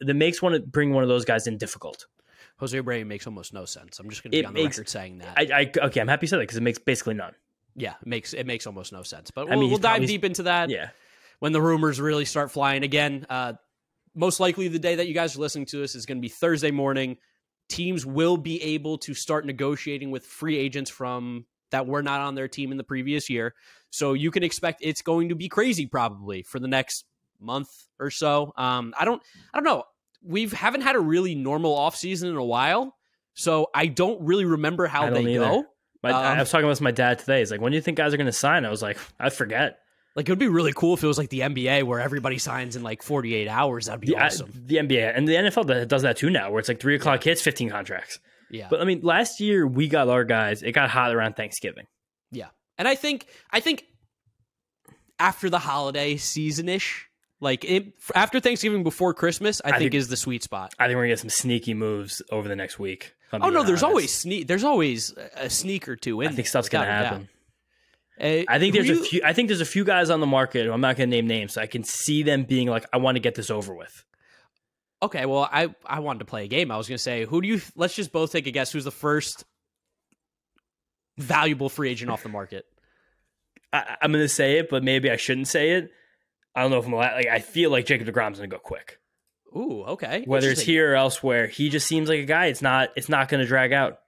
it 0.00 0.14
makes 0.16 0.42
one 0.42 0.62
bring 0.66 0.92
one 0.92 1.02
of 1.02 1.08
those 1.08 1.24
guys 1.24 1.46
in 1.46 1.58
difficult. 1.58 2.06
Jose 2.58 2.78
Abreu 2.78 3.06
makes 3.06 3.26
almost 3.26 3.54
no 3.54 3.64
sense. 3.64 3.98
I'm 3.98 4.10
just 4.10 4.22
going 4.22 4.32
to 4.32 4.36
be 4.36 4.40
It 4.40 4.44
on 4.46 4.52
the 4.54 4.62
makes- 4.62 4.76
record 4.78 4.88
saying 4.90 5.18
that. 5.18 5.34
I, 5.38 5.62
I 5.80 5.86
okay, 5.86 6.00
I'm 6.00 6.08
happy 6.08 6.24
you 6.24 6.28
said 6.28 6.38
that 6.38 6.42
because 6.42 6.58
it 6.58 6.62
makes 6.62 6.78
basically 6.78 7.14
none. 7.14 7.32
yeah, 7.74 7.94
it 8.02 8.06
makes 8.06 8.34
it 8.34 8.46
makes 8.46 8.66
almost 8.66 8.92
no 8.92 9.02
sense. 9.02 9.30
But 9.30 9.48
we'll, 9.48 9.58
mean, 9.58 9.70
we'll 9.70 9.78
dive 9.78 10.06
deep 10.06 10.24
into 10.24 10.42
that 10.44 10.68
Yeah, 10.68 10.90
when 11.38 11.52
the 11.52 11.62
rumors 11.62 11.98
really 12.00 12.26
start 12.26 12.50
flying 12.50 12.82
again. 12.82 13.24
Uh, 13.30 13.54
most 14.14 14.40
likely, 14.40 14.68
the 14.68 14.78
day 14.78 14.96
that 14.96 15.06
you 15.08 15.14
guys 15.14 15.36
are 15.36 15.40
listening 15.40 15.66
to 15.66 15.78
this 15.78 15.94
is 15.94 16.04
going 16.04 16.18
to 16.18 16.22
be 16.22 16.28
Thursday 16.28 16.70
morning. 16.70 17.16
Teams 17.68 18.04
will 18.04 18.36
be 18.36 18.60
able 18.60 18.98
to 18.98 19.14
start 19.14 19.46
negotiating 19.46 20.10
with 20.10 20.26
free 20.26 20.58
agents 20.58 20.90
from 20.90 21.46
that 21.70 21.86
were 21.86 22.02
not 22.02 22.20
on 22.20 22.34
their 22.34 22.48
team 22.48 22.72
in 22.72 22.76
the 22.76 22.82
previous 22.84 23.30
year. 23.30 23.54
So 23.90 24.12
you 24.12 24.30
can 24.30 24.42
expect 24.42 24.80
it's 24.82 25.02
going 25.02 25.28
to 25.30 25.34
be 25.34 25.48
crazy 25.48 25.86
probably 25.86 26.42
for 26.42 26.58
the 26.58 26.68
next 26.68 27.04
month 27.40 27.68
or 27.98 28.10
so. 28.10 28.52
Um, 28.56 28.94
I 28.98 29.04
don't, 29.04 29.22
I 29.52 29.58
don't 29.58 29.64
know. 29.64 29.84
We 30.22 30.46
haven't 30.48 30.82
had 30.82 30.96
a 30.96 31.00
really 31.00 31.34
normal 31.34 31.76
offseason 31.76 32.30
in 32.30 32.36
a 32.36 32.44
while, 32.44 32.94
so 33.34 33.68
I 33.74 33.86
don't 33.86 34.20
really 34.22 34.44
remember 34.44 34.86
how 34.86 35.08
they 35.10 35.22
either. 35.34 35.44
go. 35.44 35.64
My, 36.02 36.10
Um, 36.10 36.16
I 36.16 36.38
was 36.40 36.50
talking 36.50 36.66
with 36.68 36.80
my 36.80 36.90
dad 36.90 37.18
today. 37.18 37.38
He's 37.40 37.50
like, 37.50 37.60
"When 37.60 37.72
do 37.72 37.76
you 37.76 37.82
think 37.82 37.96
guys 37.96 38.12
are 38.14 38.16
going 38.18 38.26
to 38.26 38.32
sign?" 38.32 38.64
I 38.64 38.70
was 38.70 38.82
like, 38.82 38.98
"I 39.18 39.30
forget." 39.30 39.78
Like 40.16 40.28
it 40.28 40.32
would 40.32 40.38
be 40.38 40.48
really 40.48 40.72
cool 40.74 40.94
if 40.94 41.04
it 41.04 41.06
was 41.06 41.18
like 41.18 41.30
the 41.30 41.40
NBA 41.40 41.84
where 41.84 42.00
everybody 42.00 42.36
signs 42.38 42.74
in 42.76 42.82
like 42.82 43.02
48 43.02 43.48
hours. 43.48 43.86
That'd 43.86 44.00
be 44.00 44.08
The, 44.08 44.16
awesome. 44.16 44.50
the 44.66 44.76
NBA 44.76 45.16
and 45.16 45.26
the 45.28 45.34
NFL 45.34 45.66
that 45.68 45.88
does 45.88 46.02
that 46.02 46.16
too 46.16 46.30
now, 46.30 46.50
where 46.50 46.58
it's 46.58 46.68
like 46.68 46.80
three 46.80 46.96
o'clock 46.96 47.22
hits, 47.22 47.40
15 47.40 47.70
contracts. 47.70 48.18
yeah. 48.50 48.66
But 48.68 48.80
I 48.80 48.84
mean, 48.84 49.00
last 49.02 49.40
year 49.40 49.66
we 49.66 49.88
got 49.88 50.08
our 50.08 50.24
guys, 50.24 50.62
it 50.62 50.72
got 50.72 50.90
hot 50.90 51.14
around 51.14 51.36
Thanksgiving. 51.36 51.86
Yeah. 52.32 52.48
And 52.80 52.88
I 52.88 52.94
think 52.94 53.26
I 53.50 53.60
think 53.60 53.84
after 55.18 55.50
the 55.50 55.58
holiday 55.58 56.16
season 56.16 56.66
ish, 56.66 57.10
like 57.38 57.62
it, 57.62 57.92
after 58.14 58.40
Thanksgiving 58.40 58.82
before 58.82 59.12
Christmas, 59.12 59.60
I, 59.62 59.68
I 59.68 59.70
think, 59.72 59.92
think- 59.92 59.94
is 59.94 60.08
the 60.08 60.16
sweet 60.16 60.42
spot. 60.42 60.72
I 60.78 60.86
think 60.86 60.96
we're 60.96 61.02
gonna 61.02 61.12
get 61.12 61.18
some 61.18 61.28
sneaky 61.28 61.74
moves 61.74 62.22
over 62.32 62.48
the 62.48 62.56
next 62.56 62.78
week. 62.78 63.14
Oh 63.34 63.50
no, 63.50 63.62
there's 63.62 63.82
honest. 63.82 63.84
always 63.84 64.14
sneak. 64.14 64.46
There's 64.46 64.64
always 64.64 65.14
a 65.36 65.50
sneak 65.50 65.88
or 65.90 65.94
two 65.94 66.22
in. 66.22 66.28
I 66.28 66.30
think 66.30 66.36
there, 66.36 66.44
stuff's 66.46 66.70
gonna 66.70 66.86
happen. 66.86 67.28
Uh, 68.18 68.44
I 68.48 68.58
think 68.58 68.74
there's 68.74 68.88
a 68.88 68.96
few. 68.96 69.20
I 69.26 69.34
think 69.34 69.48
there's 69.48 69.60
a 69.60 69.66
few 69.66 69.84
guys 69.84 70.08
on 70.08 70.20
the 70.20 70.26
market. 70.26 70.66
I'm 70.66 70.80
not 70.80 70.96
gonna 70.96 71.08
name 71.08 71.26
names. 71.26 71.52
So 71.52 71.60
I 71.60 71.66
can 71.66 71.84
see 71.84 72.22
them 72.22 72.44
being 72.44 72.66
like, 72.68 72.86
I 72.94 72.96
want 72.96 73.16
to 73.16 73.20
get 73.20 73.34
this 73.34 73.50
over 73.50 73.74
with. 73.74 74.06
Okay, 75.02 75.26
well, 75.26 75.46
I 75.52 75.74
I 75.84 76.00
wanted 76.00 76.20
to 76.20 76.24
play 76.24 76.44
a 76.44 76.48
game. 76.48 76.70
I 76.70 76.78
was 76.78 76.88
going 76.88 76.96
to 76.96 77.02
say, 77.02 77.26
who 77.26 77.42
do 77.42 77.48
you? 77.48 77.60
Let's 77.76 77.94
just 77.94 78.10
both 78.10 78.32
take 78.32 78.46
a 78.46 78.50
guess. 78.50 78.72
Who's 78.72 78.84
the 78.84 78.90
first 78.90 79.44
valuable 81.20 81.68
free 81.68 81.90
agent 81.90 82.10
off 82.10 82.22
the 82.22 82.28
market? 82.28 82.64
I, 83.72 83.96
I'm 84.02 84.12
gonna 84.12 84.28
say 84.28 84.58
it, 84.58 84.68
but 84.70 84.82
maybe 84.82 85.10
I 85.10 85.16
shouldn't 85.16 85.48
say 85.48 85.70
it. 85.72 85.90
I 86.54 86.62
don't 86.62 86.70
know 86.70 86.78
if 86.78 86.86
I'm 86.86 86.92
allowed, 86.92 87.14
like. 87.14 87.28
I 87.28 87.38
feel 87.38 87.70
like 87.70 87.86
Jacob 87.86 88.08
deGrom's 88.08 88.38
gonna 88.38 88.48
go 88.48 88.58
quick, 88.58 88.98
Ooh, 89.56 89.84
okay. 89.88 90.24
whether 90.26 90.48
it's 90.50 90.60
here 90.60 90.92
or 90.92 90.96
elsewhere. 90.96 91.46
He 91.46 91.68
just 91.68 91.86
seems 91.86 92.08
like 92.08 92.20
a 92.20 92.24
guy. 92.24 92.46
It's 92.46 92.62
not. 92.62 92.90
It's 92.96 93.08
not 93.08 93.28
gonna 93.28 93.46
drag 93.46 93.72
out. 93.72 93.98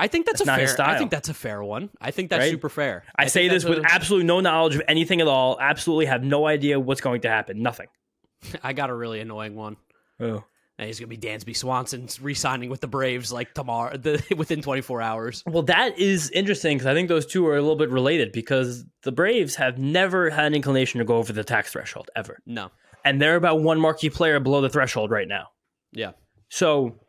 I 0.00 0.06
think 0.06 0.26
that's, 0.26 0.38
That's 0.38 0.48
a 0.60 0.62
not 0.64 0.76
fair. 0.76 0.86
I 0.86 0.96
think 0.96 1.10
that's 1.10 1.28
a 1.28 1.34
fair 1.34 1.60
one. 1.60 1.90
I 2.00 2.12
think 2.12 2.30
that's 2.30 2.42
Right? 2.42 2.50
super 2.52 2.68
fair. 2.68 3.02
I, 3.16 3.24
think 3.24 3.30
say 3.32 3.48
this 3.48 3.64
with 3.64 3.78
a- 3.78 3.84
absolutely 3.92 4.26
no 4.28 4.38
knowledge 4.38 4.76
of 4.76 4.82
anything 4.86 5.20
at 5.20 5.26
all. 5.26 5.58
Absolutely 5.60 6.06
have 6.06 6.22
no 6.22 6.46
idea 6.46 6.78
what's 6.78 7.00
going 7.00 7.22
to 7.22 7.28
happen. 7.28 7.62
Nothing. 7.64 7.88
I 8.62 8.74
got 8.74 8.90
a 8.90 8.94
really 8.94 9.18
annoying 9.18 9.56
one. 9.56 9.76
Oh. 10.20 10.44
And 10.78 10.86
he's 10.86 11.00
gonna 11.00 11.08
be 11.08 11.16
Dansby 11.18 11.56
Swanson 11.56 12.08
re-signing 12.20 12.70
with 12.70 12.80
the 12.80 12.86
Braves 12.86 13.32
like 13.32 13.52
tomorrow, 13.52 13.96
the, 13.96 14.22
within 14.36 14.62
24 14.62 15.02
hours. 15.02 15.42
Well, 15.46 15.64
that 15.64 15.98
is 15.98 16.30
interesting 16.30 16.76
because 16.78 16.86
I 16.86 16.94
think 16.94 17.08
those 17.08 17.26
two 17.26 17.46
are 17.48 17.56
a 17.56 17.60
little 17.60 17.76
bit 17.76 17.90
related 17.90 18.30
because 18.32 18.84
the 19.02 19.10
Braves 19.12 19.56
have 19.56 19.76
never 19.78 20.30
had 20.30 20.46
an 20.46 20.54
inclination 20.54 20.98
to 21.00 21.04
go 21.04 21.16
over 21.16 21.32
the 21.32 21.42
tax 21.44 21.72
threshold 21.72 22.10
ever, 22.14 22.38
No, 22.46 22.70
and 23.04 23.20
they're 23.20 23.36
about 23.36 23.60
one 23.60 23.80
marquee 23.80 24.10
player 24.10 24.38
below 24.38 24.60
the 24.60 24.68
threshold 24.70 25.10
right 25.10 25.26
now. 25.28 25.48
yeah, 25.92 26.12
So 26.48 27.00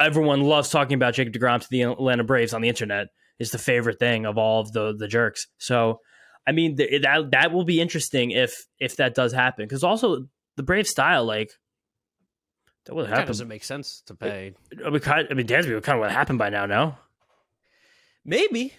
everyone 0.00 0.40
loves 0.42 0.70
talking 0.70 0.94
about 0.94 1.14
Jacob 1.14 1.34
deGrom 1.34 1.60
to 1.60 1.68
the 1.70 1.82
Atlanta 1.82 2.24
Braves 2.24 2.52
on 2.54 2.62
the 2.62 2.68
internet. 2.68 3.08
Is 3.38 3.52
the 3.52 3.58
favorite 3.58 4.00
thing 4.00 4.26
of 4.26 4.36
all 4.36 4.60
of 4.62 4.72
the 4.72 4.96
the 4.98 5.06
jerks. 5.06 5.46
So, 5.58 6.00
I 6.44 6.50
mean, 6.50 6.76
th- 6.76 7.02
that 7.02 7.30
that 7.30 7.52
will 7.52 7.62
be 7.64 7.80
interesting 7.80 8.32
if 8.32 8.64
if 8.80 8.96
that 8.96 9.14
does 9.14 9.32
happen 9.32 9.64
because 9.64 9.84
also 9.84 10.24
the 10.56 10.64
Brave 10.64 10.88
style 10.88 11.24
like 11.24 11.52
that 12.88 12.94
would 12.94 13.04
that 13.06 13.10
happen. 13.10 13.26
doesn't 13.28 13.46
make 13.48 13.62
sense 13.62 14.02
to 14.06 14.14
pay. 14.16 14.54
I 14.84 14.90
mean, 14.90 15.00
I 15.06 15.34
mean, 15.34 15.46
Dansby 15.46 15.72
would 15.74 15.84
kind 15.84 15.96
of 15.96 16.00
what 16.00 16.10
happened 16.10 16.38
by 16.40 16.48
now. 16.50 16.66
No, 16.66 16.96
Maybe, 18.24 18.74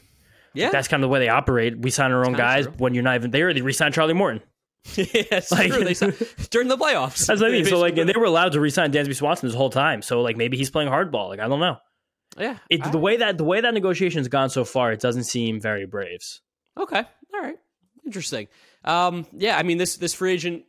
yeah, 0.54 0.70
that's 0.70 0.88
kind 0.88 1.02
of 1.04 1.08
the 1.08 1.12
way 1.12 1.20
they 1.20 1.30
operate. 1.30 1.80
We 1.80 1.90
sign 1.90 2.12
our 2.12 2.26
own 2.26 2.34
guys 2.34 2.66
true. 2.66 2.74
when 2.78 2.94
you're 2.94 3.04
not 3.04 3.16
even 3.16 3.32
there. 3.32 3.54
They 3.54 3.62
resign 3.62 3.92
Charlie 3.92 4.14
Morton. 4.14 4.42
yes, 4.96 5.52
Like- 5.52 5.72
true. 5.72 5.84
They 5.84 5.94
during 6.50 6.68
the 6.68 6.78
playoffs. 6.78 7.26
That's 7.26 7.42
what 7.42 7.50
I 7.50 7.54
mean. 7.54 7.66
So 7.66 7.80
like, 7.80 7.98
and 7.98 8.08
they 8.10 8.18
were 8.18 8.26
allowed 8.26 8.52
to 8.54 8.60
resign 8.60 8.92
Dansby 8.92 9.16
Swanson 9.16 9.48
this 9.48 9.56
whole 9.56 9.70
time. 9.70 10.02
So 10.02 10.22
like, 10.22 10.38
maybe 10.38 10.58
he's 10.58 10.70
playing 10.70 10.90
hardball. 10.90 11.30
Like, 11.30 11.40
I 11.40 11.48
don't 11.48 11.60
know. 11.60 11.78
yeah, 12.38 12.58
It, 12.70 12.92
the 12.92 12.98
way 13.00 13.18
that 13.18 13.38
the 13.38 13.44
way 13.44 13.62
that 13.62 13.74
negotiation's 13.74 14.28
gone 14.28 14.50
so 14.50 14.64
far, 14.66 14.92
it 14.92 15.00
doesn't 15.00 15.24
seem 15.24 15.60
very 15.60 15.86
Braves. 15.86 16.42
Okay. 16.78 17.00
All 17.34 17.42
right. 17.42 17.58
Interesting. 18.06 18.48
Um, 18.86 19.26
yeah, 19.34 19.58
I 19.58 19.64
mean 19.64 19.78
this 19.78 19.98
this 19.98 20.14
free 20.14 20.34
agent 20.34 20.64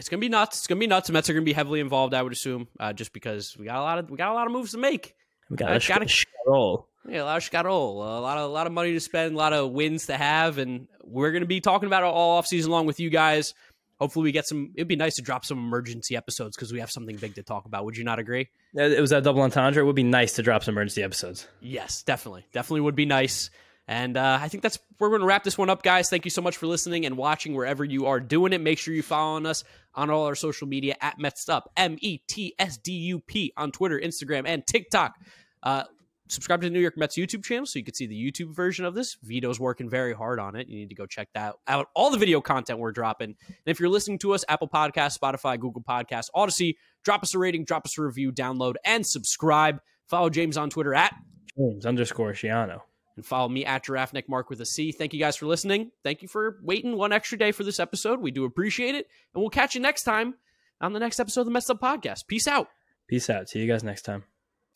it's 0.00 0.08
gonna 0.08 0.20
be 0.20 0.28
nuts. 0.28 0.58
It's 0.58 0.66
gonna 0.66 0.80
be 0.80 0.86
nuts. 0.88 1.06
The 1.06 1.12
Mets 1.12 1.30
are 1.30 1.34
gonna 1.34 1.44
be 1.44 1.52
heavily 1.52 1.78
involved, 1.80 2.12
I 2.14 2.22
would 2.22 2.32
assume, 2.32 2.66
uh, 2.80 2.92
just 2.92 3.12
because 3.12 3.56
we 3.56 3.66
got 3.66 3.76
a 3.76 3.82
lot 3.82 3.98
of 3.98 4.10
we 4.10 4.16
got 4.16 4.30
a 4.32 4.34
lot 4.34 4.46
of 4.46 4.52
moves 4.52 4.72
to 4.72 4.78
make. 4.78 5.14
We 5.48 5.56
got 5.56 5.70
a 5.70 5.86
gotta- 5.86 6.08
sh- 6.08 6.24
roll. 6.46 6.88
Yeah, 7.08 7.22
a 7.22 7.24
lot 7.24 7.36
of 7.38 7.48
scatol, 7.50 7.94
a 7.94 8.20
lot 8.20 8.36
of 8.38 8.50
a 8.50 8.52
lot 8.52 8.66
of 8.66 8.72
money 8.72 8.92
to 8.92 9.00
spend, 9.00 9.34
a 9.34 9.38
lot 9.38 9.52
of 9.52 9.70
wins 9.70 10.06
to 10.06 10.16
have, 10.16 10.58
and 10.58 10.86
we're 11.02 11.32
gonna 11.32 11.46
be 11.46 11.60
talking 11.60 11.86
about 11.86 12.02
it 12.02 12.06
all 12.06 12.32
off 12.38 12.46
season 12.46 12.70
long 12.70 12.86
with 12.86 13.00
you 13.00 13.08
guys. 13.10 13.54
Hopefully, 13.98 14.24
we 14.24 14.32
get 14.32 14.46
some. 14.46 14.70
It'd 14.76 14.88
be 14.88 14.96
nice 14.96 15.16
to 15.16 15.22
drop 15.22 15.44
some 15.44 15.58
emergency 15.58 16.16
episodes 16.16 16.56
because 16.56 16.72
we 16.72 16.80
have 16.80 16.90
something 16.90 17.16
big 17.16 17.34
to 17.34 17.42
talk 17.42 17.66
about. 17.66 17.84
Would 17.84 17.96
you 17.98 18.04
not 18.04 18.18
agree? 18.18 18.48
It 18.74 19.00
was 19.00 19.10
that 19.10 19.24
double 19.24 19.42
entendre. 19.42 19.82
It 19.82 19.86
would 19.86 19.96
be 19.96 20.02
nice 20.02 20.32
to 20.34 20.42
drop 20.42 20.64
some 20.64 20.72
emergency 20.74 21.02
episodes. 21.02 21.46
Yes, 21.60 22.02
definitely. 22.02 22.46
Definitely 22.52 22.80
would 22.82 22.96
be 22.96 23.04
nice. 23.04 23.50
And 23.90 24.16
uh, 24.16 24.38
I 24.40 24.46
think 24.46 24.62
that's 24.62 24.78
we're 25.00 25.08
going 25.08 25.20
to 25.20 25.26
wrap 25.26 25.42
this 25.42 25.58
one 25.58 25.68
up, 25.68 25.82
guys. 25.82 26.08
Thank 26.08 26.24
you 26.24 26.30
so 26.30 26.40
much 26.40 26.56
for 26.56 26.68
listening 26.68 27.06
and 27.06 27.16
watching 27.16 27.54
wherever 27.54 27.84
you 27.84 28.06
are 28.06 28.20
doing 28.20 28.52
it. 28.52 28.60
Make 28.60 28.78
sure 28.78 28.94
you're 28.94 29.02
following 29.02 29.46
us 29.46 29.64
on 29.96 30.10
all 30.10 30.26
our 30.26 30.36
social 30.36 30.68
media 30.68 30.94
at 31.00 31.18
Metstup, 31.18 31.62
M 31.76 31.98
E 32.00 32.18
T 32.28 32.54
S 32.56 32.78
D 32.78 32.92
U 32.92 33.18
P 33.18 33.52
on 33.56 33.72
Twitter, 33.72 33.98
Instagram, 33.98 34.44
and 34.46 34.64
TikTok. 34.64 35.16
Uh, 35.64 35.82
subscribe 36.28 36.60
to 36.60 36.68
the 36.68 36.72
New 36.72 36.78
York 36.78 36.96
Mets 36.96 37.18
YouTube 37.18 37.42
channel 37.42 37.66
so 37.66 37.80
you 37.80 37.84
can 37.84 37.92
see 37.92 38.06
the 38.06 38.14
YouTube 38.14 38.54
version 38.54 38.84
of 38.84 38.94
this. 38.94 39.16
Vito's 39.24 39.58
working 39.58 39.90
very 39.90 40.12
hard 40.12 40.38
on 40.38 40.54
it. 40.54 40.68
You 40.68 40.76
need 40.76 40.90
to 40.90 40.94
go 40.94 41.04
check 41.04 41.26
that 41.34 41.56
out. 41.66 41.88
All 41.96 42.12
the 42.12 42.18
video 42.18 42.40
content 42.40 42.78
we're 42.78 42.92
dropping. 42.92 43.34
And 43.48 43.56
if 43.66 43.80
you're 43.80 43.88
listening 43.88 44.20
to 44.20 44.34
us, 44.34 44.44
Apple 44.48 44.68
Podcasts, 44.68 45.18
Spotify, 45.18 45.58
Google 45.58 45.82
Podcasts, 45.82 46.28
Audacy, 46.36 46.76
drop 47.02 47.24
us 47.24 47.34
a 47.34 47.40
rating, 47.40 47.64
drop 47.64 47.86
us 47.86 47.98
a 47.98 48.02
review, 48.02 48.30
download, 48.30 48.76
and 48.84 49.04
subscribe. 49.04 49.80
Follow 50.06 50.30
James 50.30 50.56
on 50.56 50.70
Twitter 50.70 50.94
at 50.94 51.12
James 51.58 51.84
underscore 51.84 52.34
Schiano. 52.34 52.82
And 53.16 53.26
follow 53.26 53.48
me 53.48 53.64
at 53.64 53.84
Giraffe 53.84 54.12
Neck 54.12 54.28
Marc 54.28 54.50
with 54.50 54.60
a 54.60 54.66
C. 54.66 54.92
Thank 54.92 55.12
you 55.12 55.20
guys 55.20 55.36
for 55.36 55.46
listening. 55.46 55.90
Thank 56.02 56.22
you 56.22 56.28
for 56.28 56.58
waiting 56.62 56.96
one 56.96 57.12
extra 57.12 57.36
day 57.36 57.52
for 57.52 57.64
this 57.64 57.80
episode. 57.80 58.20
We 58.20 58.30
do 58.30 58.44
appreciate 58.44 58.94
it. 58.94 59.06
And 59.34 59.42
we'll 59.42 59.50
catch 59.50 59.74
you 59.74 59.80
next 59.80 60.04
time 60.04 60.34
on 60.80 60.92
the 60.92 61.00
next 61.00 61.20
episode 61.20 61.42
of 61.42 61.46
the 61.46 61.52
Messed 61.52 61.70
Up 61.70 61.80
Podcast. 61.80 62.26
Peace 62.26 62.46
out. 62.46 62.68
Peace 63.08 63.28
out. 63.28 63.48
See 63.48 63.58
you 63.58 63.66
guys 63.66 63.82
next 63.84 64.02
time. 64.02 64.24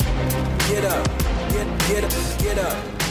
Get 0.00 0.84
up, 0.84 1.06
get, 1.50 1.80
get 1.88 2.04
up, 2.04 2.38
get 2.40 2.58
up. 2.58 3.03